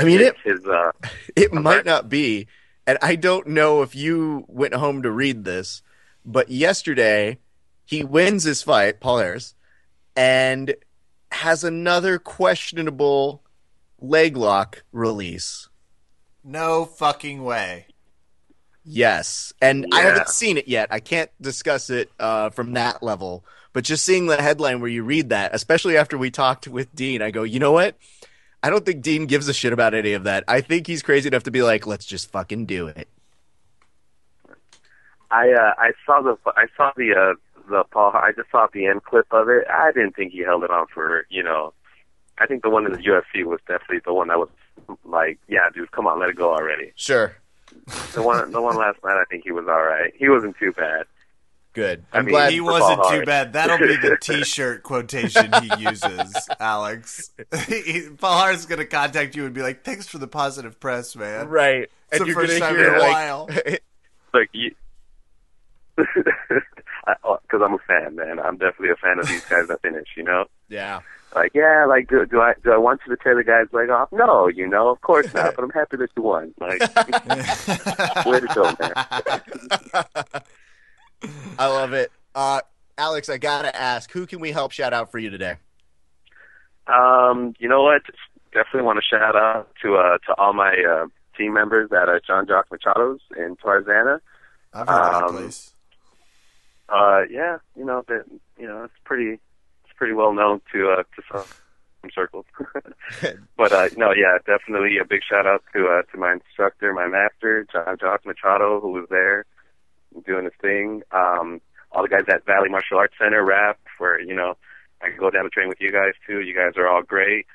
I 0.00 0.04
mean, 0.04 0.20
it, 0.20 0.36
his 0.44 0.64
uh, 0.64 0.92
It 1.36 1.50
Okay. 1.50 1.58
might 1.58 1.84
not 1.84 2.08
be. 2.08 2.46
And 2.86 2.98
I 3.02 3.14
don't 3.16 3.48
know 3.48 3.82
if 3.82 3.94
you 3.94 4.44
went 4.48 4.74
home 4.74 5.02
to 5.02 5.10
read 5.10 5.44
this, 5.44 5.82
but 6.24 6.50
yesterday 6.50 7.38
he 7.84 8.02
wins 8.04 8.44
his 8.44 8.62
fight, 8.62 9.00
Paul 9.00 9.18
Harris, 9.18 9.54
and 10.16 10.74
has 11.32 11.62
another 11.62 12.18
questionable 12.18 13.42
leg 14.00 14.36
lock 14.36 14.82
release. 14.92 15.68
No 16.42 16.84
fucking 16.84 17.44
way. 17.44 17.86
Yes. 18.84 19.52
And 19.60 19.86
I 19.92 20.00
haven't 20.00 20.28
seen 20.30 20.56
it 20.56 20.66
yet. 20.66 20.88
I 20.90 21.00
can't 21.00 21.30
discuss 21.40 21.90
it 21.90 22.10
uh, 22.18 22.50
from 22.50 22.72
that 22.72 23.02
level. 23.02 23.44
But 23.72 23.84
just 23.84 24.04
seeing 24.04 24.26
the 24.26 24.40
headline 24.40 24.80
where 24.80 24.90
you 24.90 25.04
read 25.04 25.28
that, 25.28 25.54
especially 25.54 25.96
after 25.96 26.18
we 26.18 26.30
talked 26.30 26.66
with 26.66 26.92
Dean, 26.94 27.22
I 27.22 27.30
go, 27.30 27.44
you 27.44 27.60
know 27.60 27.72
what? 27.72 27.96
I 28.62 28.70
don't 28.70 28.84
think 28.84 29.02
Dean 29.02 29.26
gives 29.26 29.48
a 29.48 29.54
shit 29.54 29.72
about 29.72 29.94
any 29.94 30.12
of 30.12 30.24
that. 30.24 30.44
I 30.46 30.60
think 30.60 30.86
he's 30.86 31.02
crazy 31.02 31.28
enough 31.28 31.44
to 31.44 31.50
be 31.50 31.62
like, 31.62 31.86
let's 31.86 32.04
just 32.04 32.30
fucking 32.30 32.66
do 32.66 32.88
it. 32.88 33.08
I 35.30 35.52
uh, 35.52 35.74
I 35.78 35.92
saw 36.04 36.20
the 36.20 36.36
I 36.56 36.66
saw 36.76 36.92
the 36.96 37.14
uh, 37.14 37.34
the 37.68 37.84
Paul. 37.84 38.12
I 38.14 38.32
just 38.32 38.50
saw 38.50 38.66
the 38.72 38.86
end 38.86 39.04
clip 39.04 39.26
of 39.30 39.48
it. 39.48 39.64
I 39.70 39.92
didn't 39.92 40.16
think 40.16 40.32
he 40.32 40.40
held 40.40 40.64
it 40.64 40.70
on 40.70 40.86
for 40.92 41.26
you 41.30 41.42
know. 41.42 41.72
I 42.38 42.46
think 42.46 42.62
the 42.62 42.70
one 42.70 42.86
in 42.86 42.92
the 42.92 42.98
UFC 42.98 43.44
was 43.44 43.60
definitely 43.68 44.00
the 44.04 44.14
one 44.14 44.28
that 44.28 44.38
was 44.38 44.48
like, 45.04 45.38
yeah, 45.46 45.68
dude, 45.74 45.92
come 45.92 46.06
on, 46.06 46.18
let 46.18 46.30
it 46.30 46.36
go 46.36 46.54
already. 46.54 46.92
Sure. 46.96 47.36
The 48.14 48.22
one 48.22 48.50
the 48.50 48.60
one 48.60 48.76
last 48.76 48.98
night, 49.04 49.20
I 49.20 49.24
think 49.30 49.44
he 49.44 49.52
was 49.52 49.66
all 49.68 49.82
right. 49.82 50.12
He 50.16 50.28
wasn't 50.28 50.56
too 50.58 50.72
bad. 50.72 51.06
Good. 51.72 52.04
I 52.12 52.18
I'm 52.18 52.24
mean, 52.24 52.34
glad. 52.34 52.52
He 52.52 52.60
wasn't 52.60 53.00
too 53.04 53.08
Hart. 53.08 53.26
bad. 53.26 53.52
That'll 53.52 53.78
be 53.78 53.96
the 53.96 54.18
T-shirt 54.20 54.82
quotation 54.84 55.52
he 55.62 55.70
uses, 55.84 56.48
Alex. 56.58 57.30
He- 57.68 58.08
Paul 58.18 58.42
Harris' 58.42 58.66
gonna 58.66 58.84
contact 58.86 59.36
you 59.36 59.44
and 59.44 59.54
be 59.54 59.62
like, 59.62 59.84
"Thanks 59.84 60.08
for 60.08 60.18
the 60.18 60.26
positive 60.26 60.80
press, 60.80 61.14
man." 61.14 61.48
right. 61.48 61.88
It's 62.10 62.20
and 62.20 62.22
the 62.22 62.26
you're 62.26 62.34
first 62.34 62.58
gonna 62.58 62.60
time 62.60 62.76
hear 62.76 62.88
in 62.88 62.94
a 62.94 62.98
like, 62.98 63.12
while. 63.12 63.48
Like 64.32 64.48
you, 64.52 64.72
because 65.96 66.22
uh, 67.52 67.64
I'm 67.64 67.74
a 67.74 67.78
fan, 67.78 68.14
man. 68.14 68.38
I'm 68.38 68.56
definitely 68.58 68.90
a 68.90 68.96
fan 68.96 69.18
of 69.18 69.26
these 69.26 69.44
guys 69.46 69.66
that 69.66 69.82
finish. 69.82 70.06
You 70.16 70.22
know, 70.22 70.44
yeah. 70.68 71.00
like 71.34 71.50
yeah, 71.52 71.84
like 71.88 72.08
do, 72.08 72.24
do 72.26 72.40
I 72.40 72.54
do 72.62 72.70
I 72.70 72.78
want 72.78 73.00
you 73.04 73.16
to 73.16 73.20
tear 73.20 73.34
the 73.34 73.42
guy's 73.42 73.66
leg 73.72 73.90
off? 73.90 74.08
No, 74.12 74.46
you 74.46 74.68
know, 74.68 74.88
of 74.88 75.00
course 75.00 75.34
not. 75.34 75.56
But 75.56 75.64
I'm 75.64 75.70
happy 75.70 75.96
that 75.96 76.10
you 76.16 76.22
won. 76.22 76.54
Like, 76.60 76.80
way 78.24 78.38
to 78.38 78.46
go, 78.54 78.62
man. 78.78 80.42
I 81.58 81.66
love 81.66 81.92
it. 81.92 82.10
Uh, 82.34 82.60
Alex, 82.96 83.28
I 83.28 83.38
gotta 83.38 83.74
ask, 83.74 84.10
who 84.12 84.26
can 84.26 84.40
we 84.40 84.52
help 84.52 84.72
shout 84.72 84.92
out 84.92 85.10
for 85.10 85.18
you 85.18 85.30
today? 85.30 85.56
Um, 86.86 87.54
you 87.58 87.68
know 87.68 87.82
what? 87.82 88.02
Definitely 88.52 88.82
want 88.82 88.98
to 88.98 89.16
shout 89.16 89.36
out 89.36 89.68
to 89.82 89.96
uh 89.96 90.18
to 90.26 90.34
all 90.38 90.52
my 90.52 90.74
uh, 90.74 91.06
team 91.36 91.52
members 91.54 91.90
at 91.92 92.08
uh, 92.08 92.18
Jean 92.26 92.46
Jacques 92.46 92.68
Machado's 92.70 93.20
in 93.36 93.56
Tarzana. 93.56 94.20
I've 94.72 94.88
heard 94.88 94.98
of 94.98 95.12
that 95.12 95.22
Um, 95.24 95.36
place. 95.36 95.72
Uh, 96.88 97.22
yeah, 97.30 97.58
you 97.76 97.84
know 97.84 98.04
that 98.08 98.24
you 98.58 98.66
know 98.66 98.84
it's 98.84 98.94
pretty 99.04 99.34
it's 99.84 99.92
pretty 99.96 100.14
well 100.14 100.32
known 100.32 100.60
to 100.72 100.90
uh 100.90 101.02
to 101.02 101.22
some 101.30 101.44
some 102.00 102.10
circles. 102.12 102.46
but 103.56 103.72
uh, 103.72 103.88
no, 103.96 104.12
yeah, 104.12 104.38
definitely 104.46 104.98
a 104.98 105.04
big 105.04 105.20
shout 105.22 105.46
out 105.46 105.62
to 105.72 105.86
uh 105.86 106.02
to 106.10 106.18
my 106.18 106.32
instructor, 106.32 106.92
my 106.92 107.06
master, 107.06 107.64
Jean 107.72 107.96
Jacques 108.00 108.26
Machado, 108.26 108.80
who 108.80 108.90
was 108.90 109.06
there 109.10 109.44
doing 110.26 110.44
his 110.44 110.54
thing. 110.60 111.02
Um, 111.12 111.60
all 111.92 112.02
the 112.02 112.08
guys 112.08 112.24
at 112.28 112.46
Valley 112.46 112.68
Martial 112.68 112.98
Arts 112.98 113.14
Center, 113.20 113.44
Raph, 113.44 113.76
where 113.98 114.20
you 114.20 114.34
know 114.34 114.56
I 115.02 115.08
can 115.08 115.18
go 115.18 115.30
down 115.30 115.42
and 115.42 115.52
train 115.52 115.68
with 115.68 115.80
you 115.80 115.90
guys 115.90 116.12
too. 116.26 116.40
You 116.40 116.54
guys 116.54 116.76
are 116.76 116.86
all 116.86 117.02
great. 117.02 117.46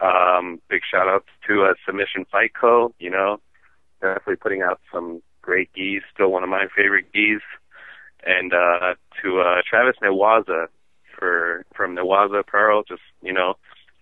Um, 0.00 0.60
big 0.68 0.82
shout 0.88 1.08
out 1.08 1.24
to 1.48 1.64
uh, 1.64 1.74
Submission 1.86 2.26
Fight 2.30 2.52
Co. 2.58 2.94
You 2.98 3.10
know, 3.10 3.40
definitely 4.00 4.36
putting 4.36 4.62
out 4.62 4.80
some 4.92 5.22
great 5.40 5.72
gis. 5.74 6.02
Still 6.12 6.30
one 6.30 6.42
of 6.42 6.48
my 6.48 6.66
favorite 6.74 7.12
gis. 7.12 7.42
And 8.24 8.52
uh, 8.52 8.94
to 9.22 9.40
uh, 9.40 9.62
Travis 9.68 9.96
Newaza 10.02 10.68
for 11.22 11.64
from 11.74 11.96
Newaza 11.96 12.40
Apparel. 12.40 12.82
Just 12.86 13.02
you 13.22 13.32
know, 13.32 13.54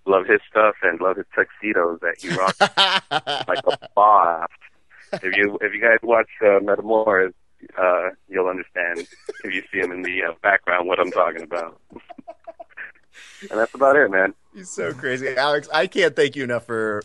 love 0.07 0.27
his 0.27 0.41
stuff 0.49 0.77
and 0.83 1.01
love 1.01 1.17
his 1.17 1.27
tuxedos 1.35 2.01
that 2.01 2.17
he 2.21 2.29
rocks 2.31 2.61
like 3.49 3.61
a 3.67 3.89
boss. 3.95 4.49
If 5.13 5.37
you 5.37 5.59
if 5.61 5.75
you 5.75 5.81
guys 5.81 5.99
watch 6.03 6.29
uh, 6.43 6.61
Metamoris, 6.61 7.35
uh, 7.77 8.11
you'll 8.29 8.49
understand 8.49 9.07
if 9.45 9.55
you 9.55 9.63
see 9.73 9.79
him 9.79 9.93
in 9.93 10.03
the 10.03 10.25
uh, 10.25 10.33
background 10.43 10.87
what 10.87 11.01
I'm 11.01 11.11
talking 11.11 11.43
about. 11.43 11.81
and 13.51 13.59
that's 13.59 13.75
about 13.75 13.97
it, 13.97 14.11
man. 14.11 14.35
He's 14.55 14.71
so 14.71 14.93
crazy, 14.93 15.37
Alex. 15.37 15.69
I 15.73 15.87
can't 15.87 16.15
thank 16.17 16.37
you 16.37 16.45
enough 16.45 16.67
for 16.67 17.03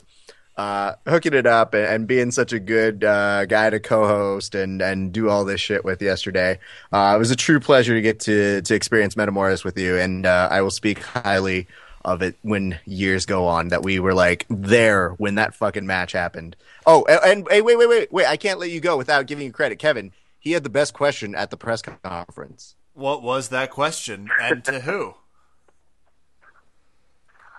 uh, 0.58 0.94
hooking 1.06 1.34
it 1.34 1.46
up 1.46 1.74
and, 1.74 1.86
and 1.86 2.08
being 2.08 2.32
such 2.32 2.54
a 2.54 2.60
good 2.60 3.04
uh, 3.04 3.46
guy 3.46 3.70
to 3.70 3.80
co-host 3.80 4.56
and 4.56 4.82
and 4.82 5.12
do 5.12 5.30
all 5.30 5.46
this 5.46 5.62
shit 5.62 5.84
with 5.84 6.02
yesterday. 6.02 6.60
Uh, 6.92 7.14
it 7.16 7.20
was 7.20 7.32
a 7.32 7.36
true 7.36 7.60
pleasure 7.60 7.94
to 7.94 8.02
get 8.02 8.20
to 8.22 8.62
to 8.62 8.76
experience 8.76 9.16
Metamoris 9.16 9.64
with 9.64 9.78
you, 9.78 9.98
and 9.98 10.26
uh, 10.26 10.48
I 10.52 10.62
will 10.62 10.72
speak 10.72 11.00
highly 11.04 11.68
of 12.04 12.22
it 12.22 12.36
when 12.42 12.80
years 12.86 13.26
go 13.26 13.48
on. 13.48 13.70
That 13.70 13.84
we 13.84 14.00
were 14.00 14.14
like 14.14 14.46
there 14.50 15.10
when 15.12 15.36
that 15.36 15.56
fucking 15.56 15.86
match 15.86 16.14
happened. 16.14 16.56
Oh, 16.86 17.04
and, 17.06 17.20
and 17.24 17.48
hey, 17.50 17.62
wait, 17.62 17.78
wait, 17.78 17.90
wait, 17.90 18.12
wait! 18.12 18.26
I 18.26 18.38
can't 18.38 18.60
let 18.60 18.70
you 18.70 18.80
go 18.80 18.98
without 18.98 19.28
giving 19.28 19.46
you 19.46 19.52
credit, 19.52 19.80
Kevin. 19.80 20.12
He 20.46 20.52
had 20.52 20.64
the 20.64 20.70
best 20.70 20.94
question 20.94 21.34
at 21.34 21.50
the 21.50 21.58
press 21.58 21.82
conference. 21.82 22.76
What 22.94 23.24
was 23.24 23.50
that 23.50 23.72
question, 23.72 24.30
and 24.40 24.64
to 24.66 24.80
who? 24.80 25.16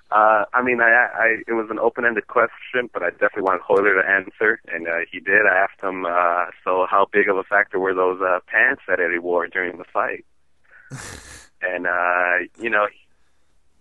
Uh, 0.08 0.44
I 0.54 0.62
mean, 0.62 0.80
I, 0.80 0.86
I 0.86 1.36
it 1.48 1.54
was 1.54 1.66
an 1.68 1.80
open-ended 1.80 2.28
question, 2.28 2.88
but 2.92 3.02
I 3.02 3.10
definitely 3.10 3.42
wanted 3.42 3.62
Royler 3.68 4.00
to 4.00 4.08
answer, 4.08 4.60
and 4.68 4.86
uh, 4.86 4.98
he 5.10 5.18
did. 5.18 5.44
I 5.50 5.56
asked 5.56 5.82
him, 5.82 6.06
uh, 6.06 6.44
so 6.62 6.86
how 6.88 7.08
big 7.12 7.28
of 7.28 7.36
a 7.36 7.42
factor 7.42 7.80
were 7.80 7.92
those 7.92 8.20
uh, 8.22 8.38
pants 8.46 8.82
that 8.86 9.00
Eddie 9.00 9.18
wore 9.18 9.48
during 9.48 9.78
the 9.78 9.84
fight? 9.92 10.24
and 11.60 11.88
uh, 11.88 12.46
you 12.60 12.70
know, 12.70 12.86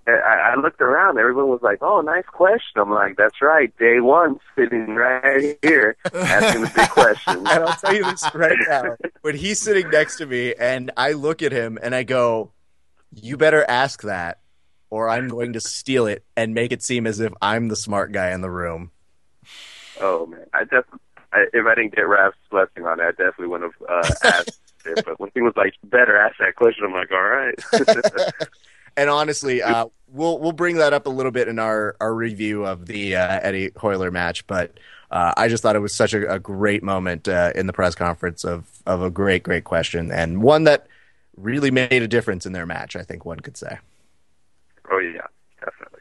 I, 0.07 0.53
I 0.53 0.59
looked 0.59 0.81
around. 0.81 1.17
Everyone 1.17 1.47
was 1.47 1.61
like, 1.61 1.79
"Oh, 1.81 2.01
nice 2.01 2.25
question." 2.25 2.81
I'm 2.81 2.91
like, 2.91 3.17
"That's 3.17 3.41
right, 3.41 3.75
day 3.77 3.99
one, 3.99 4.39
sitting 4.55 4.95
right 4.95 5.57
here, 5.61 5.97
asking 6.13 6.61
the 6.61 6.71
big 6.75 6.89
question." 6.89 7.37
and 7.37 7.47
I'll 7.47 7.75
tell 7.75 7.95
you 7.95 8.03
this 8.03 8.23
right 8.35 8.57
now. 8.67 8.95
When 9.21 9.35
he's 9.35 9.59
sitting 9.59 9.89
next 9.89 10.17
to 10.17 10.25
me 10.25 10.53
and 10.53 10.91
I 10.95 11.13
look 11.13 11.41
at 11.41 11.51
him 11.51 11.79
and 11.81 11.95
I 11.95 12.03
go, 12.03 12.51
You 13.11 13.35
better 13.35 13.65
ask 13.67 14.03
that, 14.03 14.39
or 14.91 15.09
I'm 15.09 15.27
going 15.27 15.53
to 15.53 15.59
steal 15.59 16.05
it 16.05 16.23
and 16.37 16.53
make 16.53 16.71
it 16.71 16.83
seem 16.83 17.07
as 17.07 17.19
if 17.19 17.33
I'm 17.41 17.69
the 17.69 17.75
smart 17.75 18.11
guy 18.11 18.31
in 18.31 18.41
the 18.41 18.51
room. 18.51 18.91
Oh 19.99 20.27
man, 20.27 20.45
I 20.53 20.65
definitely. 20.65 20.99
I, 21.33 21.45
if 21.51 21.65
I 21.65 21.75
didn't 21.75 21.95
get 21.95 22.07
Raph's 22.07 22.37
blessing 22.51 22.85
on 22.85 22.99
it, 22.99 23.03
I 23.03 23.09
definitely 23.11 23.47
wouldn't 23.47 23.73
have 23.73 23.89
uh, 23.89 24.13
asked 24.23 24.61
it. 24.85 25.03
But 25.03 25.19
when 25.19 25.31
he 25.33 25.41
was 25.41 25.53
like, 25.55 25.73
"Better 25.83 26.15
ask 26.15 26.37
that 26.37 26.55
question," 26.55 26.85
I'm 26.85 26.93
like, 26.93 27.11
"All 27.11 27.23
right." 27.23 27.55
And 28.97 29.09
honestly, 29.09 29.61
uh, 29.61 29.87
we'll 30.07 30.39
we'll 30.39 30.51
bring 30.53 30.77
that 30.77 30.93
up 30.93 31.05
a 31.05 31.09
little 31.09 31.31
bit 31.31 31.47
in 31.47 31.59
our, 31.59 31.95
our 31.99 32.13
review 32.13 32.65
of 32.65 32.85
the 32.85 33.15
uh, 33.15 33.39
Eddie 33.41 33.71
Royler 33.71 34.11
match. 34.11 34.47
But 34.47 34.71
uh, 35.11 35.33
I 35.35 35.47
just 35.47 35.61
thought 35.63 35.75
it 35.75 35.79
was 35.79 35.93
such 35.93 36.13
a, 36.13 36.33
a 36.35 36.39
great 36.39 36.81
moment 36.83 37.27
uh, 37.27 37.51
in 37.55 37.67
the 37.67 37.73
press 37.73 37.95
conference 37.95 38.43
of 38.45 38.65
of 38.85 39.01
a 39.01 39.09
great 39.09 39.43
great 39.43 39.63
question 39.65 40.11
and 40.11 40.41
one 40.41 40.63
that 40.65 40.87
really 41.37 41.71
made 41.71 42.01
a 42.01 42.07
difference 42.07 42.45
in 42.45 42.53
their 42.53 42.65
match. 42.65 42.95
I 42.95 43.03
think 43.03 43.25
one 43.25 43.39
could 43.41 43.57
say. 43.57 43.77
oh 44.89 44.99
yeah, 44.99 45.27
definitely. 45.59 45.99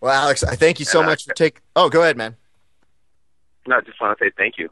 Well, 0.00 0.12
Alex, 0.12 0.44
I 0.44 0.54
thank 0.56 0.78
you 0.78 0.84
so 0.84 1.00
And, 1.00 1.06
uh, 1.08 1.10
much 1.12 1.24
for 1.24 1.34
take. 1.34 1.60
Oh, 1.76 1.88
go 1.88 2.02
ahead, 2.02 2.16
man. 2.16 2.36
No, 3.66 3.76
I 3.76 3.80
just 3.80 4.00
want 4.00 4.18
to 4.18 4.24
say 4.24 4.30
thank 4.36 4.58
you, 4.58 4.68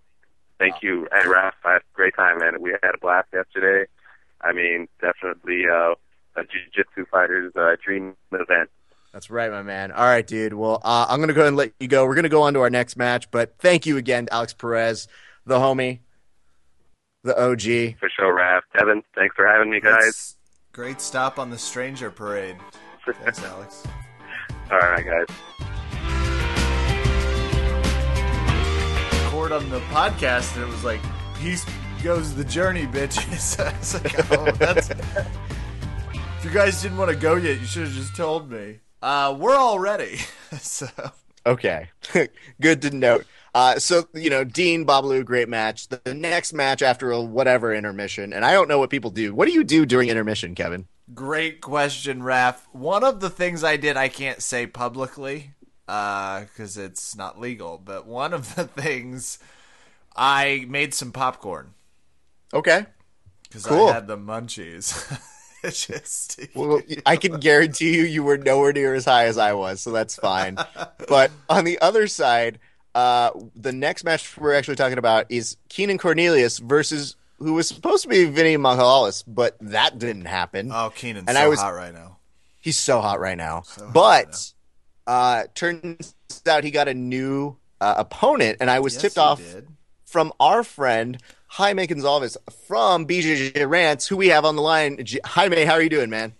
thank 0.58 0.82
you, 0.82 1.08
and 1.12 1.24
Raph. 1.28 1.52
I 1.64 1.72
had 1.74 1.82
a 1.82 1.94
great 1.94 2.14
time, 2.16 2.38
man. 2.38 2.60
We 2.60 2.70
had 2.70 2.94
a 2.94 2.98
blast 2.98 3.28
yesterday. 3.32 3.88
I 4.40 4.52
mean, 4.52 4.88
definitely 5.00 5.64
uh, 5.72 5.94
a 6.36 6.42
jiu-jitsu 6.42 7.06
fighter's 7.10 7.52
uh, 7.56 7.76
dream 7.84 8.14
event. 8.32 8.70
That's 9.12 9.30
right, 9.30 9.50
my 9.50 9.62
man. 9.62 9.90
All 9.90 10.04
right, 10.04 10.26
dude. 10.26 10.54
Well, 10.54 10.80
uh, 10.84 11.06
I'm 11.08 11.18
going 11.18 11.28
to 11.28 11.34
go 11.34 11.40
ahead 11.40 11.48
and 11.48 11.56
let 11.56 11.72
you 11.80 11.88
go. 11.88 12.04
We're 12.06 12.14
going 12.14 12.22
to 12.22 12.28
go 12.28 12.42
on 12.42 12.54
to 12.54 12.60
our 12.60 12.70
next 12.70 12.96
match, 12.96 13.30
but 13.30 13.56
thank 13.58 13.84
you 13.84 13.96
again, 13.96 14.28
Alex 14.30 14.52
Perez, 14.52 15.08
the 15.44 15.58
homie, 15.58 16.00
the 17.24 17.36
OG. 17.36 17.98
For 17.98 18.08
sure, 18.16 18.36
Raph. 18.36 18.60
Kevin, 18.76 19.02
thanks 19.16 19.34
for 19.34 19.46
having 19.46 19.70
me, 19.70 19.80
guys. 19.80 20.04
That's 20.04 20.36
great 20.72 21.00
stop 21.00 21.38
on 21.40 21.50
the 21.50 21.58
Stranger 21.58 22.10
Parade. 22.10 22.56
Thanks, 23.24 23.42
Alex. 23.44 23.84
All 24.70 24.78
right, 24.78 25.04
guys. 25.04 25.26
Record 29.24 29.52
on 29.52 29.68
the 29.70 29.80
podcast, 29.90 30.54
and 30.54 30.64
it 30.64 30.68
was 30.68 30.84
like, 30.84 31.00
"Peace 31.40 31.66
goes 32.04 32.34
the 32.34 32.44
journey, 32.44 32.86
bitches." 32.86 33.58
It's 33.80 33.94
like, 33.94 34.30
oh, 34.30 34.50
that's. 34.52 34.90
If 36.40 36.46
you 36.46 36.50
guys 36.52 36.80
didn't 36.80 36.96
want 36.96 37.10
to 37.10 37.16
go 37.16 37.34
yet, 37.34 37.60
you 37.60 37.66
should 37.66 37.82
have 37.82 37.92
just 37.92 38.16
told 38.16 38.50
me. 38.50 38.78
Uh, 39.02 39.36
we're 39.38 39.54
all 39.54 39.78
ready. 39.78 40.16
so 40.58 40.86
Okay. 41.44 41.90
Good 42.62 42.80
to 42.80 42.90
note. 42.96 43.26
Uh, 43.54 43.78
so, 43.78 44.08
you 44.14 44.30
know, 44.30 44.42
Dean, 44.42 44.86
Babalu, 44.86 45.22
great 45.22 45.50
match. 45.50 45.88
The, 45.88 46.00
next 46.14 46.54
match 46.54 46.80
after 46.80 47.10
a 47.10 47.20
whatever 47.20 47.74
intermission, 47.74 48.32
and 48.32 48.42
I 48.42 48.52
don't 48.52 48.68
know 48.68 48.78
what 48.78 48.88
people 48.88 49.10
do. 49.10 49.34
What 49.34 49.48
do 49.48 49.52
you 49.52 49.64
do 49.64 49.84
during 49.84 50.08
intermission, 50.08 50.54
Kevin? 50.54 50.86
Great 51.12 51.60
question, 51.60 52.22
Raph. 52.22 52.60
One 52.72 53.04
of 53.04 53.20
the 53.20 53.28
things 53.28 53.62
I 53.62 53.76
did 53.76 53.98
I 53.98 54.08
can't 54.08 54.40
say 54.42 54.66
publicly 54.66 55.50
because 55.86 56.78
it's 56.78 57.14
not 57.14 57.38
legal, 57.38 57.76
but 57.76 58.06
one 58.06 58.32
of 58.32 58.54
the 58.54 58.64
things 58.80 59.40
I 60.16 60.64
made 60.70 60.94
some 60.94 61.12
popcorn 61.12 61.74
Okay. 62.54 62.86
because 63.42 63.66
Cool. 63.66 63.88
I 63.88 63.92
had 63.94 64.06
the 64.06 64.16
munchies. 64.16 65.20
just 65.70 66.40
Well, 66.54 66.80
I 67.06 67.16
can 67.16 67.38
guarantee 67.40 67.96
you, 67.96 68.04
you 68.04 68.22
were 68.22 68.38
nowhere 68.38 68.72
near 68.72 68.94
as 68.94 69.04
high 69.04 69.26
as 69.26 69.38
I 69.38 69.52
was, 69.52 69.80
so 69.80 69.90
that's 69.90 70.16
fine. 70.16 70.56
but 71.08 71.30
on 71.48 71.64
the 71.64 71.80
other 71.80 72.06
side, 72.06 72.58
uh, 72.94 73.30
the 73.54 73.72
next 73.72 74.04
match 74.04 74.36
we're 74.38 74.54
actually 74.54 74.76
talking 74.76 74.98
about 74.98 75.26
is 75.28 75.56
Keenan 75.68 75.98
Cornelius 75.98 76.58
versus 76.58 77.16
who 77.38 77.54
was 77.54 77.68
supposed 77.68 78.02
to 78.02 78.08
be 78.08 78.24
Vinny 78.26 78.56
Magalhaes, 78.56 79.24
but 79.26 79.56
that 79.60 79.98
didn't 79.98 80.26
happen. 80.26 80.70
oh, 80.72 80.90
Keenan's 80.94 81.26
And 81.28 81.36
so 81.36 81.42
I 81.42 81.46
was- 81.48 81.60
hot 81.60 81.74
right 81.74 81.92
now. 81.94 82.18
He's 82.62 82.78
so 82.78 83.00
hot 83.00 83.20
right 83.20 83.38
now. 83.38 83.62
So 83.62 83.84
hot 83.86 83.94
but 83.94 84.52
uh, 85.06 85.44
turns 85.54 86.14
out 86.46 86.62
he 86.64 86.70
got 86.70 86.88
a 86.88 86.94
new 86.94 87.56
uh, 87.80 87.94
opponent, 87.96 88.58
and 88.60 88.70
I 88.70 88.80
was 88.80 88.92
Yes, 88.94 89.02
tipped 89.02 89.18
off 89.18 89.38
did. 89.40 89.66
from 90.04 90.32
our 90.38 90.62
friend 90.62 91.16
Jaime 91.54 91.86
Gonzalez 91.86 92.36
from 92.68 93.06
BJJ 93.06 93.68
Rants, 93.68 94.06
who 94.06 94.16
we 94.16 94.28
have 94.28 94.44
on 94.44 94.54
the 94.56 94.62
line. 94.62 95.04
Jaime, 95.24 95.64
how 95.64 95.72
are 95.74 95.82
you 95.82 95.88
doing, 95.88 96.08
man? 96.10 96.32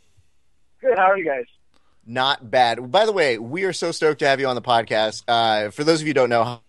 Good. 0.80 0.96
How 0.96 1.06
are 1.10 1.18
you 1.18 1.24
guys? 1.24 1.46
Not 2.06 2.50
bad. 2.50 2.90
By 2.90 3.06
the 3.06 3.12
way, 3.12 3.36
we 3.38 3.64
are 3.64 3.72
so 3.72 3.90
stoked 3.92 4.20
to 4.20 4.26
have 4.28 4.38
you 4.40 4.46
on 4.46 4.54
the 4.54 4.62
podcast. 4.62 5.24
Uh, 5.26 5.70
for 5.70 5.84
those 5.84 6.00
of 6.00 6.06
you 6.06 6.10
who 6.10 6.14
don't 6.14 6.30
know, 6.30 6.60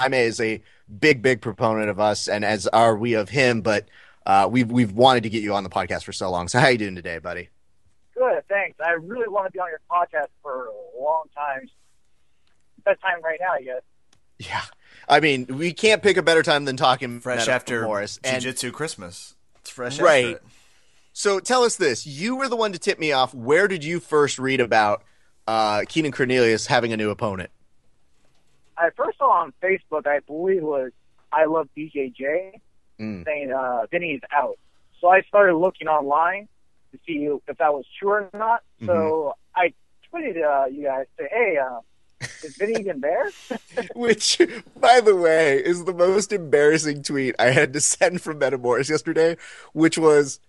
Jaime 0.00 0.18
is 0.18 0.40
a 0.40 0.60
big, 1.00 1.22
big 1.22 1.40
proponent 1.40 1.88
of 1.88 2.00
us, 2.00 2.28
and 2.28 2.44
as 2.44 2.66
are 2.66 2.96
we 2.96 3.14
of 3.14 3.28
him. 3.28 3.60
But 3.62 3.86
Uh, 4.26 4.48
we've 4.50 4.72
we've 4.72 4.90
wanted 4.90 5.22
to 5.22 5.30
get 5.30 5.40
you 5.44 5.54
on 5.54 5.62
the 5.62 5.70
podcast 5.70 6.02
for 6.02 6.12
so 6.12 6.28
long. 6.28 6.48
So 6.48 6.58
how 6.58 6.66
you 6.66 6.78
doing 6.78 6.96
today, 6.96 7.18
buddy? 7.18 7.48
Good, 8.12 8.42
thanks. 8.48 8.76
I 8.84 8.90
really 8.90 9.28
want 9.28 9.46
to 9.46 9.52
be 9.52 9.60
on 9.60 9.68
your 9.68 9.78
podcast 9.88 10.30
for 10.42 10.66
a 10.66 11.00
long 11.00 11.26
time. 11.32 11.68
Best 12.84 13.00
time 13.00 13.22
right 13.22 13.38
now, 13.40 13.52
I 13.52 13.62
guess. 13.62 13.82
Yeah, 14.40 14.62
I 15.08 15.20
mean, 15.20 15.46
we 15.46 15.72
can't 15.72 16.02
pick 16.02 16.16
a 16.16 16.22
better 16.22 16.42
time 16.42 16.64
than 16.64 16.76
talking 16.76 17.20
Fresh 17.20 17.48
after 17.48 17.82
Morris. 17.82 18.18
And 18.24 18.42
Jiu-Jitsu 18.42 18.72
Christmas. 18.72 19.34
It's 19.60 19.70
fresh 19.70 19.98
Right. 20.00 20.24
after 20.34 20.36
it. 20.38 20.42
so, 21.12 21.40
tell 21.40 21.62
us 21.62 21.76
this: 21.76 22.06
you 22.06 22.36
were 22.36 22.48
the 22.48 22.56
one 22.56 22.72
to 22.72 22.78
tip 22.78 22.98
me 22.98 23.12
off. 23.12 23.32
Where 23.34 23.68
did 23.68 23.84
you 23.84 24.00
first 24.00 24.38
read 24.38 24.60
about 24.60 25.02
uh, 25.46 25.82
Keenan 25.88 26.12
Cornelius 26.12 26.66
having 26.66 26.92
a 26.92 26.96
new 26.96 27.10
opponent? 27.10 27.50
I 28.78 28.90
first 28.96 29.18
saw 29.18 29.30
on 29.42 29.52
Facebook, 29.62 30.06
I 30.06 30.20
believe 30.20 30.58
it 30.58 30.62
was 30.64 30.92
I 31.32 31.44
Love 31.46 31.68
BJJ, 31.76 32.60
Mm. 33.00 33.24
saying 33.24 33.52
uh, 33.52 33.86
Vinny's 33.90 34.20
out. 34.32 34.58
So 35.00 35.08
I 35.08 35.20
started 35.22 35.54
looking 35.56 35.86
online 35.88 36.48
to 36.92 36.98
see 37.06 37.28
if 37.46 37.58
that 37.58 37.72
was 37.74 37.84
true 37.98 38.10
or 38.10 38.30
not. 38.32 38.62
So 38.86 39.34
I 39.54 39.72
tweeted 40.12 40.42
uh, 40.42 40.66
you 40.66 40.84
guys, 40.84 41.04
say, 41.18 41.28
hey, 41.30 41.58
uh, 41.58 41.80
is 42.46 42.56
Vinny 42.56 42.80
even 42.80 43.00
there? 43.00 43.30
Which, 43.94 44.40
by 44.80 45.00
the 45.00 45.14
way, 45.16 45.58
is 45.58 45.84
the 45.84 45.92
most 45.92 46.32
embarrassing 46.32 47.02
tweet 47.02 47.34
I 47.38 47.50
had 47.50 47.72
to 47.74 47.80
send 47.80 48.22
from 48.22 48.40
Metamoris 48.40 48.88
yesterday, 48.88 49.36
which 49.72 49.98
was, 49.98 50.40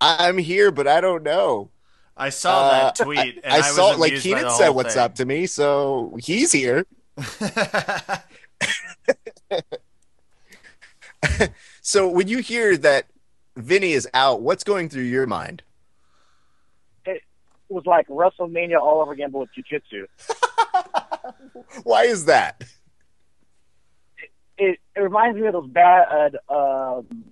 "I'm 0.00 0.38
here, 0.38 0.70
but 0.70 0.86
I 0.86 1.00
don't 1.00 1.22
know." 1.22 1.70
I 2.16 2.28
saw 2.28 2.70
that 2.70 3.00
Uh, 3.00 3.04
tweet. 3.04 3.40
And 3.42 3.52
I, 3.52 3.56
I, 3.56 3.58
was 3.58 3.76
saw 3.76 3.86
like 3.90 4.10
amused 4.10 4.24
by 4.24 4.28
Keenan 4.28 4.44
the 4.44 4.50
said, 4.50 4.66
whole 4.66 4.74
"What's 4.74 4.94
thing. 4.94 5.02
up?" 5.02 5.14
to 5.16 5.24
me, 5.24 5.46
so 5.46 6.16
he's 6.20 6.52
here. 6.52 6.84
So 11.82 12.08
when 12.08 12.28
you 12.28 12.38
hear 12.38 12.76
that 12.76 13.06
Vinny 13.56 13.92
is 13.92 14.06
out, 14.14 14.42
what's 14.42 14.64
going 14.64 14.88
through 14.88 15.04
your 15.04 15.26
mind? 15.26 15.62
It 17.70 17.72
was 17.72 17.86
like 17.86 18.08
WrestleMania 18.08 18.80
all 18.80 19.00
over 19.00 19.12
again, 19.12 19.30
but 19.30 19.38
with 19.38 19.50
jiu-jitsu. 19.54 20.06
Why 21.84 22.02
is 22.02 22.24
that? 22.24 22.64
it, 24.58 24.78
it 24.94 25.00
reminds 25.00 25.38
me 25.40 25.46
of 25.46 25.52
those 25.54 25.68
bad 25.68 26.36
uh, 26.48 26.98
um, 26.98 27.24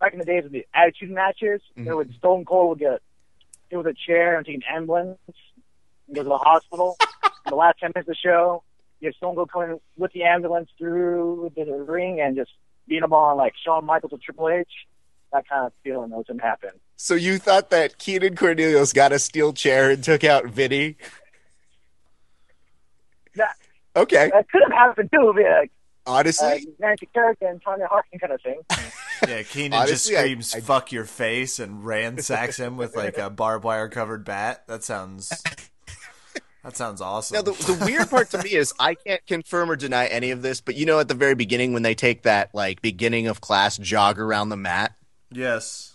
back 0.00 0.12
in 0.12 0.18
the 0.18 0.24
days 0.24 0.44
of 0.44 0.52
the 0.52 0.66
attitude 0.74 1.10
matches. 1.10 1.60
Mhm. 1.76 1.84
There 1.84 1.96
would 1.96 2.12
Stone 2.14 2.44
Cold 2.44 2.70
would 2.70 2.78
get 2.80 3.00
it 3.70 3.76
was 3.76 3.86
a 3.86 3.94
chair 3.94 4.36
and 4.36 4.44
take 4.46 4.56
an 4.56 4.62
ambulance 4.68 5.18
and 6.06 6.16
go 6.16 6.22
to 6.22 6.28
the 6.28 6.36
hospital. 6.38 6.96
in 7.00 7.06
the 7.50 7.54
last 7.56 7.78
ten 7.78 7.92
minutes 7.94 8.08
of 8.08 8.14
the 8.14 8.28
show, 8.28 8.62
you 9.00 9.08
have 9.08 9.14
Stone 9.14 9.36
Cold 9.36 9.50
coming 9.50 9.80
with 9.96 10.12
the 10.12 10.24
ambulance 10.24 10.68
through 10.76 11.52
the 11.56 11.64
ring 11.64 12.20
and 12.20 12.36
just 12.36 12.50
beating 12.86 13.02
them 13.02 13.12
on 13.12 13.36
like 13.36 13.54
Shawn 13.64 13.84
Michaels 13.86 14.12
or 14.12 14.18
Triple 14.18 14.48
H. 14.50 14.68
That 15.32 15.48
kind 15.48 15.66
of 15.66 15.72
feeling 15.84 16.10
was 16.10 16.24
gonna 16.26 16.42
happen. 16.42 16.70
So 16.96 17.14
you 17.14 17.38
thought 17.38 17.70
that 17.70 17.98
Keenan 17.98 18.34
Cornelius 18.36 18.92
got 18.92 19.12
a 19.12 19.18
steel 19.18 19.52
chair 19.52 19.90
and 19.90 20.02
took 20.02 20.24
out 20.24 20.46
Vinny? 20.46 20.96
That 23.34 23.54
Okay, 23.96 24.30
that 24.32 24.48
could 24.50 24.62
have 24.62 24.72
happened 24.72 25.10
too. 25.12 25.32
Be 25.36 25.44
like 25.44 25.70
uh, 26.06 26.12
honestly, 26.12 26.66
Nancy 26.78 27.08
Kerrigan 27.12 27.48
and 27.48 27.64
Tonya 27.64 27.88
Harding 27.88 28.18
kind 28.18 28.32
of 28.32 28.42
thing. 28.42 28.60
Yeah, 29.26 29.42
Keenan 29.42 29.72
Honestly, 29.80 29.94
just 29.94 30.04
screams 30.06 30.54
I- 30.54 30.60
"fuck 30.60 30.92
your 30.92 31.04
face" 31.04 31.58
and 31.58 31.84
ransacks 31.84 32.56
him 32.56 32.76
with 32.76 32.94
like 32.94 33.18
a 33.18 33.28
barbed 33.28 33.64
wire 33.64 33.88
covered 33.88 34.24
bat. 34.24 34.62
That 34.68 34.84
sounds. 34.84 35.32
That 36.62 36.76
sounds 36.76 37.00
awesome. 37.00 37.34
Now, 37.34 37.42
the, 37.42 37.52
the 37.52 37.84
weird 37.84 38.10
part 38.10 38.30
to 38.30 38.42
me 38.42 38.52
is 38.52 38.72
I 38.78 38.94
can't 38.94 39.24
confirm 39.26 39.70
or 39.70 39.76
deny 39.76 40.06
any 40.06 40.30
of 40.30 40.42
this, 40.42 40.60
but 40.60 40.76
you 40.76 40.86
know, 40.86 41.00
at 41.00 41.08
the 41.08 41.14
very 41.14 41.34
beginning 41.34 41.72
when 41.72 41.82
they 41.82 41.94
take 41.96 42.22
that 42.22 42.54
like 42.54 42.80
beginning 42.80 43.26
of 43.26 43.40
class 43.40 43.76
jog 43.76 44.20
around 44.20 44.50
the 44.50 44.56
mat, 44.56 44.94
yes. 45.30 45.94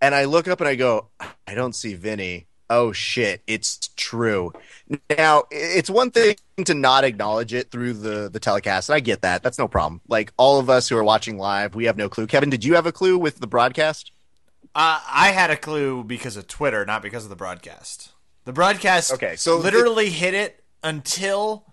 and 0.00 0.14
I 0.14 0.24
look 0.24 0.48
up 0.48 0.60
and 0.60 0.68
I 0.68 0.74
go, 0.74 1.08
I 1.46 1.54
don't 1.54 1.74
see 1.74 1.94
Vinny. 1.94 2.46
Oh 2.70 2.92
shit, 2.92 3.42
it's 3.46 3.90
true. 3.96 4.52
Now, 5.16 5.44
it's 5.50 5.90
one 5.90 6.10
thing 6.10 6.36
to 6.64 6.74
not 6.74 7.04
acknowledge 7.04 7.52
it 7.52 7.70
through 7.70 7.92
the 7.92 8.30
the 8.30 8.40
telecast, 8.40 8.88
and 8.88 8.96
I 8.96 9.00
get 9.00 9.22
that. 9.22 9.42
That's 9.42 9.58
no 9.58 9.68
problem. 9.68 10.00
Like 10.08 10.32
all 10.38 10.58
of 10.58 10.70
us 10.70 10.88
who 10.88 10.96
are 10.96 11.04
watching 11.04 11.36
live, 11.36 11.74
we 11.74 11.84
have 11.84 11.96
no 11.96 12.08
clue. 12.08 12.26
Kevin, 12.26 12.50
did 12.50 12.64
you 12.64 12.74
have 12.74 12.86
a 12.86 12.92
clue 12.92 13.18
with 13.18 13.38
the 13.38 13.46
broadcast? 13.46 14.12
Uh, 14.74 15.00
I 15.08 15.28
had 15.28 15.50
a 15.50 15.56
clue 15.56 16.02
because 16.02 16.36
of 16.36 16.48
Twitter, 16.48 16.84
not 16.86 17.02
because 17.02 17.24
of 17.24 17.30
the 17.30 17.36
broadcast. 17.36 18.12
The 18.44 18.52
broadcast 18.52 19.12
Okay, 19.12 19.36
so 19.36 19.58
literally 19.58 20.10
hit 20.10 20.34
it 20.34 20.64
until 20.82 21.64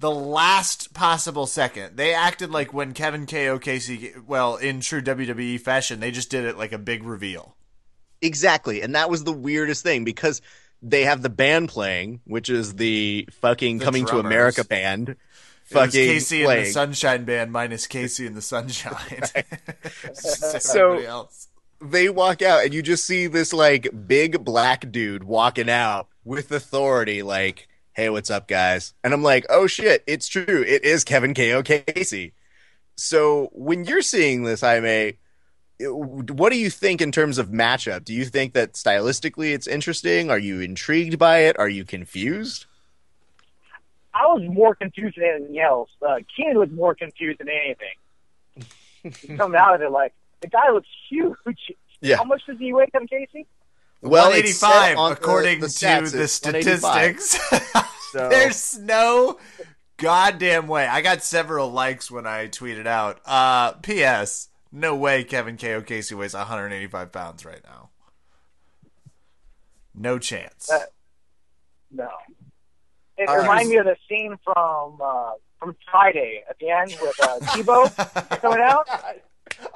the 0.00 0.10
last 0.10 0.92
possible 0.94 1.46
second. 1.46 1.96
They 1.96 2.12
acted 2.14 2.50
like 2.50 2.72
when 2.74 2.92
Kevin 2.94 3.26
KO 3.26 3.58
Casey, 3.58 4.12
well, 4.26 4.56
in 4.56 4.80
true 4.80 5.00
WWE 5.02 5.60
fashion, 5.60 6.00
they 6.00 6.10
just 6.10 6.30
did 6.30 6.44
it 6.44 6.58
like 6.58 6.72
a 6.72 6.78
big 6.78 7.04
reveal. 7.04 7.54
Exactly, 8.22 8.82
and 8.82 8.94
that 8.94 9.08
was 9.08 9.24
the 9.24 9.32
weirdest 9.32 9.82
thing 9.82 10.04
because 10.04 10.42
they 10.82 11.04
have 11.04 11.22
the 11.22 11.28
band 11.30 11.68
playing, 11.68 12.20
which 12.24 12.48
is 12.50 12.74
the 12.74 13.28
fucking 13.40 13.78
The 13.78 13.84
Coming 13.84 14.06
to. 14.06 14.18
America 14.18 14.64
band. 14.64 15.10
It 15.10 15.16
was 15.74 15.84
Fucking 15.92 16.06
Casey 16.06 16.44
and 16.44 16.66
the. 16.66 16.70
Sunshine 16.70 17.24
Band 17.24 17.52
minus 17.52 17.86
Casey 17.86 18.26
and 18.26 18.36
the 18.36 18.42
Sunshine. 18.42 19.22
So- 20.14 20.98
else. 20.98 21.48
they 21.80 22.08
walk 22.08 22.42
out 22.42 22.64
and 22.64 22.74
you 22.74 22.82
just 22.82 23.04
see 23.04 23.26
this 23.26 23.52
like 23.52 23.88
big 24.06 24.44
black 24.44 24.90
dude 24.90 25.24
walking 25.24 25.70
out 25.70 26.08
with 26.24 26.50
authority 26.52 27.22
like 27.22 27.68
hey 27.92 28.08
what's 28.10 28.30
up 28.30 28.48
guys 28.48 28.94
and 29.04 29.12
i'm 29.12 29.22
like 29.22 29.44
oh 29.48 29.66
shit 29.66 30.02
it's 30.06 30.28
true 30.28 30.64
it 30.66 30.84
is 30.84 31.04
kevin 31.04 31.34
ko 31.34 31.62
casey 31.62 32.32
so 32.96 33.50
when 33.52 33.84
you're 33.84 34.02
seeing 34.02 34.44
this 34.44 34.62
i 34.62 34.80
may 34.80 35.16
what 35.80 36.52
do 36.52 36.58
you 36.58 36.68
think 36.70 37.00
in 37.00 37.10
terms 37.10 37.38
of 37.38 37.48
matchup 37.48 38.04
do 38.04 38.12
you 38.12 38.24
think 38.24 38.52
that 38.52 38.74
stylistically 38.74 39.52
it's 39.52 39.66
interesting 39.66 40.30
are 40.30 40.38
you 40.38 40.60
intrigued 40.60 41.18
by 41.18 41.38
it 41.38 41.58
are 41.58 41.68
you 41.68 41.84
confused 41.84 42.66
I 44.12 44.26
was 44.26 44.42
more 44.48 44.74
confused 44.74 45.16
than 45.16 45.24
anything 45.24 45.60
else. 45.60 45.90
Uh, 46.06 46.16
Keenan 46.36 46.58
was 46.58 46.70
more 46.70 46.94
confused 46.94 47.38
than 47.38 47.48
anything. 47.48 49.36
Coming 49.38 49.58
out 49.58 49.74
of 49.74 49.82
it 49.82 49.90
like 49.90 50.12
the 50.40 50.48
guy 50.48 50.70
looks 50.70 50.88
huge. 51.08 51.36
Yeah. 52.00 52.16
How 52.16 52.24
much 52.24 52.42
does 52.46 52.58
he 52.58 52.72
weigh, 52.72 52.86
Kevin 52.86 53.08
Casey? 53.08 53.46
Well 54.02 54.32
it's 54.32 54.62
185, 54.62 54.98
on 54.98 55.12
according 55.12 55.60
the 55.60 55.68
to 55.68 56.16
the 56.16 56.28
statistics. 56.28 57.38
So- 58.12 58.28
There's 58.28 58.76
no 58.78 59.38
goddamn 59.96 60.66
way. 60.66 60.84
I 60.86 61.00
got 61.00 61.22
several 61.22 61.70
likes 61.70 62.10
when 62.10 62.26
I 62.26 62.48
tweeted 62.48 62.86
out. 62.88 63.20
Uh, 63.24 63.72
P.S. 63.74 64.48
No 64.72 64.96
way 64.96 65.22
Kevin 65.22 65.56
K.O. 65.56 65.82
Casey 65.82 66.16
weighs 66.16 66.34
185 66.34 67.12
pounds 67.12 67.44
right 67.44 67.60
now. 67.62 67.90
No 69.94 70.18
chance. 70.18 70.70
Uh, 70.70 70.80
No. 71.92 72.08
It 73.16 73.28
All 73.28 73.36
right. 73.36 73.42
reminded 73.42 73.68
me 73.70 73.76
of 73.76 73.84
the 73.84 73.96
scene 74.08 74.36
from 74.42 74.98
uh, 75.00 75.32
from 75.58 75.76
Friday 75.90 76.42
at 76.48 76.58
the 76.58 76.70
end 76.70 76.96
with 77.02 77.20
uh, 77.22 77.38
Deebo 77.40 78.40
coming 78.40 78.60
out. 78.60 78.88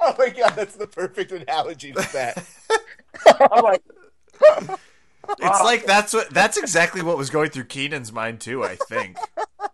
oh 0.01 0.15
my 0.17 0.29
god 0.29 0.53
that's 0.55 0.75
the 0.77 0.87
perfect 0.87 1.31
analogy 1.31 1.91
to 1.91 1.99
that 2.13 2.43
I'm 3.51 3.63
like, 3.63 3.81
It's 5.39 5.63
like 5.63 5.85
that's 5.85 6.13
what 6.13 6.29
that's 6.29 6.57
exactly 6.61 7.01
what 7.01 7.17
was 7.17 7.29
going 7.29 7.49
through 7.49 7.65
Keenan's 7.65 8.11
mind 8.11 8.39
too. 8.39 8.63
I 8.63 8.75
think. 8.75 9.17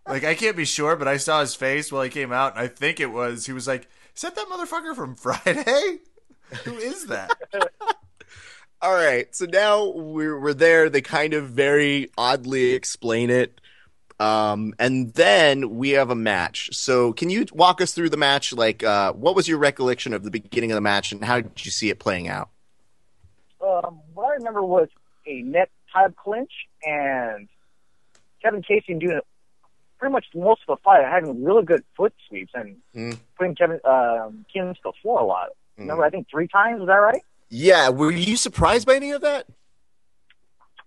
Like 0.07 0.23
I 0.23 0.33
can't 0.33 0.55
be 0.55 0.65
sure, 0.65 0.95
but 0.95 1.07
I 1.07 1.17
saw 1.17 1.41
his 1.41 1.55
face 1.55 1.91
while 1.91 2.03
he 2.03 2.09
came 2.09 2.31
out, 2.31 2.55
and 2.55 2.61
I 2.61 2.67
think 2.67 2.99
it 2.99 3.11
was 3.11 3.45
he 3.45 3.53
was 3.53 3.67
like, 3.67 3.88
"Is 4.15 4.21
that 4.21 4.35
that 4.35 4.47
motherfucker 4.47 4.95
from 4.95 5.15
Friday? 5.15 5.99
Who 6.65 6.75
is 6.75 7.07
that?" 7.07 7.31
All 8.81 8.93
right, 8.93 9.33
so 9.35 9.45
now 9.45 9.89
we're 9.89 10.39
we're 10.39 10.53
there. 10.53 10.89
They 10.89 11.01
kind 11.01 11.33
of 11.33 11.49
very 11.49 12.09
oddly 12.17 12.71
explain 12.71 13.29
it, 13.29 13.61
um, 14.19 14.73
and 14.79 15.13
then 15.13 15.75
we 15.75 15.91
have 15.91 16.09
a 16.09 16.15
match. 16.15 16.69
So, 16.73 17.13
can 17.13 17.29
you 17.29 17.45
walk 17.53 17.79
us 17.79 17.93
through 17.93 18.09
the 18.09 18.17
match? 18.17 18.53
Like, 18.53 18.83
uh, 18.83 19.13
what 19.13 19.35
was 19.35 19.47
your 19.47 19.59
recollection 19.59 20.13
of 20.13 20.23
the 20.23 20.31
beginning 20.31 20.71
of 20.71 20.75
the 20.75 20.81
match, 20.81 21.11
and 21.11 21.23
how 21.23 21.41
did 21.41 21.63
you 21.63 21.69
see 21.69 21.89
it 21.89 21.99
playing 21.99 22.27
out? 22.27 22.49
um, 23.63 23.99
what 24.22 24.31
I 24.31 24.35
remember 24.35 24.64
was 24.64 24.88
a 25.27 25.41
net 25.41 25.69
type 25.93 26.15
clinch 26.15 26.52
and 26.84 27.48
Kevin 28.41 28.61
Casey 28.61 28.93
doing 28.95 29.19
pretty 29.99 30.14
much 30.14 30.26
most 30.34 30.61
of 30.68 30.77
the 30.77 30.81
fight, 30.84 31.03
having 31.06 31.43
really 31.43 31.64
good 31.64 31.84
foot 31.95 32.14
sweeps 32.27 32.52
and 32.56 32.77
Mm. 32.95 33.19
putting 33.38 33.56
Kevin 33.56 33.80
um, 33.85 34.45
Keenan 34.52 34.73
to 34.76 34.80
the 34.84 34.93
floor 35.02 35.19
a 35.19 35.26
lot. 35.26 35.49
Mm. 35.77 35.81
Remember, 35.81 36.03
I 36.06 36.10
think 36.10 36.27
three 36.30 36.48
times. 36.48 36.81
Is 36.81 36.88
that 36.88 36.93
right? 36.95 37.22
Yeah, 37.49 37.89
were 37.89 38.11
you 38.11 38.38
surprised 38.38 38.88
by 38.88 38.95
any 38.95 39.11
of 39.11 39.22
that? 39.22 39.45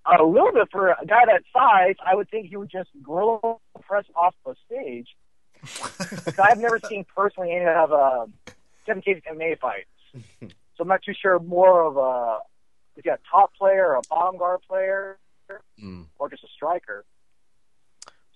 a 0.06 0.22
little 0.22 0.52
bit 0.52 0.68
for 0.70 0.88
a 0.88 1.06
guy 1.06 1.24
that 1.24 1.42
size, 1.50 1.94
I 2.04 2.14
would 2.14 2.28
think 2.30 2.48
he 2.50 2.56
would 2.56 2.70
just 2.70 2.90
grill 3.02 3.62
press 3.80 4.04
off 4.14 4.34
the 4.44 4.54
stage. 4.66 5.08
I've 6.38 6.58
never 6.58 6.78
seen 6.88 7.06
personally 7.16 7.52
any 7.52 7.64
of 7.64 7.90
uh, 7.90 8.26
Kevin 8.84 9.00
Casey's 9.02 9.22
MMA 9.30 9.58
fights, 9.58 9.88
so 10.42 10.80
I'm 10.80 10.88
not 10.88 11.02
too 11.02 11.14
sure 11.18 11.38
more 11.38 11.82
of 11.84 11.96
a 11.96 12.38
is 12.96 13.02
he 13.04 13.10
a 13.10 13.18
top 13.30 13.54
player 13.54 13.88
or 13.88 13.94
a 13.96 14.02
bottom 14.10 14.38
guard 14.38 14.60
player 14.68 15.18
Mm. 15.82 16.06
or 16.18 16.30
just 16.30 16.42
a 16.42 16.48
striker. 16.56 17.04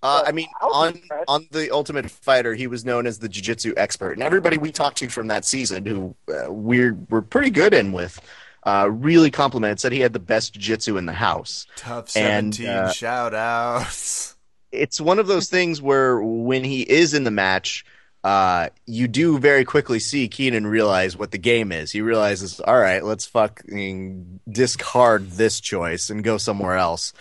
Uh, 0.03 0.23
I 0.27 0.33
mean, 0.33 0.47
I 0.61 0.67
on 0.67 0.95
impressed. 0.95 1.25
on 1.27 1.49
the 1.51 1.71
Ultimate 1.73 2.09
Fighter, 2.11 2.55
he 2.55 2.67
was 2.67 2.85
known 2.85 3.07
as 3.07 3.19
the 3.19 3.29
jiu-jitsu 3.29 3.73
expert, 3.77 4.13
and 4.13 4.23
everybody 4.23 4.59
we 4.59 4.71
talked 4.71 4.99
to 4.99 5.09
from 5.09 5.27
that 5.29 5.45
season, 5.45 5.85
who 5.87 6.15
uh, 6.33 6.53
we're 6.53 6.95
we're 7.09 7.23
pretty 7.23 7.51
good 7.51 7.73
in 7.75 7.91
with, 7.93 8.21
uh, 8.65 8.89
really 8.93 9.31
complimented, 9.31 9.81
said 9.81 9.91
he 9.93 10.01
had 10.01 10.13
the 10.13 10.19
best 10.21 10.53
jiu-jitsu 10.53 10.99
in 10.99 11.07
the 11.07 11.15
house. 11.15 11.67
Tough 11.77 12.15
And, 12.17 12.55
17 12.55 12.67
uh, 12.69 12.93
shout 12.93 13.35
outs. 13.35 14.37
It's 14.71 15.01
one 15.01 15.19
of 15.19 15.27
those 15.27 15.49
things 15.49 15.81
where 15.83 16.21
when 16.21 16.63
he 16.63 16.83
is 16.83 17.15
in 17.15 17.25
the 17.25 17.31
match, 17.33 17.85
uh, 18.25 18.69
you 18.87 19.09
do 19.09 19.39
very 19.39 19.65
quickly 19.65 19.99
see 19.99 20.29
Keenan 20.29 20.67
realize 20.67 21.17
what 21.17 21.31
the 21.31 21.39
game 21.39 21.71
is. 21.73 21.93
He 21.93 22.01
realizes, 22.01 22.61
all 22.61 22.79
right, 22.79 23.05
let's 23.05 23.27
fucking 23.27 24.41
discard 24.51 25.31
this 25.33 25.61
choice 25.61 26.11
and 26.11 26.25
go 26.25 26.37
somewhere 26.37 26.77
else. 26.77 27.13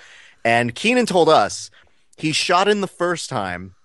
And 0.44 0.74
Keenan 0.74 1.06
told 1.06 1.30
us 1.30 1.69
he 2.18 2.32
shot 2.32 2.68
in 2.68 2.82
the 2.82 2.88
first 2.88 3.30
time 3.30 3.76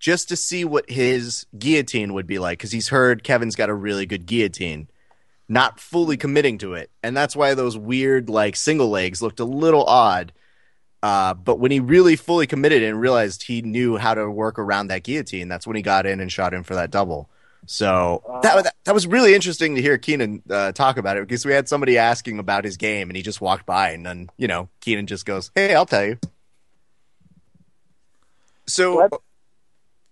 just 0.00 0.28
to 0.30 0.36
see 0.36 0.64
what 0.64 0.90
his 0.90 1.46
guillotine 1.56 2.14
would 2.14 2.26
be 2.26 2.38
like 2.38 2.58
because 2.58 2.72
he's 2.72 2.88
heard 2.88 3.22
Kevin's 3.22 3.54
got 3.54 3.68
a 3.68 3.74
really 3.74 4.06
good 4.06 4.26
guillotine, 4.26 4.88
not 5.48 5.78
fully 5.78 6.16
committing 6.16 6.58
to 6.58 6.74
it. 6.74 6.90
And 7.02 7.16
that's 7.16 7.36
why 7.36 7.54
those 7.54 7.76
weird, 7.76 8.28
like, 8.28 8.56
single 8.56 8.88
legs 8.88 9.22
looked 9.22 9.40
a 9.40 9.44
little 9.44 9.84
odd. 9.84 10.32
Uh, 11.02 11.32
but 11.34 11.58
when 11.58 11.70
he 11.70 11.80
really 11.80 12.14
fully 12.16 12.46
committed 12.46 12.82
and 12.82 13.00
realized 13.00 13.44
he 13.44 13.62
knew 13.62 13.96
how 13.96 14.12
to 14.14 14.30
work 14.30 14.58
around 14.58 14.88
that 14.88 15.02
guillotine, 15.02 15.48
that's 15.48 15.66
when 15.66 15.76
he 15.76 15.82
got 15.82 16.04
in 16.04 16.20
and 16.20 16.30
shot 16.30 16.52
in 16.52 16.62
for 16.62 16.74
that 16.74 16.90
double. 16.90 17.30
So 17.66 18.22
that, 18.42 18.64
that 18.64 18.74
that 18.84 18.94
was 18.94 19.06
really 19.06 19.34
interesting 19.34 19.76
to 19.76 19.82
hear 19.82 19.96
Keenan 19.98 20.42
uh, 20.50 20.72
talk 20.72 20.96
about 20.96 21.16
it 21.16 21.26
because 21.26 21.44
we 21.44 21.52
had 21.52 21.68
somebody 21.68 21.98
asking 21.98 22.38
about 22.38 22.64
his 22.64 22.76
game 22.76 23.08
and 23.10 23.16
he 23.16 23.22
just 23.22 23.40
walked 23.40 23.66
by 23.66 23.90
and 23.90 24.04
then 24.04 24.30
you 24.38 24.48
know 24.48 24.68
Keenan 24.80 25.06
just 25.06 25.24
goes, 25.26 25.50
"Hey, 25.54 25.74
I'll 25.74 25.86
tell 25.86 26.04
you." 26.04 26.18
So 28.66 28.96
What? 29.08 29.20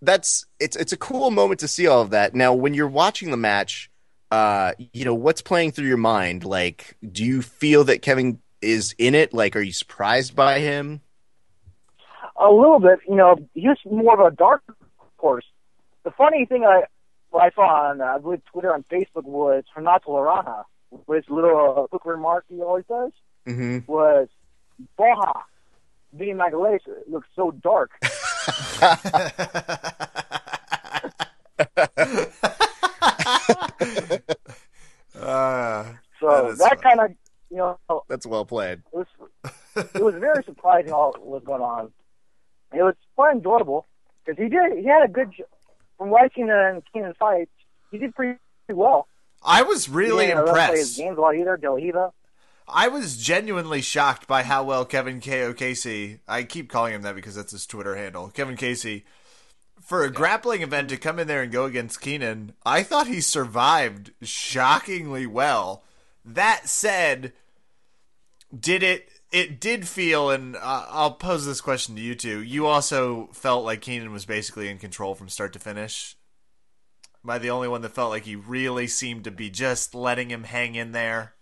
that's 0.03 0.47
it's 0.61 0.77
it's 0.77 0.93
a 0.93 0.97
cool 0.97 1.31
moment 1.31 1.61
to 1.61 1.69
see 1.69 1.87
all 1.87 2.03
of 2.03 2.11
that. 2.11 2.35
Now, 2.35 2.55
when 2.55 2.75
you're 2.75 2.89
watching 2.89 3.31
the 3.31 3.37
match, 3.37 3.91
uh, 4.31 4.73
you 4.93 5.05
know 5.05 5.15
what's 5.15 5.43
playing 5.43 5.73
through 5.73 5.89
your 5.89 5.97
mind. 5.97 6.45
Like, 6.45 6.97
do 7.11 7.25
you 7.25 7.43
feel 7.43 7.85
that 7.85 8.03
Kevin 8.03 8.41
is 8.61 8.95
in 8.99 9.15
it? 9.15 9.33
Like, 9.33 9.57
are 9.57 9.61
you 9.61 9.73
surprised 9.73 10.35
by 10.37 10.61
him? 10.61 11.01
a 12.41 12.53
little 12.53 12.79
bit, 12.79 13.01
you 13.09 13.17
know, 13.17 13.37
he 13.55 13.67
was 13.67 13.79
more 13.85 14.15
of 14.15 14.33
a 14.33 14.37
dark 14.37 14.63
horse. 15.17 15.45
The 16.05 16.13
funny 16.13 16.45
thing 16.47 16.65
I 16.65 16.85
I 17.37 17.51
saw 17.51 17.91
on 17.91 18.01
uh, 18.01 18.05
I 18.05 18.19
believe 18.19 18.43
Twitter 18.45 18.73
and 18.73 18.87
Facebook 18.89 19.25
was 19.25 19.65
Renato 19.77 20.13
Laranja, 20.13 20.63
with 21.09 21.25
his 21.25 21.31
little 21.31 21.75
uh, 21.85 21.87
quick 21.89 22.05
remark 22.05 22.45
he 22.49 22.61
always 22.63 22.85
does, 22.89 23.11
Mm-hmm. 23.47 23.91
was 23.91 24.29
Boha, 24.99 25.33
Vinny 26.13 26.33
Magalhaes 26.33 26.79
looks 27.09 27.27
so 27.35 27.51
dark. 27.51 27.91
Uh, 35.21 35.85
So 36.21 36.27
That 36.31 36.47
is 36.51 36.59
that, 36.59 36.83
kind 36.83 37.01
of, 37.01 37.13
you 37.51 37.57
know, 37.59 37.79
That's 38.09 38.27
well 38.27 38.45
played. 38.45 38.83
was 38.93 39.07
it 39.77 40.03
was 40.03 40.15
very 40.15 40.43
surprising 40.45 40.93
all 40.93 41.13
what 41.13 41.27
was 41.27 41.43
going 41.45 41.63
on. 41.63 41.93
It 42.73 42.83
was 42.83 42.95
quite 43.15 43.37
enjoyable 43.37 43.87
because 44.25 44.43
he 44.43 44.49
did 44.49 44.79
he 44.79 44.85
had 44.87 45.05
a 45.05 45.09
good 45.09 45.33
from 45.97 46.11
watching 46.11 46.47
the 46.47 46.83
Keenan 46.93 47.15
fights. 47.19 47.51
He 47.91 47.99
did 47.99 48.15
pretty 48.15 48.39
well. 48.69 49.07
I 49.43 49.63
was 49.63 49.89
really 49.89 50.27
he 50.27 50.33
didn't 50.33 50.47
play 50.49 50.61
his 50.61 50.69
impressed. 50.71 50.97
games 50.99 51.19
a 51.19 51.21
lot 51.21 51.35
either. 51.37 51.57
De 51.57 51.69
La 51.71 51.77
Riva. 51.77 52.13
I 52.71 52.89
was 52.89 53.17
genuinely 53.17 53.81
shocked 53.81 54.27
by 54.27 54.43
how 54.43 54.63
well 54.63 54.85
Kevin 54.85 55.21
K.O. 55.21 55.55
Casey, 55.55 56.21
I 56.29 56.43
keep 56.43 56.69
calling 56.69 56.93
him 56.93 57.01
that 57.03 57.15
because 57.15 57.35
that's 57.35 57.53
his 57.53 57.65
Twitter 57.67 57.97
handle, 57.97 58.29
Kevin 58.29 58.57
Casey, 58.57 59.07
for 59.81 60.05
a 60.05 60.11
grappling 60.11 60.61
event 60.61 60.91
to 60.91 60.99
come 60.99 61.19
in 61.19 61.27
there 61.29 61.41
and 61.41 61.51
go 61.51 61.65
against 61.65 62.03
Keenan, 62.03 62.53
I 62.67 62.83
thought 62.83 63.07
he 63.07 63.23
survived 63.23 64.11
shockingly 64.21 65.25
well. 65.25 65.83
That 66.35 66.69
said, 66.69 67.33
did 68.59 68.83
it, 68.83 69.09
it 69.33 69.59
did 69.59 69.89
feel, 69.89 70.31
and 70.31 70.57
uh, 70.57 70.85
I'll 70.89 71.13
pose 71.13 71.47
this 71.47 71.63
question 71.63 71.97
to 71.97 72.03
you 72.03 72.15
two, 72.15 72.43
you 72.43 72.67
also 72.67 73.31
felt 73.33 73.65
like 73.65 73.81
Keenan 73.81 74.13
was 74.13 74.27
basically 74.27 74.69
in 74.69 74.79
control 74.79 75.15
from 75.15 75.31
start 75.31 75.55
to 75.55 75.59
finish? 75.59 76.17
Am 77.25 77.31
I 77.31 77.39
the 77.39 77.51
only 77.51 77.67
one 77.67 77.81
that 77.81 77.95
felt 77.95 78.11
like 78.11 78.25
he 78.25 78.37
really 78.37 78.87
seemed 78.87 79.25
to 79.25 79.31
be 79.31 79.49
just 79.49 79.95
letting 79.95 80.31
him 80.31 80.45
hang 80.45 80.75
in 80.75 80.93
there? 80.93 81.35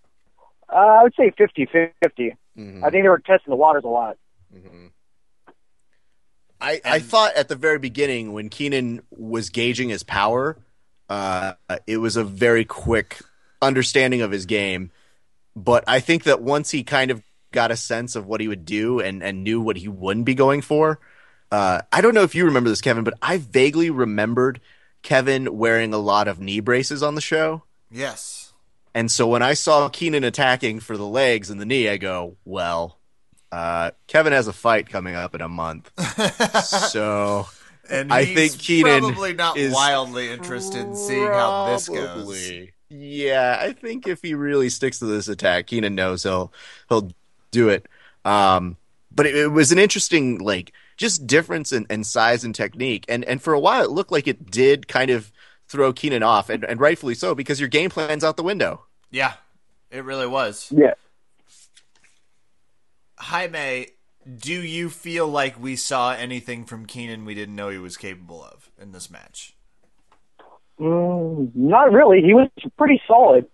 Uh, 0.72 0.76
I 0.76 1.02
would 1.02 1.14
say 1.16 1.32
50-50. 1.32 2.36
Mhm. 2.56 2.84
I 2.84 2.90
think 2.90 3.04
they 3.04 3.08
were 3.08 3.18
testing 3.18 3.50
the 3.50 3.56
waters 3.56 3.84
a 3.84 3.88
lot. 3.88 4.16
I, 6.60 6.80
I 6.84 6.98
thought 7.00 7.34
at 7.34 7.48
the 7.48 7.56
very 7.56 7.78
beginning 7.78 8.32
when 8.32 8.48
Keenan 8.48 9.02
was 9.10 9.50
gauging 9.50 9.88
his 9.90 10.02
power, 10.02 10.56
uh, 11.08 11.54
it 11.86 11.98
was 11.98 12.16
a 12.16 12.24
very 12.24 12.64
quick 12.64 13.20
understanding 13.62 14.22
of 14.22 14.30
his 14.30 14.46
game. 14.46 14.90
But 15.54 15.84
I 15.86 16.00
think 16.00 16.24
that 16.24 16.42
once 16.42 16.70
he 16.70 16.84
kind 16.84 17.10
of 17.10 17.22
got 17.52 17.70
a 17.70 17.76
sense 17.76 18.16
of 18.16 18.26
what 18.26 18.40
he 18.40 18.48
would 18.48 18.64
do 18.64 19.00
and, 19.00 19.22
and 19.22 19.42
knew 19.42 19.60
what 19.60 19.76
he 19.76 19.88
wouldn't 19.88 20.26
be 20.26 20.34
going 20.34 20.60
for, 20.60 21.00
uh, 21.50 21.80
I 21.92 22.00
don't 22.00 22.14
know 22.14 22.22
if 22.22 22.34
you 22.34 22.44
remember 22.44 22.68
this, 22.68 22.80
Kevin, 22.80 23.04
but 23.04 23.14
I 23.22 23.38
vaguely 23.38 23.90
remembered 23.90 24.60
Kevin 25.02 25.56
wearing 25.56 25.94
a 25.94 25.98
lot 25.98 26.28
of 26.28 26.40
knee 26.40 26.60
braces 26.60 27.02
on 27.02 27.14
the 27.14 27.20
show. 27.20 27.62
Yes. 27.90 28.52
And 28.94 29.10
so 29.10 29.26
when 29.26 29.42
I 29.42 29.54
saw 29.54 29.88
Keenan 29.88 30.24
attacking 30.24 30.80
for 30.80 30.96
the 30.96 31.06
legs 31.06 31.50
and 31.50 31.60
the 31.60 31.66
knee, 31.66 31.88
I 31.88 31.96
go, 31.96 32.36
well, 32.44 32.98
uh, 33.52 33.92
Kevin 34.06 34.32
has 34.32 34.48
a 34.48 34.52
fight 34.52 34.88
coming 34.88 35.14
up 35.14 35.34
in 35.34 35.40
a 35.40 35.48
month. 35.48 35.90
so 36.64 37.46
And 37.88 38.12
I 38.12 38.24
he's 38.24 38.34
think 38.34 38.60
Keenan 38.60 39.00
probably 39.00 39.34
not 39.34 39.56
is 39.56 39.72
wildly 39.72 40.30
interested 40.30 40.80
in 40.80 40.96
seeing 40.96 41.26
how 41.26 41.72
this 41.72 41.88
goes. 41.88 42.68
Probably. 42.88 43.06
Yeah, 43.06 43.58
I 43.60 43.72
think 43.72 44.06
if 44.06 44.22
he 44.22 44.34
really 44.34 44.68
sticks 44.68 44.98
to 45.00 45.06
this 45.06 45.28
attack, 45.28 45.66
Keenan 45.66 45.94
knows 45.94 46.22
he'll 46.22 46.52
he'll 46.88 47.10
do 47.50 47.68
it. 47.68 47.86
Um, 48.24 48.76
but 49.12 49.26
it, 49.26 49.34
it 49.34 49.48
was 49.48 49.72
an 49.72 49.78
interesting 49.78 50.38
like 50.38 50.72
just 50.96 51.26
difference 51.26 51.72
in, 51.72 51.86
in 51.90 52.04
size 52.04 52.44
and 52.44 52.54
technique, 52.54 53.04
and 53.08 53.24
and 53.24 53.42
for 53.42 53.52
a 53.52 53.60
while 53.60 53.84
it 53.84 53.90
looked 53.90 54.12
like 54.12 54.28
it 54.28 54.50
did 54.50 54.88
kind 54.88 55.10
of 55.10 55.32
throw 55.68 55.92
Keenan 55.92 56.22
off, 56.22 56.48
and, 56.48 56.64
and 56.64 56.80
rightfully 56.80 57.14
so 57.14 57.34
because 57.34 57.58
your 57.60 57.68
game 57.68 57.90
plan's 57.90 58.22
out 58.22 58.36
the 58.36 58.42
window. 58.42 58.84
Yeah, 59.10 59.34
it 59.90 60.04
really 60.04 60.26
was. 60.26 60.72
Yeah. 60.74 60.94
Jaime, 63.18 63.88
do 64.38 64.52
you 64.52 64.90
feel 64.90 65.26
like 65.26 65.60
we 65.60 65.74
saw 65.74 66.12
anything 66.12 66.64
from 66.64 66.86
Keenan 66.86 67.24
we 67.24 67.34
didn't 67.34 67.56
know 67.56 67.70
he 67.70 67.78
was 67.78 67.96
capable 67.96 68.44
of 68.44 68.70
in 68.80 68.92
this 68.92 69.10
match? 69.10 69.55
Mm, 70.80 71.54
not 71.54 71.92
really. 71.92 72.22
He 72.22 72.34
was 72.34 72.48
pretty 72.76 73.00
solid. 73.06 73.46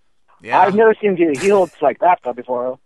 Yeah, 0.43 0.59
I've 0.59 0.75
never 0.75 0.95
seen 1.01 1.11
him 1.11 1.17
get 1.17 1.43
healed 1.43 1.71
like 1.83 2.01
that 2.01 2.21
though 2.25 2.33
before. 2.33 2.79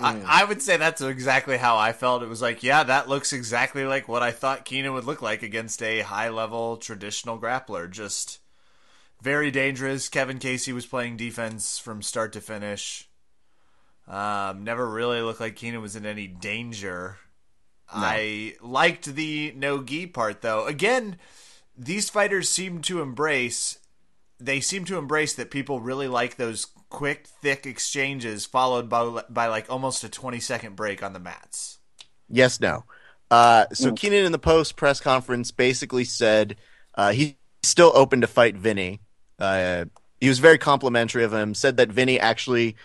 I, 0.00 0.20
I 0.26 0.44
would 0.44 0.60
say 0.60 0.76
that's 0.76 1.00
exactly 1.00 1.56
how 1.56 1.76
I 1.76 1.92
felt. 1.92 2.22
It 2.22 2.28
was 2.28 2.42
like, 2.42 2.62
yeah, 2.64 2.82
that 2.82 3.08
looks 3.08 3.32
exactly 3.32 3.84
like 3.84 4.08
what 4.08 4.24
I 4.24 4.32
thought 4.32 4.64
Keenan 4.64 4.92
would 4.92 5.04
look 5.04 5.22
like 5.22 5.42
against 5.42 5.82
a 5.82 6.00
high 6.00 6.28
level 6.28 6.76
traditional 6.76 7.38
grappler. 7.38 7.88
Just 7.88 8.40
very 9.22 9.50
dangerous. 9.50 10.08
Kevin 10.08 10.38
Casey 10.38 10.72
was 10.72 10.84
playing 10.84 11.16
defense 11.16 11.78
from 11.78 12.02
start 12.02 12.32
to 12.32 12.40
finish. 12.40 13.08
Um, 14.08 14.64
never 14.64 14.86
really 14.88 15.22
looked 15.22 15.40
like 15.40 15.56
Keenan 15.56 15.80
was 15.80 15.96
in 15.96 16.04
any 16.04 16.26
danger. 16.26 17.18
I 17.88 18.56
liked 18.60 19.14
the 19.14 19.52
no 19.56 19.82
gi 19.82 20.08
part 20.08 20.42
though. 20.42 20.66
Again, 20.66 21.16
these 21.76 22.10
fighters 22.10 22.48
seem 22.48 22.80
to 22.82 23.00
embrace 23.00 23.78
they 24.40 24.60
seem 24.60 24.84
to 24.84 24.98
embrace 24.98 25.34
that 25.34 25.50
people 25.50 25.80
really 25.80 26.08
like 26.08 26.36
those 26.36 26.66
quick, 26.90 27.26
thick 27.26 27.66
exchanges 27.66 28.46
followed 28.46 28.88
by 28.88 29.22
by 29.28 29.46
like 29.46 29.66
almost 29.70 30.04
a 30.04 30.08
20 30.08 30.40
second 30.40 30.76
break 30.76 31.02
on 31.02 31.12
the 31.12 31.18
mats. 31.18 31.78
Yes, 32.28 32.60
no. 32.60 32.84
Uh, 33.30 33.66
so 33.72 33.92
Keenan 33.92 34.24
in 34.24 34.32
the 34.32 34.38
post 34.38 34.76
press 34.76 35.00
conference 35.00 35.50
basically 35.50 36.04
said 36.04 36.56
uh, 36.94 37.12
he's 37.12 37.34
still 37.62 37.92
open 37.94 38.20
to 38.20 38.26
fight 38.26 38.56
Vinny. 38.56 39.00
Uh, 39.38 39.86
he 40.20 40.28
was 40.28 40.38
very 40.38 40.58
complimentary 40.58 41.24
of 41.24 41.32
him. 41.32 41.54
Said 41.54 41.78
that 41.78 41.88
Vinny 41.88 42.20
actually 42.20 42.76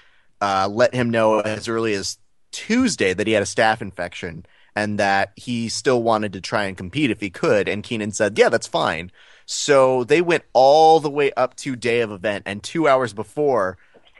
uh, 0.41 0.67
let 0.71 0.93
him 0.93 1.09
know 1.09 1.39
as 1.39 1.67
early 1.67 1.93
as 1.93 2.17
Tuesday 2.51 3.13
that 3.13 3.27
he 3.27 3.33
had 3.33 3.43
a 3.43 3.45
staph 3.45 3.81
infection 3.81 4.45
and 4.75 4.99
that 4.99 5.31
he 5.35 5.69
still 5.69 6.01
wanted 6.01 6.33
to 6.33 6.41
try 6.41 6.65
and 6.65 6.77
compete 6.77 7.11
if 7.11 7.19
he 7.19 7.29
could. 7.29 7.67
And 7.67 7.83
Keenan 7.83 8.11
said, 8.11 8.37
"Yeah, 8.37 8.49
that's 8.49 8.67
fine." 8.67 9.11
So 9.45 10.03
they 10.03 10.21
went 10.21 10.43
all 10.53 10.99
the 10.99 11.09
way 11.09 11.31
up 11.33 11.55
to 11.57 11.75
day 11.75 12.01
of 12.01 12.11
event, 12.11 12.43
and 12.45 12.61
two 12.61 12.87
hours 12.87 13.13
before, 13.13 13.77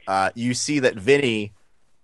uh, 0.08 0.30
you 0.34 0.54
see 0.54 0.80
that 0.80 0.96
Vinny 0.96 1.52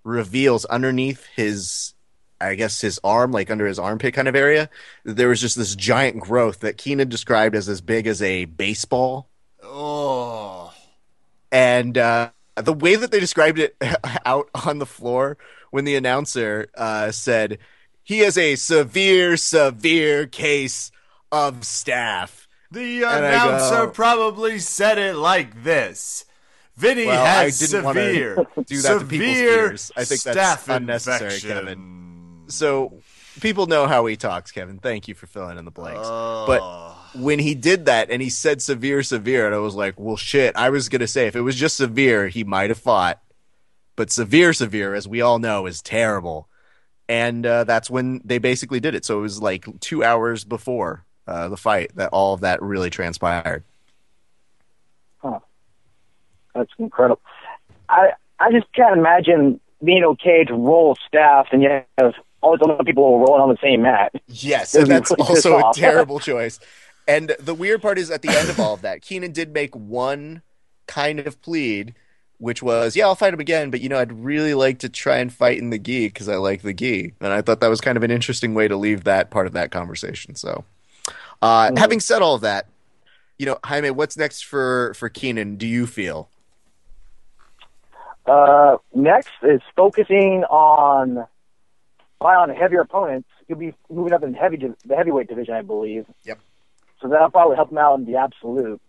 reveals 0.04 0.64
underneath 0.66 1.26
his 1.34 1.94
I 2.40 2.54
guess 2.54 2.80
his 2.80 3.00
arm, 3.02 3.32
like 3.32 3.50
under 3.50 3.66
his 3.66 3.78
armpit 3.78 4.14
kind 4.14 4.28
of 4.28 4.36
area, 4.36 4.68
there 5.04 5.28
was 5.28 5.40
just 5.40 5.56
this 5.56 5.74
giant 5.74 6.20
growth 6.20 6.60
that 6.60 6.76
Keenan 6.76 7.08
described 7.08 7.54
as 7.56 7.68
as 7.68 7.80
big 7.80 8.06
as 8.06 8.20
a 8.20 8.44
baseball. 8.44 9.28
Oh. 9.62 10.72
And 11.50 11.96
uh, 11.96 12.30
the 12.56 12.72
way 12.72 12.96
that 12.96 13.10
they 13.10 13.20
described 13.20 13.58
it 13.58 13.76
out 14.26 14.50
on 14.66 14.78
the 14.78 14.86
floor 14.86 15.38
when 15.70 15.84
the 15.84 15.96
announcer 15.96 16.68
uh, 16.76 17.10
said, 17.10 17.58
he 18.06 18.20
is 18.20 18.38
a 18.38 18.54
severe, 18.54 19.36
severe 19.36 20.26
case 20.28 20.92
of 21.32 21.60
staph. 21.60 22.46
The 22.70 23.02
announcer 23.02 23.88
probably 23.88 24.60
said 24.60 24.96
it 24.98 25.16
like 25.16 25.64
this. 25.64 26.24
Vinny 26.76 27.06
Well, 27.06 27.24
has 27.24 27.58
didn't 27.58 27.84
severe, 27.84 28.34
do 28.66 28.80
that 28.82 28.98
to 29.00 29.04
people's 29.06 29.36
severe 29.36 29.66
ears. 29.70 29.92
I 29.96 30.04
think 30.04 30.22
that's 30.22 30.68
unnecessary, 30.68 31.34
infection. 31.34 31.50
Kevin. 31.50 32.42
So 32.48 33.00
people 33.40 33.66
know 33.66 33.86
how 33.88 34.06
he 34.06 34.16
talks, 34.16 34.52
Kevin. 34.52 34.78
Thank 34.78 35.08
you 35.08 35.14
for 35.14 35.26
filling 35.26 35.58
in 35.58 35.64
the 35.64 35.70
blanks. 35.72 36.06
but 36.06 36.60
Oh. 36.62 36.94
when 37.16 37.38
he 37.40 37.54
did 37.56 37.86
that 37.86 38.10
and 38.10 38.22
he 38.22 38.30
said 38.30 38.62
severe, 38.62 39.02
severe, 39.02 39.46
and 39.46 39.54
I 39.54 39.58
was 39.58 39.74
like, 39.74 39.98
well, 39.98 40.16
shit. 40.16 40.54
I 40.54 40.70
was 40.70 40.88
gonna 40.88 41.06
say 41.08 41.26
if 41.26 41.34
it 41.34 41.40
was 41.40 41.56
just 41.56 41.76
severe, 41.76 42.28
he 42.28 42.44
might 42.44 42.70
have 42.70 42.78
fought, 42.78 43.20
but 43.96 44.10
severe, 44.12 44.52
severe, 44.52 44.94
as 44.94 45.08
we 45.08 45.20
all 45.22 45.38
know, 45.40 45.66
is 45.66 45.80
terrible. 45.82 46.48
And 47.08 47.46
uh, 47.46 47.64
that's 47.64 47.88
when 47.88 48.20
they 48.24 48.38
basically 48.38 48.80
did 48.80 48.94
it. 48.94 49.04
So 49.04 49.18
it 49.18 49.22
was 49.22 49.40
like 49.40 49.66
two 49.80 50.02
hours 50.02 50.44
before 50.44 51.04
uh, 51.26 51.48
the 51.48 51.56
fight 51.56 51.92
that 51.94 52.10
all 52.12 52.34
of 52.34 52.40
that 52.40 52.60
really 52.62 52.90
transpired. 52.90 53.62
That's 56.56 56.70
incredible. 56.78 57.20
I 57.88 58.12
I 58.40 58.50
just 58.50 58.66
can't 58.72 58.98
imagine 58.98 59.60
being 59.84 60.04
okay 60.04 60.44
to 60.44 60.54
roll 60.54 60.96
staph 60.96 61.46
and 61.52 61.62
you 61.62 61.68
have 61.98 62.14
all 62.40 62.56
these 62.56 62.62
other 62.64 62.82
people 62.82 63.18
rolling 63.18 63.42
on 63.42 63.48
the 63.48 63.58
same 63.62 63.82
mat. 63.82 64.12
Yes, 64.26 64.74
and 64.74 64.86
that's 64.86 65.10
really 65.10 65.28
also 65.28 65.58
a 65.58 65.72
terrible 65.74 66.18
choice. 66.18 66.58
And 67.06 67.36
the 67.38 67.54
weird 67.54 67.82
part 67.82 67.98
is 67.98 68.10
at 68.10 68.22
the 68.22 68.30
end 68.30 68.48
of 68.48 68.58
all 68.58 68.74
of 68.74 68.82
that, 68.82 69.02
Keenan 69.02 69.32
did 69.32 69.52
make 69.52 69.76
one 69.76 70.42
kind 70.86 71.20
of 71.20 71.40
plead, 71.40 71.94
which 72.38 72.62
was, 72.62 72.96
"Yeah, 72.96 73.06
I'll 73.06 73.14
fight 73.14 73.32
him 73.34 73.40
again, 73.40 73.70
but 73.70 73.80
you 73.80 73.88
know, 73.88 73.98
I'd 73.98 74.12
really 74.12 74.54
like 74.54 74.78
to 74.80 74.88
try 74.88 75.18
and 75.18 75.32
fight 75.32 75.58
in 75.58 75.70
the 75.70 75.78
gi 75.78 76.08
because 76.08 76.28
I 76.28 76.36
like 76.36 76.62
the 76.62 76.74
gi." 76.74 77.14
And 77.20 77.32
I 77.32 77.42
thought 77.42 77.60
that 77.60 77.68
was 77.68 77.80
kind 77.80 77.96
of 77.96 78.02
an 78.02 78.10
interesting 78.10 78.54
way 78.54 78.68
to 78.68 78.76
leave 78.76 79.04
that 79.04 79.30
part 79.30 79.46
of 79.46 79.52
that 79.54 79.70
conversation. 79.70 80.34
So, 80.34 80.64
uh, 81.42 81.68
Mm-hmm. 81.68 81.76
having 81.76 82.00
said 82.00 82.22
all 82.22 82.34
of 82.34 82.40
that, 82.42 82.66
you 83.38 83.46
know, 83.46 83.58
Jaime, 83.64 83.90
what's 83.90 84.16
next 84.16 84.44
for 84.44 84.94
for 84.94 85.08
Keenan? 85.08 85.56
Do 85.56 85.66
you 85.66 85.86
feel? 85.86 86.28
Uh, 88.26 88.78
next 88.94 89.30
is 89.42 89.60
focusing 89.76 90.44
on 90.44 91.26
on 92.20 92.50
heavier 92.50 92.80
opponents. 92.80 93.28
He'll 93.46 93.56
be 93.56 93.74
moving 93.88 94.12
up 94.12 94.22
in 94.24 94.34
heavy 94.34 94.56
the 94.56 94.96
heavyweight 94.96 95.28
division, 95.28 95.54
I 95.54 95.62
believe. 95.62 96.06
Yep. 96.24 96.40
So 97.00 97.08
that'll 97.08 97.30
probably 97.30 97.56
help 97.56 97.70
him 97.70 97.78
out 97.78 97.98
in 97.98 98.04
the 98.06 98.16
absolute, 98.16 98.80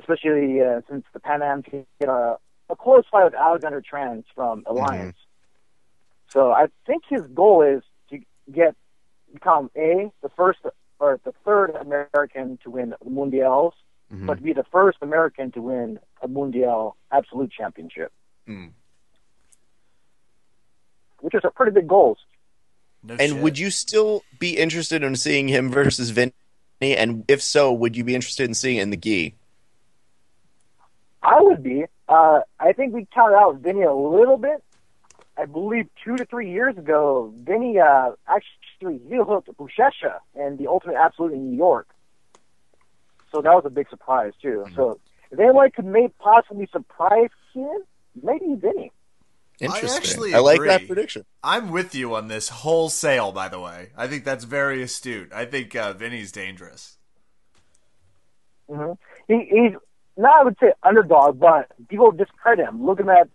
especially 0.00 0.60
uh, 0.60 0.80
since 0.88 1.04
the 1.12 1.20
Pan 1.20 1.42
Am 1.42 1.62
can 1.62 1.86
get 2.00 2.08
a, 2.08 2.36
a 2.68 2.76
close 2.76 3.04
fight 3.10 3.24
with 3.24 3.34
Alexander 3.34 3.80
Trans 3.80 4.24
from 4.34 4.64
Alliance. 4.66 5.16
So 6.28 6.52
I 6.52 6.66
think 6.86 7.04
his 7.08 7.22
goal 7.34 7.62
is 7.62 7.82
to 8.10 8.18
get 8.52 8.74
become 9.32 9.70
a 9.76 10.10
the 10.22 10.28
first 10.36 10.58
or 10.98 11.20
the 11.24 11.32
third 11.44 11.70
American 11.80 12.58
to 12.64 12.70
win 12.70 12.90
the 13.02 13.10
Mundials, 13.10 13.72
Mhm. 14.12 14.26
but 14.26 14.34
to 14.34 14.42
be 14.42 14.52
the 14.52 14.64
first 14.72 14.98
American 15.02 15.52
to 15.52 15.62
win 15.62 15.98
a 16.20 16.26
Mundial 16.28 16.96
Absolute 17.12 17.50
Championship, 17.52 18.12
Mm. 18.48 18.72
which 21.20 21.34
is 21.34 21.42
a 21.44 21.50
pretty 21.50 21.72
big 21.72 21.86
goals. 21.88 22.18
No 23.02 23.14
And 23.14 23.32
shit. 23.32 23.42
would 23.42 23.58
you 23.58 23.70
still 23.70 24.22
be 24.38 24.56
interested 24.58 25.02
in 25.02 25.16
seeing 25.16 25.48
him 25.48 25.70
versus 25.70 26.10
Vinny? 26.10 26.32
And 26.80 27.24
if 27.28 27.40
so, 27.42 27.72
would 27.72 27.96
you 27.96 28.04
be 28.04 28.14
interested 28.14 28.44
in 28.48 28.54
seeing 28.54 28.76
it 28.78 28.82
in 28.82 28.90
the 28.90 28.96
gi? 28.96 29.34
I 31.22 31.40
would 31.40 31.62
be. 31.62 31.84
Uh, 32.08 32.40
I 32.58 32.72
think 32.72 32.94
we 32.94 33.06
counted 33.14 33.36
out 33.36 33.56
Vinny 33.56 33.82
a 33.82 33.94
little 33.94 34.36
bit. 34.36 34.62
I 35.36 35.46
believe 35.46 35.88
two 36.04 36.16
to 36.16 36.24
three 36.24 36.50
years 36.50 36.76
ago, 36.76 37.32
Vinny 37.36 37.78
uh, 37.78 38.12
actually 38.26 39.00
heel 39.08 39.24
hooked 39.24 39.48
Buchecha 39.56 40.18
in 40.34 40.56
the 40.56 40.66
Ultimate 40.66 40.96
Absolute 40.96 41.32
in 41.32 41.50
New 41.50 41.56
York. 41.56 41.88
So 43.32 43.40
that 43.40 43.52
was 43.54 43.62
a 43.64 43.70
big 43.70 43.88
surprise 43.88 44.32
too. 44.42 44.66
So 44.74 44.98
if 45.30 45.38
anyone 45.38 45.70
could 45.70 45.84
maybe 45.84 46.12
possibly 46.18 46.68
surprise 46.72 47.30
Keenan, 47.52 47.84
maybe 48.20 48.54
Vinny. 48.54 48.92
Interesting. 49.60 49.90
actually 49.90 50.34
I 50.34 50.38
like 50.38 50.60
that 50.62 50.86
prediction. 50.86 51.24
I'm 51.44 51.70
with 51.70 51.94
you 51.94 52.14
on 52.14 52.28
this 52.28 52.48
wholesale, 52.48 53.30
by 53.30 53.48
the 53.48 53.60
way. 53.60 53.90
I 53.96 54.08
think 54.08 54.24
that's 54.24 54.44
very 54.44 54.82
astute. 54.82 55.32
I 55.32 55.44
think 55.44 55.76
uh, 55.76 55.92
Vinny's 55.92 56.32
dangerous. 56.32 56.96
hmm 58.68 58.92
He, 59.28 59.46
he's 59.50 59.72
not, 60.20 60.40
I 60.40 60.44
would 60.44 60.56
say, 60.60 60.72
underdog, 60.82 61.38
but 61.38 61.70
people 61.88 62.10
discredit 62.12 62.66
him. 62.66 62.84
Looking 62.84 63.08
at 63.08 63.28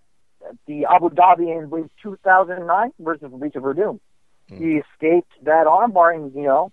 the 0.67 0.85
Abu 0.85 1.09
Dhabi 1.09 1.57
in 1.57 1.69
believe 1.69 1.89
2009 2.01 2.93
versus 2.99 3.31
Lisa 3.33 3.59
Verdum. 3.59 3.99
He 4.47 4.75
escaped 4.75 5.31
that 5.43 5.65
armbar 5.65 6.15
and, 6.15 6.33
you 6.35 6.43
know, 6.43 6.71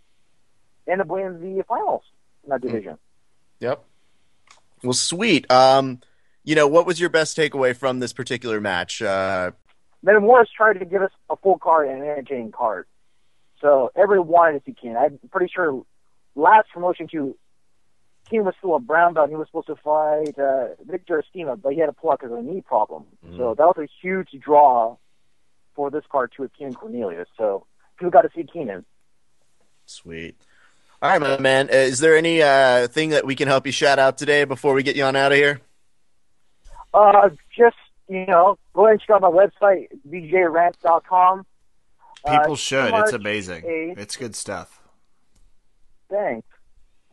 ended 0.86 1.06
up 1.06 1.09
winning 1.09 1.40
the 1.40 1.64
finals 1.64 2.02
in 2.44 2.51
that 2.51 2.60
division. 2.60 2.98
Yep. 3.60 3.82
Well, 4.82 4.93
sweet. 4.93 5.51
Um, 5.51 6.01
you 6.44 6.55
know, 6.55 6.66
what 6.66 6.86
was 6.86 7.01
your 7.01 7.09
best 7.09 7.36
takeaway 7.36 7.74
from 7.74 8.01
this 8.01 8.12
particular 8.12 8.60
match? 8.60 9.01
Uh, 9.01 9.52
Morris 10.02 10.51
tried 10.55 10.80
to 10.80 10.84
give 10.84 11.02
us 11.02 11.12
a 11.30 11.36
full 11.36 11.59
card 11.59 11.89
and 11.89 12.02
an 12.02 12.09
entertaining 12.09 12.52
card. 12.52 12.86
So 13.60 13.93
everyone 13.97 14.28
wanted 14.28 14.59
to 14.59 14.64
see 14.66 14.74
Keenan. 14.74 14.97
I'm 14.97 15.18
pretty 15.30 15.51
sure 15.55 15.82
last 16.34 16.68
promotion 16.74 17.06
to 17.12 17.36
Keenan 18.32 18.46
was 18.46 18.54
still 18.59 18.74
a 18.74 18.80
brown 18.80 19.12
belt. 19.14 19.28
He 19.28 19.36
was 19.36 19.46
supposed 19.48 19.66
to 19.66 19.76
fight 19.76 20.38
uh, 20.38 20.68
Victor 20.86 21.22
Estima, 21.22 21.60
but 21.60 21.74
he 21.74 21.78
had 21.80 21.86
to 21.86 21.92
pull 21.92 22.10
out 22.10 22.18
because 22.20 22.32
of 22.32 22.38
a 22.38 22.42
knee 22.42 22.62
problem. 22.62 23.04
So 23.36 23.54
that 23.54 23.64
was 23.64 23.76
a 23.78 23.86
huge 24.00 24.30
draw 24.40 24.96
for 25.76 25.90
this 25.90 26.02
card 26.10 26.32
too 26.34 26.42
with 26.44 26.52
Keenan 26.54 26.74
Cornelius. 26.74 27.28
So 27.36 27.66
people 27.98 28.10
got 28.10 28.22
to 28.22 28.30
see 28.34 28.44
Keenan. 28.44 28.84
sweet. 29.86 30.36
All 31.02 31.10
right, 31.10 31.20
my 31.20 31.38
man. 31.38 31.68
Uh, 31.68 31.74
Is 31.76 31.98
there 31.98 32.16
any 32.16 32.40
uh, 32.42 32.86
thing 32.88 33.10
that 33.10 33.26
we 33.26 33.34
can 33.34 33.48
help 33.48 33.66
you 33.66 33.72
shout 33.72 33.98
out 33.98 34.16
today 34.16 34.44
before 34.44 34.72
we 34.72 34.82
get 34.82 34.94
you 34.96 35.02
on 35.04 35.14
out 35.16 35.32
of 35.32 35.36
here? 35.36 35.60
Uh, 36.94 37.28
just 37.56 37.76
you 38.09 38.24
know, 38.26 38.56
go 38.72 38.84
ahead 38.86 38.92
and 38.92 39.00
check 39.00 39.10
out 39.10 39.20
my 39.22 39.28
website, 39.28 39.88
bjrant.com. 40.09 41.44
People 42.24 42.52
Uh, 42.52 42.56
should. 42.56 42.94
It's 42.94 43.12
amazing. 43.12 43.64
a- 43.66 43.94
It's 44.00 44.16
good 44.16 44.36
stuff. 44.36 44.80
Thanks. 46.09 46.46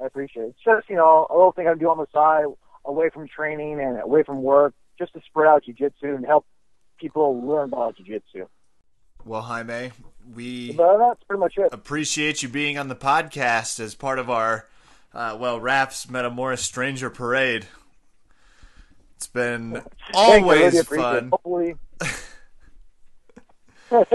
I 0.01 0.05
appreciate 0.05 0.43
it. 0.43 0.47
It's 0.49 0.59
just, 0.63 0.89
you 0.89 0.95
know, 0.95 1.27
a 1.29 1.33
little 1.33 1.51
thing 1.51 1.67
I 1.67 1.73
do 1.75 1.89
on 1.89 1.97
the 1.97 2.07
side, 2.13 2.45
away 2.85 3.09
from 3.09 3.27
training 3.27 3.79
and 3.81 3.99
away 3.99 4.23
from 4.23 4.41
work, 4.41 4.73
just 4.97 5.13
to 5.13 5.21
spread 5.25 5.47
out 5.47 5.63
jiu-jitsu 5.65 6.15
and 6.15 6.25
help 6.25 6.45
people 6.99 7.45
learn 7.45 7.69
about 7.73 7.97
jiu-jitsu. 7.97 8.47
Well, 9.25 9.41
Jaime, 9.41 9.91
we 10.33 10.73
But 10.73 10.97
that's 10.97 11.23
pretty 11.23 11.39
much 11.39 11.57
it. 11.57 11.69
appreciate 11.71 12.41
you 12.41 12.49
being 12.49 12.77
on 12.77 12.87
the 12.87 12.95
podcast 12.95 13.79
as 13.79 13.95
part 13.95 14.19
of 14.19 14.29
our, 14.29 14.67
uh, 15.13 15.37
well, 15.39 15.59
Raph's 15.59 16.05
Metamoris 16.05 16.59
Stranger 16.59 17.09
Parade. 17.09 17.67
It's 19.17 19.27
been 19.27 19.73
Thanks, 19.73 19.87
I 20.15 20.37
really 20.37 20.59
always 20.59 20.83
fun. 20.87 21.29
Hopefully, 21.33 21.75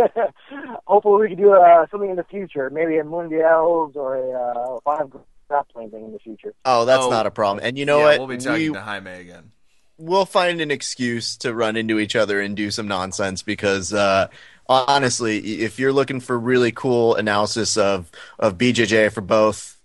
hopefully 0.87 1.23
we 1.23 1.29
can 1.29 1.37
do 1.37 1.53
uh, 1.53 1.87
something 1.91 2.09
in 2.09 2.17
the 2.17 2.25
future, 2.25 2.71
maybe 2.71 2.97
a 2.97 3.05
Mundials 3.05 3.97
or 3.97 4.17
a 4.17 4.31
uh, 4.31 4.81
five 4.85 5.11
grappling 5.55 5.91
thing 5.91 6.05
in 6.07 6.13
the 6.13 6.19
future. 6.19 6.53
Oh, 6.65 6.85
that's 6.85 7.05
Oh. 7.05 7.11
not 7.11 7.27
a 7.27 7.31
problem. 7.31 7.65
And 7.65 7.79
you 7.79 7.87
know 7.87 7.99
yeah, 7.99 8.05
what? 8.05 8.19
we'll 8.19 8.27
be 8.29 8.39
talking 8.39 8.73
We- 8.73 8.75
to 8.75 8.81
Jaime 8.81 9.13
again. 9.13 9.53
we'll 9.99 10.27
find 10.27 10.61
an 10.61 10.73
excuse 10.73 11.37
to 11.37 11.55
run 11.55 11.77
into 11.77 12.01
each 12.01 12.17
other 12.17 12.41
and 12.41 12.57
do 12.57 12.73
some 12.73 12.89
nonsense 12.89 13.43
because 13.43 13.93
uh, 13.95 14.27
honestly, 14.69 15.39
if 15.63 15.79
you're 15.79 15.93
looking 15.93 16.19
for 16.19 16.37
really 16.37 16.73
cool 16.73 17.15
analysis 17.15 17.77
of 17.77 18.11
of 18.41 18.59
BJJ 18.59 19.13
for 19.13 19.21
both, 19.21 19.77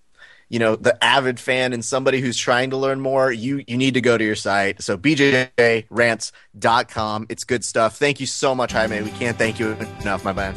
you 0.49 0.57
know, 0.57 0.75
the 0.75 0.97
avid 1.03 1.39
fan 1.39 1.71
and 1.73 1.85
somebody 1.85 2.19
who's 2.21 2.37
trying 2.37 2.71
to 2.71 2.77
learn 2.77 2.99
more, 2.99 3.31
you 3.31 3.63
you 3.67 3.77
need 3.77 3.93
to 3.93 4.01
go 4.01 4.17
to 4.17 4.23
your 4.23 4.35
site. 4.35 4.81
So 4.81 4.97
bjjrants.com. 4.97 7.27
It's 7.29 7.43
good 7.43 7.63
stuff. 7.63 7.97
Thank 7.97 8.19
you 8.19 8.25
so 8.25 8.55
much, 8.55 8.71
Jaime. 8.71 8.99
We 9.01 9.11
can't 9.11 9.37
thank 9.37 9.59
you 9.59 9.73
enough, 10.01 10.25
my 10.25 10.33
man. 10.33 10.55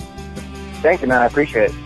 Thank 0.81 1.03
you, 1.03 1.09
man. 1.09 1.21
I 1.21 1.27
appreciate 1.27 1.71
it. 1.71 1.77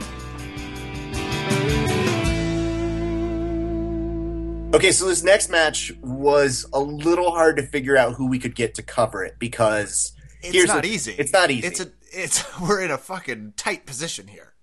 Okay, 4.75 4.93
so 4.93 5.07
this 5.07 5.23
next 5.23 5.49
match 5.49 5.93
was 6.03 6.67
a 6.75 6.81
little 6.81 7.31
hard 7.31 7.57
to 7.57 7.63
figure 7.63 7.97
out 7.97 8.15
who 8.15 8.27
we 8.29 8.39
could 8.39 8.55
get 8.55 8.75
to 8.75 8.83
cover 8.83 9.25
it 9.25 9.37
because 9.39 10.13
It's 10.43 10.53
Here's 10.53 10.69
not 10.69 10.83
the- 10.83 10.89
easy. 10.91 11.13
it's 11.13 11.33
not 11.33 11.51
easy. 11.51 11.67
It's 11.67 11.81
a. 11.81 11.91
It's 12.13 12.61
we're 12.61 12.83
in 12.83 12.91
a 12.91 12.99
fucking 12.99 13.55
tight 13.57 13.87
position 13.87 14.27
here. 14.29 14.55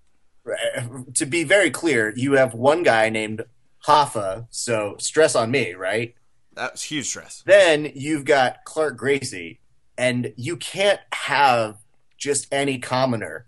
to 1.14 1.26
be 1.26 1.42
very 1.44 1.70
clear, 1.70 2.12
you 2.16 2.34
have 2.34 2.54
one 2.54 2.82
guy 2.82 3.08
named 3.08 3.44
Rafa, 3.88 4.46
so 4.50 4.96
stress 4.98 5.34
on 5.34 5.50
me, 5.50 5.72
right? 5.72 6.14
That's 6.54 6.82
huge 6.82 7.06
stress. 7.06 7.42
Then 7.44 7.90
you've 7.94 8.24
got 8.24 8.64
Clark 8.64 8.96
Gracie, 8.96 9.60
and 9.98 10.32
you 10.36 10.56
can't 10.56 11.00
have 11.12 11.78
just 12.16 12.46
any 12.52 12.78
commoner 12.78 13.46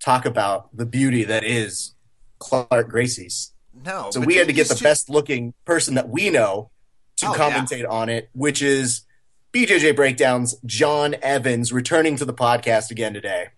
talk 0.00 0.24
about 0.24 0.74
the 0.76 0.86
beauty 0.86 1.24
that 1.24 1.44
is 1.44 1.94
Clark 2.38 2.88
Gracie's. 2.88 3.52
No. 3.84 4.10
So 4.10 4.20
we 4.20 4.36
had 4.36 4.46
to 4.48 4.52
get 4.52 4.68
the 4.68 4.74
two- 4.74 4.84
best 4.84 5.08
looking 5.10 5.54
person 5.64 5.94
that 5.94 6.08
we 6.08 6.30
know 6.30 6.70
to 7.16 7.26
Oh, 7.26 7.34
yeah. 7.36 7.50
commentate 7.50 7.88
on 7.88 8.08
it, 8.08 8.28
which 8.32 8.62
is 8.62 9.02
BJJ 9.52 9.96
Breakdowns, 9.96 10.56
John 10.66 11.16
Evans, 11.22 11.72
returning 11.72 12.16
to 12.16 12.24
the 12.24 12.34
podcast 12.34 12.90
again 12.90 13.14
today. 13.14 13.48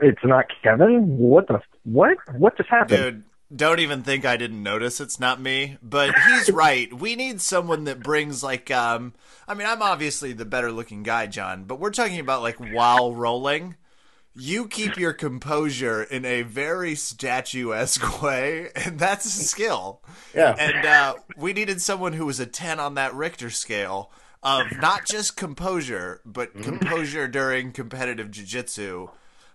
it's 0.00 0.24
not 0.24 0.46
Kevin. 0.62 1.18
What 1.18 1.48
the 1.48 1.60
what? 1.84 2.16
What 2.36 2.56
just 2.56 2.68
happened? 2.68 2.98
Dude, 2.98 3.22
don't 3.54 3.80
even 3.80 4.02
think 4.02 4.24
I 4.24 4.36
didn't 4.36 4.62
notice 4.62 5.00
it's 5.00 5.18
not 5.18 5.40
me. 5.40 5.78
But 5.82 6.14
he's 6.28 6.50
right. 6.52 6.92
We 6.92 7.16
need 7.16 7.40
someone 7.40 7.84
that 7.84 8.00
brings 8.00 8.42
like 8.42 8.70
um 8.70 9.14
I 9.46 9.54
mean, 9.54 9.66
I'm 9.66 9.82
obviously 9.82 10.32
the 10.32 10.44
better 10.44 10.70
looking 10.72 11.02
guy, 11.02 11.26
John, 11.26 11.64
but 11.64 11.80
we're 11.80 11.90
talking 11.90 12.20
about 12.20 12.42
like 12.42 12.56
while 12.56 13.14
rolling. 13.14 13.76
You 14.40 14.68
keep 14.68 14.96
your 14.96 15.12
composure 15.12 16.02
in 16.02 16.24
a 16.24 16.42
very 16.42 16.94
statuesque 16.94 18.22
way, 18.22 18.68
and 18.76 18.98
that's 18.98 19.24
a 19.26 19.30
skill. 19.44 20.00
Yeah. 20.34 20.54
And 20.58 20.86
uh, 20.86 21.14
we 21.36 21.52
needed 21.52 21.80
someone 21.82 22.12
who 22.12 22.24
was 22.26 22.38
a 22.40 22.46
10 22.46 22.78
on 22.78 22.94
that 22.94 23.14
Richter 23.14 23.50
scale 23.50 24.10
of 24.42 24.66
not 24.80 25.04
just 25.06 25.36
composure, 25.36 26.20
but 26.24 26.54
composure 26.62 27.26
during 27.26 27.72
competitive 27.72 28.30
jiu-jitsu. 28.30 29.08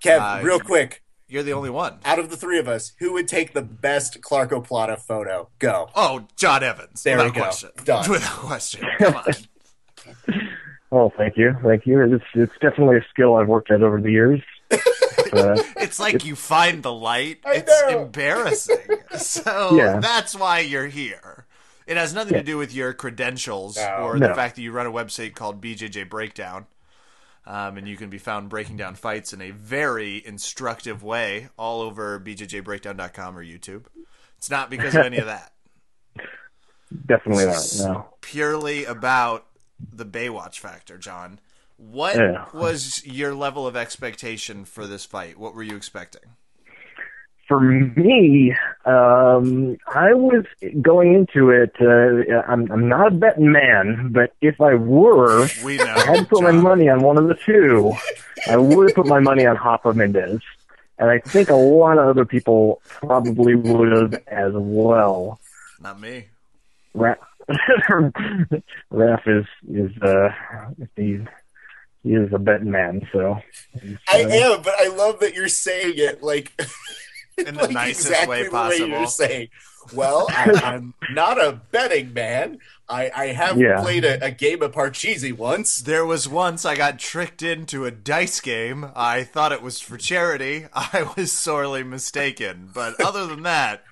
Kev, 0.04 0.20
Uh, 0.42 0.44
real 0.44 0.60
quick, 0.60 1.02
You're 1.30 1.44
the 1.44 1.54
only 1.54 1.70
one. 1.70 2.00
out 2.04 2.20
of 2.20 2.30
the 2.30 2.36
three 2.36 2.60
of 2.60 2.68
us, 2.68 2.92
who 3.00 3.14
would 3.14 3.30
take 3.30 3.54
the 3.54 3.62
best 3.62 4.22
Clark 4.22 4.52
Oplata 4.52 5.00
photo? 5.00 5.50
Go. 5.60 5.90
Oh, 5.96 6.28
John 6.36 6.62
Evans. 6.64 7.02
There 7.04 7.16
without 7.16 7.32
we 7.34 7.36
go. 7.36 7.42
question. 7.44 7.70
Done. 7.86 8.10
Without 8.12 8.30
question. 8.40 8.86
Come 9.00 9.16
on. 9.16 9.26
Oh, 10.92 11.12
thank 11.18 11.38
you, 11.38 11.56
thank 11.64 11.86
you. 11.88 12.02
It's 12.02 12.24
it's 12.36 12.54
definitely 12.62 12.98
a 12.98 13.06
skill 13.10 13.36
I've 13.36 13.48
worked 13.48 13.72
at 13.72 13.82
over 13.82 14.00
the 14.00 14.12
years. 14.12 14.42
Uh, 15.34 15.58
It's 15.78 16.00
like 16.00 16.24
you 16.26 16.36
find 16.36 16.84
the 16.84 16.94
light. 16.94 17.40
I 17.44 17.56
It's 17.56 17.82
know. 17.90 18.04
embarrassing. 18.04 18.78
So 19.18 19.76
Yeah. 19.76 20.00
that's 20.00 20.36
why 20.36 20.60
you're 20.60 20.86
here. 20.88 21.46
It 21.88 21.98
has 21.98 22.14
nothing 22.14 22.34
to 22.36 22.44
do 22.44 22.58
with 22.58 22.72
your 22.74 22.94
credentials 22.94 23.78
No. 23.78 23.98
or 24.04 24.20
the 24.20 24.34
fact 24.36 24.56
that 24.56 24.62
you 24.62 24.72
run 24.72 24.86
a 24.86 24.92
website 24.92 25.34
called 25.34 25.60
BJJ 25.60 26.08
Breakdown. 26.08 26.68
Um, 27.48 27.78
and 27.78 27.88
you 27.88 27.98
can 27.98 28.10
be 28.12 28.20
found 28.20 28.50
breaking 28.50 28.78
down 28.78 28.94
fights 28.96 29.34
in 29.34 29.42
a 29.42 29.50
very 29.52 30.24
instructive 30.26 31.02
way 31.04 31.50
all 31.58 31.82
over 31.82 32.20
bjjbreakdown.com 32.20 33.38
or 33.38 33.44
YouTube. 33.44 33.86
It's 34.38 34.50
not 34.52 34.70
because 34.70 34.94
of 34.96 35.04
any 35.06 35.18
of 35.18 35.26
that. 35.26 35.52
definitely 37.06 37.46
not. 37.46 37.66
No. 37.80 38.06
Purely 38.22 38.86
about 38.86 39.48
the 39.92 40.06
Baywatch 40.06 40.60
factor, 40.60 40.98
John. 40.98 41.40
What 41.78 42.16
Yeah. 42.16 42.46
was 42.54 43.06
your 43.06 43.34
level 43.34 43.66
of 43.68 43.76
expectation 43.76 44.66
for 44.66 44.88
this 44.88 45.06
fight? 45.06 45.38
What 45.38 45.54
were 45.56 45.64
you 45.64 45.76
expecting? 45.76 46.22
For 47.48 47.60
me, 47.60 48.56
um, 48.86 49.78
I 49.94 50.14
was 50.14 50.46
going 50.82 51.14
into 51.14 51.50
it. 51.50 51.74
Uh, 51.80 52.42
I'm 52.48 52.72
I'm 52.72 52.88
not 52.88 53.08
a 53.08 53.12
betting 53.12 53.52
man, 53.52 54.12
but 54.14 54.34
if 54.42 54.62
I 54.62 54.76
were, 54.76 55.48
We 55.64 55.76
know. 55.78 55.84
I 55.84 56.00
had 56.06 56.16
to 56.20 56.26
put 56.26 56.42
my 56.42 56.52
money 56.52 56.88
on 56.88 57.02
one 57.02 57.18
of 57.18 57.28
the 57.28 57.36
two. 57.36 57.92
I 58.48 58.56
would 58.56 58.90
have 58.90 58.96
put 58.96 59.08
my 59.08 59.20
money 59.20 59.46
on 59.46 59.58
Rafa 59.58 59.94
Mendes, 59.94 60.40
and 60.98 61.10
I 61.10 61.20
think 61.20 61.50
a 61.50 61.56
lot 61.56 61.98
of 61.98 62.08
other 62.08 62.24
people 62.26 62.82
probably 62.86 63.56
would 63.56 63.92
have 63.92 64.14
as 64.28 64.54
well. 64.56 65.40
Not 65.82 66.00
me. 66.00 66.28
Ra- 66.94 67.16
Raph 68.92 69.28
is 69.28 69.46
is 69.70 69.92
uh 70.02 70.30
he 70.96 71.20
he 72.04 72.14
is 72.14 72.32
a 72.34 72.38
betting 72.40 72.72
man, 72.72 73.08
so 73.12 73.40
I 74.10 74.18
am, 74.20 74.62
but 74.62 74.74
I 74.80 74.90
love 74.90 75.20
that 75.22 75.34
you're 75.34 75.48
saying 75.48 75.94
it 75.98 76.22
like 76.22 76.52
In 77.38 77.56
the 77.56 77.62
like 77.64 77.72
nicest 77.72 78.08
exactly 78.10 78.30
way 78.44 78.48
the 78.48 78.52
way 78.56 78.78
you're 78.78 78.90
possible. 78.90 79.08
saying. 79.08 79.48
Well, 79.94 80.28
I, 80.30 80.52
I'm 80.64 80.94
not 81.12 81.44
a 81.44 81.60
betting 81.72 82.14
man. 82.14 82.60
I, 82.88 83.12
I 83.14 83.26
have 83.28 83.58
Yeah. 83.58 83.82
played 83.82 84.06
a, 84.06 84.24
a 84.24 84.32
game 84.32 84.62
of 84.62 84.72
Parcheesi 84.72 85.36
once. 85.36 85.78
There 85.80 86.06
was 86.06 86.30
once 86.30 86.64
I 86.64 86.76
got 86.76 87.00
tricked 87.00 87.42
into 87.42 87.86
a 87.86 87.92
dice 87.92 88.40
game. 88.40 88.92
I 88.96 89.24
thought 89.24 89.52
it 89.52 89.62
was 89.62 89.80
for 89.82 89.98
charity. 89.98 90.68
I 90.74 91.12
was 91.18 91.32
sorely 91.32 91.84
mistaken. 91.84 92.70
But 92.74 93.02
other 93.02 93.26
than 93.26 93.44
that, 93.44 93.84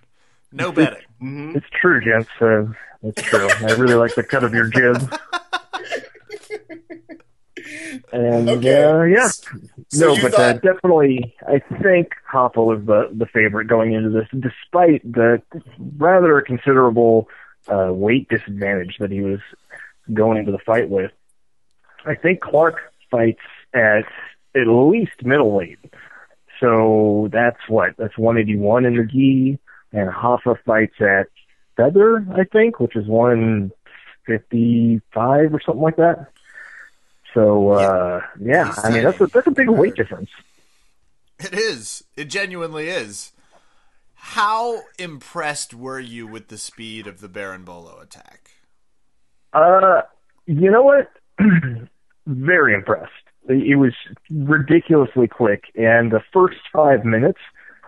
no 0.51 0.71
betting. 0.71 1.53
It's 1.55 1.65
true, 1.81 1.99
gents. 2.03 2.29
Uh, 2.39 2.67
it's 3.03 3.21
true. 3.23 3.49
I 3.49 3.71
really 3.73 3.95
like 3.95 4.15
the 4.15 4.23
cut 4.23 4.43
of 4.43 4.53
your 4.53 4.67
jib. 4.67 5.13
And 8.13 8.49
Okay. 8.49 8.83
uh, 8.83 9.03
yeah, 9.03 9.27
So 9.89 10.07
no, 10.07 10.15
but 10.21 10.33
uh, 10.33 10.37
thought- 10.53 10.61
definitely, 10.61 11.35
I 11.47 11.59
think 11.81 12.13
Rafa 12.33 12.61
was 12.63 12.83
the 12.85 13.09
the 13.13 13.25
favorite 13.27 13.67
going 13.67 13.93
into 13.93 14.09
this, 14.09 14.27
despite 14.39 15.01
the 15.11 15.41
rather 15.97 16.39
considerable 16.41 17.27
uh, 17.67 17.91
weight 17.93 18.27
disadvantage 18.29 18.97
that 18.99 19.11
he 19.11 19.21
was 19.21 19.39
going 20.13 20.37
into 20.37 20.51
the 20.51 20.59
fight 20.59 20.89
with. 20.89 21.11
I 22.05 22.15
think 22.15 22.41
Clark 22.41 22.79
fights 23.09 23.39
at 23.73 24.05
at 24.55 24.67
least 24.67 25.23
middleweight, 25.23 25.79
so 26.59 27.29
that's 27.31 27.59
what 27.69 27.95
that's 27.97 28.17
181 28.17 28.85
in 28.85 28.95
the 28.97 29.03
gi, 29.05 29.57
and 29.93 30.07
Rafa 30.07 30.55
fights 30.65 30.99
at 30.99 31.27
feather, 31.77 32.25
I 32.35 32.43
think, 32.43 32.79
which 32.79 32.95
is 32.95 33.07
155 33.07 35.53
or 35.53 35.61
something 35.65 35.81
like 35.81 35.95
that. 35.97 36.27
So 37.33 37.71
uh, 37.71 38.21
yeah, 38.39 38.67
He's 38.67 38.85
I 38.85 38.91
mean 38.91 39.03
that's 39.03 39.21
a 39.21 39.27
that's 39.27 39.47
a 39.47 39.51
big 39.51 39.69
weight 39.69 39.95
difference. 39.95 40.29
It 41.39 41.53
is. 41.53 42.03
It 42.15 42.25
genuinely 42.25 42.89
is. 42.89 43.31
How 44.13 44.81
impressed 44.99 45.73
were 45.73 45.99
you 45.99 46.27
with 46.27 46.49
the 46.49 46.57
speed 46.57 47.07
of 47.07 47.21
the 47.21 47.27
Berimbolo 47.27 48.01
attack? 48.01 48.51
Uh, 49.51 50.01
you 50.45 50.69
know 50.69 50.83
what? 50.83 51.11
Very 52.27 52.75
impressed. 52.75 53.11
It 53.49 53.79
was 53.79 53.93
ridiculously 54.29 55.27
quick, 55.27 55.63
and 55.75 56.11
the 56.11 56.21
first 56.31 56.59
five 56.71 57.03
minutes 57.03 57.39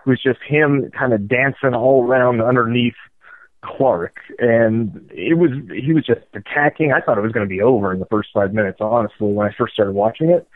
was 0.06 0.22
just 0.22 0.40
him 0.46 0.90
kind 0.98 1.14
of 1.14 1.28
dancing 1.28 1.76
all 1.76 2.04
around 2.04 2.42
underneath 2.42 2.96
Clark, 3.64 4.18
and 4.40 5.10
it 5.14 5.38
was 5.38 5.52
he 5.74 5.94
was 5.94 6.06
just 6.06 6.22
attacking. 6.34 6.92
I 6.92 7.00
thought 7.00 7.18
it 7.18 7.22
was 7.22 7.32
going 7.32 7.48
to 7.48 7.50
be 7.50 7.62
over 7.62 7.94
in 7.94 8.00
the 8.00 8.06
first 8.06 8.30
five 8.34 8.54
minutes, 8.54 8.80
honestly, 8.82 9.32
when 9.32 9.48
I 9.48 9.54
first 9.58 9.74
started 9.74 9.94
watching 9.94 10.30
it. 10.30 10.48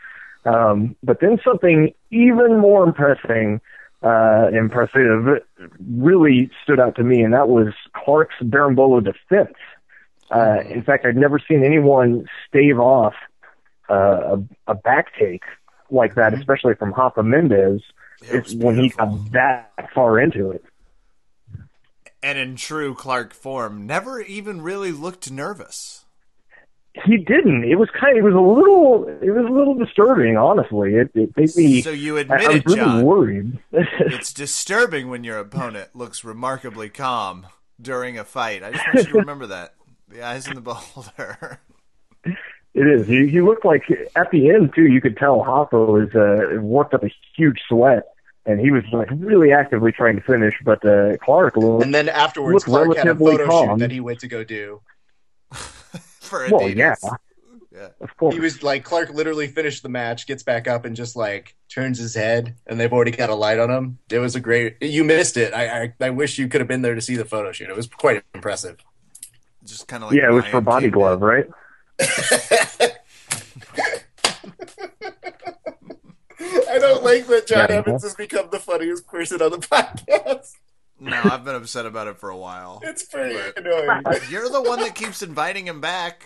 Um, 0.44 0.94
but 1.02 1.20
then 1.20 1.38
something 1.44 1.94
even 2.10 2.58
more 2.58 2.84
impressing, 2.84 3.60
uh, 4.02 4.48
impressive, 4.52 5.42
really 5.90 6.50
stood 6.62 6.78
out 6.78 6.96
to 6.96 7.02
me, 7.02 7.22
and 7.22 7.32
that 7.34 7.48
was 7.48 7.74
Clark's 7.94 8.36
Berimbolo 8.42 9.02
defense. 9.02 9.56
Uh, 10.30 10.60
in 10.68 10.82
fact, 10.82 11.06
I'd 11.06 11.16
never 11.16 11.38
seen 11.38 11.64
anyone 11.64 12.26
stave 12.46 12.78
off 12.78 13.14
uh, 13.90 14.36
a, 14.36 14.72
a 14.72 14.74
back 14.74 15.14
take 15.18 15.42
like 15.90 16.14
that, 16.16 16.34
especially 16.34 16.74
from 16.74 16.92
Rafa 16.92 17.22
Mendes, 17.22 17.80
when 18.56 18.78
he 18.78 18.90
got 18.90 19.32
that 19.32 19.88
far 19.94 20.20
into 20.20 20.50
it. 20.50 20.64
And 22.22 22.36
in 22.38 22.56
true 22.56 22.94
Clark 22.94 23.32
form, 23.32 23.86
never 23.86 24.20
even 24.20 24.60
really 24.62 24.90
looked 24.92 25.30
nervous. 25.30 26.04
He 27.04 27.16
didn't. 27.16 27.64
It 27.64 27.76
was 27.76 27.88
kind. 27.90 28.18
Of, 28.18 28.24
It 28.24 28.28
was 28.28 28.34
a 28.34 28.40
little. 28.40 29.06
It 29.22 29.30
was 29.30 29.46
a 29.48 29.52
little 29.52 29.74
disturbing, 29.74 30.36
honestly. 30.36 30.94
It, 30.94 31.10
it 31.14 31.36
made 31.36 31.54
me. 31.54 31.80
So 31.82 31.90
you 31.90 32.18
I, 32.18 32.22
I 32.22 32.48
was 32.48 32.56
it, 32.56 32.66
really 32.66 32.76
John. 32.80 33.04
worried. 33.04 33.58
It's 33.72 34.32
disturbing 34.32 35.08
when 35.08 35.22
your 35.22 35.38
opponent 35.38 35.94
looks 35.94 36.24
remarkably 36.24 36.88
calm 36.88 37.46
during 37.80 38.18
a 38.18 38.24
fight. 38.24 38.64
I 38.64 38.72
just 38.72 38.84
want 38.86 39.06
you 39.06 39.12
to 39.12 39.18
remember 39.18 39.46
that. 39.46 39.74
The 40.08 40.22
eyes 40.22 40.48
in 40.48 40.54
the 40.54 40.60
beholder. 40.60 41.60
It 42.74 42.86
is. 42.86 43.08
He, 43.08 43.26
he 43.28 43.40
looked 43.40 43.64
like 43.64 43.82
at 44.14 44.30
the 44.30 44.50
end 44.50 44.72
too. 44.74 44.86
You 44.86 45.00
could 45.00 45.16
tell 45.16 45.42
Rafa 45.42 45.76
was 45.76 46.14
uh, 46.14 46.60
worked 46.60 46.94
up 46.94 47.02
a 47.02 47.10
huge 47.36 47.58
sweat, 47.68 48.04
and 48.48 48.58
he 48.58 48.72
was 48.72 48.82
like 48.92 49.08
really 49.12 49.52
actively 49.52 49.92
trying 49.92 50.16
to 50.16 50.22
finish. 50.22 50.54
But 50.64 50.84
uh, 50.84 51.16
Clark 51.18 51.56
looked. 51.56 51.84
And 51.84 51.94
then 51.94 52.08
afterwards, 52.08 52.66
Looked 52.66 52.86
Clark 52.86 52.96
had 52.98 53.08
a 53.08 53.14
photo 53.14 53.46
calm. 53.46 53.68
shoot 53.68 53.78
that 53.80 53.90
he 53.92 54.00
went 54.00 54.18
to 54.20 54.28
go 54.28 54.42
do. 54.42 54.80
For 55.52 56.46
well, 56.50 56.60
Adidas. 56.62 56.74
yeah, 56.76 57.10
Yeah. 57.72 57.88
of 58.00 58.16
course. 58.16 58.34
He 58.34 58.40
was 58.40 58.62
like 58.62 58.84
Clark 58.84 59.10
literally 59.10 59.46
finished 59.46 59.82
the 59.82 59.88
match, 59.88 60.26
gets 60.26 60.42
back 60.42 60.66
up, 60.68 60.84
and 60.84 60.96
just 60.96 61.14
like 61.16 61.54
turns 61.68 61.98
his 61.98 62.14
head, 62.14 62.56
and 62.66 62.78
they've 62.80 62.92
already 62.92 63.12
got 63.12 63.30
a 63.30 63.34
light 63.34 63.58
on 63.58 63.70
him. 63.70 63.98
It 64.10 64.18
was 64.18 64.34
a 64.34 64.40
great. 64.40 64.76
You 64.82 65.04
missed 65.04 65.36
it. 65.36 65.54
I 65.54 65.82
I, 65.84 65.94
I 66.00 66.10
wish 66.10 66.38
you 66.38 66.48
could 66.48 66.60
have 66.60 66.68
been 66.68 66.82
there 66.82 66.94
to 66.94 67.00
see 67.00 67.16
the 67.16 67.24
photo 67.24 67.52
shoot. 67.52 67.70
It 67.70 67.76
was 67.76 67.86
quite 67.86 68.22
impressive. 68.34 68.76
Just 69.64 69.86
kind 69.88 70.02
of 70.02 70.10
like 70.10 70.18
yeah, 70.20 70.28
it 70.28 70.32
was 70.32 70.44
for 70.46 70.60
Body 70.60 70.88
Glove, 70.90 71.20
did. 71.20 71.26
right? 71.26 71.46
I 76.84 76.88
don't 76.88 77.04
like 77.04 77.26
that 77.26 77.46
John 77.46 77.66
Yeah. 77.68 77.76
Evans 77.76 78.02
has 78.02 78.14
become 78.14 78.48
the 78.50 78.58
funniest 78.58 79.06
person 79.06 79.42
on 79.42 79.50
the 79.50 79.58
podcast. 79.58 80.52
No, 81.00 81.20
I've 81.24 81.44
been 81.44 81.54
upset 81.54 81.86
about 81.86 82.08
it 82.08 82.18
for 82.18 82.28
a 82.30 82.36
while. 82.36 82.80
It's 82.82 83.04
pretty 83.04 83.38
annoying 83.56 84.02
You're 84.30 84.48
the 84.48 84.62
one 84.62 84.80
that 84.80 84.94
keeps 84.94 85.22
inviting 85.22 85.66
him 85.66 85.80
back. 85.80 86.24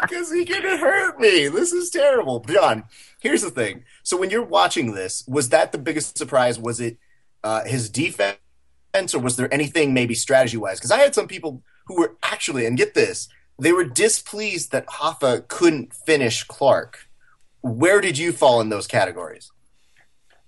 because 0.00 0.30
he 0.32 0.44
could 0.44 0.62
hurt 0.64 1.18
me. 1.18 1.48
This 1.48 1.72
is 1.72 1.88
terrible, 1.90 2.40
John. 2.40 2.84
Here's 3.20 3.42
the 3.42 3.50
thing. 3.50 3.84
So 4.02 4.16
when 4.18 4.28
you're 4.30 4.44
watching 4.44 4.92
this, 4.94 5.24
was 5.26 5.48
that 5.50 5.72
the 5.72 5.78
biggest 5.78 6.18
surprise? 6.18 6.58
Was 6.58 6.80
it 6.80 6.98
uh, 7.42 7.64
his 7.64 7.88
defense, 7.88 8.36
or 9.14 9.18
was 9.20 9.36
there 9.36 9.52
anything 9.52 9.94
maybe 9.94 10.14
strategy 10.14 10.56
wise? 10.58 10.78
Because 10.78 10.90
I 10.90 10.98
had 10.98 11.14
some 11.14 11.26
people 11.28 11.62
who 11.86 11.98
were 11.98 12.16
actually, 12.22 12.66
and 12.66 12.76
get 12.76 12.94
this, 12.94 13.28
they 13.58 13.72
were 13.72 13.84
displeased 13.84 14.72
that 14.72 14.86
Rafa 15.00 15.44
couldn't 15.48 15.94
finish 15.94 16.42
Clark. 16.44 17.08
Where 17.62 18.00
did 18.02 18.18
you 18.18 18.32
fall 18.32 18.60
in 18.60 18.68
those 18.68 18.86
categories? 18.86 19.50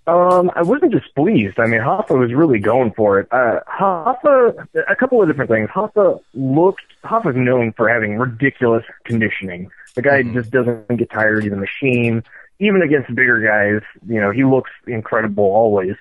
Um, 0.09 0.53
I 0.55 0.62
wasn't 0.62 0.93
displeased. 0.93 1.59
I 1.59 1.66
mean, 1.66 1.81
Rafa 1.81 2.15
was 2.15 2.33
really 2.33 2.61
going 2.61 2.93
for 2.93 3.19
it. 3.19 3.28
Uh, 3.33 3.59
Rafa, 3.81 4.69
a 4.89 4.95
couple 4.95 5.20
of 5.20 5.28
different 5.28 5.51
things. 5.51 5.69
Rafa 5.74 6.19
looked, 6.35 6.83
Rafa's 7.03 7.35
known 7.35 7.73
for 7.73 7.89
having 7.89 8.16
ridiculous 8.16 8.85
conditioning. 9.05 9.69
The 9.97 10.03
guy 10.03 10.23
just 10.23 10.51
doesn't 10.53 10.97
get 10.97 11.11
tired. 11.11 11.43
He's 11.43 11.53
a 11.53 11.57
machine. 11.57 12.23
Even 12.61 12.83
against 12.83 13.15
bigger 13.15 13.41
guys, 13.41 13.83
you 14.09 14.20
know, 14.20 14.31
he 14.31 14.45
looks 14.45 14.70
incredible 14.87 15.45
always. 15.45 15.97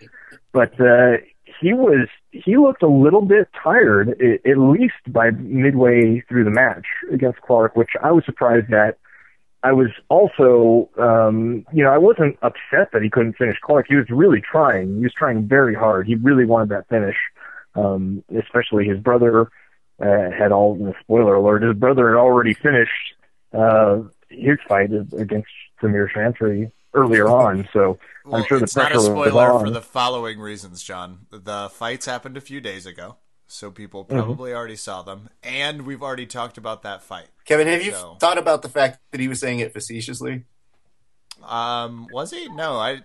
But, 0.52 0.80
uh, 0.80 1.18
he 1.60 1.74
was, 1.74 2.08
he 2.32 2.58
looked 2.58 2.84
a 2.84 2.88
little 2.88 3.22
bit 3.22 3.48
tired, 3.64 4.10
at 4.10 4.58
least 4.58 4.94
by 5.08 5.32
midway 5.32 6.20
through 6.28 6.44
the 6.44 6.52
match 6.52 6.86
against 7.12 7.42
Clark, 7.42 7.76
which 7.76 7.92
I 8.04 8.12
was 8.12 8.26
surprised 8.26 8.72
at. 8.74 8.98
I 9.70 9.72
was 9.72 9.90
also, 10.10 10.90
um, 11.00 11.66
you 11.74 11.84
know, 11.84 11.90
I 11.92 11.98
wasn't 11.98 12.38
upset 12.44 12.92
that 12.94 13.02
he 13.02 13.10
couldn't 13.10 13.34
finish 13.34 13.58
Clark. 13.62 13.88
He 13.90 13.96
was 13.96 14.10
really 14.12 14.42
trying. 14.42 14.98
He 14.98 15.04
was 15.04 15.14
trying 15.14 15.48
very 15.48 15.74
hard. 15.74 16.06
He 16.06 16.16
really 16.16 16.46
wanted 16.46 16.70
that 16.70 16.88
finish. 16.88 17.18
Um, 17.74 18.24
especially 18.44 18.86
his 18.86 19.00
brother 19.00 19.50
uh, 20.00 20.30
had 20.40 20.52
all. 20.52 20.94
Spoiler 21.02 21.36
alert: 21.36 21.64
his 21.64 21.76
brother 21.76 22.10
had 22.10 22.18
already 22.18 22.54
finished 22.54 23.16
uh, 23.54 24.02
his 24.30 24.58
fight 24.68 24.92
against 25.18 25.50
Samir 25.82 26.08
Chantre 26.14 26.72
earlier 26.94 27.28
on. 27.28 27.68
So 27.74 27.98
Well, 28.26 28.36
I'm 28.42 28.46
sure 28.48 28.60
the 28.60 28.64
it's 28.66 28.76
not 28.76 28.92
pressure 28.92 29.12
a 29.12 29.14
was 29.16 29.30
spoiler 29.30 29.52
on. 29.52 29.66
for 29.66 29.72
the 29.72 29.82
following 29.82 30.40
reasons, 30.40 30.84
John. 30.84 31.26
The 31.32 31.70
fights 31.70 32.06
happened 32.06 32.38
a 32.38 32.42
few 32.42 32.62
days 32.62 32.86
ago, 32.86 33.18
so 33.48 33.72
people 33.72 34.06
Mm-hmm. 34.06 34.16
probably 34.18 34.54
already 34.54 34.76
saw 34.76 35.02
them, 35.02 35.30
and 35.44 35.84
we've 35.84 36.02
already 36.04 36.26
talked 36.26 36.58
about 36.58 36.82
that 36.84 37.02
fight. 37.04 37.28
Kevin, 37.46 37.68
have 37.68 37.84
you 37.84 37.92
So- 37.92 38.16
thought 38.20 38.38
about 38.38 38.62
the 38.62 38.70
fact 38.70 39.00
that 39.12 39.20
he 39.20 39.28
was 39.28 39.40
saying 39.40 39.60
it 39.60 39.74
facetiously? 39.74 40.44
Um, 41.44 42.08
was 42.12 42.32
he? 42.32 42.48
No, 42.50 42.78
I. 42.78 43.02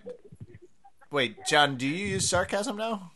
Wait, 1.11 1.35
John, 1.45 1.75
do 1.75 1.85
you 1.87 2.07
use 2.07 2.27
sarcasm 2.29 2.77
now? 2.77 3.11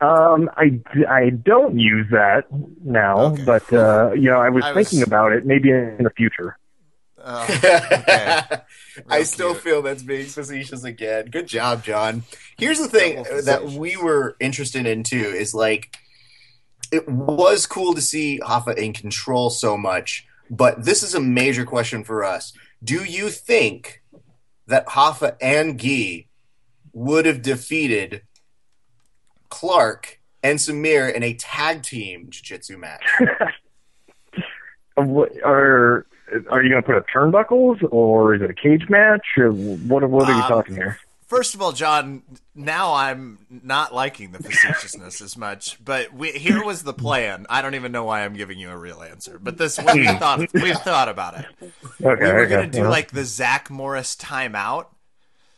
Um, 0.00 0.50
I, 0.56 0.80
I 1.08 1.30
don't 1.30 1.78
use 1.78 2.06
that 2.10 2.44
now, 2.84 3.18
Okay. 3.32 3.44
but 3.44 3.72
uh, 3.72 4.10
you 4.12 4.28
know, 4.30 4.38
I 4.38 4.50
was 4.50 4.64
I 4.64 4.72
was- 4.72 4.90
thinking 4.90 5.06
about 5.06 5.32
it 5.32 5.46
maybe 5.46 5.70
in 5.70 5.98
the 6.02 6.10
future. 6.10 6.58
Oh, 7.28 7.42
okay. 7.50 8.42
I 9.08 9.24
still 9.24 9.50
cute. 9.52 9.62
feel 9.64 9.82
that's 9.82 10.02
being 10.04 10.26
facetious 10.26 10.84
again. 10.84 11.26
Good 11.26 11.48
job, 11.48 11.82
John. 11.84 12.22
Here's 12.56 12.78
the 12.78 12.88
thing 12.88 13.24
that 13.44 13.64
we 13.64 13.96
were 13.96 14.36
interested 14.38 14.86
in 14.86 15.02
too 15.02 15.16
is 15.16 15.52
like 15.52 15.96
it 16.92 17.08
was 17.08 17.66
cool 17.66 17.94
to 17.94 18.00
see 18.00 18.38
Rafa 18.40 18.80
in 18.80 18.92
control 18.92 19.50
so 19.50 19.76
much, 19.76 20.24
but 20.48 20.84
this 20.84 21.02
is 21.02 21.14
a 21.16 21.20
major 21.20 21.64
question 21.64 22.04
for 22.04 22.22
us. 22.24 22.52
Do 22.84 23.02
you 23.04 23.28
think 23.30 24.02
that 24.68 24.86
Rafa 24.96 25.36
and 25.42 25.80
Gee 25.80 26.28
would 26.92 27.26
have 27.26 27.42
defeated 27.42 28.22
Clark 29.48 30.20
and 30.44 30.58
Samir 30.60 31.12
in 31.12 31.24
a 31.24 31.34
tag 31.34 31.82
team 31.82 32.28
jiu-jitsu 32.30 32.78
match? 32.78 33.04
What- 34.94 35.32
Are 36.50 36.62
you 36.62 36.70
going 36.70 36.82
to 36.82 36.86
put 36.86 36.96
up 36.96 37.06
turnbuckles 37.14 37.86
or 37.90 38.34
is 38.34 38.42
it 38.42 38.50
a 38.50 38.54
cage 38.54 38.88
match? 38.88 39.26
Or 39.36 39.50
what 39.50 40.08
what 40.08 40.28
are 40.28 40.36
you 40.36 40.42
Um, 40.42 40.48
talking 40.48 40.74
here? 40.74 40.98
First 41.26 41.56
of 41.56 41.62
all, 41.62 41.72
John, 41.72 42.22
now 42.54 42.94
I'm 42.94 43.38
not 43.50 43.92
liking 43.92 44.30
the 44.30 44.38
facetiousness 44.38 45.20
as 45.20 45.36
much. 45.36 45.84
But 45.84 46.14
we, 46.14 46.30
here 46.30 46.64
was 46.64 46.84
the 46.84 46.92
plan. 46.92 47.46
I 47.50 47.62
don't 47.62 47.74
even 47.74 47.90
know 47.90 48.04
why 48.04 48.24
I'm 48.24 48.34
giving 48.34 48.60
you 48.60 48.70
a 48.70 48.76
real 48.76 49.02
answer, 49.02 49.40
but 49.42 49.58
this 49.58 49.76
we 49.76 50.06
thought 50.06 50.52
we 50.52 50.72
thought 50.72 51.08
about 51.08 51.40
it. 51.40 51.46
Okay, 51.60 51.72
we 52.00 52.14
were 52.14 52.40
okay, 52.42 52.50
gonna 52.50 52.66
do 52.68 52.78
yeah. 52.78 52.88
like 52.88 53.10
the 53.10 53.24
Zach 53.24 53.70
Morris 53.70 54.14
timeout. 54.14 54.86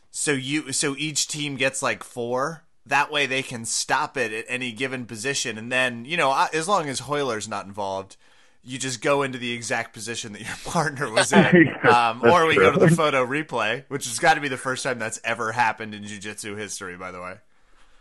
So 0.09 0.31
you 0.31 0.71
so 0.71 0.95
each 0.97 1.27
team 1.27 1.55
gets 1.55 1.83
like 1.83 2.03
four. 2.03 2.63
That 2.83 3.11
way 3.11 3.27
they 3.27 3.43
can 3.43 3.65
stop 3.65 4.17
it 4.17 4.33
at 4.33 4.45
any 4.47 4.71
given 4.71 5.05
position, 5.05 5.59
and 5.59 5.71
then 5.71 6.03
you 6.05 6.17
know 6.17 6.47
as 6.51 6.67
long 6.67 6.89
as 6.89 7.07
Royler's 7.07 7.47
not 7.47 7.67
involved, 7.67 8.17
you 8.63 8.77
just 8.77 9.01
go 9.01 9.23
into 9.23 9.37
the 9.37 9.51
exact 9.51 9.93
position 9.93 10.33
that 10.33 10.41
your 10.41 10.55
partner 10.65 11.11
was 11.13 11.33
in, 11.33 11.73
um, 11.83 12.21
or 12.23 12.45
we 12.45 12.55
go 12.55 12.71
to 12.71 12.79
the 12.79 12.89
photo 12.95 13.25
replay, 13.25 13.83
which 13.87 14.05
has 14.05 14.19
got 14.19 14.35
to 14.35 14.41
be 14.41 14.47
the 14.47 14.57
first 14.57 14.83
time 14.83 14.99
that's 14.99 15.19
ever 15.23 15.51
happened 15.51 15.93
in 15.93 16.03
jiu-jitsu 16.03 16.55
history, 16.55 16.97
by 16.97 17.11
the 17.11 17.21
way. 17.21 17.35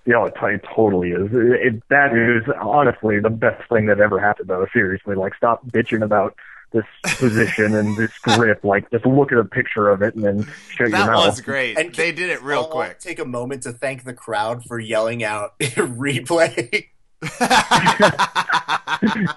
Yeah, 0.06 0.24
it, 0.24 0.34
it 0.40 0.64
totally 0.74 1.10
is. 1.10 1.30
It, 1.32 1.74
it, 1.74 1.82
that 1.90 2.16
is 2.16 2.50
honestly 2.60 3.20
the 3.20 3.30
best 3.30 3.68
thing 3.68 3.86
that 3.86 4.00
ever 4.00 4.18
happened, 4.18 4.48
though. 4.48 4.66
Seriously, 4.72 5.14
like 5.14 5.34
stop 5.34 5.66
bitching 5.66 6.02
about 6.02 6.34
this 6.70 6.84
position 7.16 7.74
and 7.74 7.96
this 7.96 8.16
grip. 8.18 8.64
Like 8.64 8.90
just 8.90 9.04
look 9.04 9.32
at 9.32 9.38
a 9.38 9.44
picture 9.44 9.88
of 9.88 10.02
it 10.02 10.14
and 10.14 10.24
then 10.24 10.42
shut 10.70 10.88
your 10.88 10.90
mouth. 10.90 11.06
That 11.06 11.12
mouth. 11.12 11.26
was 11.26 11.40
great. 11.40 11.78
And 11.78 11.94
they 11.94 12.12
did 12.12 12.30
it 12.30 12.42
real 12.42 12.60
I'll 12.60 12.68
quick. 12.68 13.00
Take 13.00 13.18
a 13.18 13.24
moment 13.24 13.64
to 13.64 13.72
thank 13.72 14.04
the 14.04 14.14
crowd 14.14 14.64
for 14.64 14.78
yelling 14.78 15.24
out 15.24 15.58
replay. 15.58 16.86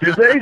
Did 0.00 0.16
they? 0.16 0.40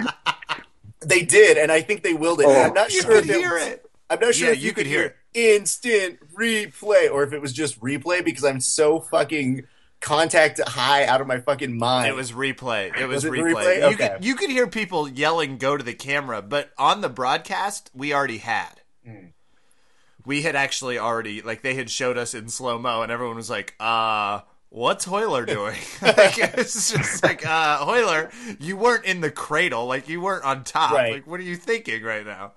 They 1.01 1.23
did, 1.23 1.57
and 1.57 1.73
I 1.73 1.81
think 1.81 2.03
they 2.03 2.15
willed 2.15 2.41
it. 2.41 2.47
Oh. 2.47 2.63
I'm 2.63 2.75
not 2.75 2.93
you 2.93 3.01
sure 3.03 3.11
could 3.13 3.25
if 3.25 3.31
it 3.31 3.37
hear 3.39 3.57
it. 3.57 3.85
I'm 4.11 4.21
not 4.21 4.35
sure 4.35 4.49
Yeah, 4.49 4.55
if 4.55 4.63
you 4.63 4.73
could 4.73 4.87
hear 4.87 5.15
instant 5.35 6.19
replay 6.35 7.11
or 7.11 7.23
if 7.23 7.33
it 7.33 7.41
was 7.41 7.53
just 7.53 7.81
replay 7.81 8.25
because 8.25 8.45
I'm 8.45 8.61
so 8.61 9.01
fucking 9.01 9.63
contact 10.01 10.61
high 10.67 11.05
out 11.07 11.21
of 11.21 11.27
my 11.27 11.39
fucking 11.41 11.77
mind. 11.79 12.09
It 12.09 12.15
was 12.17 12.33
replay. 12.33 12.95
It 12.99 13.07
was, 13.07 13.25
Was 13.25 13.27
it 13.27 13.33
replay. 13.33 13.55
replay? 13.55 13.77
You 13.79 13.85
Okay. 13.95 14.09
could 14.15 14.25
you 14.25 14.35
could 14.35 14.51
hear 14.51 14.67
people 14.67 15.09
yelling 15.09 15.59
"Go 15.59 15.77
to 15.77 15.85
the 15.85 15.95
camera," 15.95 16.43
but 16.43 16.71
on 16.77 17.01
the 17.03 17.09
broadcast, 17.09 17.91
we 17.95 18.13
already 18.13 18.39
had. 18.39 18.81
Hmm. 19.07 19.27
We 20.27 20.43
had 20.43 20.55
actually 20.57 20.99
already 20.99 21.41
like 21.41 21.63
they 21.63 21.75
had 21.75 21.89
showed 21.91 22.19
us 22.19 22.35
in 22.35 22.49
slow 22.49 22.79
mo, 22.79 23.03
and 23.03 23.11
everyone 23.13 23.37
was 23.37 23.49
like, 23.51 23.75
"Uh, 23.81 24.41
what's 24.71 25.07
Royler 25.07 25.45
doing?" 25.45 25.77
like 26.03 26.39
it 26.39 26.57
was 26.57 26.91
just 26.91 27.23
like, 27.23 27.47
"Uh, 27.47 27.85
Royler, 27.87 28.31
you 28.59 28.77
weren't 28.77 29.05
in 29.05 29.21
the 29.21 29.31
cradle, 29.31 29.87
like 29.87 30.09
you 30.09 30.21
weren't 30.21 30.45
on 30.45 30.65
top. 30.65 30.93
Right. 30.93 31.15
Like, 31.15 31.27
what 31.27 31.39
are 31.41 31.45
you 31.45 31.57
thinking 31.57 32.03
right 32.03 32.25
now?" 32.25 32.53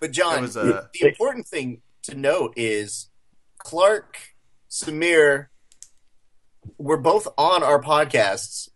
But 0.00 0.12
John, 0.12 0.42
was, 0.42 0.56
uh, 0.56 0.86
the 0.94 1.08
important 1.08 1.46
thing 1.46 1.82
to 2.04 2.14
note 2.14 2.54
is 2.56 3.10
Clark, 3.58 4.18
Samir 4.70 5.48
were 6.78 6.96
both 6.96 7.28
on 7.36 7.62
our 7.62 7.80
podcasts 7.80 8.68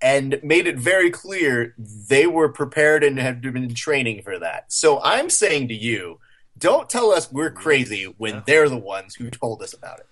and 0.00 0.40
made 0.42 0.66
it 0.66 0.78
very 0.78 1.10
clear 1.10 1.74
they 1.76 2.26
were 2.26 2.48
prepared 2.48 3.04
and 3.04 3.18
had 3.18 3.40
been 3.40 3.74
training 3.74 4.22
for 4.22 4.38
that. 4.38 4.72
So 4.72 5.00
I'm 5.02 5.28
saying 5.28 5.68
to 5.68 5.74
you, 5.74 6.18
don't 6.56 6.88
tell 6.88 7.10
us 7.10 7.30
we're 7.30 7.50
crazy 7.50 8.04
when 8.16 8.42
they're 8.46 8.68
the 8.68 8.78
ones 8.78 9.14
who 9.14 9.30
told 9.30 9.62
us 9.62 9.74
about 9.74 10.00
it. 10.00 10.06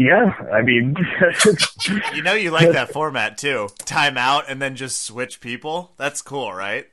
Yeah, 0.00 0.32
I 0.50 0.62
mean, 0.62 0.96
You 2.14 2.22
know, 2.22 2.32
you 2.32 2.50
like 2.50 2.72
that 2.72 2.90
format 2.92 3.36
too. 3.36 3.68
Time 3.80 4.16
out 4.16 4.44
and 4.48 4.60
then 4.62 4.74
just 4.74 5.04
switch 5.04 5.42
people. 5.42 5.92
That's 5.98 6.22
cool, 6.22 6.54
right? 6.54 6.86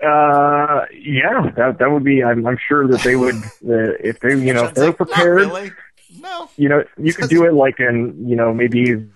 uh, 0.00 0.84
yeah, 0.92 1.50
that 1.56 1.78
that 1.80 1.90
would 1.90 2.04
be. 2.04 2.22
I'm, 2.22 2.46
I'm 2.46 2.58
sure 2.68 2.86
that 2.86 3.00
they 3.02 3.16
would, 3.16 3.34
uh, 3.68 3.98
if 3.98 4.20
they, 4.20 4.38
you 4.38 4.52
know, 4.52 4.66
if 4.66 4.74
they're 4.74 4.86
like, 4.86 5.00
"Not 5.00 5.06
prepared. 5.08 5.34
really. 5.34 5.72
No. 6.20 6.48
You 6.56 6.68
know, 6.68 6.84
you 6.98 7.12
could 7.12 7.30
do 7.30 7.46
it 7.46 7.54
like 7.54 7.80
in, 7.80 8.28
you 8.28 8.36
know, 8.36 8.54
maybe 8.54 9.08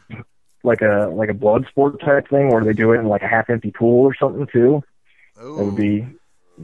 like 0.64 0.82
a 0.82 1.08
like 1.14 1.28
a 1.28 1.34
blood 1.34 1.66
sport 1.68 2.00
type 2.00 2.28
thing, 2.28 2.48
where 2.48 2.64
they 2.64 2.72
do 2.72 2.92
it 2.94 2.98
in 2.98 3.06
like 3.06 3.22
a 3.22 3.28
half 3.28 3.48
empty 3.48 3.70
pool 3.70 4.04
or 4.06 4.14
something 4.16 4.48
too. 4.52 4.82
That 5.36 5.52
would 5.52 5.76
be, 5.76 6.04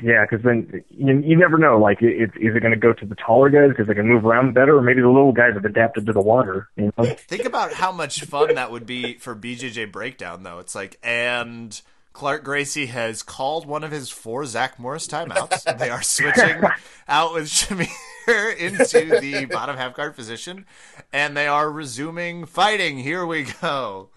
yeah, 0.03 0.25
because 0.29 0.45
then 0.45 0.85
you, 0.91 1.21
you 1.21 1.37
never 1.37 1.59
know. 1.59 1.79
Like, 1.79 2.03
it, 2.03 2.21
it, 2.21 2.31
is 2.41 2.57
it 2.57 2.61
going 2.61 2.73
to 2.73 2.79
go 2.79 2.93
to 2.93 3.07
the 3.07 3.15
taller 3.15 3.49
guys 3.49 3.71
because 3.71 3.87
they 3.87 3.95
can 3.95 4.09
move 4.09 4.25
around 4.25 4.55
better, 4.55 4.77
or 4.77 4.83
maybe 4.83 5.01
the 5.01 5.09
little 5.09 5.33
guys 5.33 5.55
have 5.55 5.65
adapted 5.65 6.07
to 6.07 6.13
the 6.13 6.21
water? 6.21 6.69
You 6.77 6.93
know? 6.97 7.05
Think 7.19 7.45
about 7.45 7.73
how 7.73 7.93
much 7.93 8.23
fun 8.23 8.55
that 8.55 8.71
would 8.71 8.87
be 8.87 9.15
for 9.15 9.37
BJJ 9.37 9.93
Breakdown, 9.93 10.43
though. 10.43 10.59
It's 10.59 10.75
like, 10.75 10.99
and 11.03 11.81
Clark 12.13 12.45
Gracie 12.45 12.87
has 12.87 13.23
called 13.23 13.67
one 13.67 13.85
of 13.85 13.91
his 13.91 14.11
four 14.11 14.47
Zach 14.47 14.79
Morris 14.79 15.07
timeouts. 15.07 15.79
they 15.79 15.91
are 15.91 16.03
switching 16.03 16.63
out 17.09 17.35
with 17.35 17.45
Samir 17.45 17.89
into 18.57 19.21
the 19.21 19.45
bottom 19.47 19.77
half 19.77 19.95
guard 19.95 20.17
position, 20.17 20.67
and 21.13 21.37
they 21.37 21.47
are 21.47 21.71
resuming 21.71 22.47
fighting. 22.47 22.99
Here 22.99 23.25
we 23.25 23.45
go. 23.61 24.09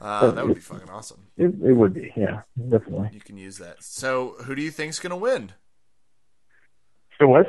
Uh, 0.00 0.30
that 0.30 0.46
would 0.46 0.54
be 0.54 0.60
fucking 0.60 0.88
awesome. 0.90 1.27
It, 1.38 1.54
it 1.64 1.72
would 1.72 1.94
be, 1.94 2.12
yeah, 2.16 2.42
definitely. 2.56 3.10
You 3.12 3.20
can 3.20 3.38
use 3.38 3.58
that. 3.58 3.82
So, 3.82 4.34
who 4.44 4.56
do 4.56 4.62
you 4.62 4.72
think's 4.72 4.98
gonna 4.98 5.16
win? 5.16 5.52
So 7.18 7.28
what? 7.28 7.46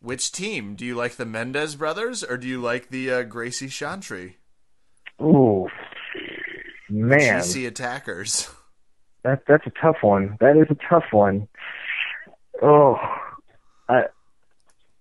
Which 0.00 0.30
team? 0.30 0.74
Do 0.74 0.84
you 0.84 0.94
like 0.94 1.16
the 1.16 1.24
Mendes 1.24 1.74
brothers 1.74 2.22
or 2.22 2.36
do 2.36 2.46
you 2.46 2.60
like 2.60 2.90
the 2.90 3.10
uh, 3.10 3.22
Gracie 3.22 3.68
Chantre? 3.68 4.34
Ooh, 5.22 5.68
man, 6.90 7.40
GC 7.40 7.66
attackers. 7.66 8.50
that 9.24 9.42
that's 9.48 9.66
a 9.66 9.72
tough 9.80 9.96
one. 10.02 10.36
That 10.40 10.56
is 10.56 10.68
a 10.70 10.76
tough 10.88 11.10
one. 11.10 11.48
Oh, 12.62 12.96
I, 13.88 14.04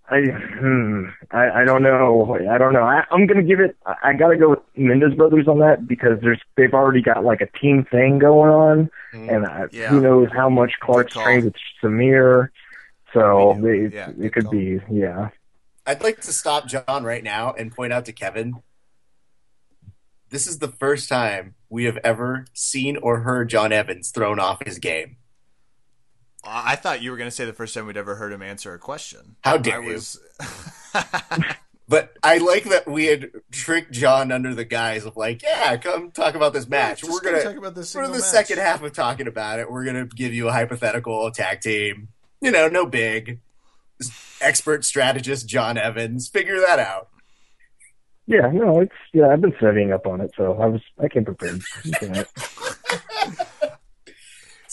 I, 0.09 0.21
hmm, 0.21 1.05
I, 1.31 1.49
I 1.61 1.63
don't 1.65 1.83
know. 1.83 2.37
I 2.49 2.57
don't 2.57 2.71
know. 2.71 2.83
I, 2.83 3.03
I'm 3.11 3.27
gonna 3.27 3.43
give 3.43 3.59
it. 3.59 3.75
I, 3.85 3.95
I 4.03 4.13
gotta 4.13 4.37
go 4.37 4.51
with 4.51 4.59
Mendes 4.77 5.13
brothers 5.15 5.47
on 5.49 5.59
that 5.59 5.85
because 5.85 6.19
there's 6.21 6.39
they've 6.55 6.73
already 6.73 7.01
got 7.01 7.25
like 7.25 7.41
a 7.41 7.47
team 7.59 7.85
thing 7.91 8.17
going 8.17 8.49
on, 8.49 8.89
and 9.11 9.45
I, 9.45 9.65
Yeah. 9.71 9.89
who 9.89 9.99
knows 9.99 10.29
how 10.33 10.49
much 10.49 10.73
Clark's 10.79 11.13
trained 11.13 11.43
with 11.45 11.55
Samir. 11.83 12.49
So 13.13 13.53
We 13.53 13.61
do. 13.61 13.85
it, 13.87 13.93
Yeah, 13.93 14.11
it 14.19 14.33
could 14.33 14.43
call. 14.43 14.51
be, 14.53 14.79
yeah. 14.89 15.29
I'd 15.85 16.01
like 16.03 16.21
to 16.21 16.31
stop 16.33 16.67
John 16.67 17.03
right 17.03 17.23
now 17.23 17.53
and 17.53 17.75
point 17.75 17.91
out 17.93 18.05
to 18.05 18.13
Kevin. 18.13 18.61
This 20.29 20.47
is 20.47 20.59
the 20.59 20.67
first 20.67 21.07
time 21.07 21.55
we 21.69 21.85
have 21.85 21.97
ever 22.03 22.45
seen 22.53 22.97
or 22.97 23.21
heard 23.21 23.49
John 23.49 23.71
Evans 23.71 24.11
thrown 24.11 24.39
off 24.39 24.61
his 24.65 24.77
game. 24.79 25.17
I 26.43 26.75
thought 26.75 27.01
you 27.01 27.11
were 27.11 27.17
going 27.17 27.29
to 27.29 27.35
say 27.35 27.45
the 27.45 27.53
first 27.53 27.73
time 27.73 27.87
we'd 27.87 27.97
ever 27.97 28.15
heard 28.15 28.31
him 28.31 28.41
answer 28.41 28.73
a 28.73 28.79
question. 28.79 29.35
How 29.41 29.57
dare 29.57 29.81
I 29.81 29.85
you. 29.85 29.93
was. 29.93 30.19
But 31.89 32.17
I 32.21 32.39
like 32.39 32.65
that 32.65 32.85
we 32.85 33.05
had 33.05 33.31
tricked 33.49 33.93
John 33.93 34.29
under 34.31 34.53
the 34.53 34.65
guise 34.65 35.05
of 35.05 35.15
like, 35.15 35.41
yeah, 35.41 35.77
come 35.77 36.11
talk 36.11 36.35
about 36.35 36.51
this 36.51 36.67
match. 36.67 36.99
Just 37.01 37.11
we're 37.13 37.21
gonna 37.21 37.37
gonna 37.37 37.49
talk 37.49 37.57
about 37.57 37.75
this 37.75 37.93
for 37.93 37.99
single 37.99 38.11
the 38.11 38.19
match. 38.19 38.27
second 38.27 38.57
half 38.57 38.83
of 38.83 38.91
talking 38.91 39.25
about 39.27 39.59
it, 39.59 39.71
we're 39.71 39.85
gonna 39.85 40.05
give 40.05 40.33
you 40.33 40.49
a 40.49 40.51
hypothetical 40.51 41.31
tag 41.31 41.61
team. 41.61 42.09
You 42.41 42.51
know, 42.51 42.67
no 42.67 42.85
big 42.85 43.39
expert 44.41 44.83
strategist 44.83 45.47
John 45.47 45.77
Evans. 45.77 46.27
Figure 46.27 46.59
that 46.59 46.79
out. 46.79 47.07
Yeah, 48.25 48.51
no, 48.51 48.81
it's 48.81 48.91
yeah. 49.13 49.29
I've 49.29 49.39
been 49.39 49.55
studying 49.55 49.93
up 49.93 50.05
on 50.05 50.19
it, 50.19 50.31
so 50.35 50.57
I 50.59 50.65
was 50.65 50.81
I 51.01 51.07
came 51.07 51.23
prepared. 51.23 51.61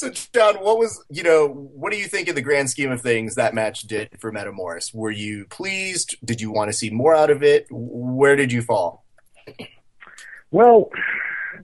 So, 0.05 0.11
John, 0.11 0.57
what 0.57 0.79
was 0.79 1.03
you 1.09 1.23
know? 1.23 1.49
What 1.49 1.91
do 1.91 1.99
you 1.99 2.09
think 2.09 2.29
in 2.29 2.35
the 2.35 2.43
grand 2.43 2.69
scheme 2.69 2.93
of 2.93 3.01
things 3.01 3.37
that 3.37 3.55
match 3.55 3.83
did 3.83 4.11
for 4.19 4.31
Metamoris? 4.31 4.95
Were 4.95 5.11
you 5.11 5.47
pleased? 5.47 6.17
Did 6.23 6.43
you 6.43 6.53
want 6.53 6.69
to 6.69 6.77
see 6.77 6.91
more 6.91 7.15
out 7.15 7.31
of 7.31 7.43
it? 7.43 7.67
Where 7.71 8.37
did 8.37 8.53
you 8.53 8.61
fall? 8.61 9.07
Well, 10.51 10.91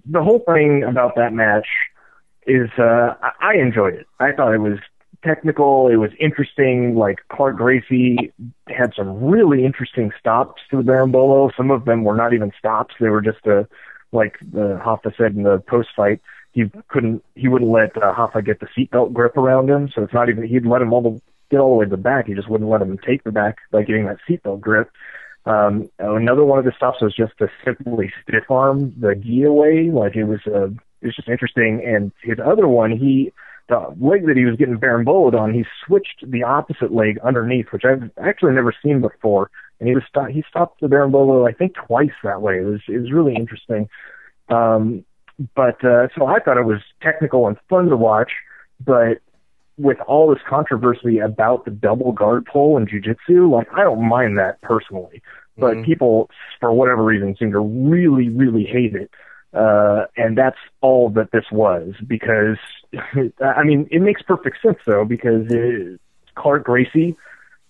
the 0.06 0.22
whole 0.22 0.38
thing 0.38 0.84
about 0.84 1.16
that 1.16 1.34
match 1.34 1.66
is 2.46 2.70
uh, 2.78 3.14
I 3.40 3.56
enjoyed 3.56 3.92
it. 3.92 4.06
I 4.18 4.32
thought 4.32 4.54
it 4.54 4.60
was 4.62 4.78
technical. 5.22 5.88
It 5.88 5.96
was 5.96 6.10
interesting. 6.18 6.94
Like 6.94 7.18
Clark 7.30 7.58
Gracie 7.58 8.32
had 8.68 8.94
some 8.96 9.22
really 9.22 9.66
interesting 9.66 10.12
stops 10.18 10.62
to 10.70 10.78
the 10.78 10.82
Berimbolo. 10.82 11.50
Some 11.54 11.70
of 11.70 11.84
them 11.84 12.04
were 12.04 12.16
not 12.16 12.32
even 12.32 12.52
stops. 12.58 12.94
They 12.98 13.10
were 13.10 13.20
just 13.20 13.44
a 13.44 13.68
like 14.12 14.38
the 14.40 14.76
Rafa 14.76 15.12
said 15.18 15.34
in 15.34 15.42
the 15.42 15.58
post 15.58 15.90
fight. 15.94 16.22
He 16.52 16.64
couldn't. 16.88 17.24
He 17.34 17.48
wouldn't 17.48 17.70
let 17.70 17.96
uh, 17.96 18.14
Rafa 18.16 18.42
get 18.42 18.60
the 18.60 18.66
seatbelt 18.76 19.12
grip 19.12 19.36
around 19.36 19.70
him. 19.70 19.88
So 19.94 20.02
it's 20.02 20.14
not 20.14 20.28
even. 20.28 20.46
He'd 20.46 20.66
let 20.66 20.82
him 20.82 20.92
all 20.92 21.02
the 21.02 21.20
get 21.50 21.60
all 21.60 21.70
the 21.70 21.76
way 21.76 21.84
to 21.84 21.90
the 21.90 21.96
back. 21.96 22.26
He 22.26 22.34
just 22.34 22.48
wouldn't 22.48 22.70
let 22.70 22.82
him 22.82 22.98
take 22.98 23.24
the 23.24 23.32
back 23.32 23.58
by 23.70 23.82
getting 23.82 24.06
that 24.06 24.18
seatbelt 24.28 24.60
grip. 24.60 24.90
Um, 25.46 25.90
another 25.98 26.44
one 26.44 26.58
of 26.58 26.64
the 26.64 26.72
stops 26.76 27.00
was 27.00 27.14
just 27.14 27.36
to 27.38 27.48
simply 27.64 28.12
stiff 28.22 28.50
arm 28.50 28.94
the 29.00 29.14
gi 29.14 29.44
away. 29.44 29.90
Like 29.92 30.16
it 30.16 30.24
was, 30.24 30.40
uh, 30.46 30.66
it 30.66 31.06
was 31.06 31.16
just 31.16 31.28
interesting. 31.28 31.82
And 31.84 32.12
his 32.22 32.38
other 32.44 32.68
one, 32.68 32.90
he, 32.96 33.32
the 33.68 33.78
leg 34.00 34.26
that 34.26 34.36
he 34.36 34.44
was 34.44 34.56
getting 34.56 34.78
berimboloed 34.78 35.38
on, 35.38 35.54
he 35.54 35.64
switched 35.86 36.24
the 36.26 36.42
opposite 36.42 36.92
leg 36.92 37.18
underneath, 37.24 37.66
which 37.72 37.84
I've 37.84 38.10
actually 38.22 38.52
never 38.52 38.74
seen 38.82 39.00
before. 39.00 39.50
And 39.78 39.88
he 39.88 39.94
was 39.94 40.04
sto- 40.08 40.26
he 40.26 40.44
stopped 40.48 40.80
the 40.80 40.88
berimbolo, 40.88 41.48
I 41.48 41.52
think, 41.52 41.74
twice 41.74 42.10
that 42.22 42.42
way. 42.42 42.58
It 42.58 42.64
was 42.64 42.80
it 42.86 42.98
was 42.98 43.12
really 43.12 43.34
interesting. 43.34 43.88
Um, 44.50 45.04
but 45.54 45.82
uh, 45.84 46.08
so 46.16 46.26
I 46.26 46.38
thought 46.40 46.56
it 46.58 46.66
was 46.66 46.80
technical 47.00 47.46
and 47.46 47.56
fun 47.68 47.86
to 47.86 47.96
watch, 47.96 48.32
but 48.84 49.18
with 49.78 49.98
all 50.00 50.28
this 50.28 50.42
controversy 50.46 51.18
about 51.18 51.64
the 51.64 51.70
double 51.70 52.12
guard 52.12 52.44
pull 52.44 52.76
in 52.76 52.86
jujitsu, 52.86 53.50
like 53.50 53.68
I 53.74 53.82
don't 53.82 54.06
mind 54.06 54.38
that 54.38 54.60
personally, 54.60 55.22
but 55.56 55.78
Mhm. 55.78 55.84
people 55.84 56.30
for 56.60 56.72
whatever 56.72 57.02
reason 57.02 57.34
seem 57.36 57.52
to 57.52 57.60
really, 57.60 58.28
really 58.28 58.64
hate 58.64 58.94
it. 58.94 59.10
Uh, 59.54 60.04
and 60.16 60.36
that's 60.36 60.58
all 60.80 61.08
that 61.10 61.32
this 61.32 61.50
was 61.50 61.94
because, 62.06 62.58
I 63.40 63.64
mean, 63.64 63.88
it 63.90 64.00
makes 64.00 64.22
perfect 64.22 64.60
sense 64.62 64.78
though 64.86 65.04
because 65.04 65.46
it, 65.50 65.98
Clark 66.34 66.64
Gracie, 66.64 67.16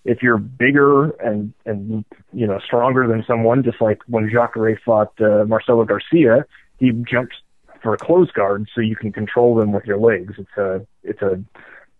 if 0.03 0.21
you're 0.21 0.37
bigger 0.37 1.11
and 1.25 1.53
and 1.65 2.03
you 2.33 2.45
know 2.45 2.59
stronger 2.59 3.07
than 3.07 3.23
someone, 3.25 3.63
just 3.63 3.79
like 3.81 4.01
when 4.07 4.29
Jacare 4.29 4.79
fought 4.83 5.13
uh, 5.21 5.45
Marcelo 5.47 5.85
Garcia, 5.85 6.45
he 6.79 6.91
jumped 6.91 7.35
for 7.81 7.93
a 7.93 7.97
close 7.97 8.31
guard 8.31 8.67
so 8.73 8.81
you 8.81 8.95
can 8.95 9.11
control 9.11 9.55
them 9.55 9.71
with 9.71 9.85
your 9.85 9.97
legs. 9.97 10.35
It's 10.37 10.57
a 10.57 10.85
it's 11.03 11.21
a 11.21 11.43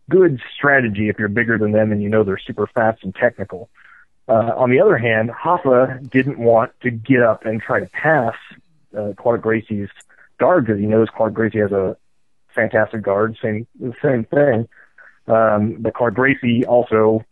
good 0.09 0.41
strategy 0.55 1.09
if 1.09 1.17
you're 1.17 1.29
bigger 1.29 1.57
than 1.57 1.71
them 1.71 1.91
and 1.91 2.01
you 2.01 2.09
know 2.09 2.23
they're 2.23 2.37
super 2.39 2.67
fast 2.67 3.03
and 3.03 3.15
technical. 3.15 3.69
Uh, 4.27 4.53
on 4.55 4.69
the 4.69 4.79
other 4.79 4.97
hand, 4.97 5.31
Rafa 5.45 5.99
didn't 6.09 6.37
want 6.37 6.71
to 6.81 6.91
get 6.91 7.21
up 7.21 7.45
and 7.45 7.61
try 7.61 7.79
to 7.79 7.87
pass 7.87 8.35
uh, 8.97 9.13
Clark 9.17 9.41
Gracie's 9.41 9.89
guard 10.39 10.65
because 10.65 10.79
he 10.79 10.85
knows 10.85 11.07
Clark 11.15 11.33
Gracie 11.33 11.59
has 11.59 11.71
a 11.71 11.97
fantastic 12.53 13.01
guard. 13.01 13.37
Same 13.41 13.67
same 14.01 14.25
thing. 14.25 14.67
Um, 15.27 15.77
but 15.79 15.93
Clark 15.93 16.15
Gracie 16.15 16.65
also 16.65 17.23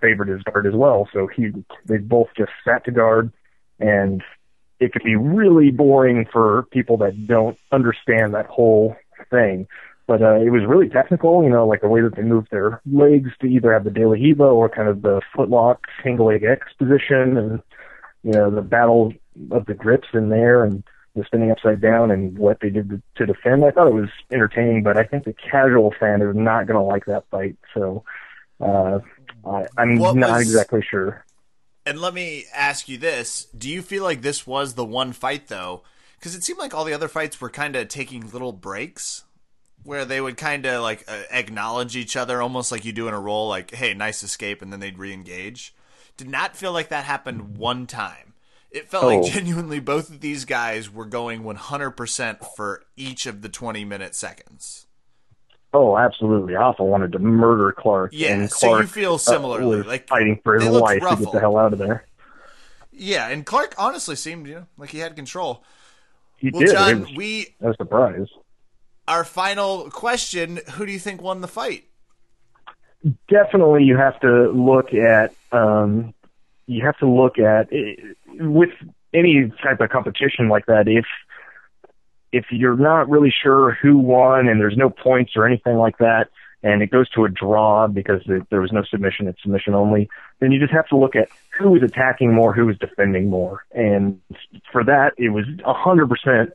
favored 0.00 0.28
his 0.28 0.42
guard 0.42 0.66
as 0.66 0.74
well, 0.74 1.08
so 1.12 1.26
he 1.26 1.50
they 1.86 1.98
both 1.98 2.28
just 2.36 2.52
sat 2.64 2.84
to 2.84 2.90
guard, 2.90 3.32
and 3.78 4.22
it 4.80 4.92
could 4.92 5.04
be 5.04 5.16
really 5.16 5.70
boring 5.70 6.26
for 6.32 6.64
people 6.70 6.96
that 6.98 7.26
don't 7.26 7.58
understand 7.70 8.34
that 8.34 8.46
whole 8.46 8.96
thing. 9.30 9.66
But 10.06 10.22
uh, 10.22 10.40
it 10.40 10.50
was 10.50 10.64
really 10.66 10.88
technical, 10.88 11.44
you 11.44 11.50
know, 11.50 11.66
like 11.68 11.82
the 11.82 11.88
way 11.88 12.00
that 12.00 12.16
they 12.16 12.22
moved 12.22 12.48
their 12.50 12.80
legs 12.90 13.30
to 13.40 13.46
either 13.46 13.72
have 13.72 13.84
the 13.84 13.90
De 13.90 14.04
La 14.04 14.14
Riva 14.14 14.42
or 14.42 14.68
kind 14.68 14.88
of 14.88 15.02
the 15.02 15.20
footlock 15.36 15.76
single 16.02 16.26
leg 16.26 16.42
X 16.42 16.66
position, 16.78 17.36
and 17.36 17.62
you 18.24 18.32
know 18.32 18.50
the 18.50 18.62
battle 18.62 19.12
of 19.52 19.66
the 19.66 19.74
grips 19.74 20.08
in 20.12 20.28
there 20.28 20.64
and 20.64 20.82
the 21.14 21.24
spinning 21.24 21.50
upside 21.52 21.80
down 21.80 22.10
and 22.10 22.36
what 22.38 22.58
they 22.60 22.70
did 22.70 22.88
to, 22.90 23.02
to 23.16 23.26
defend. 23.26 23.64
I 23.64 23.70
thought 23.70 23.86
it 23.86 23.94
was 23.94 24.08
entertaining, 24.32 24.82
but 24.82 24.96
I 24.96 25.04
think 25.04 25.24
the 25.24 25.32
casual 25.32 25.94
fan 25.98 26.22
is 26.22 26.34
not 26.34 26.66
going 26.66 26.78
to 26.78 26.82
like 26.84 27.04
that 27.06 27.24
fight. 27.30 27.56
So 27.74 28.02
uh, 28.60 28.98
I, 29.46 29.66
I'm 29.78 29.96
What 29.98 30.16
not 30.16 30.30
was- 30.38 30.42
exactly 30.42 30.82
sure. 30.88 31.24
And 31.90 32.00
let 32.00 32.14
me 32.14 32.44
ask 32.54 32.88
you 32.88 32.98
this: 32.98 33.46
Do 33.46 33.68
you 33.68 33.82
feel 33.82 34.04
like 34.04 34.22
this 34.22 34.46
was 34.46 34.74
the 34.74 34.84
one 34.84 35.12
fight 35.12 35.48
though? 35.48 35.82
Because 36.16 36.36
it 36.36 36.44
seemed 36.44 36.60
like 36.60 36.72
all 36.72 36.84
the 36.84 36.92
other 36.92 37.08
fights 37.08 37.40
were 37.40 37.50
kind 37.50 37.74
of 37.74 37.88
taking 37.88 38.30
little 38.30 38.52
breaks, 38.52 39.24
where 39.82 40.04
they 40.04 40.20
would 40.20 40.36
kind 40.36 40.66
of 40.66 40.82
like 40.82 41.04
uh, 41.08 41.22
acknowledge 41.32 41.96
each 41.96 42.16
other, 42.16 42.40
almost 42.40 42.70
like 42.70 42.84
you 42.84 42.92
do 42.92 43.08
in 43.08 43.14
a 43.14 43.18
roll, 43.18 43.48
like 43.48 43.72
"Hey, 43.72 43.92
nice 43.92 44.22
escape," 44.22 44.62
and 44.62 44.72
then 44.72 44.78
they'd 44.78 44.98
re-engage. 45.00 45.74
Did 46.16 46.28
not 46.28 46.54
feel 46.56 46.70
like 46.70 46.90
that 46.90 47.06
happened 47.06 47.58
one 47.58 47.88
time. 47.88 48.34
It 48.70 48.88
felt 48.88 49.02
Oh. 49.02 49.08
like 49.08 49.32
genuinely 49.32 49.80
both 49.80 50.10
of 50.10 50.20
these 50.20 50.44
guys 50.44 50.88
were 50.88 51.06
going 51.06 51.42
100% 51.42 52.54
for 52.54 52.84
each 52.96 53.26
of 53.26 53.42
the 53.42 53.48
20 53.48 53.84
minute 53.84 54.14
seconds. 54.14 54.86
Oh, 55.72 55.96
absolutely. 55.96 56.54
Rafa 56.54 56.82
wanted 56.84 57.12
to 57.12 57.18
murder 57.18 57.72
Clark. 57.72 58.12
Yeah, 58.12 58.34
and 58.34 58.50
so 58.50 58.68
Clark 58.68 58.82
you 58.82 58.86
feel 58.88 59.14
uh, 59.14 59.18
similarly, 59.18 59.78
was 59.78 59.86
like, 59.86 60.08
fighting 60.08 60.40
for 60.42 60.54
his 60.60 60.66
life 60.68 61.06
to 61.08 61.16
get 61.16 61.30
the 61.30 61.40
hell 61.40 61.56
out 61.56 61.72
of 61.72 61.78
there. 61.78 62.06
Yeah, 62.92 63.28
and 63.28 63.46
Clark 63.46 63.74
honestly 63.78 64.16
seemed 64.16 64.46
you 64.46 64.54
know, 64.54 64.66
like 64.76 64.90
he 64.90 64.98
had 64.98 65.16
control. 65.16 65.64
He 66.36 66.50
Well, 66.50 66.62
did. 66.62 66.70
John, 66.72 67.00
was 67.00 67.10
we 67.16 67.56
a 67.60 67.72
surprise. 67.74 68.26
our 69.06 69.24
final 69.24 69.90
question: 69.90 70.60
Who 70.74 70.86
do 70.86 70.92
you 70.92 70.98
think 70.98 71.20
won 71.22 71.40
the 71.40 71.48
fight? 71.48 71.84
definitely 73.28 73.84
you 73.84 73.96
have 73.96 74.18
to 74.20 74.50
look 74.50 74.92
at 74.92 75.32
um 75.52 76.12
you 76.66 76.84
have 76.84 76.96
to 76.98 77.08
look 77.08 77.38
at 77.38 77.68
with 78.38 78.70
any 79.14 79.50
type 79.62 79.80
of 79.80 79.90
competition 79.90 80.48
like 80.48 80.66
that 80.66 80.86
if 80.86 81.06
if 82.32 82.46
you're 82.50 82.76
not 82.76 83.08
really 83.08 83.32
sure 83.42 83.76
who 83.82 83.98
won 83.98 84.48
and 84.48 84.60
there's 84.60 84.76
no 84.76 84.90
points 84.90 85.32
or 85.36 85.46
anything 85.46 85.76
like 85.76 85.98
that 85.98 86.28
and 86.62 86.82
it 86.82 86.90
goes 86.90 87.08
to 87.10 87.24
a 87.24 87.28
draw 87.28 87.86
because 87.86 88.20
there 88.26 88.46
there 88.50 88.60
was 88.60 88.72
no 88.72 88.82
submission 88.90 89.26
it's 89.26 89.42
submission 89.42 89.74
only 89.74 90.08
then 90.40 90.52
you 90.52 90.60
just 90.60 90.72
have 90.72 90.86
to 90.88 90.96
look 90.96 91.16
at 91.16 91.28
who 91.58 91.70
was 91.70 91.82
attacking 91.82 92.32
more 92.32 92.52
who 92.54 92.66
was 92.66 92.78
defending 92.78 93.28
more 93.28 93.64
and 93.72 94.20
for 94.72 94.84
that 94.84 95.12
it 95.16 95.30
was 95.30 95.44
a 95.64 95.74
hundred 95.74 96.08
percent 96.08 96.50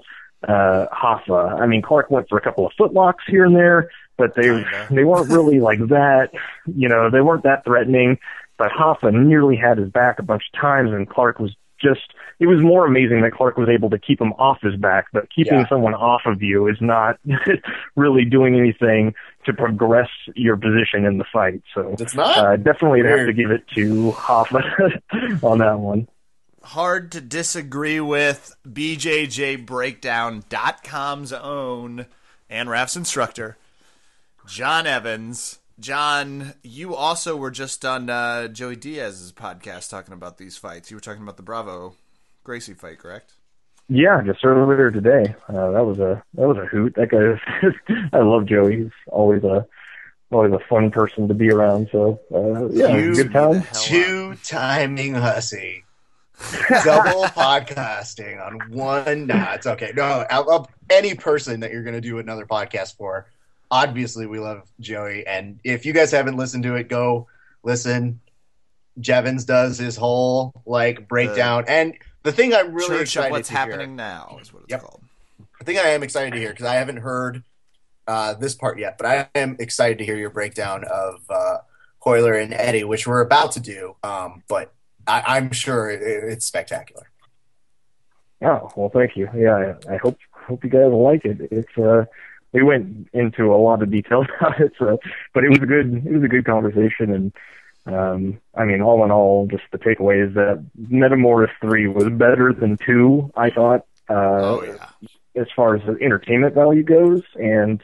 uh 0.47 0.85
Rafa. 1.03 1.57
I 1.59 1.65
mean 1.65 1.81
Clark 1.81 2.11
went 2.11 2.29
for 2.29 2.37
a 2.37 2.41
couple 2.41 2.65
of 2.67 2.73
footlocks 2.79 3.23
here 3.27 3.45
and 3.45 3.55
there 3.55 3.89
but 4.17 4.35
they 4.35 4.63
they 4.89 5.03
weren't 5.03 5.29
really 5.29 5.59
like 5.59 5.79
that. 5.89 6.29
You 6.65 6.89
know, 6.89 7.09
they 7.09 7.21
weren't 7.21 7.43
that 7.43 7.63
threatening. 7.63 8.19
But 8.57 8.71
Rafa 8.79 9.11
nearly 9.11 9.57
had 9.57 9.77
his 9.77 9.89
back 9.89 10.19
a 10.19 10.23
bunch 10.23 10.43
of 10.53 10.59
times, 10.59 10.91
and 10.91 11.09
Clark 11.09 11.39
was 11.39 11.55
just. 11.85 12.01
It 12.37 12.47
was 12.47 12.59
more 12.61 12.85
amazing 12.85 13.21
that 13.21 13.31
Clark 13.31 13.55
was 13.57 13.69
able 13.69 13.89
to 13.91 13.97
keep 13.97 14.19
him 14.19 14.33
off 14.33 14.57
his 14.61 14.75
back. 14.75 15.05
But 15.13 15.29
keeping 15.33 15.59
Yeah. 15.59 15.69
someone 15.69 15.93
off 15.93 16.23
of 16.25 16.41
you 16.41 16.67
is 16.67 16.75
not 16.81 17.17
really 17.95 18.25
doing 18.25 18.57
anything 18.59 19.13
to 19.45 19.53
progress 19.53 20.09
your 20.35 20.57
position 20.57 21.05
in 21.05 21.17
the 21.17 21.23
fight. 21.31 21.61
So 21.73 21.95
It's 21.97 22.13
not. 22.13 22.37
uh, 22.37 22.57
definitely 22.57 23.03
have 23.07 23.27
to 23.27 23.31
give 23.33 23.51
it 23.51 23.65
to 23.75 24.11
Rafa 24.27 25.01
on 25.43 25.59
that 25.59 25.79
one. 25.79 26.09
Hard 26.63 27.09
to 27.13 27.21
disagree 27.21 28.01
with 28.01 28.53
BJJBreakdown.com's 28.67 31.33
own 31.33 32.05
and 32.49 32.69
Raph's 32.69 32.95
instructor, 32.95 33.57
John 34.47 34.87
Evans. 34.87 35.59
John, 35.79 36.53
you 36.63 36.95
also 36.95 37.35
were 37.35 37.51
just 37.51 37.83
on 37.83 38.09
uh, 38.09 38.47
Joey 38.47 38.75
Diaz's 38.77 39.31
podcast 39.33 39.89
talking 39.89 40.13
about 40.13 40.37
these 40.37 40.57
fights. 40.57 40.89
You 40.89 40.97
were 40.97 41.01
talking 41.01 41.21
about 41.23 41.37
the 41.37 41.43
Bravo 41.43 41.95
Gracie 42.43 42.73
fight, 42.73 42.99
correct? 42.99 43.33
Yeah, 43.89 44.21
just 44.25 44.43
earlier 44.43 44.89
today. 44.89 45.35
Uh, 45.47 45.71
that 45.71 45.85
was 45.85 45.99
a 45.99 46.23
that 46.35 46.47
was 46.47 46.57
a 46.57 46.65
hoot. 46.65 46.95
That 46.95 47.09
guy, 47.11 47.67
is, 47.67 47.75
I 48.13 48.19
love 48.19 48.45
Joey. 48.45 48.77
He's 48.83 48.91
always 49.07 49.43
a 49.43 49.67
always 50.31 50.53
a 50.53 50.59
fun 50.67 50.89
person 50.91 51.27
to 51.27 51.33
be 51.33 51.51
around. 51.51 51.89
So 51.91 52.19
uh, 52.33 52.67
yeah, 52.69 52.95
You- 52.95 53.13
good 53.13 53.31
time. 53.33 53.63
Two 53.73 54.35
timing 54.43 55.13
hussy. 55.13 55.83
Double 56.83 57.23
podcasting 57.25 58.43
on 58.45 58.59
one. 58.71 59.27
Nah, 59.27 59.53
it's 59.53 59.67
okay. 59.67 59.91
No, 59.95 60.25
out 60.29 60.47
of 60.47 60.67
any 60.89 61.13
person 61.15 61.59
that 61.59 61.71
you're 61.71 61.83
going 61.83 61.95
to 61.95 62.01
do 62.01 62.17
another 62.19 62.45
podcast 62.45 62.97
for, 62.97 63.27
obviously 63.75 64.25
we 64.25 64.39
love 64.39 64.63
Joey. 64.79 65.25
And 65.27 65.59
if 65.63 65.85
you 65.85 65.93
guys 65.93 66.11
haven't 66.11 66.37
listened 66.37 66.63
to 66.63 66.75
it, 66.75 66.87
go 66.87 67.27
listen. 67.63 68.21
Jevons 68.99 69.43
does 69.43 69.77
his 69.77 69.97
whole 69.97 70.53
like 70.65 71.07
breakdown, 71.09 71.65
and 71.67 71.93
the 72.23 72.31
thing 72.31 72.53
I'm 72.53 72.73
really 72.73 72.87
Church 72.87 73.01
excited 73.01 73.27
of 73.27 73.31
what's 73.31 73.49
to 73.49 73.53
hear- 73.53 73.59
happening 73.71 73.95
now 73.97 74.37
is 74.41 74.53
what 74.53 74.63
it's 74.63 74.71
Yep. 74.71 74.81
called. 74.81 75.01
the 75.59 75.65
thing 75.65 75.77
I 75.77 75.89
am 75.89 76.01
excited 76.03 76.31
to 76.33 76.39
hear 76.39 76.51
because 76.51 76.65
I 76.65 76.75
haven't 76.75 76.97
heard 76.97 77.43
uh, 78.07 78.35
this 78.35 78.55
part 78.55 78.79
yet, 78.79 78.97
but 78.97 79.05
I 79.07 79.27
am 79.35 79.57
excited 79.59 79.97
to 79.97 80.05
hear 80.05 80.15
your 80.15 80.29
breakdown 80.29 80.85
of 80.85 81.15
uh, 81.29 81.57
Royler 82.05 82.41
and 82.41 82.53
Eddie, 82.53 82.83
which 82.85 83.05
we're 83.07 83.19
about 83.21 83.51
to 83.53 83.59
do. 83.59 83.95
Um, 84.03 84.43
but 84.47 84.71
I, 85.07 85.23
I'm 85.35 85.51
sure 85.51 85.89
it, 85.89 86.01
it's 86.01 86.45
spectacular. 86.45 87.09
Oh 88.43 88.69
well, 88.75 88.89
thank 88.93 89.17
you. 89.17 89.27
Yeah, 89.35 89.73
I, 89.89 89.93
I 89.95 89.97
hope 89.97 90.17
hope 90.31 90.63
you 90.63 90.69
guys 90.69 90.91
like 90.91 91.25
it. 91.25 91.47
It's 91.51 91.77
uh, 91.77 92.05
we 92.55 92.63
went 92.63 93.09
into 93.13 93.53
a 93.53 93.57
lot 93.57 93.83
of 93.83 93.91
detail 93.91 94.25
about 94.39 94.59
it, 94.59 94.71
so, 94.79 94.97
but 95.33 95.43
it 95.43 95.49
was 95.49 95.59
a 95.61 95.65
good 95.65 96.03
it 96.05 96.11
was 96.11 96.23
a 96.23 96.27
good 96.27 96.45
conversation, 96.45 97.11
and 97.13 97.33
um, 97.85 98.39
I 98.55 98.65
mean, 98.65 98.81
all 98.81 99.03
in 99.05 99.11
all, 99.11 99.45
just 99.47 99.63
the 99.71 99.77
takeaway 99.77 100.27
is 100.27 100.33
that 100.35 100.63
Metamoris 100.91 101.51
three 101.61 101.87
was 101.87 102.09
better 102.09 102.53
than 102.53 102.77
two. 102.83 103.31
I 103.35 103.49
thought. 103.51 103.85
Uh, 104.09 104.13
Oh 104.57 104.63
yeah. 104.63 105.09
as 105.41 105.47
far 105.55 105.75
as 105.75 105.81
the 105.85 105.97
entertainment 106.03 106.53
value 106.55 106.83
goes, 106.83 107.23
and 107.35 107.83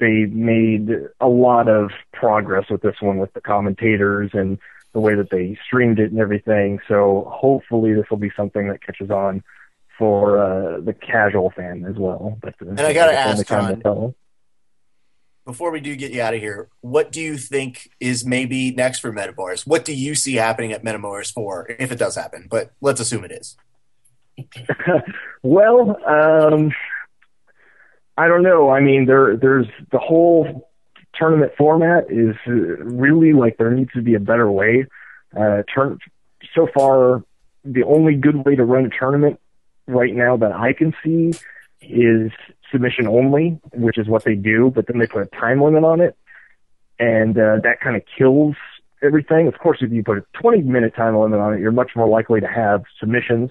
they 0.00 0.24
made 0.26 0.90
a 1.20 1.28
lot 1.28 1.68
of 1.68 1.90
progress 2.12 2.70
with 2.70 2.82
this 2.82 2.96
one 3.00 3.18
with 3.18 3.32
the 3.34 3.40
commentators 3.40 4.30
and 4.32 4.58
the 4.92 5.00
way 5.00 5.14
that 5.16 5.30
they 5.30 5.58
streamed 5.66 5.98
it 5.98 6.10
and 6.12 6.20
everything. 6.20 6.78
So 6.88 7.30
hopefully 7.32 7.92
this 7.94 8.06
will 8.10 8.16
be 8.18 8.30
something 8.36 8.68
that 8.68 8.82
catches 8.82 9.10
on 9.10 9.42
for 9.98 10.38
uh, 10.38 10.80
the 10.80 10.92
casual 10.92 11.50
fan 11.50 11.84
as 11.84 11.96
well. 11.96 12.38
But 12.40 12.54
uh, 12.62 12.70
And 12.70 12.80
I 12.80 12.92
gotta 12.92 13.18
ask, 13.18 13.46
John. 13.46 14.14
Before 15.44 15.70
we 15.70 15.80
do 15.80 15.96
get 15.96 16.12
you 16.12 16.20
out 16.20 16.34
of 16.34 16.40
here, 16.40 16.68
what 16.82 17.10
do 17.10 17.22
you 17.22 17.38
think 17.38 17.90
is 18.00 18.24
maybe 18.24 18.70
next 18.70 19.00
for 19.00 19.10
Metamoris? 19.10 19.66
What 19.66 19.86
do 19.86 19.94
you 19.94 20.14
see 20.14 20.34
happening 20.34 20.72
at 20.72 20.84
Metamoris 20.84 21.32
4, 21.32 21.76
if 21.78 21.90
it 21.90 21.98
does 21.98 22.16
happen? 22.16 22.48
But 22.50 22.72
let's 22.82 23.00
assume 23.00 23.24
it 23.24 23.32
is. 23.32 23.56
well, 25.42 25.96
um, 26.06 26.70
I 28.18 28.28
don't 28.28 28.42
know. 28.42 28.70
I 28.70 28.80
mean, 28.80 29.06
there 29.06 29.36
there's 29.36 29.66
the 29.90 29.98
whole 29.98 30.70
tournament 31.14 31.52
format 31.56 32.10
is 32.10 32.36
uh, 32.46 32.52
really 32.52 33.32
like 33.32 33.56
there 33.56 33.70
needs 33.70 33.92
to 33.92 34.02
be 34.02 34.14
a 34.14 34.20
better 34.20 34.50
way. 34.50 34.86
Uh, 35.36 35.62
turn 35.74 35.98
so 36.54 36.68
far, 36.74 37.24
the 37.64 37.84
only 37.84 38.14
good 38.14 38.44
way 38.44 38.54
to 38.54 38.64
run 38.64 38.86
a 38.86 38.90
tournament 38.90 39.40
right 39.88 40.14
now 40.14 40.36
that 40.36 40.52
I 40.52 40.72
can 40.72 40.94
see 41.02 41.32
is 41.80 42.30
submission 42.70 43.08
only, 43.08 43.58
which 43.74 43.98
is 43.98 44.06
what 44.06 44.24
they 44.24 44.34
do. 44.34 44.70
But 44.74 44.86
then 44.86 44.98
they 44.98 45.06
put 45.06 45.22
a 45.22 45.36
time 45.40 45.60
limit 45.62 45.84
on 45.84 46.00
it, 46.00 46.16
and 46.98 47.36
uh, 47.36 47.56
that 47.62 47.80
kind 47.82 47.96
of 47.96 48.02
kills 48.16 48.54
everything. 49.02 49.48
Of 49.48 49.54
course, 49.58 49.78
if 49.80 49.90
you 49.90 50.02
put 50.02 50.18
a 50.18 50.24
20 50.40 50.62
minute 50.62 50.94
time 50.94 51.16
limit 51.16 51.40
on 51.40 51.54
it, 51.54 51.60
you're 51.60 51.72
much 51.72 51.92
more 51.96 52.08
likely 52.08 52.40
to 52.40 52.46
have 52.46 52.84
submissions. 53.00 53.50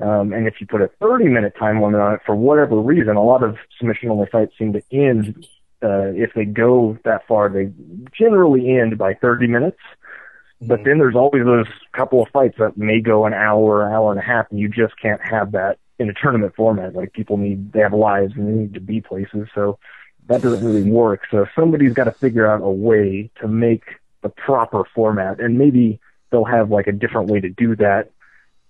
Um, 0.00 0.32
and 0.32 0.48
if 0.48 0.54
you 0.60 0.66
put 0.66 0.82
a 0.82 0.90
30 1.00 1.28
minute 1.28 1.54
time 1.58 1.82
limit 1.82 2.00
on 2.00 2.14
it, 2.14 2.20
for 2.24 2.34
whatever 2.34 2.80
reason, 2.80 3.16
a 3.16 3.22
lot 3.22 3.42
of 3.42 3.56
submission 3.78 4.10
only 4.10 4.26
fights 4.30 4.52
seem 4.58 4.72
to 4.72 4.82
end, 4.90 5.46
uh, 5.82 6.10
if 6.14 6.30
they 6.34 6.44
go 6.44 6.98
that 7.04 7.26
far, 7.28 7.48
they 7.48 7.72
generally 8.16 8.76
end 8.78 8.98
by 8.98 9.14
30 9.14 9.46
minutes. 9.46 9.78
But 10.66 10.84
then 10.84 10.98
there's 10.98 11.14
always 11.16 11.44
those 11.44 11.66
couple 11.92 12.22
of 12.22 12.28
fights 12.30 12.56
that 12.58 12.76
may 12.76 13.00
go 13.00 13.26
an 13.26 13.34
hour, 13.34 13.86
an 13.86 13.92
hour 13.92 14.10
and 14.10 14.18
a 14.20 14.24
half, 14.24 14.46
and 14.50 14.58
you 14.58 14.68
just 14.68 14.94
can't 15.00 15.20
have 15.24 15.52
that 15.52 15.78
in 15.98 16.08
a 16.10 16.14
tournament 16.14 16.54
format. 16.56 16.94
Like 16.94 17.12
people 17.12 17.36
need, 17.36 17.72
they 17.72 17.80
have 17.80 17.92
lives 17.92 18.32
and 18.36 18.48
they 18.48 18.52
need 18.52 18.74
to 18.74 18.80
be 18.80 19.00
places. 19.00 19.48
So 19.54 19.78
that 20.28 20.42
doesn't 20.42 20.64
really 20.64 20.82
work. 20.90 21.22
So 21.30 21.46
somebody's 21.54 21.92
got 21.92 22.04
to 22.04 22.12
figure 22.12 22.46
out 22.46 22.60
a 22.62 22.70
way 22.70 23.30
to 23.40 23.48
make 23.48 23.84
the 24.22 24.28
proper 24.30 24.84
format, 24.94 25.38
and 25.40 25.58
maybe 25.58 26.00
they'll 26.30 26.44
have 26.46 26.70
like 26.70 26.86
a 26.86 26.92
different 26.92 27.28
way 27.30 27.40
to 27.40 27.48
do 27.50 27.76
that 27.76 28.10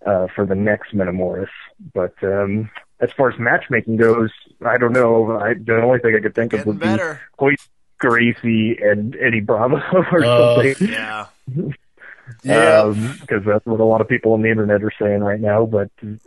uh, 0.05 0.27
for 0.35 0.45
the 0.45 0.55
next 0.55 0.93
Metamoris. 0.95 1.49
But 1.95 2.15
um, 2.23 2.71
as 3.01 3.11
far 3.13 3.31
as 3.31 3.39
matchmaking 3.39 3.97
goes, 3.97 4.31
I 4.67 4.77
don't 4.79 4.93
know. 4.93 5.39
I, 5.39 5.55
the 5.55 5.81
only 5.81 6.01
thing 6.01 6.15
I 6.17 6.21
could 6.21 6.35
think 6.35 6.53
of 6.55 6.67
would 6.67 6.81
better. 6.81 7.21
be 7.39 7.45
Royce 7.45 7.69
Gracie 7.99 8.77
and 8.83 9.17
Eddie 9.21 9.41
Bravo 9.41 9.77
or 10.13 10.25
Oh, 10.25 10.63
something. 10.63 10.89
Yeah. 10.89 11.27
Yeah. 12.43 12.93
because 13.21 13.43
that's 13.47 13.65
what 13.67 13.81
a 13.81 13.85
lot 13.85 14.01
of 14.01 14.09
people 14.09 14.33
on 14.33 14.43
the 14.43 14.51
internet 14.51 14.83
are 14.83 14.93
saying 15.01 15.21
right 15.21 15.41
now. 15.41 15.67
But 15.67 15.91
uh, 16.03 16.07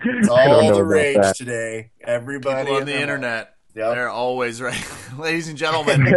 It's 0.00 0.28
don't 0.28 0.30
all 0.30 0.62
the 0.68 0.72
about 0.74 0.82
rage 0.82 1.16
that. 1.16 1.36
today. 1.36 1.90
Everybody 2.02 2.64
People 2.64 2.76
on 2.80 2.86
the 2.86 3.00
internet. 3.00 3.54
Yep. 3.74 3.94
They're 3.94 4.08
always 4.08 4.60
right. 4.60 4.84
Ladies 5.18 5.48
and 5.48 5.56
gentlemen, 5.64 6.14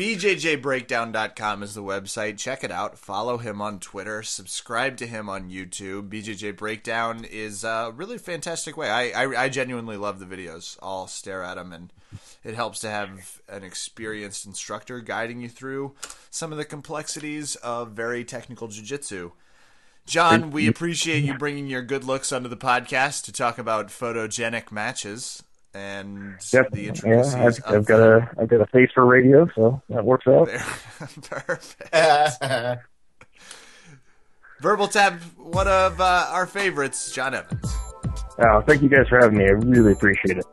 BJJBreakdown.com 0.00 1.62
is 1.62 1.74
the 1.74 1.82
website. 1.82 2.38
Check 2.38 2.64
it 2.64 2.70
out. 2.70 2.98
Follow 2.98 3.36
him 3.36 3.60
on 3.60 3.78
Twitter. 3.78 4.22
Subscribe 4.22 4.96
to 4.96 5.06
him 5.06 5.28
on 5.28 5.50
YouTube. 5.50 6.08
BJJ 6.08 6.56
Breakdown 6.56 7.26
is 7.30 7.64
a 7.64 7.92
really 7.94 8.16
fantastic 8.16 8.78
way. 8.78 8.88
I, 8.88 9.10
I, 9.10 9.42
I 9.42 9.48
genuinely 9.50 9.98
love 9.98 10.18
the 10.18 10.24
videos. 10.24 10.78
I'll 10.82 11.06
stare 11.06 11.42
at 11.42 11.56
them, 11.56 11.74
and 11.74 11.92
it 12.42 12.54
helps 12.54 12.80
to 12.80 12.88
have 12.88 13.42
an 13.46 13.62
experienced 13.62 14.46
instructor 14.46 15.00
guiding 15.00 15.42
you 15.42 15.50
through 15.50 15.94
some 16.30 16.50
of 16.50 16.56
the 16.56 16.64
complexities 16.64 17.56
of 17.56 17.90
very 17.90 18.24
technical 18.24 18.68
jiu-jitsu. 18.68 19.32
John, 20.06 20.50
we 20.50 20.66
appreciate 20.66 21.24
you 21.24 21.36
bringing 21.36 21.66
your 21.66 21.82
good 21.82 22.04
looks 22.04 22.32
onto 22.32 22.48
the 22.48 22.56
podcast 22.56 23.24
to 23.24 23.32
talk 23.32 23.58
about 23.58 23.88
photogenic 23.88 24.72
matches 24.72 25.42
and 25.74 26.36
Yep. 26.52 26.70
the 26.72 26.82
Yeah, 27.04 27.20
I've, 27.46 27.58
of 27.58 27.64
I've 27.66 27.84
got 27.84 28.00
a 28.00 28.30
I've 28.40 28.48
got 28.48 28.60
a 28.60 28.66
face 28.66 28.90
for 28.94 29.06
radio, 29.06 29.48
so 29.54 29.82
that 29.88 30.04
works 30.04 30.26
out. 30.26 30.48
Perfect. 31.22 32.82
Verbal 34.60 34.88
Tap, 34.88 35.14
one 35.38 35.68
of 35.68 36.00
uh, 36.00 36.26
our 36.30 36.46
favorites, 36.46 37.12
John 37.12 37.34
Evans. 37.34 37.74
Oh, 38.38 38.62
thank 38.66 38.82
you 38.82 38.88
guys 38.88 39.08
for 39.08 39.18
having 39.18 39.38
me. 39.38 39.44
I 39.44 39.50
really 39.52 39.92
appreciate 39.92 40.38
it. 40.38 40.44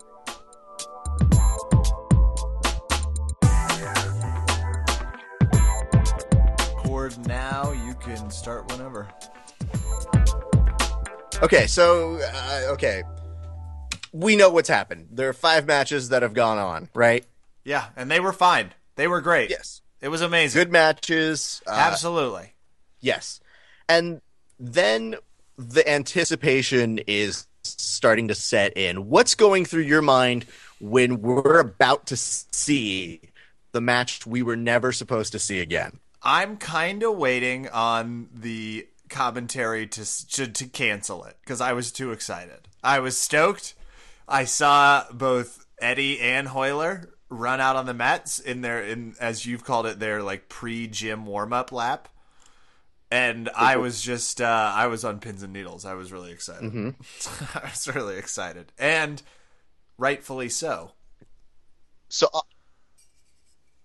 Record 6.76 7.28
now. 7.28 7.72
You 7.72 7.94
can 7.96 8.30
start 8.30 8.70
whenever. 8.72 9.08
Okay, 11.44 11.68
so 11.68 12.20
uh, 12.22 12.62
okay, 12.74 13.04
we 14.20 14.36
know 14.36 14.50
what's 14.50 14.70
happened. 14.70 15.08
There 15.12 15.30
are 15.30 15.34
five 15.34 15.66
matches 15.68 16.10
that 16.10 16.22
have 16.22 16.34
gone 16.34 16.58
on, 16.58 16.90
right? 16.94 17.26
Yeah, 17.64 17.86
and 17.96 18.10
they 18.10 18.20
were 18.20 18.34
fine. 18.34 18.74
They 18.96 19.08
were 19.08 19.22
great. 19.22 19.50
Yes, 19.50 19.82
It 20.02 20.08
was 20.10 20.22
amazing. 20.22 20.60
good 20.60 20.72
matches. 20.72 21.62
Uh, 21.68 21.72
Absolutely. 21.72 22.54
Yes, 23.00 23.40
and 23.88 24.22
then 24.60 25.16
the 25.58 25.88
anticipation 25.88 27.00
is 27.08 27.48
starting 27.64 28.28
to 28.30 28.36
set 28.36 28.76
in. 28.78 29.08
What's 29.10 29.36
going 29.36 29.66
through 29.66 29.84
your 29.84 30.02
mind 30.02 30.46
when 30.80 31.22
we're 31.22 31.60
about 31.60 32.08
to 32.08 32.18
see 32.18 33.22
the 33.72 33.82
match 33.82 34.26
we 34.26 34.42
were 34.42 34.56
never 34.56 34.92
supposed 34.92 35.32
to 35.34 35.40
see 35.40 35.60
again? 35.60 36.00
I'm 36.24 36.58
kind 36.58 37.04
of 37.04 37.16
waiting 37.18 37.70
on 37.70 38.30
the 38.34 38.88
commentary 39.10 39.88
to 39.88 40.28
to, 40.30 40.48
to 40.48 40.66
cancel 40.68 41.24
it 41.26 41.38
because 41.42 41.62
I 41.62 41.74
was 41.74 41.92
too 41.92 42.12
excited. 42.12 42.68
I 42.84 43.00
was 43.00 43.18
stoked. 43.18 43.74
I 44.28 44.44
saw 44.46 45.06
both 45.12 45.66
Eddie 45.80 46.20
and 46.20 46.48
Royler 46.48 47.10
run 47.30 47.60
out 47.60 47.76
on 47.76 47.86
the 47.86 47.94
mats 47.94 48.40
in 48.40 48.62
their 48.62 48.82
in 48.82 49.16
as 49.20 49.46
you've 49.46 49.64
called 49.64 49.86
it 49.86 50.00
their 50.00 50.22
like 50.22 50.50
pre 50.50 50.88
gym 50.88 51.26
warm 51.26 51.54
up 51.54 51.72
lap, 51.72 52.10
and 53.12 53.50
I 53.56 53.78
was 53.78 54.02
just 54.02 54.42
uh, 54.42 54.72
I 54.74 54.88
was 54.88 55.06
on 55.06 55.20
pins 55.20 55.44
and 55.44 55.54
needles. 55.54 55.86
I 55.86 55.94
was 55.94 56.12
really 56.12 56.32
excited. 56.32 56.72
I 57.56 57.70
was 57.70 57.88
really 57.94 58.18
excited, 58.18 58.72
and 58.78 59.22
rightfully 59.98 60.50
so. 60.50 60.92
So, 62.10 62.30
uh, 62.34 62.42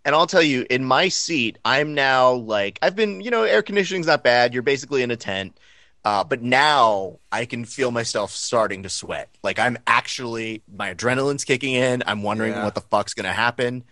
and 0.04 0.14
I'll 0.14 0.26
tell 0.26 0.42
you, 0.42 0.66
in 0.70 0.84
my 0.84 1.08
seat, 1.08 1.58
I'm 1.64 1.94
now 1.94 2.32
like 2.32 2.78
I've 2.82 2.96
been, 2.96 3.20
you 3.20 3.30
know, 3.30 3.44
air 3.44 3.62
conditioning's 3.62 4.06
not 4.06 4.24
bad. 4.24 4.52
You're 4.54 4.62
basically 4.62 5.02
in 5.02 5.10
a 5.10 5.16
tent, 5.16 5.58
uh, 6.04 6.24
but 6.24 6.42
now 6.42 7.18
I 7.30 7.44
can 7.44 7.64
feel 7.64 7.90
myself 7.90 8.30
starting 8.32 8.82
to 8.84 8.88
sweat. 8.88 9.28
Like 9.42 9.58
I'm 9.58 9.78
actually 9.86 10.62
my 10.72 10.94
adrenaline's 10.94 11.44
kicking 11.44 11.74
in. 11.74 12.02
I'm 12.06 12.22
wondering 12.22 12.52
Yeah. 12.52 12.64
what 12.64 12.74
the 12.74 12.80
fuck's 12.80 13.14
gonna 13.14 13.32
happen. 13.32 13.84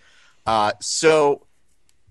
Uh, 0.47 0.73
so. 0.81 1.47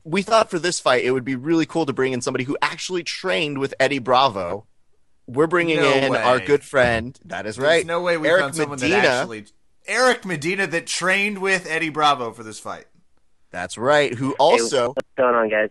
We 0.05 0.21
thought 0.23 0.49
for 0.49 0.57
this 0.57 0.79
fight 0.79 1.03
it 1.03 1.11
would 1.11 1.25
be 1.25 1.35
really 1.35 1.65
cool 1.67 1.85
to 1.85 1.93
bring 1.93 2.13
in 2.13 2.21
somebody 2.21 2.43
who 2.45 2.57
actually 2.61 3.03
trained 3.03 3.57
with 3.59 3.73
Eddie 3.79 3.99
Bravo. 3.99 4.65
We're 5.27 5.45
bringing 5.45 5.75
No 5.77 5.91
in 5.91 6.11
way. 6.13 6.17
our 6.17 6.39
good 6.39 6.63
friend. 6.63 7.19
That 7.25 7.45
is 7.45 7.57
There's 7.57 7.67
right. 7.67 7.85
no 7.85 8.01
way 8.01 8.17
we 8.17 8.27
Eric 8.27 8.41
found 8.41 8.55
someone 8.55 8.79
Medina. 8.79 9.01
that 9.01 9.05
actually 9.21 9.45
Eric 9.85 10.25
Medina 10.25 10.65
that 10.67 10.87
trained 10.87 11.39
with 11.39 11.67
Eddie 11.69 11.89
Bravo 11.89 12.31
for 12.31 12.41
this 12.43 12.59
fight. 12.59 12.85
That's 13.51 13.77
right. 13.77 14.13
Who 14.15 14.33
also 14.39 14.93
What's 14.93 15.07
going 15.17 15.35
on, 15.35 15.49
guys? 15.49 15.69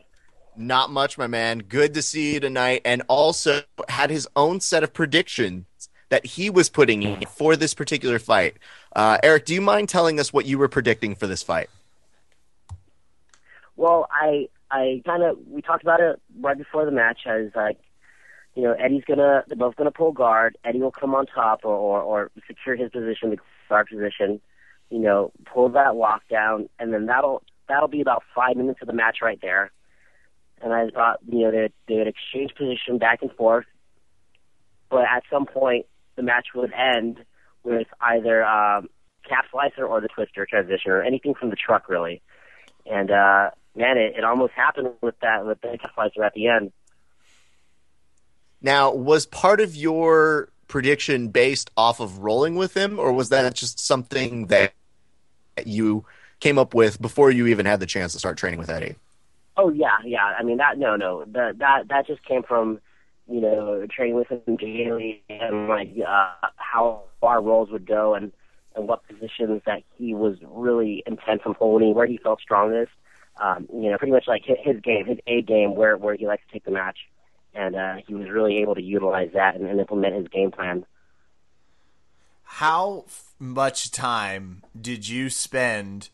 Not 0.59 0.91
much, 0.91 1.17
my 1.17 1.27
man. 1.27 1.61
Good 1.61 1.95
to 1.95 2.03
see 2.03 2.35
you 2.35 2.41
tonight, 2.41 2.83
and 2.85 3.03
also 3.09 3.63
had 3.89 4.11
his 4.11 4.29
own 4.37 4.61
set 4.61 4.83
of 4.83 4.93
predictions 4.93 5.67
that 6.09 6.25
he 6.25 6.51
was 6.51 6.69
putting 6.69 7.03
in 7.03 7.27
for 7.27 7.57
this 7.57 7.75
particular 7.75 8.19
fight. 8.19 8.57
Uh, 8.95 9.19
Eric, 9.23 9.45
do 9.45 9.55
you 9.55 9.61
mind 9.61 9.89
telling 9.89 10.19
us 10.19 10.33
what 10.33 10.47
you 10.47 10.59
were 10.59 10.69
predicting 10.69 11.15
for 11.15 11.27
this 11.27 11.43
fight? 11.43 11.69
Well, 13.77 14.09
I 14.11 14.49
I 14.71 15.03
kind 15.07 15.23
of 15.23 15.39
we 15.47 15.63
talked 15.63 15.83
about 15.83 16.01
it 16.01 16.21
right 16.41 16.59
before 16.59 16.85
the 16.85 16.91
match. 16.91 17.21
I 17.27 17.37
was 17.39 17.53
like, 17.55 17.79
you 18.55 18.63
know, 18.63 18.73
Eddie's 18.73 19.05
gonna 19.07 19.45
they're 19.47 19.57
both 19.57 19.77
gonna 19.77 19.91
pull 19.91 20.13
guard. 20.13 20.59
Eddie 20.65 20.81
will 20.81 20.91
come 20.91 21.15
on 21.15 21.27
top 21.27 21.61
or 21.65 21.75
or, 21.75 22.03
or 22.03 22.31
secure 22.47 22.77
his 22.77 22.91
position, 22.91 23.31
the 23.31 23.39
guard 23.69 23.89
position. 23.89 24.41
You 24.91 24.99
know, 24.99 25.33
pull 25.45 25.69
that 25.71 25.93
lockdown, 25.93 26.69
and 26.79 26.93
then 26.93 27.07
that'll 27.07 27.43
that'll 27.69 27.89
be 27.89 28.01
about 28.01 28.23
five 28.35 28.57
minutes 28.57 28.81
of 28.81 28.89
the 28.89 28.95
match 28.95 29.19
right 29.23 29.39
there. 29.41 29.71
And 30.61 30.73
I 30.73 30.89
thought, 30.91 31.19
you 31.27 31.45
know, 31.45 31.51
they 31.51 31.71
they 31.87 31.97
would 31.97 32.09
exchange 32.09 32.55
position 32.55 32.99
back 32.99 33.23
and 33.23 33.33
forth, 33.33 33.67
but 34.91 35.05
at 35.05 35.23
some 35.31 35.47
point 35.47 35.87
the 36.17 36.23
match 36.23 36.49
would 36.55 36.73
end 36.73 37.25
with 37.63 37.87
either 38.01 38.45
um, 38.45 38.89
calf 39.29 39.45
slicer 39.51 39.87
or 39.87 40.01
the 40.01 40.09
twister 40.09 40.47
transition 40.47 40.91
or 40.91 41.03
anything 41.03 41.35
from 41.35 41.51
the 41.51 41.57
truck 41.57 41.89
really. 41.89 42.23
And 42.87 43.11
uh, 43.11 43.51
man, 43.77 43.99
it, 43.99 44.17
it 44.17 44.25
almost 44.25 44.53
happened 44.55 44.91
with 45.01 45.19
that 45.21 45.47
with 45.47 45.61
the 45.61 45.79
calf 45.81 45.93
slicer 45.95 46.25
at 46.25 46.35
the 46.35 46.49
end. 46.49 46.73
Now, 48.61 48.93
was 48.93 49.27
part 49.27 49.61
of 49.61 49.77
your 49.77 50.49
prediction 50.67 51.29
based 51.29 51.71
off 51.77 52.01
of 52.01 52.19
rolling 52.19 52.57
with 52.57 52.77
him, 52.77 52.99
or 52.99 53.13
was 53.13 53.29
that 53.29 53.55
just 53.55 53.79
something 53.79 54.47
that 54.47 54.73
you 55.65 56.05
came 56.41 56.59
up 56.59 56.75
with 56.75 57.01
before 57.01 57.31
you 57.31 57.47
even 57.47 57.67
had 57.67 57.81
the 57.81 57.87
chance 57.87 58.13
to 58.13 58.19
start 58.19 58.37
training 58.37 58.59
with 58.59 58.71
Eddie? 58.71 58.97
Oh 59.59 59.71
yeah, 59.71 59.99
yeah. 60.05 60.35
I 60.39 60.45
mean 60.45 60.59
that 60.59 60.79
no 60.79 60.97
no 60.97 61.25
that 61.33 61.59
that 61.59 61.89
that 61.89 62.07
just 62.07 62.25
came 62.25 62.45
from 62.45 62.81
you 63.29 63.41
know 63.41 63.85
training 63.91 64.15
with 64.15 64.29
him 64.29 64.57
daily 64.57 65.23
and 65.29 65.69
like 65.69 65.93
uh, 66.07 66.31
how 66.57 67.03
our 67.23 67.43
rolls 67.43 67.71
would 67.71 67.85
go 67.85 68.15
and 68.15 68.33
and 68.77 68.89
what 68.89 69.07
positions 69.07 69.63
that 69.67 69.83
he 69.97 70.15
was 70.15 70.37
really 70.47 71.03
intense 71.07 71.43
on 71.45 71.55
holding, 71.55 71.95
where 71.95 72.07
he 72.07 72.17
felt 72.17 72.41
strongest. 72.41 72.93
Um, 73.41 73.69
you 73.73 73.91
know, 73.91 73.99
pretty 73.99 74.13
much 74.13 74.27
like 74.27 74.45
his, 74.45 74.57
his 74.63 74.81
game, 74.81 75.07
his 75.07 75.19
A 75.27 75.43
game, 75.43 75.75
where 75.75 75.97
where 75.97 76.15
he 76.15 76.27
likes 76.27 76.45
to 76.47 76.53
take 76.53 76.65
the 76.65 76.71
match, 76.71 76.99
and 77.55 77.75
uh, 77.75 77.97
he 78.07 78.15
was 78.15 78.29
really 78.29 78.59
able 78.59 78.75
to 78.77 78.83
utilize 78.83 79.31
that 79.35 79.57
and, 79.57 79.67
and 79.67 79.81
implement 79.81 80.15
his 80.15 80.29
game 80.29 80.51
plan. 80.51 80.87
How 82.45 83.05
much 83.39 83.91
time 83.91 84.63
did 84.81 85.09
you 85.09 85.31
spend 85.31 86.09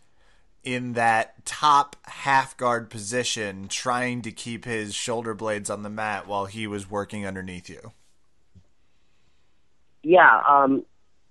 in 0.64 0.94
that 0.94 1.44
top 1.44 1.96
half 2.04 2.56
guard 2.56 2.90
position 2.90 3.68
trying 3.68 4.22
to 4.22 4.32
keep 4.32 4.64
his 4.64 4.94
shoulder 4.94 5.34
blades 5.34 5.70
on 5.70 5.82
the 5.82 5.90
mat 5.90 6.26
while 6.26 6.46
he 6.46 6.66
was 6.66 6.90
working 6.90 7.26
underneath 7.26 7.68
you? 7.68 7.92
Yeah, 10.02 10.42
um, 10.48 10.84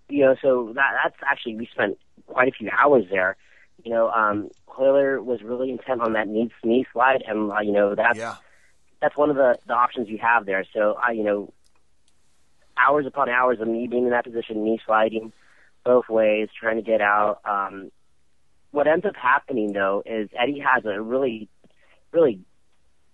you 0.10 0.26
know, 0.26 0.36
so 0.42 0.72
that 0.76 0.92
that's 1.04 1.16
actually 1.30 1.56
we 1.56 1.68
spent 1.68 1.98
quite 2.28 2.48
a 2.48 2.52
few 2.52 2.70
hours 2.72 3.06
there. 3.10 3.38
You 3.84 3.92
know, 3.92 4.10
um, 4.10 4.50
Royler 4.68 5.22
was 5.22 5.42
really 5.44 5.70
intent 5.72 6.02
on 6.02 6.14
that 6.14 6.28
knee 6.28 6.52
knee 6.64 6.86
slide, 6.92 7.24
and 7.28 7.52
uh, 7.52 7.60
you 7.60 7.72
know 7.72 7.96
that's 7.96 8.18
Yeah. 8.18 8.36
that's 9.02 9.16
one 9.18 9.30
of 9.30 9.36
the 9.36 9.58
the 9.68 9.74
options 9.74 10.10
you 10.10 10.18
have 10.20 10.46
there. 10.46 10.66
So 10.74 10.94
I, 11.02 11.12
you 11.12 11.24
know, 11.24 11.54
hours 12.78 13.06
upon 13.06 13.30
hours 13.30 13.60
of 13.60 13.68
me 13.68 13.88
being 13.88 14.06
in 14.06 14.10
that 14.12 14.24
position, 14.24 14.64
knee 14.64 14.80
sliding 14.86 15.34
both 15.84 16.08
ways, 16.10 16.50
trying 16.58 16.78
to 16.78 16.82
get 16.82 17.02
out. 17.02 17.42
Um, 17.46 17.92
what 18.74 18.88
ends 18.88 19.06
up 19.06 19.16
happening 19.16 19.72
though 19.72 20.02
is 20.04 20.30
Eddie 20.38 20.60
has 20.60 20.84
a 20.84 21.00
really, 21.00 21.48
really 22.12 22.40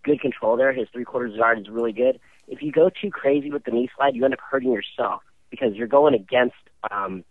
good 0.04 0.22
control 0.22 0.56
there. 0.56 0.72
His 0.72 0.88
three 0.94 1.04
quarters 1.04 1.38
guard 1.38 1.60
is 1.60 1.68
really 1.68 1.92
good. 1.92 2.18
If 2.48 2.62
you 2.62 2.72
go 2.72 2.90
too 2.90 3.12
crazy 3.12 3.52
with 3.52 3.66
the 3.66 3.72
knee 3.72 3.90
slide, 3.96 4.16
you 4.16 4.24
end 4.24 4.34
up 4.34 4.40
hurting 4.40 4.72
yourself 4.72 5.22
because 5.50 5.76
you're 5.76 5.88
going 5.88 6.14
against 6.14 6.56
um, 6.90 7.26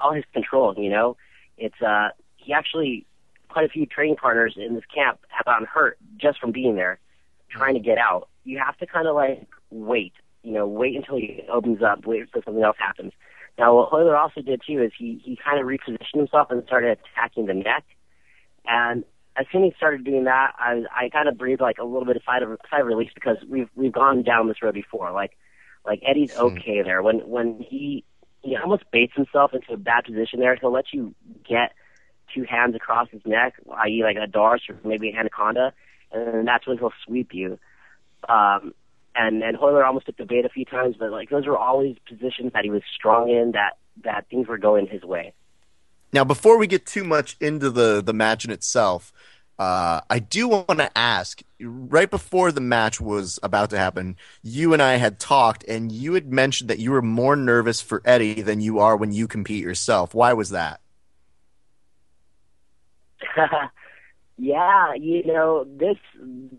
all 0.00 0.12
his 0.12 0.24
control. 0.32 0.72
You 0.78 0.88
know, 0.88 1.16
it's 1.56 1.82
uh, 1.82 2.10
he 2.36 2.52
actually 2.52 3.04
quite 3.48 3.66
a 3.66 3.68
few 3.68 3.86
training 3.86 4.16
partners 4.16 4.54
in 4.56 4.76
this 4.76 4.84
camp 4.94 5.18
have 5.28 5.44
gotten 5.44 5.66
hurt 5.66 5.98
just 6.16 6.38
from 6.38 6.52
being 6.52 6.76
there, 6.76 7.00
trying 7.50 7.74
to 7.74 7.80
get 7.80 7.98
out. 7.98 8.28
You 8.44 8.60
have 8.64 8.76
to 8.76 8.86
kind 8.86 9.08
of 9.08 9.16
like 9.16 9.48
wait. 9.70 10.12
You 10.42 10.52
know, 10.52 10.66
wait 10.66 10.96
until 10.96 11.16
he 11.16 11.42
opens 11.50 11.82
up, 11.82 12.06
wait 12.06 12.22
until 12.22 12.42
something 12.42 12.62
else 12.62 12.76
happens. 12.78 13.12
Now, 13.58 13.74
what 13.74 13.90
Royler 13.90 14.16
also 14.16 14.40
did 14.40 14.62
too 14.66 14.82
is 14.82 14.92
he 14.96 15.20
he 15.24 15.36
kind 15.36 15.60
of 15.60 15.66
repositioned 15.66 16.14
himself 16.14 16.48
and 16.50 16.62
started 16.64 16.98
attacking 16.98 17.46
the 17.46 17.54
neck. 17.54 17.84
And 18.64 19.04
as 19.36 19.46
soon 19.52 19.64
as 19.64 19.72
he 19.72 19.76
started 19.76 20.04
doing 20.04 20.24
that, 20.24 20.52
I 20.58 20.84
I 20.94 21.08
kind 21.08 21.28
of 21.28 21.36
breathed 21.36 21.60
like 21.60 21.78
a 21.78 21.84
little 21.84 22.04
bit 22.04 22.16
of 22.16 22.22
sigh 22.24 22.38
of 22.38 22.58
sigh 22.70 22.80
of 22.80 22.86
release 22.86 23.10
because 23.14 23.36
we've 23.48 23.68
we've 23.74 23.92
gone 23.92 24.22
down 24.22 24.48
this 24.48 24.62
road 24.62 24.74
before. 24.74 25.10
Like 25.12 25.32
like 25.84 26.02
Eddie's 26.06 26.36
okay 26.36 26.82
there. 26.82 27.02
When 27.02 27.18
when 27.28 27.64
he 27.68 28.04
he 28.42 28.56
almost 28.56 28.84
baits 28.92 29.14
himself 29.14 29.52
into 29.52 29.72
a 29.72 29.76
bad 29.76 30.04
position 30.04 30.38
there, 30.38 30.56
he'll 30.56 30.72
let 30.72 30.92
you 30.92 31.14
get 31.48 31.72
two 32.32 32.44
hands 32.44 32.76
across 32.76 33.08
his 33.10 33.22
neck, 33.24 33.54
i.e. 33.84 34.02
like 34.02 34.16
a 34.16 34.30
Darce 34.30 34.68
or 34.68 34.78
maybe 34.84 35.08
an 35.08 35.16
Anaconda, 35.16 35.72
and 36.12 36.34
then 36.34 36.44
that's 36.44 36.66
when 36.66 36.78
he'll 36.78 36.92
sweep 37.04 37.32
you. 37.32 37.58
Um, 38.28 38.74
and 39.18 39.42
and 39.42 39.58
Royler 39.58 39.84
almost 39.84 40.06
took 40.06 40.16
the 40.16 40.24
bait 40.24 40.44
a 40.44 40.48
few 40.48 40.64
times, 40.64 40.96
but 40.98 41.10
like 41.10 41.28
those 41.28 41.46
were 41.46 41.58
always 41.58 41.96
positions 42.08 42.52
that 42.54 42.64
he 42.64 42.70
was 42.70 42.82
strong 42.94 43.28
in 43.28 43.52
that 43.52 43.76
that 44.04 44.26
things 44.30 44.46
were 44.46 44.58
going 44.58 44.86
his 44.86 45.02
way. 45.02 45.32
Now, 46.12 46.24
before 46.24 46.56
we 46.56 46.66
get 46.66 46.86
too 46.86 47.04
much 47.04 47.36
into 47.40 47.70
the 47.70 48.00
the 48.00 48.14
match 48.14 48.44
in 48.44 48.50
itself, 48.50 49.12
uh, 49.58 50.00
I 50.08 50.20
do 50.20 50.48
want 50.48 50.78
to 50.78 50.96
ask. 50.96 51.42
Right 51.60 52.08
before 52.08 52.52
the 52.52 52.60
match 52.60 53.00
was 53.00 53.40
about 53.42 53.70
to 53.70 53.78
happen, 53.78 54.16
you 54.44 54.72
and 54.72 54.80
I 54.80 54.94
had 54.94 55.18
talked, 55.18 55.64
and 55.64 55.90
you 55.90 56.14
had 56.14 56.32
mentioned 56.32 56.70
that 56.70 56.78
you 56.78 56.92
were 56.92 57.02
more 57.02 57.34
nervous 57.34 57.80
for 57.80 58.00
Eddie 58.04 58.42
than 58.42 58.60
you 58.60 58.78
are 58.78 58.96
when 58.96 59.10
you 59.10 59.26
compete 59.26 59.64
yourself. 59.64 60.14
Why 60.14 60.34
was 60.34 60.50
that? 60.50 60.80
yeah, 64.38 64.94
you 64.94 65.26
know, 65.26 65.64
this 65.64 65.96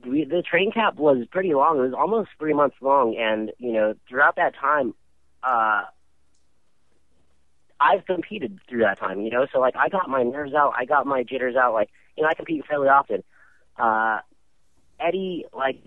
we, 0.05 0.25
the 0.25 0.41
train 0.41 0.71
camp 0.71 0.97
was 0.97 1.25
pretty 1.31 1.53
long. 1.53 1.79
It 1.79 1.81
was 1.83 1.93
almost 1.97 2.29
three 2.37 2.53
months 2.53 2.75
long, 2.81 3.15
and 3.17 3.53
you 3.57 3.71
know, 3.71 3.95
throughout 4.07 4.35
that 4.35 4.53
time, 4.53 4.93
uh, 5.41 5.83
I've 7.79 8.05
competed 8.05 8.59
through 8.67 8.81
that 8.81 8.99
time. 8.99 9.21
You 9.21 9.31
know, 9.31 9.47
so 9.53 9.59
like 9.61 9.77
I 9.77 9.87
got 9.87 10.09
my 10.09 10.23
nerves 10.23 10.53
out, 10.53 10.73
I 10.77 10.83
got 10.83 11.07
my 11.07 11.23
jitters 11.23 11.55
out. 11.55 11.73
Like 11.73 11.89
you 12.17 12.23
know, 12.23 12.29
I 12.29 12.33
compete 12.33 12.65
fairly 12.67 12.89
often. 12.89 13.23
Uh, 13.77 14.19
Eddie, 14.99 15.45
like 15.53 15.81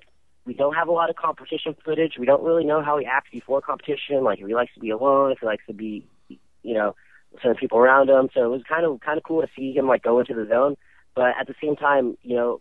we 0.47 0.55
don't 0.55 0.75
have 0.75 0.89
a 0.89 0.93
lot 0.93 1.11
of 1.11 1.17
competition 1.17 1.77
footage. 1.85 2.15
We 2.19 2.25
don't 2.25 2.43
really 2.43 2.65
know 2.65 2.83
how 2.83 2.97
he 2.97 3.05
acts 3.05 3.29
before 3.31 3.61
competition. 3.61 4.25
Like 4.25 4.41
if 4.41 4.47
he 4.47 4.55
likes 4.55 4.73
to 4.75 4.81
be 4.81 4.89
alone, 4.89 5.33
if 5.33 5.41
he 5.41 5.47
likes 5.47 5.67
to 5.67 5.75
be, 5.75 6.07
you 6.29 6.73
know, 6.73 6.97
certain 7.43 7.57
people 7.57 7.77
around 7.77 8.09
him. 8.09 8.31
So 8.33 8.45
it 8.45 8.49
was 8.49 8.63
kind 8.67 8.87
of 8.87 8.99
kind 9.01 9.19
of 9.19 9.25
cool 9.25 9.43
to 9.43 9.49
see 9.55 9.73
him 9.75 9.87
like 9.87 10.03
go 10.03 10.21
into 10.21 10.33
the 10.33 10.47
zone. 10.49 10.77
But 11.15 11.35
at 11.39 11.47
the 11.47 11.55
same 11.63 11.77
time, 11.77 12.17
you 12.23 12.37
know, 12.37 12.61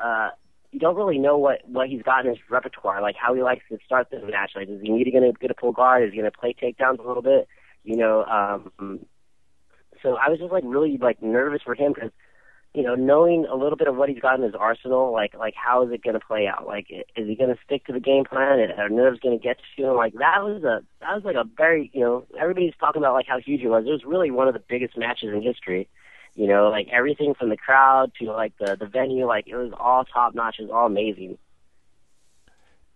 uh, 0.00 0.30
you 0.72 0.80
don't 0.80 0.96
really 0.96 1.18
know 1.18 1.38
what 1.38 1.60
what 1.66 1.88
he's 1.88 2.02
got 2.02 2.26
in 2.26 2.32
his 2.32 2.40
repertoire, 2.50 3.00
like 3.00 3.16
how 3.16 3.34
he 3.34 3.42
likes 3.42 3.64
to 3.70 3.78
start 3.84 4.08
the 4.10 4.20
match. 4.26 4.52
Like, 4.54 4.68
is 4.68 4.80
he 4.82 4.90
need 4.90 5.04
to 5.04 5.10
get 5.10 5.50
a, 5.50 5.54
pull 5.54 5.72
guard? 5.72 6.02
Is 6.02 6.10
he 6.10 6.18
going 6.18 6.30
to 6.30 6.36
play 6.36 6.54
takedowns 6.54 6.98
a 6.98 7.06
little 7.06 7.22
bit? 7.22 7.48
You 7.84 7.96
know, 7.96 8.24
um, 8.24 9.06
so 10.02 10.16
I 10.16 10.28
was 10.28 10.38
just 10.38 10.52
like 10.52 10.64
really 10.66 10.98
like 11.00 11.22
nervous 11.22 11.62
for 11.62 11.74
him 11.74 11.92
because 11.94 12.10
you 12.76 12.82
know, 12.82 12.94
knowing 12.94 13.46
a 13.50 13.56
little 13.56 13.76
bit 13.76 13.88
of 13.88 13.96
what 13.96 14.10
he's 14.10 14.20
got 14.20 14.38
in 14.38 14.42
his 14.44 14.54
arsenal, 14.54 15.10
like 15.10 15.34
like 15.34 15.54
how 15.54 15.82
is 15.82 15.92
it 15.92 16.02
going 16.02 16.12
to 16.12 16.20
play 16.20 16.46
out? 16.46 16.66
Like, 16.66 16.88
is 16.90 17.26
he 17.26 17.34
going 17.34 17.48
to 17.48 17.56
stick 17.64 17.86
to 17.86 17.92
the 17.92 18.00
game 18.00 18.24
plan? 18.24 18.58
Are 18.76 18.90
nerves 18.90 19.18
going 19.18 19.38
to 19.38 19.42
get 19.42 19.56
to 19.76 19.82
him? 19.82 19.96
Like 19.96 20.12
that 20.14 20.42
was 20.42 20.62
a 20.62 20.82
that 21.00 21.14
was 21.14 21.22
like 21.24 21.36
a 21.36 21.44
very 21.56 21.90
you 21.94 22.00
know 22.00 22.26
everybody's 22.38 22.74
talking 22.78 23.00
about 23.00 23.14
like 23.14 23.26
how 23.26 23.40
huge 23.40 23.62
it 23.62 23.68
was. 23.68 23.84
It 23.86 23.90
was 23.90 24.04
really 24.04 24.30
one 24.30 24.46
of 24.46 24.52
the 24.52 24.62
biggest 24.68 24.94
matches 24.98 25.30
in 25.32 25.40
history. 25.40 25.88
You 26.36 26.46
know, 26.46 26.68
like 26.68 26.88
everything 26.92 27.34
from 27.34 27.48
the 27.48 27.56
crowd 27.56 28.12
to 28.20 28.30
like 28.30 28.52
the 28.58 28.76
the 28.78 28.86
venue, 28.86 29.26
like 29.26 29.48
it 29.48 29.56
was 29.56 29.72
all 29.78 30.04
top 30.04 30.34
notch. 30.34 30.56
It 30.58 30.62
was 30.62 30.70
all 30.70 30.86
amazing. 30.86 31.38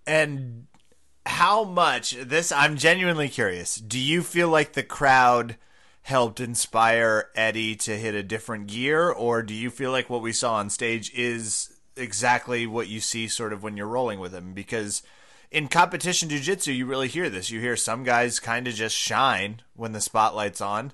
And 0.06 0.66
how 1.26 1.64
much 1.64 2.12
this 2.12 2.52
I'm 2.52 2.76
genuinely 2.76 3.28
curious. 3.28 3.76
Do 3.76 3.98
you 3.98 4.22
feel 4.22 4.48
like 4.48 4.72
the 4.72 4.82
crowd 4.82 5.56
helped 6.02 6.40
inspire 6.40 7.28
Eddie 7.34 7.76
to 7.76 7.96
hit 7.96 8.14
a 8.14 8.22
different 8.22 8.66
gear 8.66 9.10
or 9.10 9.42
do 9.42 9.54
you 9.54 9.70
feel 9.70 9.90
like 9.90 10.08
what 10.08 10.22
we 10.22 10.32
saw 10.32 10.54
on 10.54 10.70
stage 10.70 11.12
is 11.14 11.78
exactly 11.96 12.66
what 12.66 12.88
you 12.88 13.00
see 13.00 13.28
sort 13.28 13.52
of 13.52 13.62
when 13.62 13.76
you're 13.76 13.86
rolling 13.86 14.18
with 14.18 14.32
him 14.32 14.54
because 14.54 15.02
in 15.50 15.68
competition 15.68 16.28
jiu-jitsu 16.28 16.72
you 16.72 16.86
really 16.86 17.08
hear 17.08 17.28
this. 17.28 17.50
You 17.50 17.60
hear 17.60 17.76
some 17.76 18.02
guys 18.02 18.40
kind 18.40 18.66
of 18.66 18.74
just 18.74 18.96
shine 18.96 19.60
when 19.74 19.92
the 19.92 20.00
spotlight's 20.00 20.60
on. 20.60 20.92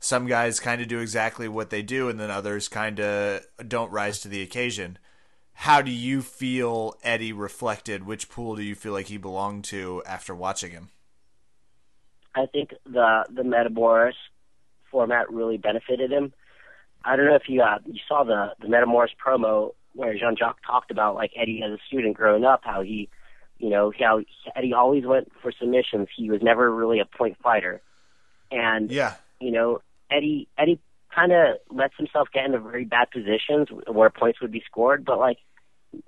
Some 0.00 0.26
guys 0.26 0.60
kind 0.60 0.80
of 0.80 0.88
do 0.88 1.00
exactly 1.00 1.48
what 1.48 1.70
they 1.70 1.82
do 1.82 2.08
and 2.08 2.18
then 2.20 2.30
others 2.30 2.68
kind 2.68 3.00
of 3.00 3.42
don't 3.66 3.90
rise 3.90 4.20
to 4.20 4.28
the 4.28 4.42
occasion 4.42 4.98
how 5.62 5.82
do 5.82 5.90
you 5.90 6.22
feel 6.22 6.94
Eddie 7.02 7.32
reflected? 7.32 8.06
Which 8.06 8.28
pool 8.28 8.54
do 8.54 8.62
you 8.62 8.76
feel 8.76 8.92
like 8.92 9.06
he 9.06 9.16
belonged 9.16 9.64
to 9.64 10.04
after 10.06 10.32
watching 10.32 10.70
him? 10.70 10.90
I 12.32 12.46
think 12.46 12.70
the 12.84 13.24
the 13.28 13.42
Metamoris 13.42 14.12
format 14.88 15.32
really 15.32 15.56
benefited 15.56 16.12
him 16.12 16.32
I 17.04 17.16
don't 17.16 17.26
know 17.26 17.36
if 17.36 17.48
you 17.48 17.62
uh, 17.62 17.78
you 17.86 18.00
saw 18.06 18.24
the 18.24 18.52
the 18.60 18.68
Metamoris 18.68 19.10
promo 19.24 19.74
where 19.94 20.16
Jean 20.16 20.36
Jacques 20.36 20.60
talked 20.66 20.90
about 20.90 21.14
like 21.14 21.32
Eddie 21.36 21.62
as 21.64 21.72
a 21.72 21.78
student 21.86 22.16
growing 22.16 22.44
up, 22.44 22.60
how 22.62 22.82
he, 22.82 23.08
you 23.58 23.70
know, 23.70 23.92
how 23.98 24.20
Eddie 24.54 24.74
always 24.74 25.04
went 25.04 25.30
for 25.42 25.50
submissions. 25.52 26.08
He 26.16 26.30
was 26.30 26.42
never 26.42 26.72
really 26.72 27.00
a 27.00 27.04
point 27.04 27.36
fighter, 27.42 27.80
and 28.50 28.90
Yeah. 28.90 29.14
you 29.40 29.50
know, 29.50 29.80
Eddie 30.10 30.48
Eddie 30.56 30.80
kind 31.14 31.32
of 31.32 31.56
lets 31.70 31.94
himself 31.96 32.28
get 32.32 32.44
into 32.44 32.58
very 32.58 32.84
bad 32.84 33.10
positions 33.10 33.68
where 33.86 34.10
points 34.10 34.40
would 34.40 34.52
be 34.52 34.62
scored, 34.66 35.04
but 35.04 35.18
like 35.18 35.38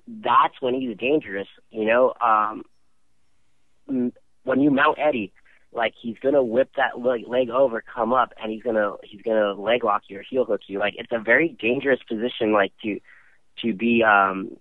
that's 0.07 0.55
when 0.61 0.75
he's 0.75 0.97
dangerous. 0.97 1.49
You 1.71 1.87
know, 1.87 2.15
um, 2.21 2.63
when 4.45 4.61
you 4.61 4.71
mount 4.71 4.99
Eddie, 4.99 5.33
like 5.73 5.95
he's 6.01 6.17
gonna 6.23 6.43
whip 6.43 6.71
that 6.77 6.99
leg, 7.01 7.51
over, 7.51 7.83
come 7.83 8.13
up, 8.13 8.33
and 8.43 8.53
he's 8.53 8.63
gonna 8.63 8.93
he's 9.05 9.23
gonna 9.23 9.53
leg 9.53 9.85
lock 9.85 10.03
you 10.09 10.19
or 10.19 10.25
heel 10.29 10.45
hook 10.45 10.63
you. 10.67 10.79
Like 10.79 10.95
it's 10.97 11.13
a 11.13 11.21
very 11.21 11.49
dangerous 11.49 12.01
position, 12.09 12.53
like 12.53 12.73
to 12.83 13.01
to 13.63 13.73
be 13.73 14.03
um 14.03 14.57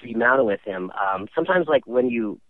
to 0.00 0.06
be 0.06 0.14
mounted 0.14 0.44
with 0.44 0.60
him. 0.64 0.90
Um, 0.90 1.28
sometimes 1.34 1.66
like 1.68 1.86
when 1.86 2.08
you 2.08 2.40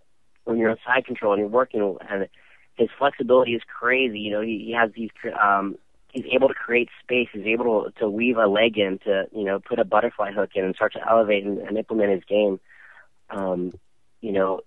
when 0.45 0.59
you're 0.59 0.71
on 0.71 0.79
side 0.87 1.05
control 1.05 1.33
and 1.33 1.41
you're 1.41 1.49
working 1.49 1.97
and 2.09 2.29
his 2.77 2.89
flexibility 2.99 3.53
is 3.53 3.63
crazy. 3.79 4.21
You 4.21 4.33
know, 4.33 4.41
he, 4.41 4.65
he 4.67 4.73
has 4.73 4.91
these 4.95 5.11
um 5.41 5.77
he's 6.13 6.27
able 6.33 6.49
to 6.49 6.55
create 6.55 6.89
space. 7.03 7.29
He's 7.33 7.47
able 7.47 7.85
to, 7.85 7.91
to 8.01 8.09
weave 8.09 8.37
a 8.37 8.47
leg 8.47 8.79
in 8.79 8.99
to 9.05 9.25
you 9.33 9.45
know 9.45 9.61
put 9.61 9.79
a 9.79 9.85
butterfly 9.85 10.33
hook 10.33 10.51
in 10.55 10.65
and 10.65 10.75
start 10.75 10.93
to 10.95 11.09
elevate 11.09 11.45
and, 11.45 11.59
and 11.59 11.77
implement 11.79 12.13
his 12.13 12.25
game. 12.25 12.61
Um, 13.31 13.73
you 14.21 14.33
know, 14.33 14.61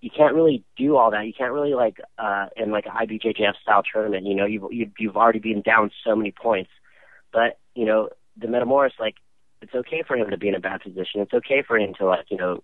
you 0.00 0.10
can't 0.10 0.34
really 0.34 0.64
do 0.76 0.96
all 0.96 1.10
that. 1.10 1.26
You 1.26 1.32
can't 1.32 1.52
really 1.52 1.74
like 1.74 2.00
uh 2.18 2.46
in 2.56 2.70
like 2.70 2.86
an 2.86 2.92
IBJJF 2.92 3.54
style 3.62 3.82
tournament. 3.82 4.26
You 4.26 4.34
know, 4.34 4.46
you've 4.46 4.92
you've, 4.98 5.16
already 5.16 5.38
been 5.38 5.62
down 5.62 5.90
so 6.04 6.14
many 6.16 6.32
points, 6.32 6.70
but 7.32 7.58
you 7.74 7.84
know 7.84 8.10
the 8.36 8.46
Metamoris 8.46 8.98
like 8.98 9.16
it's 9.62 9.74
okay 9.74 10.02
for 10.06 10.16
him 10.16 10.30
to 10.30 10.36
be 10.36 10.48
in 10.48 10.54
a 10.54 10.60
bad 10.60 10.82
position. 10.82 11.20
It's 11.20 11.34
okay 11.34 11.62
for 11.66 11.78
him 11.78 11.94
to 11.98 12.06
like 12.06 12.26
you 12.30 12.36
know 12.36 12.62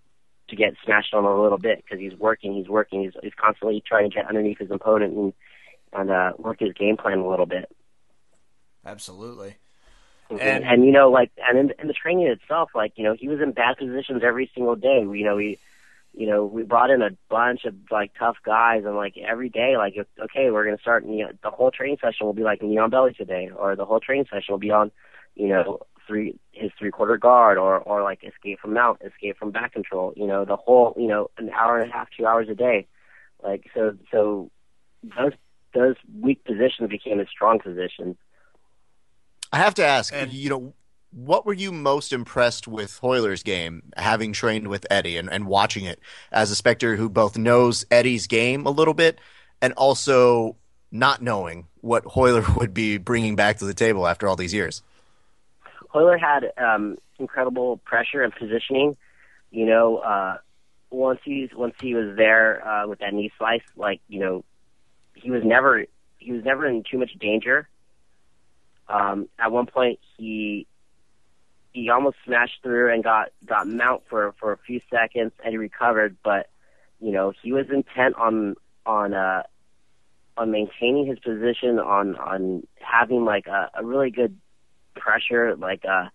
to 0.49 0.57
get 0.57 0.75
smashed 0.85 1.15
on 1.15 1.25
a 1.25 1.43
little 1.43 1.59
bit 1.59 1.83
because 1.83 1.99
he's 1.99 2.19
working, 2.19 2.55
he's 2.55 2.69
working, 2.69 3.03
he's 3.03 3.13
he's 3.23 3.33
constantly 3.35 3.83
trying 3.87 4.09
to 4.09 4.15
get 4.15 4.29
underneath 4.29 4.59
his 4.59 4.71
opponent 4.71 5.15
and 5.17 5.33
and 5.93 6.11
uh, 6.11 6.33
work 6.39 6.61
his 6.61 6.73
game 6.73 6.97
plan 6.97 7.19
a 7.19 7.29
little 7.29 7.47
bit. 7.47 7.71
Absolutely. 8.85 9.57
And, 10.31 10.41
And- 10.41 10.65
and 10.65 10.85
you 10.85 10.93
know, 10.93 11.11
like, 11.11 11.31
and 11.49 11.59
in, 11.59 11.75
in 11.79 11.89
the 11.89 11.95
training 11.95 12.27
itself, 12.27 12.71
like, 12.75 12.93
you 12.97 13.05
know, 13.05 13.15
he 13.19 13.29
was 13.29 13.41
in 13.41 13.53
bad 13.53 13.77
positions 13.77 14.23
every 14.25 14.51
single 14.55 14.77
day. 14.77 15.01
You 15.01 15.25
know, 15.25 15.37
we, 15.37 15.59
you 16.15 16.27
know, 16.27 16.45
we 16.45 16.63
brought 16.63 16.91
in 16.91 17.03
a 17.03 17.11
bunch 17.29 17.65
of 17.65 17.75
like 17.91 18.13
tough 18.19 18.37
guys, 18.45 18.85
and 18.85 18.97
like 18.97 19.17
every 19.17 19.49
day, 19.49 19.77
like, 19.77 19.95
okay, 20.21 20.51
we're 20.51 20.65
gonna 20.65 20.79
start. 20.79 21.05
You 21.07 21.25
know, 21.25 21.31
the 21.43 21.51
whole 21.51 21.71
training 21.71 21.99
session 22.01 22.27
will 22.27 22.35
be 22.35 22.43
like 22.43 22.63
on 22.63 22.91
belly 22.91 23.15
today, 23.15 23.51
or 23.55 23.77
the 23.77 23.85
whole 23.87 24.01
training 24.01 24.27
session 24.31 24.53
will 24.53 24.59
be 24.59 24.71
on, 24.71 24.91
you 25.35 25.49
know, 25.49 25.81
three 26.07 26.39
his 26.53 26.71
three 26.79 26.91
quarter 26.91 27.17
guard, 27.17 27.57
or 27.57 27.79
or 27.79 28.03
like 28.03 28.23
escape 28.25 28.61
from 28.61 28.75
mount, 28.75 29.01
escape 29.03 29.39
from 29.39 29.53
back 29.53 29.73
control. 29.73 30.13
You 30.17 30.27
know, 30.27 30.45
the 30.45 30.57
whole, 30.57 30.95
you 30.99 31.07
know, 31.09 31.31
an 31.39 31.49
hour 31.51 31.79
and 31.79 31.91
a 31.91 31.93
half, 31.93 32.09
two 32.17 32.27
hours 32.27 32.49
a 32.51 32.55
day, 32.55 32.87
like 33.43 33.71
so. 33.75 33.97
So 34.11 34.51
those 35.03 35.33
those 35.73 35.97
weak 36.21 36.45
positions 36.45 36.91
became 36.91 37.21
his 37.21 37.29
strong 37.31 37.59
positions. 37.59 38.17
I 39.53 39.59
have 39.59 39.75
to 39.75 39.85
ask, 39.85 40.13
And- 40.15 40.33
you 40.33 40.49
know, 40.49 40.75
what 41.11 41.45
were 41.45 41.53
you 41.53 41.73
most 41.73 42.13
impressed 42.13 42.67
with 42.67 42.99
Royler's 43.03 43.43
game, 43.43 43.83
having 43.97 44.33
trained 44.33 44.69
with 44.69 44.87
Eddie 44.91 45.19
and, 45.19 45.31
and 45.31 45.47
watching 45.47 45.85
it 45.85 46.01
as 46.31 46.51
a 46.51 46.57
spectator 46.57 46.97
who 46.97 47.11
both 47.11 47.37
knows 47.37 47.85
Eddie's 47.91 48.27
game 48.27 48.65
a 48.65 48.71
little 48.71 48.95
bit 48.95 49.19
and 49.61 49.75
also 49.75 50.57
not 50.91 51.21
knowing 51.21 51.67
what 51.83 52.05
Royler 52.05 52.45
would 52.57 52.73
be 52.73 52.97
bringing 52.97 53.37
back 53.37 53.59
to 53.59 53.67
the 53.67 53.75
table 53.75 54.07
after 54.07 54.27
all 54.27 54.37
these 54.37 54.55
years? 54.55 54.83
Royler 55.95 56.19
had 56.19 56.51
um, 56.57 56.97
incredible 57.19 57.77
pressure 57.79 58.23
and 58.23 58.35
positioning. 58.35 58.97
You 59.51 59.67
know, 59.67 59.99
uh, 59.99 60.39
once 60.91 61.21
he's 61.25 61.51
once 61.55 61.75
he 61.79 61.95
was 61.95 62.17
there 62.17 62.67
uh, 62.67 62.87
with 62.87 63.01
that 63.01 63.13
knee 63.13 63.31
slice, 63.37 63.61
like 63.77 64.01
you 64.09 64.21
know, 64.21 64.45
he 65.15 65.31
was 65.31 65.43
never 65.45 65.85
he 66.19 66.33
was 66.33 66.43
never 66.43 66.67
in 66.67 66.85
too 66.91 66.97
much 66.97 67.13
danger. 67.21 67.69
Um, 68.93 69.29
at 69.39 69.51
one 69.51 69.67
point, 69.67 69.99
he 70.17 70.67
he 71.73 71.89
almost 71.89 72.17
smashed 72.25 72.63
through 72.63 72.93
and 72.93 73.03
got 73.03 73.31
got 73.47 73.67
mount 73.67 74.03
for 74.09 74.35
for 74.39 74.53
a 74.53 74.59
few 74.59 74.81
seconds, 74.91 75.33
and 75.43 75.53
he 75.53 75.57
recovered. 75.57 76.17
But 76.23 76.49
you 77.01 77.13
know, 77.13 77.33
he 77.43 77.53
was 77.53 77.67
intent 77.71 78.17
on 78.17 78.57
on 78.85 79.15
uh, 79.15 79.43
on 80.37 80.51
maintaining 80.51 81.07
his 81.07 81.19
position, 81.19 81.79
on 81.79 82.17
on 82.17 82.67
having 82.81 83.25
like 83.25 83.47
a, 83.47 83.71
a 83.75 83.85
really 83.85 84.11
good 84.11 84.37
pressure, 84.95 85.57
like 85.57 85.85
uh, 85.85 86.09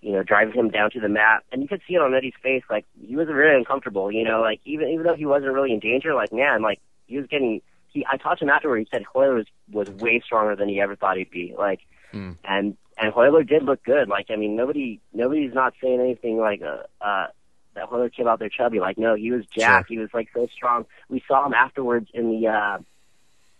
you 0.00 0.12
know, 0.12 0.22
driving 0.22 0.54
him 0.54 0.70
down 0.70 0.90
to 0.92 1.00
the 1.00 1.08
mat, 1.08 1.42
and 1.50 1.62
you 1.62 1.68
could 1.68 1.82
see 1.86 1.94
it 1.94 2.00
on 2.00 2.14
Eddie's 2.14 2.34
face. 2.42 2.62
Like 2.70 2.84
he 3.00 3.16
was 3.16 3.28
really 3.28 3.56
uncomfortable. 3.56 4.12
You 4.12 4.24
know, 4.24 4.40
like 4.40 4.60
even 4.64 4.88
even 4.88 5.04
though 5.04 5.16
he 5.16 5.26
wasn't 5.26 5.52
really 5.52 5.72
in 5.72 5.80
danger, 5.80 6.14
like 6.14 6.32
man, 6.32 6.62
like 6.62 6.80
he 7.06 7.16
was 7.16 7.26
getting. 7.26 7.60
He 7.88 8.06
I 8.10 8.16
talked 8.16 8.40
to 8.40 8.44
him 8.44 8.50
afterward. 8.50 8.78
He 8.78 8.88
said 8.92 9.04
Royler 9.14 9.34
was 9.34 9.46
was 9.70 9.88
way 9.90 10.20
stronger 10.24 10.54
than 10.54 10.68
he 10.68 10.80
ever 10.80 10.96
thought 10.96 11.16
he'd 11.16 11.30
be. 11.30 11.54
Like, 11.56 11.80
Hmm. 12.12 12.32
and 12.44 12.76
and 12.98 13.12
Royler 13.14 13.42
did 13.46 13.62
look 13.62 13.82
good. 13.84 14.08
Like 14.08 14.26
I 14.30 14.36
mean, 14.36 14.56
nobody 14.56 15.00
nobody's 15.12 15.54
not 15.54 15.74
saying 15.82 16.00
anything 16.00 16.38
like 16.38 16.62
uh, 16.62 16.82
uh 17.04 17.26
that 17.74 17.90
Royler 17.90 18.08
came 18.08 18.26
out 18.26 18.38
there 18.38 18.48
chubby. 18.48 18.80
Like 18.80 18.98
no, 18.98 19.14
he 19.14 19.30
was 19.32 19.44
jacked. 19.46 19.88
He 19.90 19.98
was 19.98 20.08
like 20.14 20.28
so 20.34 20.46
strong. 20.54 20.86
We 21.08 21.22
saw 21.28 21.44
him 21.46 21.52
afterwards 21.54 22.08
in 22.14 22.30
the 22.30 22.48
uh 22.48 22.78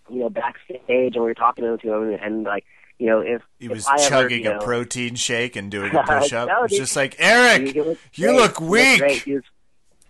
you 0.09 0.21
know 0.21 0.31
backstage, 0.31 0.81
and 0.89 1.15
we 1.17 1.21
were 1.21 1.35
talking 1.35 1.65
to 1.65 1.93
him, 1.95 2.03
and, 2.13 2.21
and 2.21 2.45
like 2.45 2.65
you 2.99 3.07
know 3.09 3.21
if 3.21 3.43
He 3.59 3.67
if 3.67 3.73
was 3.73 3.87
I 3.87 3.97
ever, 4.01 4.09
chugging 4.09 4.45
you 4.45 4.51
a 4.51 4.55
know, 4.55 4.61
protein 4.61 5.17
shake 5.17 5.57
and 5.57 5.71
doing 5.71 5.95
a 5.95 6.03
push 6.03 6.33
up. 6.33 6.49
No, 6.49 6.65
It's 6.65 6.77
just 6.77 6.97
like, 6.97 7.17
Eric, 7.19 7.69
He 7.69 7.75
you 7.75 7.83
great. 7.83 8.37
look 8.37 8.59
He 8.59 8.65
weak. 8.65 9.03
He 9.25 9.35
was 9.35 9.43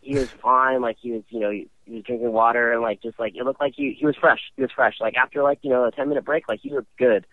he 0.02 0.14
was 0.14 0.28
fine. 0.40 0.82
Like 0.82 0.98
he 1.00 1.10
was, 1.12 1.22
you 1.30 1.40
know, 1.40 1.50
he, 1.50 1.68
he 1.84 1.94
was 1.94 2.04
drinking 2.04 2.30
water 2.30 2.72
and 2.72 2.80
like 2.82 3.02
just 3.02 3.18
like 3.18 3.34
it 3.34 3.42
looked 3.44 3.60
like 3.60 3.72
he 3.76 3.96
he 3.98 4.06
was 4.06 4.14
fresh. 4.16 4.40
He 4.54 4.62
was 4.62 4.70
fresh. 4.70 4.94
Like 5.00 5.16
after 5.16 5.42
like 5.42 5.58
you 5.62 5.70
know 5.70 5.84
a 5.84 5.90
ten 5.90 6.08
minute 6.08 6.24
break, 6.24 6.48
like 6.48 6.60
he 6.62 6.70
looked 6.70 6.96
good. 6.96 7.26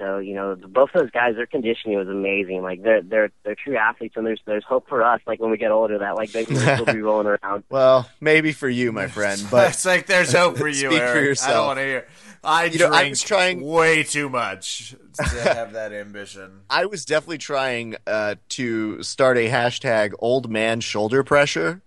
So 0.00 0.16
you 0.18 0.34
know 0.34 0.56
both 0.56 0.88
those 0.94 1.10
guys, 1.10 1.36
their 1.36 1.44
conditioning 1.46 1.98
was 1.98 2.08
amazing. 2.08 2.62
Like 2.62 2.82
they're 2.82 3.02
they're 3.02 3.30
they're 3.44 3.54
true 3.54 3.76
athletes, 3.76 4.14
and 4.16 4.26
there's 4.26 4.40
there's 4.46 4.64
hope 4.64 4.88
for 4.88 5.04
us. 5.04 5.20
Like 5.26 5.40
when 5.40 5.50
we 5.50 5.58
get 5.58 5.70
older, 5.70 5.98
that 5.98 6.16
like 6.16 6.32
they 6.32 6.46
can 6.46 6.56
still 6.56 6.86
be 6.86 7.00
rolling 7.02 7.26
around. 7.26 7.64
Well, 7.68 8.08
maybe 8.18 8.52
for 8.52 8.68
you, 8.68 8.92
my 8.92 9.08
friend, 9.08 9.40
but 9.50 9.68
it's 9.74 9.84
like 9.84 10.06
there's 10.06 10.32
hope 10.32 10.56
for 10.56 10.68
you, 10.68 10.88
Speak 10.88 10.92
for 10.92 11.04
Eric. 11.04 11.42
I 11.42 11.52
don't 11.52 11.66
want 11.66 11.78
to 11.78 11.84
hear. 11.84 12.08
I 12.42 12.64
You 12.64 12.78
know, 12.78 12.86
I 12.88 13.00
drink 13.00 13.10
was 13.10 13.22
trying- 13.22 13.60
way 13.60 14.02
too 14.02 14.30
much 14.30 14.96
to 15.18 15.24
have 15.54 15.74
that 15.74 15.92
ambition. 15.92 16.60
I 16.70 16.86
was 16.86 17.04
definitely 17.04 17.36
trying 17.36 17.96
uh, 18.06 18.36
to 18.50 19.02
start 19.02 19.36
a 19.36 19.50
hashtag 19.50 20.14
old 20.18 20.50
man 20.50 20.80
shoulder 20.80 21.22
pressure. 21.22 21.82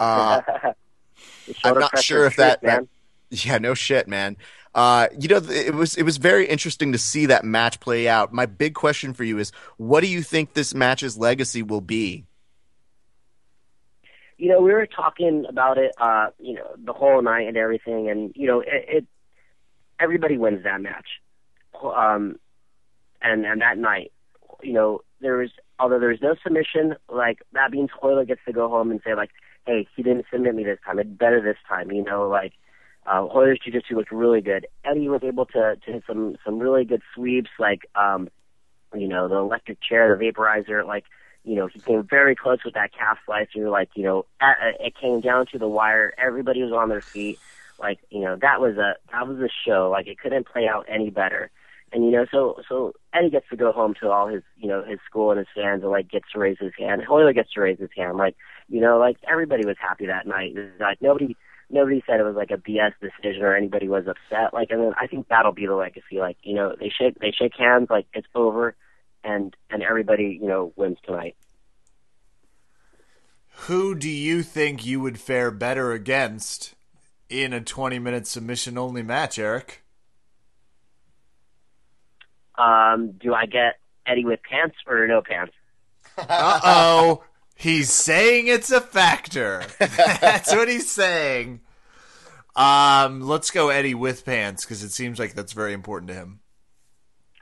Uh, 0.00 0.40
shoulder 0.42 0.74
I'm 1.64 1.78
not 1.78 1.90
pressure 1.92 2.02
sure 2.02 2.26
if 2.26 2.36
that, 2.36 2.60
truth, 2.60 2.68
man. 2.72 2.88
that 3.30 3.44
yeah, 3.46 3.58
no 3.58 3.74
shit, 3.74 4.08
man. 4.08 4.36
Uh, 4.76 5.08
you 5.18 5.26
know, 5.26 5.38
it 5.38 5.74
was 5.74 5.96
it 5.96 6.04
was 6.04 6.18
very 6.18 6.46
interesting 6.46 6.92
to 6.92 6.98
see 6.98 7.26
that 7.26 7.44
match 7.44 7.80
play 7.80 8.06
out. 8.06 8.32
My 8.32 8.46
big 8.46 8.74
question 8.74 9.14
for 9.14 9.24
you 9.24 9.38
is, 9.38 9.50
what 9.78 10.02
do 10.02 10.06
you 10.06 10.22
think 10.22 10.52
this 10.52 10.74
match's 10.74 11.18
legacy 11.18 11.62
will 11.62 11.80
be? 11.80 12.26
you 14.38 14.50
know, 14.50 14.60
we 14.60 14.72
were 14.72 14.86
talking 14.86 15.46
about 15.48 15.78
it, 15.78 15.92
uh, 15.98 16.26
you 16.38 16.54
know, 16.54 16.68
the 16.76 16.92
whole 16.92 17.22
night 17.22 17.48
and 17.48 17.56
everything, 17.56 18.10
and 18.10 18.32
you 18.34 18.46
know, 18.46 18.60
it, 18.60 18.84
it 18.88 19.06
everybody 19.98 20.36
wins 20.36 20.64
that 20.64 20.80
match, 20.80 21.06
um, 21.82 22.38
and 23.22 23.46
and 23.46 23.62
that 23.62 23.78
night, 23.78 24.12
you 24.62 24.72
know, 24.72 25.00
there 25.20 25.38
was 25.38 25.50
although 25.78 25.98
there 25.98 26.10
was 26.10 26.20
no 26.20 26.34
submission, 26.42 26.96
like 27.08 27.38
that 27.52 27.70
means 27.70 27.90
Royler 28.02 28.26
gets 28.26 28.42
to 28.46 28.52
go 28.52 28.68
home 28.68 28.90
and 28.90 29.00
say 29.04 29.14
like, 29.14 29.30
hey, 29.66 29.86
he 29.96 30.02
didn't 30.02 30.26
submit 30.30 30.54
me 30.54 30.64
this 30.64 30.78
time, 30.84 30.98
it's 30.98 31.08
better 31.08 31.40
this 31.40 31.58
time, 31.68 31.90
you 31.90 32.04
know, 32.04 32.28
like. 32.28 32.52
Royler's 33.06 33.60
jiu-jitsu 33.64 33.94
looked 33.96 34.12
really 34.12 34.40
good. 34.40 34.66
Eddie 34.84 35.08
was 35.08 35.22
able 35.22 35.46
to, 35.46 35.76
to 35.76 35.92
hit 35.92 36.02
some 36.06 36.36
some 36.44 36.58
really 36.58 36.84
good 36.84 37.02
sweeps, 37.14 37.50
like 37.58 37.88
um, 37.94 38.28
you 38.94 39.08
know 39.08 39.28
the 39.28 39.36
electric 39.36 39.80
chair, 39.80 40.16
the 40.16 40.24
vaporizer. 40.24 40.84
Like 40.86 41.04
you 41.44 41.54
know 41.54 41.68
he 41.68 41.80
came 41.80 42.02
very 42.02 42.34
close 42.34 42.58
with 42.64 42.74
that 42.74 42.92
calf 42.92 43.18
slicer. 43.24 43.70
Like 43.70 43.90
you 43.94 44.02
know 44.02 44.26
at, 44.40 44.56
it 44.80 44.94
came 45.00 45.20
down 45.20 45.46
to 45.52 45.58
the 45.58 45.68
wire. 45.68 46.14
Everybody 46.18 46.62
was 46.62 46.72
on 46.72 46.88
their 46.88 47.00
feet. 47.00 47.38
Like 47.78 47.98
you 48.10 48.20
know 48.20 48.36
that 48.36 48.60
was 48.60 48.76
a 48.76 48.94
that 49.12 49.28
was 49.28 49.38
a 49.38 49.48
show. 49.64 49.88
Like 49.90 50.06
it 50.06 50.18
couldn't 50.18 50.46
play 50.46 50.66
out 50.68 50.86
any 50.88 51.10
better. 51.10 51.50
And 51.92 52.04
you 52.04 52.10
know 52.10 52.26
so 52.30 52.60
so 52.68 52.94
Eddie 53.12 53.30
gets 53.30 53.48
to 53.50 53.56
go 53.56 53.70
home 53.70 53.94
to 54.00 54.10
all 54.10 54.26
his 54.26 54.42
you 54.56 54.68
know 54.68 54.82
his 54.82 54.98
school 55.08 55.30
and 55.30 55.38
his 55.38 55.48
fans 55.54 55.82
and 55.82 55.92
like 55.92 56.10
gets 56.10 56.32
to 56.32 56.38
raise 56.38 56.58
his 56.58 56.72
hand. 56.76 57.02
Royler 57.08 57.32
gets 57.32 57.52
to 57.52 57.60
raise 57.60 57.78
his 57.78 57.90
hand. 57.96 58.16
Like 58.16 58.34
you 58.68 58.80
know 58.80 58.98
like 58.98 59.18
everybody 59.28 59.64
was 59.64 59.76
happy 59.78 60.06
that 60.06 60.26
night. 60.26 60.56
Like 60.80 61.00
nobody 61.00 61.36
nobody 61.70 62.02
said 62.06 62.20
it 62.20 62.24
was 62.24 62.36
like 62.36 62.50
a 62.50 62.56
BS 62.56 62.92
decision 63.00 63.42
or 63.42 63.54
anybody 63.54 63.88
was 63.88 64.06
upset. 64.06 64.52
Like, 64.52 64.68
and 64.70 64.82
then 64.82 64.92
I 65.00 65.06
think 65.06 65.28
that'll 65.28 65.52
be 65.52 65.66
the 65.66 65.74
legacy. 65.74 66.18
Like, 66.18 66.36
you 66.42 66.54
know, 66.54 66.74
they 66.78 66.90
shake 66.90 67.18
they 67.18 67.32
shake 67.32 67.54
hands, 67.58 67.88
like 67.90 68.06
it's 68.12 68.28
over, 68.34 68.76
and 69.24 69.54
and 69.70 69.82
everybody 69.82 70.38
you 70.40 70.48
know 70.48 70.72
wins 70.76 70.98
tonight. 71.04 71.36
Who 73.60 73.94
do 73.94 74.10
you 74.10 74.42
think 74.42 74.84
you 74.84 75.00
would 75.00 75.18
fare 75.18 75.50
better 75.50 75.92
against 75.92 76.74
in 77.28 77.52
a 77.52 77.60
20 77.60 77.98
minute 77.98 78.26
submission 78.26 78.76
only 78.76 79.02
match, 79.02 79.38
Eric? 79.38 79.82
Um, 82.56 83.12
do 83.12 83.34
I 83.34 83.46
get 83.46 83.78
Eddie 84.06 84.24
with 84.24 84.40
pants 84.48 84.76
or 84.86 85.06
no 85.06 85.22
pants? 85.22 85.52
Uh 86.18 86.60
oh. 86.64 87.24
He's 87.58 87.90
saying 87.90 88.48
it's 88.48 88.70
a 88.70 88.82
factor. 88.82 89.64
That's 89.78 90.54
what 90.54 90.68
he's 90.68 90.90
saying. 90.90 91.60
Um, 92.54 93.22
let's 93.22 93.50
go 93.50 93.70
Eddie 93.70 93.94
with 93.94 94.24
pants 94.26 94.64
because 94.64 94.82
it 94.82 94.90
seems 94.90 95.18
like 95.18 95.34
that's 95.34 95.52
very 95.52 95.74
important 95.74 96.08
to 96.08 96.14
him. 96.14 96.40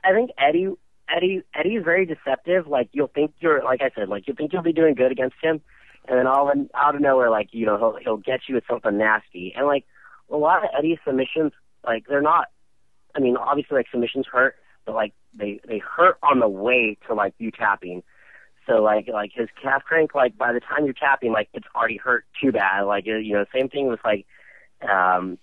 I 0.03 0.11
think 0.11 0.31
Eddie 0.37 0.73
Eddie 1.09 1.41
Eddie 1.53 1.75
is 1.75 1.83
very 1.85 2.05
deceptive. 2.05 2.67
Like 2.67 2.89
you'll 2.91 3.07
think 3.07 3.33
you're 3.39 3.63
like 3.63 3.81
I 3.81 3.91
said, 3.95 4.09
like 4.09 4.27
you 4.27 4.33
think 4.33 4.51
you'll 4.51 4.61
be 4.61 4.73
doing 4.73 4.93
good 4.93 5.11
against 5.11 5.37
him, 5.41 5.61
and 6.07 6.19
then 6.19 6.27
all 6.27 6.49
in, 6.49 6.69
out 6.73 6.95
of 6.95 7.01
nowhere, 7.01 7.29
like 7.29 7.49
you 7.51 7.65
know 7.65 7.77
he'll 7.77 7.97
he'll 8.03 8.17
get 8.17 8.41
you 8.49 8.55
with 8.55 8.65
something 8.69 8.97
nasty. 8.97 9.53
And 9.55 9.65
like 9.65 9.85
a 10.29 10.35
lot 10.35 10.63
of 10.63 10.69
Eddie's 10.77 10.99
submissions, 11.05 11.53
like 11.85 12.07
they're 12.07 12.21
not. 12.21 12.47
I 13.15 13.19
mean, 13.19 13.37
obviously 13.37 13.77
like 13.77 13.87
submissions 13.89 14.25
hurt, 14.29 14.55
but 14.85 14.95
like 14.95 15.13
they 15.33 15.61
they 15.65 15.77
hurt 15.77 16.17
on 16.23 16.39
the 16.39 16.49
way 16.49 16.97
to 17.07 17.13
like 17.13 17.33
you 17.37 17.51
tapping. 17.51 18.03
So 18.67 18.81
like 18.81 19.07
like 19.07 19.31
his 19.33 19.49
calf 19.61 19.83
crank, 19.83 20.15
like 20.15 20.37
by 20.37 20.53
the 20.53 20.59
time 20.59 20.85
you're 20.85 20.93
tapping, 20.93 21.31
like 21.31 21.49
it's 21.53 21.67
already 21.75 21.97
hurt 21.97 22.25
too 22.41 22.51
bad. 22.51 22.81
Like 22.81 23.05
you 23.05 23.33
know, 23.33 23.45
same 23.53 23.69
thing 23.69 23.87
with 23.87 23.99
like 24.03 24.25
um 24.87 25.37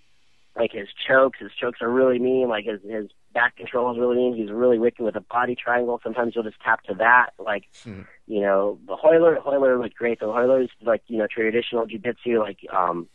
like 0.57 0.73
his 0.73 0.89
chokes. 1.09 1.39
His 1.41 1.53
chokes 1.59 1.81
are 1.81 1.91
really 1.91 2.19
mean. 2.19 2.49
Like 2.49 2.65
his 2.65 2.81
his 2.83 3.09
back 3.33 3.57
control 3.57 3.93
is 3.93 3.99
really 3.99 4.17
mean. 4.17 4.37
He's 4.37 4.51
really 4.51 4.79
wicked 4.79 5.03
with 5.03 5.17
a 5.17 5.21
body 5.21 5.55
triangle. 5.55 6.01
Sometimes 6.03 6.35
you'll 6.35 6.45
just 6.45 6.61
tap 6.61 6.83
to 6.85 6.95
that. 6.95 7.31
Like 7.39 7.65
Hmm. 7.85 8.03
you 8.27 8.41
know, 8.41 8.79
the 8.87 8.97
Royler 8.97 9.39
Royler 9.45 9.79
looked 9.81 9.97
great. 9.97 10.21
The 10.21 10.27
Royler's 10.27 10.71
like 10.83 11.03
you 11.07 11.19
know 11.19 11.27
traditional 11.27 11.87
jiu-jitsu. 11.87 12.41
Like 12.41 12.59
um, 12.73 13.09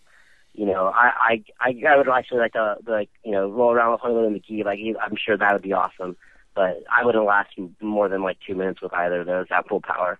you 0.53 0.65
know, 0.65 0.87
I 0.87 1.43
I 1.59 1.69
I, 1.69 1.83
I 1.89 1.97
would 1.97 2.07
actually 2.09 2.39
like 2.39 2.53
to 2.53 2.77
like 2.87 3.09
you 3.23 3.31
know 3.33 3.49
roll 3.49 3.73
around 3.73 3.91
with 3.91 4.01
Royler 4.01 4.25
and 4.25 4.41
McGee. 4.41 4.63
Like 4.65 4.79
he, 4.79 4.95
I'm 4.99 5.15
sure 5.17 5.37
that 5.37 5.53
would 5.53 5.61
be 5.61 5.73
awesome. 5.73 6.15
But 6.57 6.83
I 6.91 7.05
wouldn't 7.05 7.23
last 7.23 7.51
more 7.79 8.09
than 8.09 8.23
like 8.23 8.37
two 8.45 8.55
minutes 8.55 8.81
with 8.81 8.91
either 8.93 9.21
of 9.21 9.27
those 9.27 9.45
at 9.51 9.67
full 9.69 9.79
power. 9.79 10.19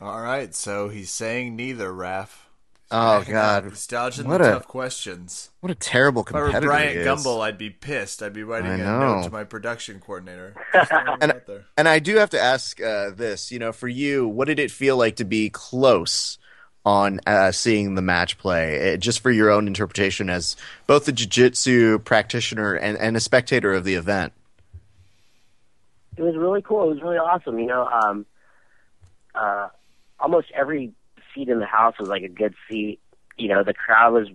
All 0.00 0.22
right, 0.22 0.54
so 0.54 0.88
he's 0.90 1.10
saying 1.10 1.56
neither, 1.56 1.90
Raph. 1.90 2.30
Oh 2.92 3.24
God, 3.28 3.64
He's 3.64 3.84
dodging 3.88 4.28
What 4.28 4.38
the 4.40 4.48
a- 4.50 4.52
tough 4.52 4.68
questions. 4.68 5.50
what 5.60 5.72
a 5.72 5.74
terrible 5.74 6.22
competitor! 6.22 6.50
If 6.50 6.54
I 6.54 6.58
were 6.58 6.60
competitor 6.60 6.68
Bryant 6.70 6.92
he 6.92 7.20
is. 7.20 7.26
Gumbel, 7.26 7.40
I'd 7.42 7.58
be 7.58 7.70
pissed. 7.70 8.22
I'd 8.22 8.32
be 8.32 8.44
writing 8.44 8.70
I 8.70 8.74
a 8.74 8.78
know. 8.78 8.98
note 9.16 9.24
to 9.24 9.30
my 9.32 9.42
production 9.42 9.98
coordinator. 9.98 10.54
Just 10.72 10.88
throwing 10.90 11.08
it 11.20 11.44
And- 11.48 11.64
And 11.76 11.88
I 11.88 11.98
do 11.98 12.14
have 12.16 12.30
to 12.30 12.40
ask 12.40 12.80
uh, 12.80 13.10
this, 13.10 13.50
you 13.50 13.58
know, 13.58 13.72
for 13.72 13.88
you, 13.88 14.28
what 14.28 14.46
did 14.46 14.60
it 14.60 14.70
feel 14.70 14.96
like 14.96 15.16
to 15.16 15.24
be 15.24 15.50
close 15.50 16.38
on 16.86 17.18
uh, 17.26 17.50
seeing 17.50 17.96
the 17.96 18.00
match 18.02 18.38
play, 18.38 18.94
uh, 18.94 18.96
just 18.96 19.18
for 19.20 19.32
your 19.32 19.50
own 19.50 19.66
interpretation 19.66 20.30
as 20.30 20.54
both 20.86 21.08
a 21.08 21.12
jiu-jitsu 21.12 21.98
practitioner 21.98 22.74
and, 22.74 22.96
and 22.98 23.16
a 23.16 23.20
spectator 23.20 23.74
of 23.74 23.82
the 23.84 23.94
event? 23.94 24.32
It 26.18 26.22
was 26.22 26.36
really 26.36 26.62
cool. 26.62 26.84
It 26.90 26.94
was 26.94 27.02
really 27.02 27.16
awesome. 27.16 27.58
You 27.58 27.66
know, 27.66 27.86
um, 27.86 28.26
uh, 29.34 29.68
almost 30.18 30.48
every 30.54 30.92
seat 31.34 31.48
in 31.48 31.60
the 31.60 31.66
house 31.66 31.94
was 31.98 32.08
like 32.08 32.22
a 32.22 32.28
good 32.28 32.54
seat. 32.68 33.00
You 33.36 33.48
know, 33.48 33.62
the 33.62 33.74
crowd 33.74 34.12
was. 34.12 34.28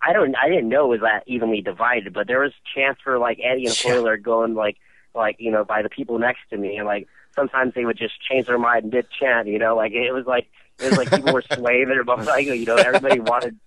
I 0.00 0.12
don't. 0.12 0.36
I 0.36 0.48
didn't 0.48 0.68
know 0.68 0.84
it 0.84 0.88
was 0.88 1.00
that 1.00 1.24
evenly 1.26 1.60
divided, 1.60 2.12
but 2.12 2.28
there 2.28 2.40
was 2.40 2.52
chance 2.72 2.98
for 3.02 3.18
like 3.18 3.40
Eddie 3.42 3.66
and. 3.66 3.74
Royler 3.74 4.16
going 4.16 4.54
like, 4.54 4.76
like 5.12 5.36
you 5.40 5.50
know, 5.50 5.64
by 5.64 5.82
the 5.82 5.88
people 5.88 6.20
next 6.20 6.40
to 6.50 6.56
me, 6.56 6.76
and 6.76 6.86
like 6.86 7.08
sometimes 7.34 7.74
they 7.74 7.84
would 7.84 7.98
just 7.98 8.14
change 8.22 8.46
their 8.46 8.58
mind 8.58 8.84
and 8.84 8.92
did 8.92 9.08
chant. 9.10 9.48
You 9.48 9.58
know, 9.58 9.74
like 9.74 9.90
it 9.90 10.12
was 10.12 10.24
like 10.24 10.46
it 10.78 10.90
was 10.90 10.98
like 10.98 11.10
people 11.10 11.32
were 11.32 11.42
swaying 11.52 11.88
their 11.88 12.04
both 12.04 12.26
like 12.26 12.46
you 12.46 12.64
know 12.64 12.76
everybody 12.76 13.18
wanted 13.18 13.58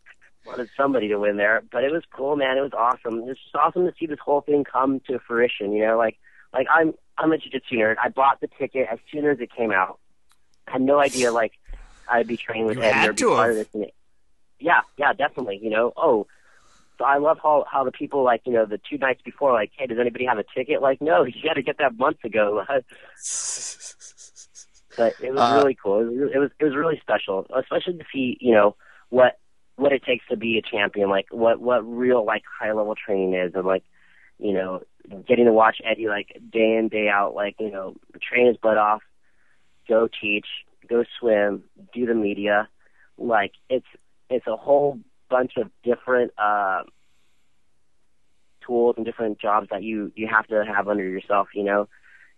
wanted 0.45 0.69
somebody 0.77 1.09
to 1.09 1.19
win 1.19 1.35
there, 1.35 1.63
but 1.69 1.83
it 1.83 1.91
was 1.91 2.03
cool, 2.11 2.37
man. 2.37 2.57
It 2.57 2.61
was 2.61 2.73
awesome. 2.73 3.19
It 3.19 3.25
was 3.25 3.37
just 3.37 3.55
awesome 3.55 3.85
to 3.85 3.93
see 3.99 4.05
this 4.05 4.19
whole 4.19 4.39
thing 4.39 4.63
come 4.63 5.01
to 5.07 5.19
fruition. 5.19 5.73
You 5.73 5.85
know, 5.85 5.97
like 5.97 6.17
like 6.53 6.67
I'm 6.71 6.93
I'm 7.17 7.31
a 7.31 7.37
jiu-jitsu 7.37 7.75
nerd. 7.75 7.95
I 8.01 8.09
bought 8.09 8.39
the 8.41 8.47
ticket 8.59 8.87
as 8.91 8.99
soon 9.11 9.25
as 9.25 9.39
it 9.39 9.49
came 9.55 9.71
out. 9.71 9.99
I 10.67 10.71
had 10.73 10.81
no 10.81 10.99
idea 10.99 11.31
like 11.31 11.53
I'd 12.07 12.27
be 12.27 12.37
training 12.37 12.65
with 12.67 12.77
You 12.77 12.83
had 12.83 13.09
or 13.09 13.13
be 13.13 13.23
part 13.25 13.51
of 13.51 13.55
this. 13.57 13.67
And 13.73 13.83
it- 13.83 13.93
yeah, 14.59 14.81
yeah, 14.97 15.13
definitely. 15.13 15.59
You 15.61 15.69
know, 15.69 15.93
oh, 15.95 16.27
so 16.97 17.05
I 17.05 17.17
love 17.17 17.37
how 17.41 17.65
how 17.71 17.83
the 17.85 17.91
people 17.91 18.23
like 18.23 18.41
you 18.45 18.51
know 18.53 18.65
the 18.65 18.77
two 18.89 18.97
nights 18.97 19.21
before 19.23 19.53
like, 19.53 19.71
hey, 19.77 19.85
does 19.87 19.97
anybody 19.99 20.25
have 20.25 20.37
a 20.37 20.43
ticket? 20.55 20.81
Like, 20.81 21.01
no, 21.01 21.23
you 21.25 21.33
got 21.43 21.53
to 21.53 21.61
get 21.61 21.77
that 21.77 21.97
months 21.97 22.23
ago. 22.25 22.63
but 24.97 25.13
it 25.21 25.31
was 25.31 25.39
Uh, 25.39 25.59
really 25.61 25.77
cool. 25.81 25.99
It 26.01 26.05
was, 26.05 26.31
it 26.33 26.37
was 26.39 26.51
it 26.59 26.65
was 26.65 26.75
really 26.75 26.99
special, 27.01 27.45
especially 27.55 27.97
to 27.97 28.05
see 28.13 28.37
you 28.41 28.53
know 28.53 28.75
what 29.09 29.37
what 29.75 29.93
it 29.93 30.03
takes 30.03 30.25
to 30.27 30.35
be 30.35 30.57
a 30.57 30.61
champion, 30.61 31.09
like 31.09 31.27
what 31.31 31.59
what 31.61 31.79
real 31.89 32.25
like 32.25 32.43
high 32.59 32.73
level 32.73 32.95
training 32.95 33.33
is, 33.35 33.53
and 33.55 33.65
like 33.65 33.83
you 34.39 34.53
know 34.53 34.81
getting 35.27 35.45
to 35.45 35.53
watch 35.53 35.77
Eddie 35.83 36.07
like 36.07 36.39
day 36.51 36.77
in 36.77 36.89
day 36.89 37.09
out, 37.09 37.35
like 37.35 37.55
you 37.59 37.71
know 37.71 37.95
train 38.21 38.47
his 38.47 38.57
butt 38.57 38.77
off, 38.77 39.01
go 39.87 40.07
teach, 40.21 40.47
go 40.87 41.03
swim, 41.19 41.63
do 41.93 42.05
the 42.05 42.13
media, 42.13 42.67
like 43.17 43.53
it's 43.69 43.87
it's 44.29 44.47
a 44.47 44.55
whole 44.55 44.99
bunch 45.29 45.53
of 45.57 45.69
different 45.83 46.31
uh 46.37 46.83
tools 48.65 48.95
and 48.97 49.05
different 49.05 49.39
jobs 49.39 49.67
that 49.71 49.83
you 49.83 50.11
you 50.15 50.27
have 50.27 50.47
to 50.47 50.63
have 50.65 50.87
under 50.87 51.03
yourself, 51.03 51.49
you 51.53 51.63
know, 51.63 51.87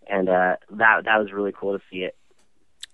and 0.07 0.30
uh 0.30 0.56
that 0.72 1.06
that 1.06 1.18
was 1.18 1.32
really 1.32 1.53
cool 1.57 1.78
to 1.78 1.84
see 1.91 1.99
it. 1.99 2.15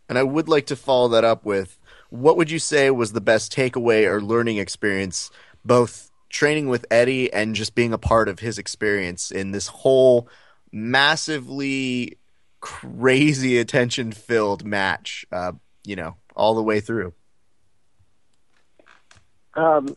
And 0.10 0.18
I 0.18 0.24
would 0.24 0.48
like 0.48 0.66
to 0.68 0.76
follow 0.76 1.10
that 1.10 1.24
up 1.24 1.46
with 1.46 1.80
what 2.10 2.38
would 2.38 2.50
you 2.50 2.60
say 2.60 2.90
was 2.90 3.12
the 3.12 3.22
best 3.22 3.54
takeaway 3.54 4.06
or 4.06 4.22
learning 4.22 4.58
experience, 4.58 5.30
both 5.66 6.07
training 6.30 6.68
with 6.68 6.86
Eddie 6.92 7.32
and 7.32 7.56
just 7.56 7.76
being 7.76 7.94
a 7.94 7.98
part 7.98 8.30
of 8.30 8.40
his 8.40 8.58
experience 8.58 9.32
in 9.32 9.52
this 9.52 9.68
whole 9.68 10.30
massively 10.72 12.18
crazy 12.60 13.58
attention 13.58 14.12
filled 14.12 14.66
match, 14.66 15.26
uh, 15.32 15.54
you 15.86 15.96
know, 15.96 16.16
all 16.36 16.56
the 16.56 16.64
way 16.64 16.80
through? 16.80 17.14
Um, 19.54 19.96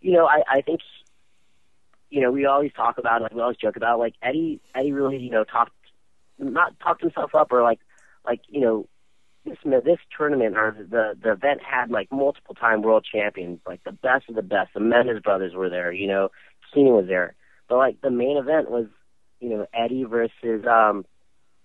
you 0.00 0.12
know, 0.12 0.26
I, 0.26 0.42
I 0.48 0.60
think, 0.62 0.80
you 2.10 2.20
know, 2.20 2.30
we 2.30 2.46
always 2.46 2.72
talk 2.72 2.98
about, 2.98 3.22
like, 3.22 3.34
we 3.34 3.40
always 3.40 3.56
joke 3.56 3.76
about, 3.76 3.98
like, 3.98 4.14
Eddie, 4.22 4.60
Eddie 4.74 4.92
really, 4.92 5.18
you 5.18 5.30
know, 5.30 5.44
talked, 5.44 5.72
not 6.38 6.78
talked 6.80 7.02
himself 7.02 7.34
up 7.34 7.52
or, 7.52 7.62
like, 7.62 7.80
like, 8.24 8.40
you 8.48 8.60
know, 8.60 8.86
this, 9.44 9.58
this 9.64 9.98
tournament 10.16 10.56
or 10.56 10.76
the, 10.78 11.14
the 11.22 11.32
event 11.32 11.60
had, 11.62 11.90
like, 11.90 12.10
multiple 12.12 12.54
time 12.54 12.82
world 12.82 13.06
champions, 13.10 13.60
like, 13.66 13.82
the 13.84 13.92
best 13.92 14.28
of 14.28 14.34
the 14.34 14.42
best. 14.42 14.74
The 14.74 14.80
Mendes 14.80 15.22
brothers 15.22 15.54
were 15.54 15.68
there, 15.68 15.92
you 15.92 16.06
know, 16.06 16.30
Keenan 16.72 16.94
was 16.94 17.06
there. 17.06 17.34
But, 17.68 17.76
like, 17.76 18.00
the 18.00 18.10
main 18.10 18.36
event 18.36 18.70
was, 18.70 18.86
you 19.40 19.50
know, 19.50 19.66
Eddie 19.74 20.04
versus, 20.04 20.66
um, 20.66 21.04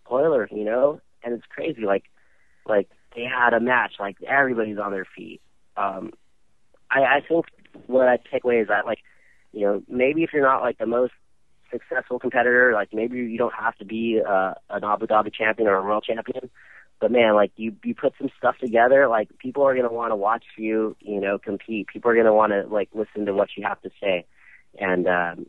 Royler, 0.10 0.48
you 0.52 0.64
know, 0.64 1.02
and 1.24 1.34
it's 1.34 1.46
crazy. 1.50 1.82
Like, 1.82 2.06
like, 2.66 2.90
they 3.16 3.24
had 3.24 3.54
a 3.54 3.60
match, 3.60 3.94
like, 4.00 4.18
everybody's 4.24 4.78
on 4.78 4.92
their 4.92 5.08
feet. 5.16 5.42
Um, 5.76 6.12
I, 6.90 7.02
I 7.02 7.20
think 7.28 7.46
what 7.86 8.08
I 8.08 8.18
take 8.32 8.44
away 8.44 8.60
is 8.60 8.68
that 8.70 8.86
like, 8.86 9.00
you 9.52 9.62
know, 9.62 9.84
maybe 9.88 10.24
if 10.24 10.32
you're 10.34 10.42
not 10.42 10.62
like 10.62 10.78
the 10.78 10.86
most 10.86 11.14
successful 11.72 12.20
competitor, 12.20 12.74
like 12.74 12.90
maybe 12.94 13.18
you 13.18 13.38
don't 13.38 13.54
have 13.54 13.76
to 13.78 13.86
be 13.86 14.22
uh, 14.28 14.54
an 14.70 14.84
Abu 14.84 15.08
Dhabi 15.08 15.34
champion 15.34 15.68
or 15.68 15.76
a 15.76 15.84
world 15.84 16.06
champion, 16.08 16.50
but 17.00 17.12
man, 17.12 17.36
like 17.36 17.52
you 17.56 17.76
you 17.84 17.94
put 17.94 18.14
some 18.18 18.30
stuff 18.38 18.58
together, 18.58 19.08
like 19.08 19.30
people 19.38 19.64
are 19.64 19.76
gonna 19.76 19.92
want 19.92 20.12
to 20.12 20.16
watch 20.16 20.44
you, 20.58 20.96
you 21.00 21.22
know, 21.22 21.38
compete. 21.38 21.88
People 21.88 22.12
are 22.12 22.16
gonna 22.16 22.34
want 22.34 22.52
to 22.54 22.64
like 22.68 22.90
listen 22.94 23.26
to 23.26 23.34
what 23.34 23.50
you 23.56 23.64
have 23.64 23.82
to 23.82 23.92
say, 24.02 24.26
and 24.80 25.08
um, 25.08 25.46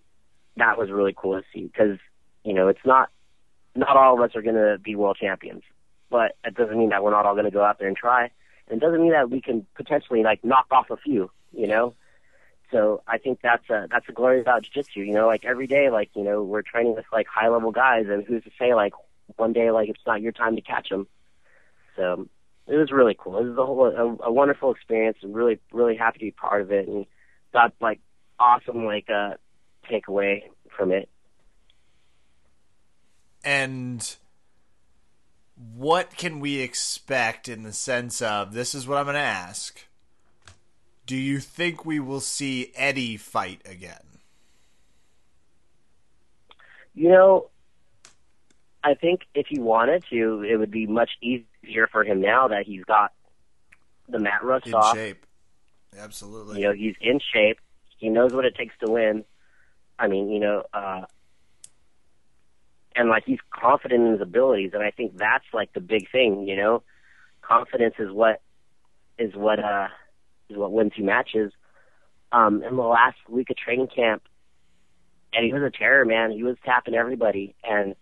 that 0.57 0.79
was 0.79 0.91
really 0.91 1.15
cool 1.17 1.41
to 1.41 1.47
see 1.53 1.65
because 1.65 1.99
you 2.45 2.53
know 2.53 2.69
it's 2.69 2.85
not 2.85 3.11
not 3.75 3.97
all 3.97 4.15
of 4.15 4.21
us 4.21 4.37
are 4.37 4.43
gonna 4.43 4.79
be 4.79 4.95
world 4.95 5.17
champions, 5.21 5.63
but 6.11 6.37
it 6.45 6.55
doesn't 6.55 6.79
mean 6.79 6.91
that 6.91 7.03
we're 7.03 7.13
not 7.13 7.25
all 7.25 7.35
gonna 7.35 7.51
go 7.51 7.65
out 7.65 7.79
there 7.79 7.89
and 7.89 7.97
try. 7.97 8.31
And 8.69 8.83
it 8.83 8.85
doesn't 8.85 9.01
mean 9.01 9.13
that 9.13 9.31
we 9.31 9.41
can 9.41 9.67
potentially 9.75 10.23
like 10.23 10.45
knock 10.45 10.67
off 10.71 10.91
a 10.91 10.97
few, 10.99 11.31
you 11.53 11.67
know. 11.67 11.95
So 12.71 13.03
I 13.07 13.17
think 13.17 13.41
that's 13.43 13.69
a 13.71 13.89
that's 13.91 14.09
a 14.11 14.13
glory 14.13 14.41
about 14.43 14.65
jiu-jitsu. 14.65 15.01
You 15.01 15.15
know, 15.15 15.27
like 15.27 15.47
every 15.47 15.67
day, 15.67 15.89
like 15.89 16.11
you 16.15 16.23
know, 16.23 16.43
we're 16.43 16.61
training 16.61 16.95
with 16.95 17.07
like 17.11 17.27
high 17.27 17.49
level 17.49 17.73
guys, 17.73 18.07
and 18.09 18.25
who's 18.25 18.45
to 18.45 18.51
say 18.59 18.75
like 18.75 18.93
one 19.37 19.55
day 19.55 19.71
like 19.71 19.89
it's 19.89 20.07
not 20.07 20.21
your 20.21 20.33
time 20.33 20.57
to 20.57 20.63
catch 20.63 20.91
them. 20.91 21.07
So 21.99 22.29
it 22.69 22.77
was 22.77 22.93
really 22.93 23.17
cool. 23.19 23.39
It 23.39 23.45
was 23.45 23.59
a 23.59 23.67
whole 23.67 23.87
a, 23.87 24.29
a 24.29 24.33
wonderful 24.33 24.73
experience. 24.73 25.19
and 25.23 25.35
really 25.35 25.59
really 25.73 25.97
happy 25.97 26.21
to 26.21 26.25
be 26.27 26.31
part 26.31 26.63
of 26.63 26.71
it, 26.71 26.89
and 26.89 27.05
got 27.53 27.75
like 27.81 28.01
awesome 28.39 28.87
like 28.87 29.11
uh 29.11 29.35
takeaway 29.91 30.45
from 30.77 30.93
it. 30.93 31.09
And 33.45 34.17
what 35.75 36.17
can 36.17 36.39
we 36.41 36.61
expect 36.61 37.49
in 37.49 37.65
the 37.65 37.73
sense 37.73 38.23
of 38.23 38.53
this 38.53 38.75
is 38.75 38.87
what 38.87 38.99
I'm 38.99 39.07
going 39.07 39.15
to 39.15 39.21
ask. 39.21 39.87
Do 41.07 41.17
you 41.17 41.41
think 41.41 41.85
we 41.85 41.99
will 41.99 42.21
see 42.21 42.73
Eddie 42.77 43.17
fight 43.17 43.63
again? 43.65 44.21
You 46.95 47.09
know, 47.09 47.51
I 48.85 48.95
think 48.95 49.23
if 49.35 49.47
he 49.49 49.59
wanted 49.59 50.05
to, 50.11 50.43
it 50.43 50.57
would 50.57 50.71
be 50.71 50.87
much 50.87 51.11
easier 51.23 51.45
for 51.91 52.05
him 52.05 52.21
now 52.21 52.49
that 52.49 52.65
he's 52.67 52.85
got 52.85 53.13
the 54.09 54.19
mat 54.19 54.43
rust 54.43 54.67
In 54.67 54.75
off. 54.75 54.95
shape. 54.95 55.25
Absolutely. 55.97 56.61
You 56.61 56.69
know, 56.69 56.73
he's 56.73 56.95
in 57.01 57.21
shape. 57.33 57.59
He 57.97 58.09
knows 58.09 58.33
what 58.33 58.45
it 58.45 58.55
takes 58.57 58.75
to 58.85 58.91
win. 58.91 59.25
I 59.99 60.07
mean, 60.07 60.31
you 60.31 60.39
know, 60.39 60.63
uh, 60.73 61.03
and 62.95 63.09
like 63.09 63.25
he's 63.27 63.39
confident 63.51 64.05
in 64.07 64.13
his 64.13 64.21
abilities, 64.21 64.71
and 64.75 64.83
I 64.83 64.91
think 64.91 65.17
that's 65.17 65.45
like 65.53 65.73
the 65.73 65.81
big 65.81 66.11
thing, 66.11 66.47
you 66.47 66.57
know. 66.57 66.83
Confidence 67.43 67.95
is 67.99 68.11
what 68.11 68.41
is 69.19 69.35
what 69.35 69.59
uh 69.59 69.89
is 70.49 70.57
what 70.57 70.73
wins 70.73 70.93
you 70.97 71.05
matches. 71.05 71.53
Um, 72.31 72.63
in 72.63 72.77
the 72.77 72.83
last 72.83 73.17
week 73.29 73.49
of 73.51 73.57
training 73.57 73.89
camp, 73.89 74.23
and 75.33 75.45
he 75.47 75.53
was 75.53 75.63
a 75.63 75.71
terror, 75.71 76.05
man. 76.05 76.31
He 76.31 76.43
was 76.43 76.57
tapping 76.65 76.95
everybody 76.95 77.55
and 77.65 77.95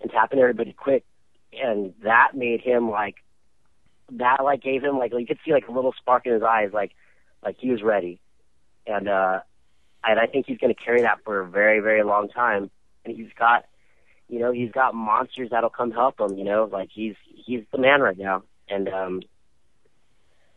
and 0.00 0.10
tapping 0.10 0.38
everybody 0.38 0.72
quick, 0.72 1.04
and 1.52 1.94
that 2.02 2.34
made 2.34 2.60
him 2.60 2.90
like 2.90 3.16
that 4.12 4.44
like 4.44 4.62
gave 4.62 4.82
him 4.82 4.98
like 4.98 5.12
you 5.12 5.26
could 5.26 5.38
see 5.44 5.52
like 5.52 5.68
a 5.68 5.72
little 5.72 5.92
spark 5.92 6.26
in 6.26 6.32
his 6.32 6.42
eyes, 6.42 6.70
like 6.72 6.92
like 7.44 7.56
he 7.58 7.70
was 7.70 7.82
ready, 7.82 8.20
and 8.86 9.08
uh, 9.08 9.40
and 10.04 10.20
I 10.20 10.26
think 10.26 10.46
he's 10.46 10.58
going 10.58 10.74
to 10.74 10.80
carry 10.80 11.02
that 11.02 11.18
for 11.24 11.40
a 11.40 11.48
very 11.48 11.80
very 11.80 12.02
long 12.02 12.28
time, 12.28 12.70
and 13.04 13.16
he's 13.16 13.32
got 13.38 13.66
you 14.28 14.38
know 14.38 14.52
he's 14.52 14.72
got 14.72 14.94
monsters 14.94 15.50
that'll 15.50 15.70
come 15.70 15.90
help 15.90 16.20
him, 16.20 16.36
you 16.36 16.44
know, 16.44 16.68
like 16.70 16.90
he's 16.92 17.14
he's 17.24 17.64
the 17.72 17.78
man 17.78 18.00
right 18.00 18.18
now, 18.18 18.42
and 18.68 18.88
um, 18.88 19.22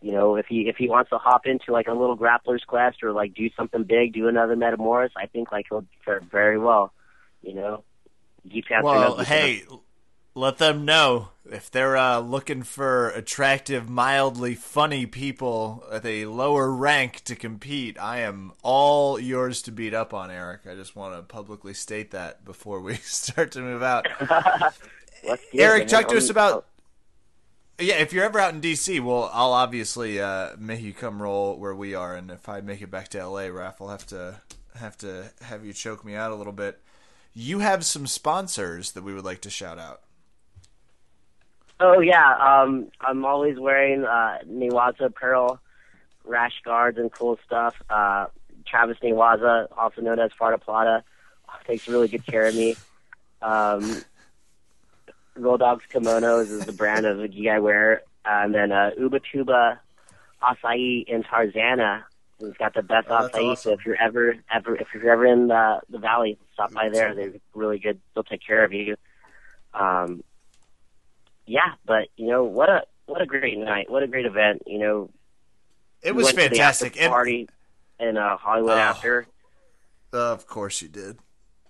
you 0.05 0.11
know, 0.11 0.35
if 0.35 0.45
he 0.45 0.67
if 0.69 0.75
he 0.77 0.87
wants 0.87 1.09
to 1.09 1.17
hop 1.17 1.47
into 1.47 1.71
like 1.71 1.87
a 1.87 1.93
little 1.93 2.15
grappler's 2.15 2.63
quest 2.63 3.01
or 3.01 3.11
like 3.11 3.33
do 3.33 3.49
something 3.57 3.83
big, 3.83 4.13
do 4.13 4.27
another 4.27 4.55
Metamoris, 4.55 5.09
I 5.17 5.25
think 5.25 5.51
like 5.51 5.65
he'll 5.69 5.85
fare 6.05 6.21
very 6.31 6.59
well. 6.59 6.93
You 7.41 7.55
know, 7.55 7.83
answering 8.69 8.83
Well, 8.83 9.17
hey, 9.23 9.63
let 10.35 10.57
them 10.57 10.83
know 10.83 11.29
if 11.49 11.71
they're 11.71 11.95
uh, 11.95 12.19
looking 12.19 12.61
for 12.61 13.09
attractive, 13.09 13.89
mildly 13.89 14.53
funny 14.53 15.05
people 15.05 15.83
at 15.91 16.05
a 16.05 16.25
lower 16.25 16.71
rank 16.71 17.21
to 17.23 17.35
compete. 17.35 17.97
I 17.97 18.19
am 18.19 18.51
all 18.61 19.17
yours 19.17 19.61
to 19.63 19.71
beat 19.71 19.93
up 19.93 20.13
on, 20.13 20.29
Eric. 20.29 20.61
I 20.69 20.75
just 20.75 20.95
want 20.95 21.15
to 21.15 21.21
publicly 21.21 21.73
state 21.73 22.11
that 22.11 22.43
before 22.43 22.81
we 22.81 22.95
start 23.03 23.53
to 23.53 23.61
move 23.61 23.81
out. 23.81 24.05
Eric, 25.53 25.87
talk 25.87 26.09
to 26.09 26.17
us 26.17 26.29
about. 26.29 26.65
Yeah, 27.79 27.95
if 27.95 28.13
you're 28.13 28.23
ever 28.23 28.39
out 28.39 28.53
in 28.53 28.61
DC, 28.61 29.01
well, 29.01 29.29
I'll 29.33 29.51
obviously 29.51 30.19
uh, 30.19 30.51
make 30.57 30.81
you 30.81 30.93
come 30.93 31.21
roll 31.21 31.57
where 31.57 31.75
we 31.75 31.93
are, 31.93 32.15
and 32.15 32.31
if 32.31 32.47
I 32.47 32.61
make 32.61 32.81
it 32.81 32.91
back 32.91 33.09
to 33.09 33.27
LA, 33.27 33.43
Raph, 33.43 33.75
I'll 33.81 33.89
have 33.89 34.07
to 34.07 34.41
have 34.75 34.97
to 34.99 35.31
have 35.41 35.65
you 35.65 35.73
choke 35.73 36.05
me 36.05 36.15
out 36.15 36.31
a 36.31 36.35
little 36.35 36.53
bit. 36.53 36.81
You 37.33 37.59
have 37.59 37.85
some 37.85 38.07
sponsors 38.07 38.91
that 38.93 39.03
we 39.03 39.13
would 39.13 39.25
like 39.25 39.41
to 39.41 39.49
shout 39.49 39.77
out. 39.77 40.04
Oh 41.79 41.99
yeah, 41.99 42.35
um, 42.37 42.89
I'm 43.01 43.25
always 43.25 43.59
wearing 43.59 44.05
uh, 44.05 44.39
Newaza 44.47 45.05
apparel, 45.05 45.59
rash 46.23 46.61
guards, 46.63 46.97
and 46.97 47.11
cool 47.11 47.37
stuff. 47.45 47.75
Uh, 47.89 48.27
Travis 48.65 48.97
Newaza, 49.03 49.67
also 49.77 50.01
known 50.01 50.19
as 50.19 50.31
Farta 50.39 50.59
Plata, 50.61 51.03
takes 51.67 51.87
really 51.87 52.07
good 52.07 52.25
care 52.25 52.45
of 52.45 52.55
me. 52.55 52.75
Um, 53.41 54.01
Roll 55.35 55.57
Dogs 55.57 55.83
Kimonos 55.93 56.49
is 56.49 56.65
the 56.65 56.71
brand 56.71 57.05
of 57.05 57.17
the 57.17 57.27
gi 57.27 57.49
I 57.49 57.59
wear, 57.59 58.03
and 58.23 58.55
then 58.55 58.71
uh, 58.71 58.91
Ubatuba 58.97 59.79
Acai 60.41 61.05
in 61.07 61.23
Tarzana. 61.23 62.03
It's 62.39 62.57
got 62.57 62.73
the 62.73 62.83
best 62.83 63.07
Oh, 63.09 63.29
acai. 63.29 63.57
So 63.57 63.73
if 63.73 63.85
you're 63.85 64.01
ever 64.01 64.35
ever 64.51 64.75
if 64.75 64.87
you're 64.93 65.11
ever 65.11 65.25
in 65.25 65.47
the 65.47 65.81
the 65.89 65.97
valley, 65.97 66.37
stop 66.53 66.73
by 66.73 66.89
there. 66.89 67.13
They're 67.15 67.33
really 67.53 67.79
good. 67.79 67.99
They'll 68.13 68.23
take 68.23 68.45
care 68.45 68.63
of 68.63 68.73
you. 68.73 68.95
Um, 69.73 70.23
yeah, 71.45 71.73
but 71.85 72.07
you 72.17 72.27
know 72.27 72.43
what 72.43 72.69
a 72.69 72.83
what 73.05 73.21
a 73.21 73.25
great 73.25 73.57
night, 73.57 73.89
what 73.89 74.03
a 74.03 74.07
great 74.07 74.25
event. 74.25 74.63
You 74.65 74.79
know, 74.79 75.09
It 76.01 76.15
we 76.15 76.23
was 76.23 76.33
the 76.33 76.41
fantastic. 76.41 76.99
And- 76.99 77.09
party 77.11 77.49
in 77.99 78.17
uh, 78.17 78.37
Hollywood 78.37 78.71
Oh. 78.77 78.77
after. 78.77 79.27
of 80.13 80.47
course 80.47 80.81
you 80.81 80.87
did. 80.87 81.17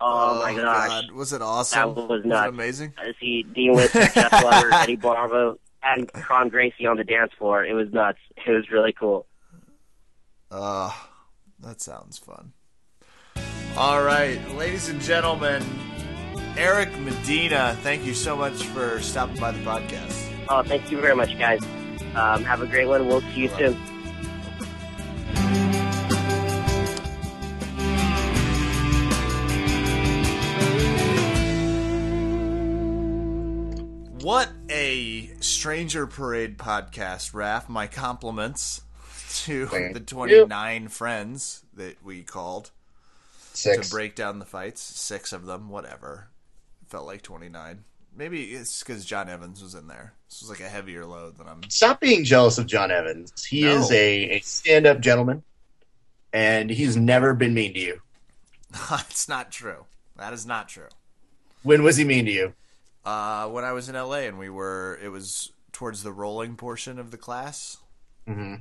Oh, 0.01 0.41
my 0.41 0.53
gosh, 0.53 0.87
God, 0.89 1.11
was 1.11 1.31
it 1.33 1.41
awesome? 1.41 1.95
That 1.95 2.01
was 2.01 2.09
Was 2.09 2.25
nuts. 2.25 2.49
amazing? 2.49 2.93
I 2.97 3.13
see 3.19 3.43
Dean 3.43 3.73
Winston, 3.73 4.07
Jeff 4.13 4.29
Glover, 4.41 4.73
Eddie 4.73 4.97
Bravo, 4.97 5.57
and 5.81 6.11
Kron 6.11 6.49
Gracie 6.49 6.85
on 6.85 6.97
the 6.97 7.03
dance 7.05 7.31
floor. 7.37 7.63
It 7.65 7.73
was 7.73 7.91
nuts. 7.93 8.19
It 8.45 8.51
was 8.51 8.69
really 8.69 8.91
cool. 8.91 9.25
Uh, 10.51 10.91
that 11.59 11.79
sounds 11.81 12.17
fun. 12.17 12.51
All 13.77 14.03
right, 14.03 14.39
ladies 14.55 14.89
and 14.89 14.99
gentlemen, 15.01 15.63
Eric 16.57 16.97
Medina, 16.99 17.77
thank 17.81 18.05
you 18.05 18.13
so 18.13 18.35
much 18.35 18.63
for 18.67 18.99
stopping 19.01 19.37
by 19.39 19.51
the 19.51 19.59
podcast. 19.59 20.31
Oh, 20.47 20.63
thank 20.63 20.89
you 20.89 20.99
very 21.01 21.15
much, 21.15 21.37
guys. 21.37 21.61
Um, 22.15 22.43
have 22.45 22.61
a 22.61 22.67
great 22.67 22.87
one. 22.87 23.07
We'll 23.07 23.21
see 23.21 23.41
you 23.41 23.49
soon. 23.49 23.75
What 34.21 34.49
a 34.69 35.29
Stranger 35.39 36.07
Parade 36.07 36.57
podcast, 36.57 37.31
Raph. 37.33 37.69
My 37.69 37.85
compliments 37.85 38.81
to 39.43 39.67
Thank 39.67 39.93
the 39.93 39.99
you. 39.99 40.05
29 40.05 40.87
friends 40.87 41.63
that 41.75 42.03
we 42.03 42.23
called 42.23 42.71
Six. 43.53 43.87
to 43.87 43.93
break 43.93 44.15
down 44.15 44.39
the 44.39 44.45
fights. 44.45 44.81
Six 44.81 45.31
of 45.31 45.45
them, 45.45 45.69
whatever. 45.69 46.29
Felt 46.95 47.07
like 47.07 47.23
29. 47.23 47.83
Maybe 48.15 48.53
it's 48.53 48.81
because 48.81 49.03
John 49.03 49.27
Evans 49.27 49.61
was 49.61 49.75
in 49.75 49.87
there. 49.87 50.13
This 50.29 50.39
was 50.39 50.49
like 50.49 50.61
a 50.61 50.69
heavier 50.69 51.05
load 51.05 51.37
than 51.37 51.45
I'm. 51.45 51.61
Stop 51.69 51.99
being 51.99 52.23
jealous 52.23 52.57
of 52.57 52.67
John 52.67 52.89
Evans. 52.89 53.43
He 53.43 53.63
No. 53.63 53.81
is 53.81 53.91
a, 53.91 54.29
a 54.29 54.39
stand 54.39 54.87
up 54.87 55.01
gentleman, 55.01 55.43
and 56.31 56.69
he's 56.69 56.95
never 56.95 57.33
been 57.33 57.53
mean 57.53 57.73
to 57.73 57.79
you. 57.81 57.99
it's 59.09 59.27
not 59.27 59.51
true. 59.51 59.83
That 60.15 60.31
is 60.31 60.45
not 60.45 60.69
true. 60.69 60.87
When 61.63 61.83
was 61.83 61.97
he 61.97 62.05
mean 62.05 62.23
to 62.27 62.31
you? 62.31 62.53
Uh, 63.03 63.49
when 63.49 63.65
I 63.65 63.73
was 63.73 63.89
in 63.89 63.95
LA 63.95 64.19
and 64.19 64.39
we 64.39 64.49
were, 64.49 64.97
it 65.03 65.09
was 65.09 65.51
towards 65.73 66.01
the 66.01 66.13
rolling 66.13 66.55
portion 66.55 66.97
of 66.97 67.11
the 67.11 67.17
class. 67.17 67.75
hmm 68.25 68.55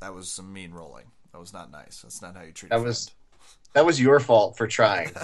That 0.00 0.12
was 0.12 0.30
some 0.30 0.52
mean 0.52 0.72
rolling. 0.72 1.06
That 1.32 1.38
was 1.38 1.54
not 1.54 1.70
nice. 1.72 2.02
That's 2.02 2.20
not 2.20 2.36
how 2.36 2.42
you 2.42 2.52
treat. 2.52 2.68
That 2.68 2.82
was- 2.82 3.10
That 3.72 3.86
was 3.86 3.98
your 3.98 4.20
fault 4.20 4.58
for 4.58 4.66
trying. 4.66 5.12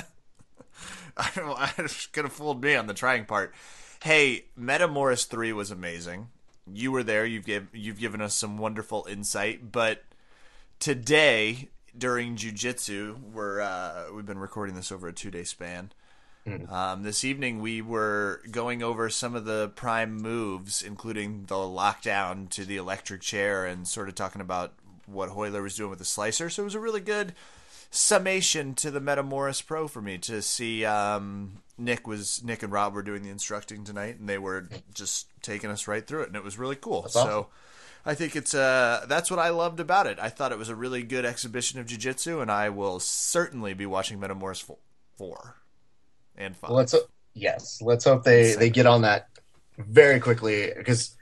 I, 1.16 1.30
I 1.36 1.88
could 2.12 2.24
have 2.24 2.32
fooled 2.32 2.62
me 2.62 2.74
on 2.74 2.86
the 2.86 2.94
trying 2.94 3.24
part. 3.24 3.54
Hey, 4.02 4.44
Metamoris 4.58 5.26
three 5.26 5.52
was 5.52 5.70
amazing. 5.70 6.28
You 6.72 6.92
were 6.92 7.02
there. 7.02 7.24
You've 7.24 7.46
give, 7.46 7.68
you've 7.72 7.98
given 7.98 8.20
us 8.20 8.34
some 8.34 8.58
wonderful 8.58 9.06
insight. 9.10 9.72
But 9.72 10.04
today 10.78 11.68
during 11.96 12.36
jujitsu, 12.36 13.20
we're 13.32 13.60
uh, 13.60 14.06
we've 14.14 14.26
been 14.26 14.38
recording 14.38 14.74
this 14.76 14.92
over 14.92 15.08
a 15.08 15.12
two 15.12 15.30
day 15.30 15.44
span. 15.44 15.90
Um, 16.70 17.02
this 17.02 17.24
evening 17.24 17.60
we 17.60 17.82
were 17.82 18.40
going 18.50 18.82
over 18.82 19.10
some 19.10 19.34
of 19.34 19.44
the 19.44 19.70
prime 19.74 20.16
moves, 20.16 20.80
including 20.80 21.44
the 21.44 21.56
lockdown 21.56 22.48
to 22.50 22.64
the 22.64 22.78
electric 22.78 23.20
chair, 23.20 23.66
and 23.66 23.86
sort 23.86 24.08
of 24.08 24.14
talking 24.14 24.40
about 24.40 24.72
what 25.06 25.28
Royler 25.28 25.62
was 25.62 25.76
doing 25.76 25.90
with 25.90 25.98
the 25.98 26.04
slicer. 26.04 26.48
So 26.48 26.62
it 26.62 26.64
was 26.64 26.74
a 26.74 26.80
really 26.80 27.00
good 27.00 27.34
summation 27.90 28.74
to 28.74 28.90
the 28.90 29.00
Metamoris 29.00 29.64
Pro 29.64 29.88
for 29.88 30.02
me 30.02 30.18
to 30.18 30.42
see. 30.42 30.84
Um, 30.84 31.62
Nick 31.76 32.06
was 32.06 32.42
Nick 32.42 32.62
and 32.62 32.72
Rob 32.72 32.94
were 32.94 33.02
doing 33.02 33.22
the 33.22 33.30
instructing 33.30 33.84
tonight, 33.84 34.18
and 34.18 34.28
they 34.28 34.38
were 34.38 34.68
just 34.94 35.28
taking 35.42 35.70
us 35.70 35.86
right 35.86 36.06
through 36.06 36.22
it, 36.22 36.28
and 36.28 36.36
it 36.36 36.44
was 36.44 36.58
really 36.58 36.76
cool. 36.76 37.02
That's 37.02 37.14
so. 37.14 37.20
awesome. 37.20 37.46
I 38.08 38.14
think 38.14 38.36
it's 38.36 38.54
uh 38.54 39.04
that's 39.06 39.30
what 39.30 39.38
I 39.38 39.50
loved 39.50 39.80
about 39.80 40.06
it. 40.06 40.18
I 40.18 40.30
thought 40.30 40.50
it 40.50 40.58
was 40.58 40.70
a 40.70 40.74
really 40.74 41.02
good 41.02 41.26
exhibition 41.26 41.78
of 41.78 41.86
jiu-jitsu 41.86 42.40
and 42.40 42.50
I 42.50 42.70
will 42.70 43.00
certainly 43.00 43.74
be 43.74 43.84
watching 43.84 44.18
Metamoris 44.18 44.64
4 45.16 45.56
and 46.38 46.56
5. 46.56 46.70
Let's 46.70 46.94
yes, 47.34 47.82
let's 47.82 48.06
hope 48.06 48.24
they 48.24 48.54
they 48.54 48.70
get 48.70 48.86
on 48.86 49.02
that 49.02 49.28
very 49.76 50.20
quickly 50.20 50.72
because 50.74 51.16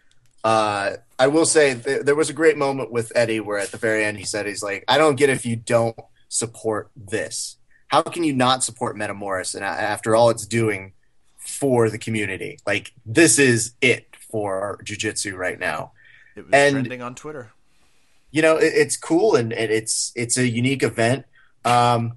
uh, 0.44 0.93
I 1.18 1.26
will 1.26 1.47
say 1.47 1.74
th- 1.74 2.02
there 2.02 2.14
was 2.14 2.30
a 2.30 2.32
great 2.32 2.56
moment 2.56 2.93
with 2.93 3.10
Eddie 3.16 3.40
where 3.40 3.59
at 3.59 3.72
the 3.72 3.78
very 3.78 4.05
end 4.05 4.18
he 4.18 4.24
said 4.24 4.47
he's 4.47 4.62
like 4.62 4.84
I 4.86 4.97
don't 4.97 5.16
get 5.16 5.28
if 5.28 5.44
you 5.44 5.56
don't 5.56 5.97
support 6.28 6.90
this. 6.96 7.56
How 7.88 8.02
can 8.02 8.24
you 8.24 8.32
not 8.32 8.64
support 8.64 8.96
Metamoris 8.96 9.54
and 9.54 9.64
after 9.64 10.16
all 10.16 10.30
it's 10.30 10.46
doing 10.46 10.92
for 11.38 11.88
the 11.90 11.98
community? 11.98 12.58
Like 12.66 12.92
this 13.04 13.38
is 13.38 13.74
it 13.80 14.06
for 14.30 14.80
jujitsu 14.84 15.36
right 15.36 15.58
now. 15.58 15.92
it 16.34 16.44
was 16.44 16.50
and- 16.52 16.72
trending 16.74 17.02
on 17.02 17.14
Twitter. 17.14 17.52
you 18.32 18.42
know 18.42 18.56
it, 18.56 18.72
it's 18.74 18.96
cool 18.96 19.36
and, 19.36 19.52
and 19.52 19.70
it's 19.70 20.12
it's 20.16 20.36
a 20.36 20.46
unique 20.46 20.82
event 20.82 21.24
um 21.64 22.16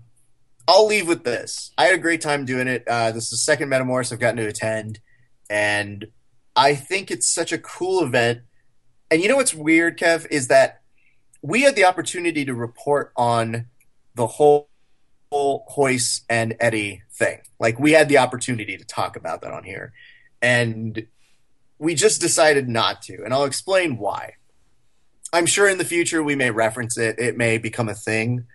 i'll 0.67 0.87
leave 0.87 1.07
with 1.07 1.23
this 1.23 1.71
i 1.77 1.85
had 1.85 1.93
a 1.93 1.99
great 1.99 2.19
time 2.19 2.45
doing 2.45 2.67
it 2.67 2.83
uh 2.87 3.11
this 3.11 3.25
is 3.25 3.29
the 3.29 3.37
second 3.37 3.69
Metamoris 3.69 4.11
i've 4.11 4.19
gotten 4.19 4.37
to 4.37 4.47
attend 4.47 4.99
and 5.49 6.07
i 6.55 6.73
think 6.75 7.11
it's 7.11 7.29
such 7.29 7.51
a 7.53 7.57
cool 7.59 8.03
event 8.03 8.39
and 9.11 9.21
you 9.21 9.29
know 9.29 9.35
what's 9.35 9.53
weird 9.53 9.97
kev 9.97 10.25
is 10.31 10.47
that 10.47 10.81
we 11.41 11.61
had 11.61 11.75
the 11.75 11.85
opportunity 11.85 12.43
to 12.43 12.53
report 12.55 13.13
on 13.15 13.67
the 14.19 14.27
whole 14.27 14.67
whole 15.31 15.65
Royce 15.77 16.25
and 16.29 16.55
Eddie 16.59 17.03
thing. 17.13 17.39
Like 17.57 17.79
we 17.79 17.93
had 17.93 18.09
the 18.09 18.17
opportunity 18.17 18.75
to 18.75 18.83
talk 18.83 19.15
about 19.15 19.41
that 19.41 19.53
on 19.53 19.63
here, 19.63 19.93
and 20.41 21.07
we 21.77 21.95
just 21.95 22.19
decided 22.19 22.67
not 22.67 23.01
to. 23.03 23.23
And 23.23 23.33
I'll 23.33 23.45
explain 23.45 23.97
why. 23.97 24.33
I'm 25.31 25.45
sure 25.45 25.69
in 25.69 25.77
the 25.77 25.85
future 25.85 26.21
we 26.21 26.35
may 26.35 26.51
reference 26.51 26.97
it. 26.97 27.17
It 27.17 27.37
may 27.37 27.57
become 27.59 27.87
a 27.87 27.95
thing, 27.95 28.45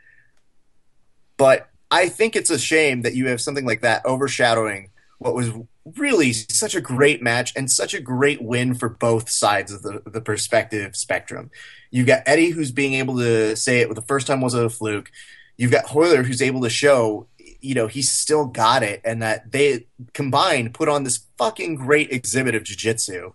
but 1.38 1.70
I 1.90 2.10
think 2.10 2.36
it's 2.36 2.50
a 2.50 2.58
shame 2.58 3.02
that 3.02 3.14
you 3.14 3.28
have 3.28 3.40
something 3.40 3.64
like 3.64 3.80
that 3.80 4.04
overshadowing 4.04 4.90
what 5.18 5.34
was 5.34 5.50
really 5.96 6.32
such 6.32 6.74
a 6.74 6.80
great 6.80 7.22
match 7.22 7.52
and 7.56 7.70
such 7.70 7.94
a 7.94 8.00
great 8.00 8.42
win 8.42 8.74
for 8.74 8.88
both 8.88 9.30
sides 9.30 9.72
of 9.72 9.82
the, 9.82 10.02
the 10.04 10.20
perspective 10.20 10.96
spectrum. 10.96 11.50
You've 11.90 12.06
got 12.06 12.22
Eddie 12.26 12.50
who's 12.50 12.72
being 12.72 12.94
able 12.94 13.18
to 13.18 13.56
say 13.56 13.80
it 13.80 13.94
the 13.94 14.02
first 14.02 14.26
time 14.26 14.40
was 14.40 14.54
a 14.54 14.68
fluke. 14.68 15.10
You've 15.56 15.70
got 15.70 15.86
Royler 15.86 16.24
who's 16.24 16.42
able 16.42 16.62
to 16.62 16.70
show, 16.70 17.28
you 17.60 17.74
know, 17.74 17.86
he's 17.86 18.10
still 18.10 18.46
got 18.46 18.82
it 18.82 19.00
and 19.04 19.22
that 19.22 19.52
they 19.52 19.86
combined 20.12 20.74
put 20.74 20.88
on 20.88 21.04
this 21.04 21.20
fucking 21.38 21.76
great 21.76 22.10
exhibit 22.12 22.54
of 22.54 22.64
jiu-jitsu. 22.64 23.32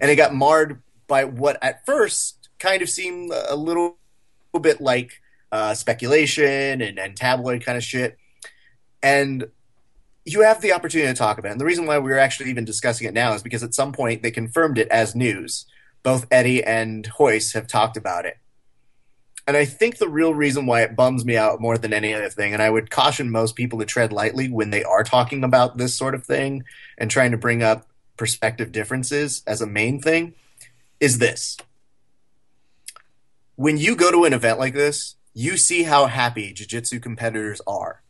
And 0.00 0.10
it 0.10 0.16
got 0.16 0.34
marred 0.34 0.82
by 1.06 1.24
what 1.24 1.58
at 1.62 1.84
first 1.84 2.48
kind 2.58 2.82
of 2.82 2.88
seemed 2.88 3.32
a 3.32 3.56
little 3.56 3.98
little 4.52 4.62
bit 4.62 4.80
like 4.80 5.20
uh, 5.50 5.74
speculation 5.74 6.80
and, 6.80 6.98
and 6.98 7.16
tabloid 7.16 7.64
kind 7.64 7.76
of 7.76 7.84
shit. 7.84 8.18
And 9.02 9.46
you 10.24 10.42
have 10.42 10.60
the 10.60 10.72
opportunity 10.72 11.12
to 11.12 11.18
talk 11.18 11.38
about 11.38 11.48
it. 11.48 11.52
And 11.52 11.60
the 11.60 11.64
reason 11.64 11.86
why 11.86 11.98
we're 11.98 12.18
actually 12.18 12.50
even 12.50 12.64
discussing 12.64 13.08
it 13.08 13.14
now 13.14 13.34
is 13.34 13.42
because 13.42 13.62
at 13.62 13.74
some 13.74 13.92
point 13.92 14.22
they 14.22 14.30
confirmed 14.30 14.78
it 14.78 14.88
as 14.88 15.14
news. 15.14 15.66
Both 16.02 16.26
Eddie 16.30 16.62
and 16.62 17.08
Royce 17.18 17.52
have 17.52 17.66
talked 17.66 17.96
about 17.96 18.26
it. 18.26 18.38
And 19.46 19.56
I 19.56 19.64
think 19.64 19.98
the 19.98 20.08
real 20.08 20.32
reason 20.32 20.66
why 20.66 20.82
it 20.82 20.94
bums 20.94 21.24
me 21.24 21.36
out 21.36 21.60
more 21.60 21.76
than 21.76 21.92
any 21.92 22.14
other 22.14 22.30
thing, 22.30 22.52
and 22.52 22.62
I 22.62 22.70
would 22.70 22.90
caution 22.90 23.30
most 23.30 23.56
people 23.56 23.80
to 23.80 23.84
tread 23.84 24.12
lightly 24.12 24.48
when 24.48 24.70
they 24.70 24.84
are 24.84 25.02
talking 25.02 25.42
about 25.42 25.78
this 25.78 25.96
sort 25.96 26.14
of 26.14 26.24
thing 26.24 26.64
and 26.96 27.10
trying 27.10 27.32
to 27.32 27.36
bring 27.36 27.62
up 27.62 27.86
perspective 28.16 28.70
differences 28.70 29.42
as 29.46 29.60
a 29.60 29.66
main 29.66 30.00
thing, 30.00 30.34
is 31.00 31.18
this. 31.18 31.56
When 33.56 33.78
you 33.78 33.96
go 33.96 34.12
to 34.12 34.24
an 34.24 34.32
event 34.32 34.58
like 34.60 34.74
this, 34.74 35.16
you 35.34 35.56
see 35.56 35.82
how 35.82 36.06
happy 36.06 36.52
jiu 36.52 36.66
jitsu 36.66 37.00
competitors 37.00 37.60
are. 37.66 38.02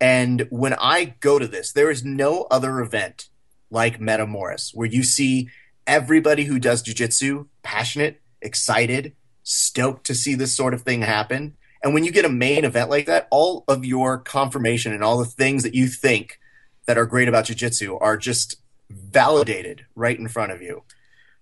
And 0.00 0.46
when 0.50 0.74
I 0.74 1.14
go 1.20 1.38
to 1.38 1.46
this, 1.46 1.72
there 1.72 1.90
is 1.90 2.04
no 2.04 2.46
other 2.50 2.80
event 2.80 3.28
like 3.70 4.00
Metamoris 4.00 4.70
where 4.74 4.88
you 4.88 5.02
see 5.02 5.48
everybody 5.86 6.44
who 6.44 6.58
does 6.58 6.82
jujitsu 6.82 7.46
passionate, 7.62 8.20
excited, 8.40 9.14
stoked 9.44 10.06
to 10.06 10.14
see 10.14 10.34
this 10.34 10.56
sort 10.56 10.74
of 10.74 10.82
thing 10.82 11.02
happen. 11.02 11.56
And 11.82 11.94
when 11.94 12.02
you 12.02 12.10
get 12.10 12.24
a 12.24 12.30
main 12.30 12.64
event 12.64 12.90
like 12.90 13.06
that, 13.06 13.28
all 13.30 13.62
of 13.68 13.84
your 13.84 14.18
confirmation 14.18 14.92
and 14.92 15.04
all 15.04 15.18
the 15.18 15.24
things 15.24 15.62
that 15.62 15.74
you 15.74 15.86
think 15.86 16.40
that 16.86 16.98
are 16.98 17.06
great 17.06 17.28
about 17.28 17.44
jujitsu 17.44 17.98
are 18.00 18.16
just 18.16 18.56
validated 18.90 19.86
right 19.94 20.18
in 20.18 20.28
front 20.28 20.52
of 20.52 20.62
you. 20.62 20.82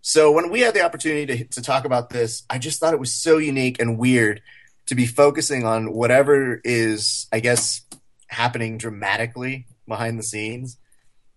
So 0.01 0.33
when 0.33 0.51
we 0.51 0.61
had 0.61 0.74
the 0.74 0.85
opportunity 0.85 1.27
to, 1.27 1.45
to 1.45 1.62
talk 1.62 1.85
about 1.85 2.11
this, 2.11 2.43
I 2.51 2.59
just 2.59 2.81
thought 2.81 2.93
it 2.93 3.01
was 3.01 3.12
so 3.12 3.39
unique 3.39 3.81
and 3.81 3.99
weird 3.99 4.43
to 4.87 4.97
be 4.97 5.07
focusing 5.07 5.65
on 5.65 5.93
whatever 5.93 6.61
is, 6.65 7.29
I 7.33 7.39
guess, 7.39 7.83
happening 8.27 8.79
dramatically 8.79 9.66
behind 9.87 10.19
the 10.19 10.24
scenes. 10.24 10.77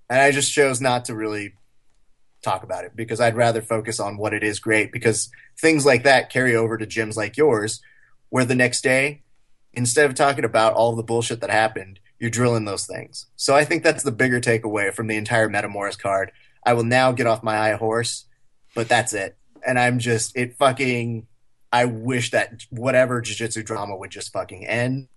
And 0.10 0.20
I 0.20 0.32
just 0.32 0.52
chose 0.52 0.82
not 0.82 1.06
to 1.06 1.16
really 1.16 1.54
talk 2.46 2.64
about 2.64 2.86
it 2.86 2.96
because 2.96 3.20
I'd 3.20 3.36
rather 3.36 3.62
focus 3.62 4.00
on 4.00 4.18
what 4.18 4.34
it 4.34 4.44
is 4.44 4.60
great 4.60 4.92
because 4.92 5.30
things 5.60 5.86
like 5.86 6.04
that 6.04 6.30
carry 6.30 6.56
over 6.56 6.78
to 6.78 6.86
gyms 6.86 7.18
like 7.18 7.36
yours 7.38 7.82
where 8.30 8.46
the 8.46 8.56
next 8.56 8.82
day 8.82 9.24
instead 9.76 10.06
of 10.06 10.16
talking 10.16 10.46
about 10.46 10.74
all 10.74 10.96
the 10.96 11.04
bullshit 11.04 11.42
that 11.42 11.50
happened, 11.50 12.00
you're 12.20 12.30
drilling 12.30 12.66
those 12.66 12.88
things. 12.88 13.28
So 13.36 13.56
I 13.56 13.66
think 13.66 13.84
that's 13.84 14.04
the 14.04 14.12
bigger 14.12 14.40
takeaway 14.40 14.94
from 14.94 15.08
the 15.08 15.18
entire 15.18 15.50
Metamoris 15.50 16.00
card. 16.00 16.32
I 16.66 16.74
will 16.74 16.84
now 16.84 17.12
get 17.12 17.28
off 17.28 17.44
my 17.44 17.58
high 17.58 17.74
horse, 17.74 18.26
but 18.74 18.88
that's 18.88 19.14
it. 19.14 19.38
And 19.66 19.78
I'm 19.78 20.00
just 20.00 20.36
it 20.36 20.56
fucking 20.56 21.28
I 21.72 21.86
wish 21.86 22.32
that 22.32 22.64
whatever 22.70 23.20
jiu-jitsu 23.20 23.64
drama 23.64 23.98
would 23.98 24.12
just 24.12 24.32
fucking 24.32 24.66
end 24.66 25.10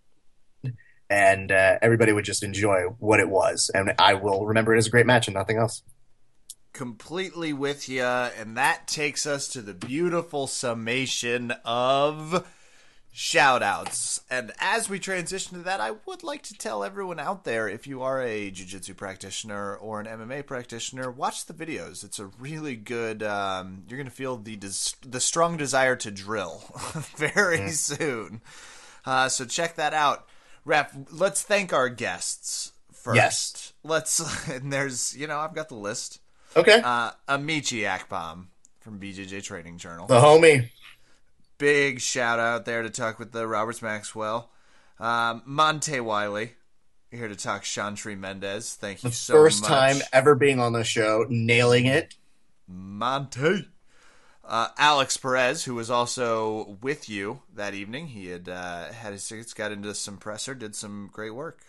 and 1.09 1.53
uh, 1.53 1.79
everybody 1.81 2.13
would 2.13 2.25
just 2.25 2.43
enjoy 2.43 2.83
what 2.99 3.21
it 3.21 3.29
was. 3.29 3.71
And 3.73 3.95
I 3.99 4.15
will 4.15 4.45
remember 4.45 4.75
it 4.75 4.79
as 4.79 4.89
a 4.89 4.91
great 4.91 5.07
match 5.07 5.29
and 5.29 5.35
nothing 5.35 5.57
else. 5.57 5.83
Completely 6.73 7.53
with 7.53 7.89
you. 7.89 8.03
And 8.03 8.57
that 8.57 8.86
takes 8.86 9.27
us 9.27 9.49
to 9.49 9.62
the 9.62 9.74
beautiful 9.74 10.47
summation 10.47 11.53
of 11.65 12.47
shoutouts. 13.19 14.20
And 14.31 14.53
as 14.61 14.89
we 14.89 15.01
transition 15.01 15.59
to 15.59 15.65
that, 15.65 15.81
I 15.81 15.93
would 16.07 16.23
like 16.23 16.43
to 16.45 16.55
tell 16.55 16.85
everyone 16.85 17.19
out 17.19 17.43
there 17.43 17.69
if 17.69 17.85
you 17.86 18.01
are 18.01 18.23
a 18.23 18.49
jiu 18.51 18.65
jitsu 18.65 18.95
practitioner 18.95 19.74
or 19.74 20.01
an 20.01 20.07
MMA 20.07 20.47
practitioner, 20.47 21.11
watch 21.11 21.47
the 21.47 21.53
videos. 21.53 22.05
It's 22.05 22.20
a 22.20 22.27
really 22.39 22.77
good, 22.77 23.24
um, 23.24 23.82
you're 23.89 23.99
going 23.99 24.09
to 24.09 24.15
feel 24.15 24.36
the, 24.36 24.55
des- 24.55 24.95
the 25.05 25.19
strong 25.19 25.57
desire 25.57 25.97
to 25.97 26.12
drill 26.12 26.62
very 27.16 27.70
soon. 27.73 28.40
Uh, 29.05 29.28
so 29.28 29.45
check 29.45 29.74
that 29.74 29.95
out. 29.95 30.27
Raph, 30.65 31.09
let's 31.11 31.43
thank 31.43 31.73
our 31.73 31.89
guests 31.89 32.73
first. 32.93 33.16
Yes. 33.16 33.73
Let's, 33.82 34.49
and 34.49 34.73
there's, 34.73 35.16
you 35.16 35.27
know, 35.27 35.39
I've 35.39 35.55
got 35.55 35.69
the 35.69 35.74
list. 35.74 36.20
Okay. 36.57 36.81
Uh, 36.83 37.11
Amici 37.29 37.83
Akbom 37.83 38.47
from 38.81 38.99
BJJ 38.99 39.43
Training 39.43 39.79
Journal. 39.79 40.07
The 40.07 40.20
homie. 40.20 40.70
Big 41.59 42.01
shout 42.01 42.39
out 42.39 42.65
there 42.65 42.83
to 42.83 42.91
talk 42.91 43.19
with 43.19 43.33
the 43.33 43.47
Roberts 43.47 43.83
Maxwell. 43.83 44.51
Um, 45.01 45.43
Monte 45.45 46.01
Wiley, 46.01 46.53
here 47.11 47.29
to 47.29 47.37
talk 47.37 47.62
Chantre 47.65 48.16
Mendes. 48.16 48.75
Thank 48.75 49.05
you 49.05 49.11
the 49.11 49.16
so 49.16 49.35
much. 49.35 49.39
much. 49.39 49.45
First 49.45 49.65
time 49.65 49.97
ever 50.12 50.35
being 50.35 50.61
on 50.61 50.73
the 50.73 50.85
show, 50.85 51.27
nailing 51.29 51.87
it. 51.87 52.16
Monte. 52.66 53.69
Uh, 54.45 54.69
Alex 54.79 55.16
Perez, 55.19 55.65
who 55.65 55.75
was 55.75 55.91
also 55.91 56.79
with 56.81 57.09
you 57.09 57.43
that 57.55 57.75
evening, 57.75 58.09
he 58.09 58.29
had 58.29 58.49
uh, 58.49 58.87
had 58.93 59.12
his 59.12 59.29
tickets, 59.29 59.53
got 59.53 59.73
into 59.73 59.95
some 59.95 60.16
presser, 60.16 60.55
did 60.55 60.75
some 60.75 61.11
great 61.12 61.35
work. 61.35 61.61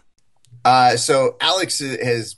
Uh, 0.64 0.96
so 0.96 1.36
Alex 1.42 1.80
has 1.80 2.36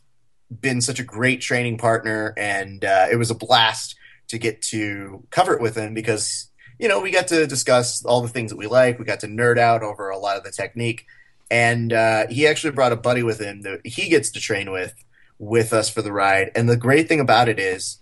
been 0.59 0.81
such 0.81 0.99
a 0.99 1.03
great 1.03 1.41
training 1.41 1.77
partner, 1.77 2.33
and 2.37 2.83
uh, 2.83 3.07
it 3.11 3.15
was 3.15 3.31
a 3.31 3.35
blast 3.35 3.95
to 4.27 4.37
get 4.37 4.61
to 4.61 5.23
cover 5.29 5.53
it 5.53 5.61
with 5.61 5.75
him 5.75 5.93
because 5.93 6.49
you 6.79 6.87
know 6.87 6.99
we 6.99 7.11
got 7.11 7.27
to 7.29 7.47
discuss 7.47 8.03
all 8.05 8.21
the 8.21 8.27
things 8.27 8.51
that 8.51 8.57
we 8.57 8.67
like. 8.67 8.99
We 8.99 9.05
got 9.05 9.21
to 9.21 9.27
nerd 9.27 9.57
out 9.57 9.83
over 9.83 10.09
a 10.09 10.17
lot 10.17 10.37
of 10.37 10.43
the 10.43 10.51
technique, 10.51 11.05
and 11.49 11.93
uh, 11.93 12.27
he 12.27 12.47
actually 12.47 12.71
brought 12.71 12.91
a 12.91 12.97
buddy 12.97 13.23
with 13.23 13.39
him 13.39 13.61
that 13.61 13.85
he 13.85 14.09
gets 14.09 14.31
to 14.31 14.39
train 14.39 14.71
with 14.71 14.93
with 15.39 15.73
us 15.73 15.89
for 15.89 16.01
the 16.01 16.11
ride. 16.11 16.51
And 16.55 16.69
the 16.69 16.77
great 16.77 17.07
thing 17.07 17.19
about 17.19 17.49
it 17.49 17.59
is 17.59 17.97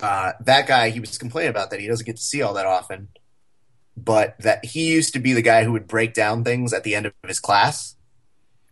uh, 0.00 0.32
that 0.40 0.66
guy, 0.66 0.90
he 0.90 1.00
was 1.00 1.16
complaining 1.16 1.50
about 1.50 1.70
that 1.70 1.80
he 1.80 1.86
doesn't 1.86 2.04
get 2.04 2.16
to 2.16 2.22
see 2.22 2.42
all 2.42 2.54
that 2.54 2.66
often, 2.66 3.08
but 3.96 4.36
that 4.40 4.64
he 4.64 4.92
used 4.92 5.12
to 5.12 5.20
be 5.20 5.32
the 5.32 5.42
guy 5.42 5.62
who 5.64 5.72
would 5.72 5.86
break 5.86 6.12
down 6.12 6.42
things 6.42 6.72
at 6.72 6.82
the 6.82 6.94
end 6.94 7.06
of 7.06 7.12
his 7.26 7.38
class. 7.38 7.94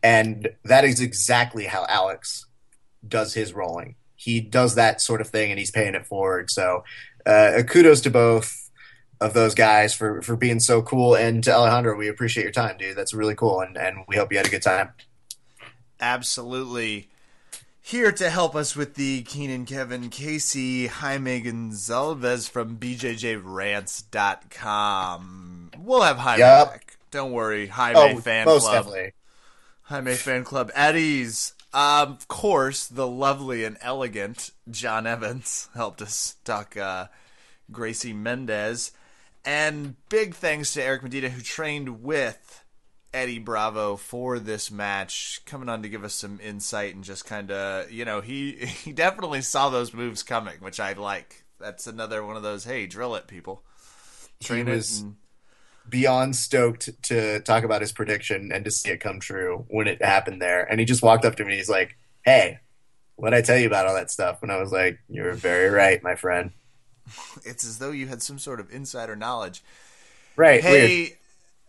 And 0.02 0.48
that 0.64 0.84
is 0.84 1.00
exactly 1.00 1.66
how 1.66 1.86
Alex 1.88 2.46
does 3.06 3.34
his 3.34 3.52
rolling. 3.52 3.96
He 4.16 4.40
does 4.40 4.74
that 4.76 5.00
sort 5.00 5.20
of 5.20 5.28
thing 5.28 5.50
and 5.50 5.58
he's 5.58 5.70
paying 5.70 5.94
it 5.94 6.06
forward. 6.06 6.50
So, 6.50 6.84
uh, 7.26 7.62
kudos 7.68 8.00
to 8.02 8.10
both 8.10 8.70
of 9.20 9.34
those 9.34 9.54
guys 9.54 9.94
for, 9.94 10.22
for 10.22 10.36
being 10.36 10.60
so 10.60 10.82
cool. 10.82 11.14
And 11.14 11.42
to 11.44 11.52
Alejandro, 11.54 11.96
we 11.96 12.08
appreciate 12.08 12.42
your 12.44 12.52
time, 12.52 12.76
dude. 12.78 12.96
That's 12.96 13.14
really 13.14 13.34
cool. 13.34 13.60
And, 13.60 13.76
and 13.76 13.98
we 14.08 14.16
hope 14.16 14.30
you 14.32 14.38
had 14.38 14.46
a 14.46 14.50
good 14.50 14.62
time. 14.62 14.90
Absolutely. 16.00 17.08
Here 17.84 18.12
to 18.12 18.30
help 18.30 18.54
us 18.54 18.76
with 18.76 18.94
the 18.94 19.22
Keenan 19.22 19.66
Kevin 19.66 20.08
Casey 20.08 20.86
Jaime 20.86 21.40
Gonzalez 21.40 22.46
from 22.48 22.76
BJJRants.com. 24.52 25.70
We'll 25.78 26.02
have 26.02 26.18
Jaime 26.18 26.38
Yep. 26.40 26.70
back. 26.70 26.96
Don't 27.10 27.32
worry, 27.32 27.66
Jaime 27.66 27.98
Oh, 27.98 28.16
fan 28.20 28.44
most 28.46 28.62
club. 28.62 28.74
definitely. 28.84 29.12
Jaime 29.82 30.14
fan 30.14 30.44
club 30.44 30.70
at 30.74 30.96
ease. 30.96 31.54
Um, 31.74 32.12
of 32.12 32.28
course, 32.28 32.86
the 32.86 33.06
lovely 33.06 33.64
and 33.64 33.78
elegant 33.80 34.50
John 34.70 35.06
Evans 35.06 35.68
helped 35.74 36.02
us 36.02 36.36
talk 36.44 36.76
uh, 36.76 37.06
Gracie 37.70 38.12
Mendes. 38.12 38.92
And 39.44 39.96
big 40.08 40.34
thanks 40.34 40.74
to 40.74 40.82
Eric 40.82 41.02
Medina, 41.02 41.28
who 41.30 41.40
trained 41.42 42.02
with 42.02 42.62
Eddie 43.14 43.38
Bravo 43.38 43.96
for 43.96 44.38
this 44.38 44.70
match, 44.70 45.40
coming 45.46 45.68
on 45.68 45.82
to 45.82 45.88
give 45.88 46.04
us 46.04 46.14
some 46.14 46.38
insight 46.42 46.94
and 46.94 47.02
just 47.02 47.24
kind 47.24 47.50
of, 47.50 47.90
you 47.90 48.04
know, 48.04 48.20
he 48.20 48.52
he 48.84 48.92
definitely 48.92 49.42
saw 49.42 49.68
those 49.68 49.92
moves 49.94 50.22
coming, 50.22 50.56
which 50.60 50.78
I 50.78 50.92
like. 50.92 51.44
That's 51.58 51.86
another 51.86 52.24
one 52.24 52.36
of 52.36 52.42
those, 52.42 52.64
hey, 52.64 52.86
drill 52.86 53.14
it, 53.14 53.26
people. 53.26 53.64
Train 54.42 54.66
he 54.66 54.72
it. 54.72 54.90
and- 55.00 55.16
beyond 55.88 56.36
stoked 56.36 56.90
to 57.04 57.40
talk 57.40 57.64
about 57.64 57.80
his 57.80 57.92
prediction 57.92 58.50
and 58.52 58.64
to 58.64 58.70
see 58.70 58.90
it 58.90 59.00
come 59.00 59.20
true 59.20 59.64
when 59.68 59.86
it 59.86 60.02
happened 60.02 60.40
there. 60.40 60.64
And 60.64 60.80
he 60.80 60.86
just 60.86 61.02
walked 61.02 61.24
up 61.24 61.36
to 61.36 61.44
me 61.44 61.50
and 61.52 61.58
he's 61.58 61.68
like, 61.68 61.96
Hey, 62.24 62.60
what 63.16 63.30
did 63.30 63.36
I 63.36 63.42
tell 63.42 63.58
you 63.58 63.66
about 63.66 63.86
all 63.86 63.94
that 63.94 64.10
stuff? 64.10 64.42
And 64.42 64.52
I 64.52 64.58
was 64.58 64.72
like, 64.72 64.98
You're 65.08 65.32
very 65.32 65.70
right, 65.70 66.02
my 66.02 66.14
friend. 66.14 66.52
it's 67.44 67.64
as 67.64 67.78
though 67.78 67.90
you 67.90 68.06
had 68.06 68.22
some 68.22 68.38
sort 68.38 68.60
of 68.60 68.72
insider 68.72 69.16
knowledge. 69.16 69.62
Right. 70.36 70.62
Hey, 70.62 71.16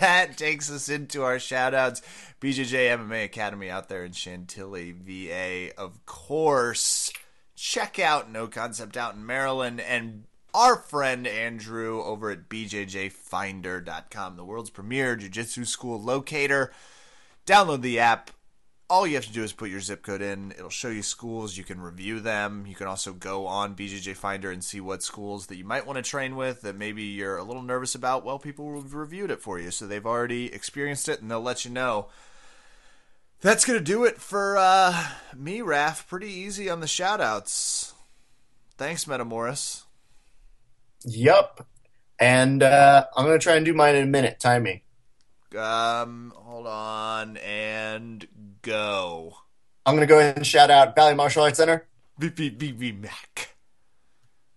that 0.00 0.36
takes 0.36 0.70
us 0.70 0.88
into 0.88 1.22
our 1.22 1.38
shout 1.38 1.74
outs. 1.74 2.02
BJJ 2.40 2.96
MMA 2.96 3.24
Academy 3.24 3.70
out 3.70 3.88
there 3.88 4.04
in 4.04 4.12
Chantilly, 4.12 4.92
VA, 4.92 5.70
of 5.76 6.04
course. 6.06 7.12
Check 7.56 7.98
out 7.98 8.30
No 8.30 8.46
Concept 8.46 8.96
out 8.96 9.14
in 9.14 9.26
Maryland 9.26 9.80
and 9.80 10.24
our 10.54 10.76
friend 10.76 11.26
Andrew 11.26 12.02
over 12.02 12.30
at 12.30 12.48
BJJFinder.com, 12.48 14.36
the 14.36 14.44
world's 14.44 14.70
premier 14.70 15.16
jiu 15.16 15.28
jitsu 15.28 15.64
school 15.64 16.00
locator. 16.00 16.72
Download 17.46 17.82
the 17.82 17.98
app 17.98 18.30
all 18.90 19.06
you 19.06 19.14
have 19.14 19.26
to 19.26 19.32
do 19.32 19.44
is 19.44 19.52
put 19.52 19.70
your 19.70 19.80
zip 19.80 20.02
code 20.02 20.20
in. 20.20 20.50
It'll 20.50 20.68
show 20.68 20.88
you 20.88 21.02
schools. 21.02 21.56
You 21.56 21.62
can 21.62 21.80
review 21.80 22.18
them. 22.18 22.66
You 22.66 22.74
can 22.74 22.88
also 22.88 23.12
go 23.12 23.46
on 23.46 23.76
BJJ 23.76 24.16
Finder 24.16 24.50
and 24.50 24.64
see 24.64 24.80
what 24.80 25.04
schools 25.04 25.46
that 25.46 25.56
you 25.56 25.64
might 25.64 25.86
want 25.86 25.96
to 25.96 26.02
train 26.02 26.34
with 26.34 26.62
that 26.62 26.76
maybe 26.76 27.04
you're 27.04 27.36
a 27.36 27.44
little 27.44 27.62
nervous 27.62 27.94
about. 27.94 28.24
Well, 28.24 28.40
people 28.40 28.74
have 28.74 28.92
reviewed 28.92 29.30
it 29.30 29.40
for 29.40 29.60
you, 29.60 29.70
so 29.70 29.86
they've 29.86 30.04
already 30.04 30.52
experienced 30.52 31.08
it 31.08 31.22
and 31.22 31.30
they'll 31.30 31.40
let 31.40 31.64
you 31.64 31.70
know. 31.70 32.08
That's 33.40 33.64
to 33.64 33.80
do 33.80 34.04
it 34.04 34.20
for 34.20 34.58
uh, 34.58 35.12
me, 35.36 35.60
Raph. 35.60 36.06
Pretty 36.08 36.28
easy 36.28 36.68
on 36.68 36.80
the 36.80 36.88
shout 36.88 37.20
outs. 37.20 37.94
Thanks, 38.76 39.04
Metamoris. 39.04 39.84
Yup. 41.04 41.66
And 42.18 42.62
uh, 42.62 43.06
I'm 43.16 43.24
going 43.24 43.38
to 43.38 43.42
try 43.42 43.56
and 43.56 43.64
do 43.64 43.72
mine 43.72 43.94
in 43.94 44.02
a 44.02 44.06
minute. 44.06 44.40
Time 44.40 44.64
me. 44.64 44.82
Um, 45.56 46.32
hold 46.36 46.66
on 46.66 47.36
and 47.38 48.26
go. 48.62 49.34
I'm 49.86 49.96
going 49.96 50.06
to 50.06 50.12
go 50.12 50.18
ahead 50.18 50.36
and 50.36 50.46
shout 50.46 50.70
out 50.70 50.94
Valley 50.94 51.14
Martial 51.14 51.42
Arts 51.42 51.56
Center. 51.56 51.86
VPVV 52.20 53.00
Mac. 53.00 53.56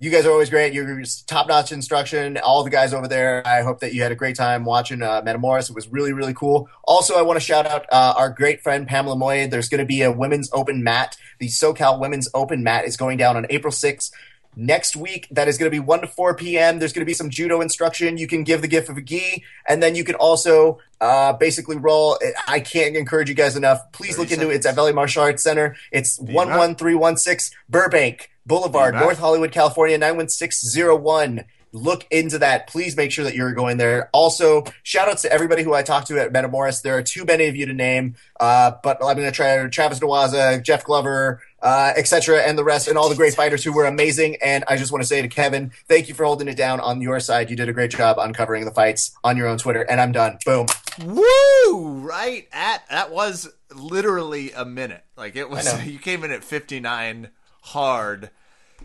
You 0.03 0.10
guys 0.10 0.26
are 0.26 0.32
always 0.32 0.49
great. 0.49 0.74
You're 0.74 1.02
top 1.28 1.48
notch 1.48 1.72
instruction. 1.72 2.38
All 2.38 2.65
the 2.65 2.70
guys 2.70 2.94
over 2.94 3.07
there. 3.07 3.41
I 3.48 3.61
hope 3.61 3.80
that 3.80 3.94
you 3.94 4.03
had 4.03 4.11
a 4.11 4.15
great 4.15 4.36
time 4.36 4.65
watching 4.65 5.02
uh, 5.02 5.22
Metamoris. 5.22 5.70
It 5.70 5.76
was 5.76 5.88
really, 5.88 6.11
really 6.11 6.34
cool. 6.34 6.68
Also, 6.84 7.15
I 7.15 7.22
want 7.22 7.38
to 7.38 7.45
shout 7.45 7.65
out 7.65 7.86
uh, 7.90 8.14
our 8.18 8.30
great 8.30 8.61
friend 8.61 8.86
Pamela 8.86 9.15
Moy. 9.15 9.48
There's 9.48 9.70
going 9.70 9.80
to 9.80 9.86
be 9.86 10.02
a 10.02 10.11
women's 10.11 10.49
open 10.52 10.84
mat. 10.84 11.15
The 11.40 11.48
SoCal 11.48 12.02
Women's 12.02 12.28
Open 12.34 12.64
mat 12.64 12.84
is 12.84 12.98
going 12.98 13.18
down 13.18 13.38
on 13.38 13.45
April 13.49 13.72
6th. 13.72 14.11
Next 14.55 14.95
week, 14.95 15.27
that 15.31 15.47
is 15.47 15.57
going 15.57 15.71
to 15.71 15.75
be 15.75 15.80
1 15.80 16.01
to 16.01 16.07
4 16.07 16.35
p.m. 16.35 16.80
There's 16.80 16.93
going 16.93 17.01
to 17.01 17.09
be 17.09 17.13
some 17.13 17.30
judo 17.30 17.61
instruction. 17.61 18.17
You 18.17 18.27
can 18.27 18.43
give 18.43 18.61
the 18.61 18.67
gift 18.67 18.89
of 18.89 18.97
a 18.97 19.01
gi, 19.01 19.43
and 19.67 19.81
then 19.81 19.95
you 19.95 20.03
can 20.03 20.15
also 20.15 20.80
uh, 21.01 21.34
basically 21.34 21.77
roll. 21.77 22.19
I 22.47 22.59
can't 22.59 22.95
encourage 22.95 23.30
you 23.30 23.35
guys 23.35 23.55
enough. 23.55 23.91
Please 23.91 24.17
look 24.17 24.31
into 24.31 24.49
it. 24.49 24.55
It's 24.55 24.65
at 24.65 24.75
Valley 24.75 24.93
Martial 24.93 25.23
Arts 25.23 25.43
Center. 25.43 25.75
It's 25.91 26.17
11316 26.19 27.57
Burbank 27.69 28.31
Boulevard, 28.45 28.95
North 28.95 29.19
Hollywood, 29.19 29.51
California, 29.51 29.97
91601 29.97 31.45
look 31.73 32.05
into 32.11 32.39
that. 32.39 32.67
Please 32.67 32.95
make 32.95 33.11
sure 33.11 33.25
that 33.25 33.35
you're 33.35 33.51
going 33.53 33.77
there. 33.77 34.09
Also, 34.13 34.63
shout 34.84 35.09
outs 35.09 35.23
to 35.23 35.31
everybody 35.31 35.63
who 35.63 35.73
I 35.73 35.81
talked 35.81 36.07
to 36.07 36.19
at 36.19 36.31
Metamoris. 36.31 36.81
There 36.81 36.95
are 36.97 37.03
too 37.03 37.25
many 37.25 37.47
of 37.47 37.55
you 37.55 37.65
to 37.65 37.73
name, 37.73 38.15
uh, 38.39 38.73
but 38.84 38.97
I'm 39.03 39.17
going 39.17 39.30
to 39.30 39.31
try 39.31 39.67
Travis 39.67 39.99
Newaza, 39.99 40.63
Jeff 40.63 40.85
Glover, 40.85 41.41
uh, 41.64 41.94
etc., 41.95 42.41
and 42.41 42.57
the 42.57 42.64
rest, 42.64 42.88
and 42.88 42.98
all 42.98 43.10
the 43.10 43.15
great 43.15 43.34
fighters 43.34 43.64
who 43.64 43.73
were 43.73 43.85
amazing. 43.85 44.38
And 44.44 44.64
I 44.68 44.76
just 44.76 44.91
want 44.91 45.02
to 45.02 45.07
say 45.07 45.22
to 45.22 45.27
Kevin, 45.27 45.72
thank 45.88 46.10
you 46.10 46.14
for 46.14 46.26
holding 46.26 46.48
it 46.48 46.57
down 46.57 46.80
on 46.80 47.02
your 47.02 47.19
side. 47.19 47.49
You 47.49 47.56
did 47.56 47.69
a 47.69 47.73
great 47.73 47.91
job 47.91 48.18
uncovering 48.19 48.65
the 48.65 48.72
fights 48.72 49.15
on 49.23 49.38
your 49.38 49.48
own 49.48 49.57
Twitter, 49.57 49.81
and 49.81 49.99
I'm 49.99 50.11
done. 50.11 50.38
Boom. 50.45 50.68
Woo! 51.03 51.99
Right 51.99 52.48
at 52.52 52.88
that 52.90 53.11
was 53.11 53.52
literally 53.73 54.52
a 54.52 54.65
minute. 54.65 55.03
Like 55.18 55.35
it 55.35 55.49
was. 55.49 55.64
You 55.94 55.99
came 55.99 56.23
in 56.23 56.31
at 56.31 56.44
59 56.44 57.30
hard. 57.61 58.30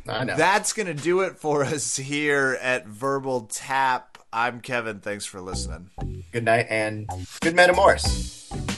I 0.07 0.25
know. 0.25 0.37
That's 0.37 0.73
going 0.73 0.87
to 0.87 0.95
do 0.95 1.21
it 1.21 1.37
for 1.37 1.65
us 1.65 1.97
here 1.97 2.59
at 2.61 2.87
Verbal 2.87 3.43
Tap. 3.43 4.19
I'm 4.33 4.61
Kevin. 4.61 5.01
Thanks 5.01 5.25
for 5.25 5.41
listening. 5.41 5.91
Good 6.33 6.45
night 6.45 6.67
and 6.69 7.09
good 7.41 7.55
Metamoris. 7.55 8.78